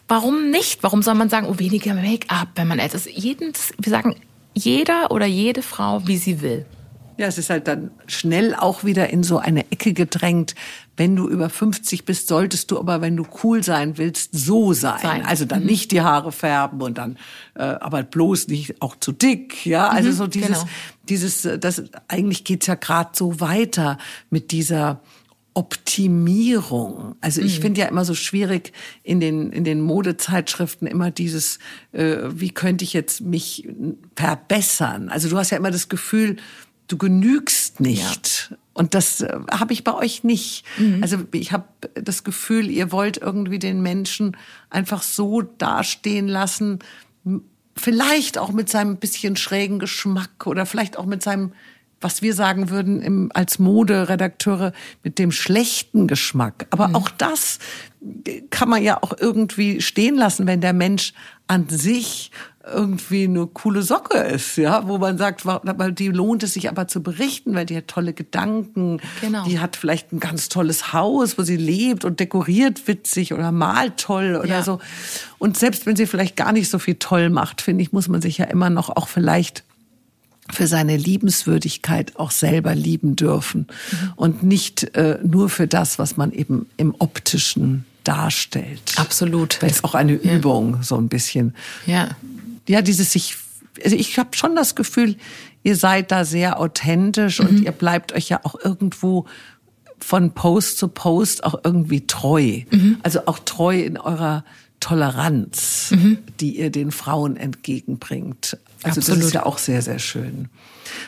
warum 0.08 0.50
nicht? 0.52 0.84
Warum 0.84 1.02
soll 1.02 1.16
man 1.16 1.30
sagen, 1.30 1.48
oh 1.50 1.60
weniger 1.60 1.94
Make-up, 1.94 2.50
wenn 2.56 2.68
man 2.68 2.80
etwas, 2.80 3.08
jeden, 3.12 3.52
wir 3.78 3.92
sagen 3.92 4.16
jeder 4.54 5.12
oder 5.12 5.26
jede 5.26 5.62
Frau, 5.62 6.08
wie 6.08 6.18
sie 6.18 6.42
will. 6.42 6.66
Ja, 7.18 7.26
es 7.26 7.38
ist 7.38 7.50
halt 7.50 7.68
dann 7.68 7.92
schnell 8.06 8.54
auch 8.54 8.84
wieder 8.84 9.10
in 9.10 9.24
so 9.24 9.40
eine 9.40 9.72
Ecke 9.72 9.94
gedrängt. 9.94 10.54
Wenn 10.96 11.16
du 11.16 11.28
über 11.28 11.50
50 11.50 12.06
bist, 12.06 12.28
solltest 12.28 12.70
du 12.70 12.80
aber, 12.80 13.02
wenn 13.02 13.18
du 13.18 13.26
cool 13.44 13.64
sein 13.64 13.98
willst, 13.98 14.30
so 14.34 14.74
sein. 14.74 15.00
sein. 15.02 15.26
Also 15.26 15.46
dann 15.46 15.62
mhm. 15.62 15.66
nicht 15.66 15.92
die 15.92 16.02
Haare 16.02 16.32
färben 16.32 16.82
und 16.82 16.98
dann, 16.98 17.18
äh, 17.56 17.64
aber 17.64 18.04
bloß 18.04 18.48
nicht 18.50 18.82
auch 18.82 18.96
zu 19.00 19.12
dick. 19.12 19.66
Ja, 19.66 19.90
also 19.90 20.10
mhm, 20.10 20.14
so 20.14 20.28
dieses, 20.28 20.48
genau. 20.50 20.70
dieses, 21.10 21.46
äh, 21.46 21.58
das 21.60 21.84
eigentlich 22.08 22.44
geht's 22.44 22.68
ja 22.68 22.76
gerade 22.76 23.10
so 23.14 23.40
weiter 23.40 23.98
mit 24.30 24.52
dieser 24.52 25.02
Optimierung. 25.58 27.16
Also 27.20 27.42
ich 27.42 27.58
mhm. 27.58 27.62
finde 27.64 27.82
ja 27.82 27.88
immer 27.88 28.06
so 28.06 28.14
schwierig 28.14 28.74
in 29.02 29.20
den 29.20 29.52
in 29.52 29.64
den 29.64 29.82
Modezeitschriften 29.82 30.88
immer 30.88 31.10
dieses, 31.10 31.58
äh, 31.94 32.18
wie 32.30 32.52
könnte 32.52 32.84
ich 32.84 32.94
jetzt 32.94 33.22
mich 33.22 33.68
verbessern? 34.16 35.10
Also 35.10 35.30
du 35.30 35.38
hast 35.40 35.50
ja 35.50 35.58
immer 35.58 35.72
das 35.72 35.90
Gefühl, 35.90 36.36
du 36.88 36.98
genügst 36.98 37.80
nicht. 37.80 38.50
Ja. 38.50 38.58
Und 38.74 38.94
das 38.94 39.22
äh, 39.22 39.40
habe 39.52 39.74
ich 39.74 39.84
bei 39.84 39.94
euch 39.94 40.24
nicht. 40.24 40.64
Mhm. 40.78 41.00
Also 41.02 41.18
ich 41.34 41.52
habe 41.52 41.66
das 41.96 42.24
Gefühl, 42.24 42.70
ihr 42.70 42.92
wollt 42.92 43.18
irgendwie 43.18 43.60
den 43.60 43.82
Menschen 43.82 44.38
einfach 44.70 45.04
so 45.04 45.42
dastehen 45.42 46.28
lassen, 46.28 46.80
vielleicht 47.76 48.38
auch 48.38 48.52
mit 48.52 48.70
seinem 48.70 48.98
bisschen 48.98 49.36
schrägen 49.36 49.80
Geschmack 49.80 50.48
oder 50.48 50.66
vielleicht 50.66 50.98
auch 50.98 51.06
mit 51.06 51.24
seinem 51.24 51.52
was 52.00 52.22
wir 52.22 52.34
sagen 52.34 52.70
würden 52.70 53.02
im, 53.02 53.32
als 53.34 53.60
Moderedakteure 53.60 54.74
mit 55.04 55.18
dem 55.18 55.32
schlechten 55.32 56.08
Geschmack. 56.08 56.68
Aber 56.70 56.90
mhm. 56.90 56.96
auch 56.96 57.10
das 57.10 57.60
kann 58.50 58.70
man 58.70 58.84
ja 58.84 59.02
auch 59.02 59.14
irgendwie 59.20 59.82
stehen 59.82 60.16
lassen, 60.16 60.46
wenn 60.48 60.62
der 60.62 60.74
Mensch 60.74 61.14
an 61.48 61.68
sich 61.70 62.32
irgendwie 62.74 63.26
eine 63.26 63.48
coole 63.48 63.82
Socke 63.82 64.18
ist, 64.18 64.58
ja, 64.58 64.88
wo 64.88 64.98
man 64.98 65.18
sagt, 65.18 65.46
weil 65.46 65.92
die 65.92 66.10
lohnt 66.10 66.44
es 66.44 66.54
sich 66.54 66.70
aber 66.70 66.88
zu 66.88 67.02
berichten, 67.02 67.56
weil 67.56 67.66
die 67.66 67.78
hat 67.78 67.88
tolle 67.88 68.14
Gedanken, 68.14 69.00
genau. 69.22 69.46
die 69.46 69.60
hat 69.60 69.76
vielleicht 69.76 70.12
ein 70.12 70.20
ganz 70.20 70.50
tolles 70.50 70.94
Haus, 70.94 71.38
wo 71.38 71.44
sie 71.44 71.58
lebt 71.58 72.06
und 72.06 72.20
dekoriert 72.20 72.88
witzig 72.88 73.34
oder 73.34 73.52
malt 73.52 73.98
toll 73.98 74.36
oder 74.36 74.48
ja. 74.48 74.64
so. 74.64 74.80
Und 75.38 75.58
selbst 75.58 75.86
wenn 75.86 75.96
sie 75.96 76.08
vielleicht 76.08 76.36
gar 76.36 76.52
nicht 76.52 76.70
so 76.70 76.80
viel 76.80 76.96
toll 76.96 77.30
macht, 77.30 77.62
finde 77.62 77.84
ich, 77.84 77.92
muss 77.92 78.08
man 78.08 78.22
sich 78.22 78.38
ja 78.38 78.46
immer 78.46 78.70
noch 78.70 78.90
auch 78.90 79.08
vielleicht 79.08 79.64
für 80.50 80.68
seine 80.68 80.96
Liebenswürdigkeit 80.96 82.18
auch 82.18 82.32
selber 82.32 82.74
lieben 82.74 83.16
dürfen 83.16 83.68
mhm. 83.92 84.14
und 84.16 84.44
nicht 84.44 84.96
äh, 84.96 85.20
nur 85.24 85.50
für 85.50 85.68
das, 85.68 86.00
was 86.00 86.18
man 86.18 86.32
eben 86.32 86.68
im 86.78 86.96
optischen 87.00 87.86
darstellt. 88.08 88.94
Absolut. 88.96 89.62
Das 89.62 89.74
ist 89.74 89.84
auch 89.84 89.94
eine 89.94 90.14
Übung, 90.14 90.76
ja. 90.76 90.84
so 90.84 90.98
ein 90.98 91.10
bisschen. 91.10 91.54
Ja. 91.86 92.10
Ja, 92.68 92.82
dieses 92.82 93.12
sich, 93.12 93.36
also 93.84 93.96
ich 93.96 94.18
habe 94.20 94.36
schon 94.36 94.56
das 94.56 94.76
Gefühl, 94.76 95.16
ihr 95.64 95.76
seid 95.76 96.12
da 96.12 96.26
sehr 96.26 96.60
authentisch 96.60 97.40
mhm. 97.40 97.48
und 97.48 97.62
ihr 97.62 97.72
bleibt 97.72 98.14
euch 98.14 98.30
ja 98.30 98.40
auch 98.44 98.56
irgendwo 98.64 99.26
von 100.00 100.32
Post 100.34 100.78
zu 100.78 100.88
Post 100.88 101.44
auch 101.44 101.60
irgendwie 101.64 102.06
treu. 102.06 102.62
Mhm. 102.72 102.98
Also 103.04 103.22
auch 103.26 103.40
treu 103.40 103.80
in 103.80 103.98
eurer 103.98 104.44
Toleranz, 104.80 105.92
mhm. 105.92 106.20
die 106.40 106.60
ihr 106.60 106.70
den 106.70 106.92
Frauen 106.92 107.36
entgegenbringt. 107.36 108.58
Also 108.84 109.00
Absolut. 109.00 109.20
das 109.20 109.28
ist 109.28 109.34
ja 109.34 109.46
auch 109.46 109.58
sehr, 109.58 109.82
sehr 109.82 110.00
schön. 110.00 110.50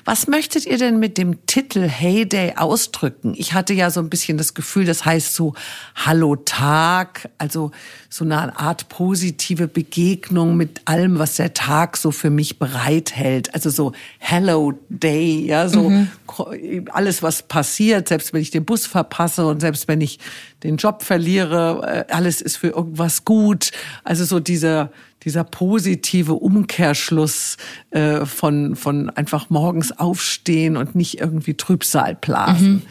Was 0.05 0.27
möchtet 0.27 0.65
ihr 0.65 0.77
denn 0.77 0.99
mit 0.99 1.17
dem 1.17 1.45
Titel 1.45 1.87
Heyday 1.87 2.53
ausdrücken? 2.55 3.33
Ich 3.37 3.53
hatte 3.53 3.73
ja 3.73 3.89
so 3.89 3.99
ein 3.99 4.09
bisschen 4.09 4.37
das 4.37 4.53
Gefühl, 4.53 4.85
das 4.85 5.05
heißt 5.05 5.35
so 5.35 5.53
Hallo 5.95 6.35
Tag, 6.35 7.29
also 7.37 7.71
so 8.09 8.25
eine 8.25 8.59
Art 8.59 8.89
positive 8.89 9.67
Begegnung 9.67 10.57
mit 10.57 10.81
allem, 10.85 11.19
was 11.19 11.35
der 11.35 11.53
Tag 11.53 11.97
so 11.97 12.11
für 12.11 12.29
mich 12.29 12.59
bereithält. 12.59 13.53
Also 13.53 13.69
so 13.69 13.93
Hello 14.17 14.73
Day, 14.89 15.45
ja, 15.45 15.67
so 15.69 15.89
mhm. 15.89 16.09
alles, 16.91 17.21
was 17.21 17.43
passiert, 17.43 18.07
selbst 18.07 18.33
wenn 18.33 18.41
ich 18.41 18.51
den 18.51 18.65
Bus 18.65 18.85
verpasse 18.85 19.45
und 19.45 19.61
selbst 19.61 19.87
wenn 19.87 20.01
ich 20.01 20.19
den 20.63 20.77
Job 20.77 21.03
verliere, 21.03 22.05
äh, 22.09 22.13
alles 22.13 22.41
ist 22.41 22.57
für 22.57 22.69
irgendwas 22.69 23.25
gut. 23.25 23.71
Also 24.03 24.25
so 24.25 24.39
dieser 24.39 24.91
dieser 25.23 25.43
positive 25.43 26.33
Umkehrschluss 26.33 27.57
äh, 27.91 28.25
von, 28.25 28.75
von 28.75 29.09
einfach 29.09 29.49
morgens 29.49 29.97
aufstehen 29.97 30.77
und 30.77 30.95
nicht 30.95 31.19
irgendwie 31.19 31.55
Trübsal 31.55 32.15
blasen. 32.15 32.71
Mhm. 32.71 32.81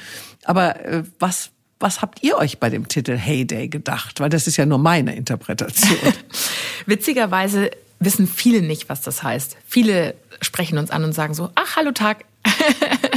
Aber 0.44 0.84
äh, 0.84 1.02
was, 1.18 1.50
was 1.80 2.02
habt 2.02 2.22
ihr 2.22 2.36
euch 2.36 2.59
bei 2.59 2.70
dem 2.70 2.88
Titel 2.88 3.16
Heyday 3.16 3.68
gedacht? 3.68 4.20
Weil 4.20 4.30
das 4.30 4.46
ist 4.46 4.56
ja 4.56 4.66
nur 4.66 4.78
meine 4.78 5.14
Interpretation. 5.14 5.98
Witzigerweise 6.86 7.70
wissen 8.00 8.26
viele 8.26 8.62
nicht, 8.62 8.88
was 8.88 9.02
das 9.02 9.22
heißt. 9.22 9.56
Viele 9.66 10.14
sprechen 10.40 10.78
uns 10.78 10.90
an 10.90 11.05
und 11.05 11.12
sagen 11.12 11.34
so, 11.34 11.50
ach, 11.55 11.76
hallo 11.76 11.92
Tag. 11.92 12.24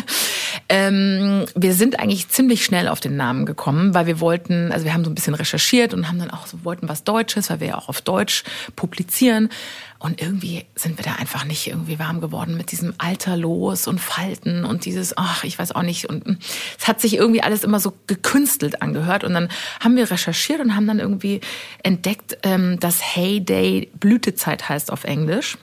Ähm, 0.73 1.47
wir 1.53 1.73
sind 1.73 1.99
eigentlich 1.99 2.29
ziemlich 2.29 2.63
schnell 2.63 2.87
auf 2.87 3.01
den 3.01 3.17
Namen 3.17 3.45
gekommen, 3.45 3.93
weil 3.93 4.05
wir 4.05 4.21
wollten, 4.21 4.71
also 4.71 4.85
wir 4.85 4.93
haben 4.93 5.03
so 5.03 5.11
ein 5.11 5.15
bisschen 5.15 5.33
recherchiert 5.33 5.93
und 5.93 6.07
haben 6.07 6.17
dann 6.17 6.31
auch 6.31 6.47
so, 6.47 6.63
wollten 6.63 6.87
was 6.87 7.03
Deutsches, 7.03 7.49
weil 7.49 7.59
wir 7.59 7.67
ja 7.67 7.77
auch 7.77 7.89
auf 7.89 7.99
Deutsch 7.99 8.45
publizieren. 8.77 9.49
Und 9.99 10.21
irgendwie 10.21 10.63
sind 10.75 10.97
wir 10.97 11.03
da 11.03 11.15
einfach 11.15 11.43
nicht 11.43 11.67
irgendwie 11.67 11.99
warm 11.99 12.21
geworden 12.21 12.55
mit 12.55 12.71
diesem 12.71 12.93
Alter 12.99 13.35
los 13.35 13.85
und 13.85 13.99
Falten 13.99 14.63
und 14.63 14.85
dieses, 14.85 15.17
ach, 15.17 15.43
ich 15.43 15.59
weiß 15.59 15.73
auch 15.73 15.83
nicht. 15.83 16.05
Und 16.05 16.37
es 16.79 16.87
hat 16.87 17.01
sich 17.01 17.17
irgendwie 17.17 17.43
alles 17.43 17.65
immer 17.65 17.81
so 17.81 17.91
gekünstelt 18.07 18.81
angehört. 18.81 19.25
Und 19.25 19.33
dann 19.33 19.49
haben 19.81 19.97
wir 19.97 20.09
recherchiert 20.09 20.61
und 20.61 20.73
haben 20.73 20.87
dann 20.87 20.99
irgendwie 20.99 21.41
entdeckt, 21.83 22.37
ähm, 22.43 22.79
dass 22.79 23.01
Heyday 23.01 23.91
Blütezeit 23.99 24.69
heißt 24.69 24.89
auf 24.89 25.03
Englisch. 25.03 25.57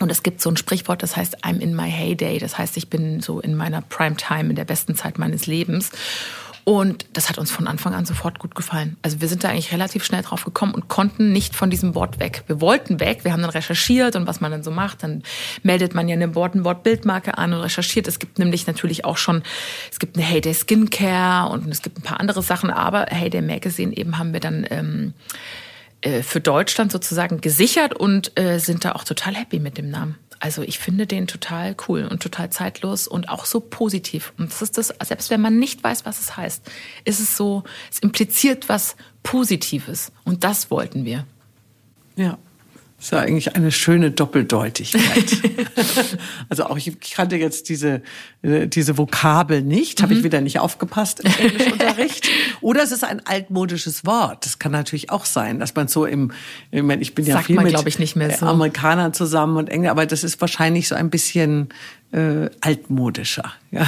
Und 0.00 0.10
es 0.10 0.22
gibt 0.22 0.40
so 0.40 0.50
ein 0.50 0.56
Sprichwort, 0.56 1.02
das 1.02 1.16
heißt, 1.16 1.44
I'm 1.44 1.60
in 1.60 1.74
my 1.74 1.90
heyday. 1.90 2.38
Das 2.38 2.58
heißt, 2.58 2.76
ich 2.76 2.88
bin 2.88 3.20
so 3.20 3.40
in 3.40 3.54
meiner 3.54 3.80
Prime 3.80 4.16
Time, 4.16 4.50
in 4.50 4.56
der 4.56 4.64
besten 4.64 4.96
Zeit 4.96 5.18
meines 5.18 5.46
Lebens. 5.46 5.90
Und 6.64 7.04
das 7.12 7.28
hat 7.28 7.36
uns 7.36 7.50
von 7.50 7.66
Anfang 7.66 7.92
an 7.92 8.06
sofort 8.06 8.38
gut 8.38 8.54
gefallen. 8.54 8.96
Also 9.02 9.20
wir 9.20 9.28
sind 9.28 9.44
da 9.44 9.50
eigentlich 9.50 9.70
relativ 9.70 10.02
schnell 10.02 10.22
drauf 10.22 10.44
gekommen 10.44 10.74
und 10.74 10.88
konnten 10.88 11.30
nicht 11.30 11.54
von 11.54 11.68
diesem 11.68 11.94
Wort 11.94 12.20
weg. 12.20 12.42
Wir 12.46 12.62
wollten 12.62 13.00
weg, 13.00 13.20
wir 13.22 13.32
haben 13.32 13.42
dann 13.42 13.50
recherchiert 13.50 14.16
und 14.16 14.26
was 14.26 14.40
man 14.40 14.50
dann 14.50 14.62
so 14.62 14.70
macht, 14.70 15.02
dann 15.02 15.22
meldet 15.62 15.94
man 15.94 16.08
ja 16.08 16.14
eine 16.14 16.24
ein 16.24 16.64
Wort 16.64 16.82
Bildmarke 16.82 17.36
an 17.36 17.52
und 17.52 17.60
recherchiert. 17.60 18.08
Es 18.08 18.18
gibt 18.18 18.38
nämlich 18.38 18.66
natürlich 18.66 19.04
auch 19.04 19.18
schon, 19.18 19.42
es 19.92 19.98
gibt 19.98 20.16
eine 20.16 20.24
Heyday 20.24 20.54
Skincare 20.54 21.50
und 21.50 21.68
es 21.68 21.82
gibt 21.82 21.98
ein 21.98 22.02
paar 22.02 22.18
andere 22.18 22.42
Sachen, 22.42 22.70
aber 22.70 23.06
Heyday 23.10 23.42
Magazine 23.42 23.94
eben 23.94 24.16
haben 24.16 24.32
wir 24.32 24.40
dann 24.40 24.66
ähm, 24.70 25.12
äh, 26.04 26.22
für 26.22 26.40
Deutschland 26.40 26.92
sozusagen 26.92 27.40
gesichert 27.40 27.94
und 27.94 28.38
äh, 28.38 28.58
sind 28.58 28.84
da 28.84 28.92
auch 28.92 29.04
total 29.04 29.34
happy 29.34 29.58
mit 29.58 29.78
dem 29.78 29.90
Namen. 29.90 30.16
Also 30.38 30.60
ich 30.60 30.78
finde 30.78 31.06
den 31.06 31.26
total 31.26 31.74
cool 31.88 32.04
und 32.04 32.22
total 32.22 32.50
zeitlos 32.50 33.08
und 33.08 33.30
auch 33.30 33.46
so 33.46 33.60
positiv. 33.60 34.34
Und 34.36 34.50
das 34.50 34.60
ist 34.60 34.76
das, 34.76 34.92
selbst 35.02 35.30
wenn 35.30 35.40
man 35.40 35.58
nicht 35.58 35.82
weiß, 35.82 36.04
was 36.04 36.20
es 36.20 36.36
heißt, 36.36 36.70
ist 37.06 37.20
es 37.20 37.38
so, 37.38 37.64
es 37.90 38.00
impliziert 38.00 38.68
was 38.68 38.96
Positives. 39.22 40.12
Und 40.24 40.44
das 40.44 40.70
wollten 40.70 41.06
wir. 41.06 41.26
Ja. 42.16 42.36
Das 43.04 43.12
ist 43.12 43.18
ja 43.18 43.20
eigentlich 43.20 43.54
eine 43.54 43.70
schöne 43.70 44.12
Doppeldeutigkeit. 44.12 45.36
also 46.48 46.64
auch 46.64 46.78
ich 46.78 46.98
kannte 47.00 47.36
jetzt 47.36 47.68
diese 47.68 48.00
äh, 48.40 48.66
diese 48.66 48.96
Vokabel 48.96 49.60
nicht, 49.60 50.00
habe 50.00 50.14
mhm. 50.14 50.20
ich 50.20 50.24
wieder 50.24 50.40
nicht 50.40 50.58
aufgepasst 50.58 51.20
im 51.20 51.30
Englischunterricht. 51.38 52.30
Oder 52.62 52.82
es 52.82 52.92
ist 52.92 53.04
ein 53.04 53.20
altmodisches 53.26 54.06
Wort. 54.06 54.46
Das 54.46 54.58
kann 54.58 54.72
natürlich 54.72 55.10
auch 55.10 55.26
sein, 55.26 55.60
dass 55.60 55.74
man 55.74 55.86
so 55.86 56.06
im, 56.06 56.32
ich, 56.70 56.82
meine, 56.82 57.02
ich 57.02 57.14
bin 57.14 57.26
ja 57.26 57.34
Sagt 57.34 57.48
viel 57.48 57.56
man, 57.56 57.66
mit 57.66 57.86
ich, 57.86 57.98
nicht 57.98 58.16
mehr 58.16 58.30
so. 58.30 58.46
Amerikanern 58.46 59.12
zusammen 59.12 59.58
und 59.58 59.68
Engländer, 59.68 59.90
aber 59.90 60.06
das 60.06 60.24
ist 60.24 60.40
wahrscheinlich 60.40 60.88
so 60.88 60.94
ein 60.94 61.10
bisschen 61.10 61.68
äh, 62.10 62.48
altmodischer. 62.62 63.52
Ja. 63.70 63.86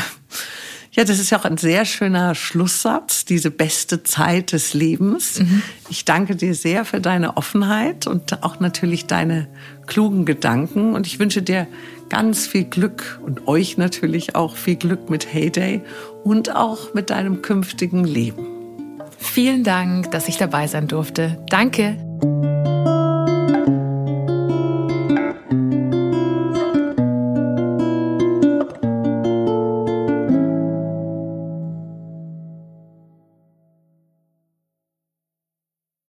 Ja, 0.96 1.04
das 1.04 1.18
ist 1.18 1.28
ja 1.28 1.38
auch 1.38 1.44
ein 1.44 1.58
sehr 1.58 1.84
schöner 1.84 2.34
Schlusssatz, 2.34 3.26
diese 3.26 3.50
beste 3.50 4.02
Zeit 4.02 4.52
des 4.52 4.72
Lebens. 4.72 5.40
Mhm. 5.40 5.62
Ich 5.90 6.06
danke 6.06 6.36
dir 6.36 6.54
sehr 6.54 6.86
für 6.86 7.02
deine 7.02 7.36
Offenheit 7.36 8.06
und 8.06 8.42
auch 8.42 8.60
natürlich 8.60 9.04
deine 9.04 9.46
klugen 9.86 10.24
Gedanken. 10.24 10.94
Und 10.94 11.06
ich 11.06 11.18
wünsche 11.18 11.42
dir 11.42 11.66
ganz 12.08 12.46
viel 12.46 12.64
Glück 12.64 13.20
und 13.22 13.46
euch 13.46 13.76
natürlich 13.76 14.36
auch 14.36 14.56
viel 14.56 14.76
Glück 14.76 15.10
mit 15.10 15.34
Heyday 15.34 15.82
und 16.24 16.56
auch 16.56 16.94
mit 16.94 17.10
deinem 17.10 17.42
künftigen 17.42 18.04
Leben. 18.04 18.46
Vielen 19.18 19.64
Dank, 19.64 20.10
dass 20.12 20.28
ich 20.28 20.38
dabei 20.38 20.66
sein 20.66 20.88
durfte. 20.88 21.44
Danke. 21.50 21.98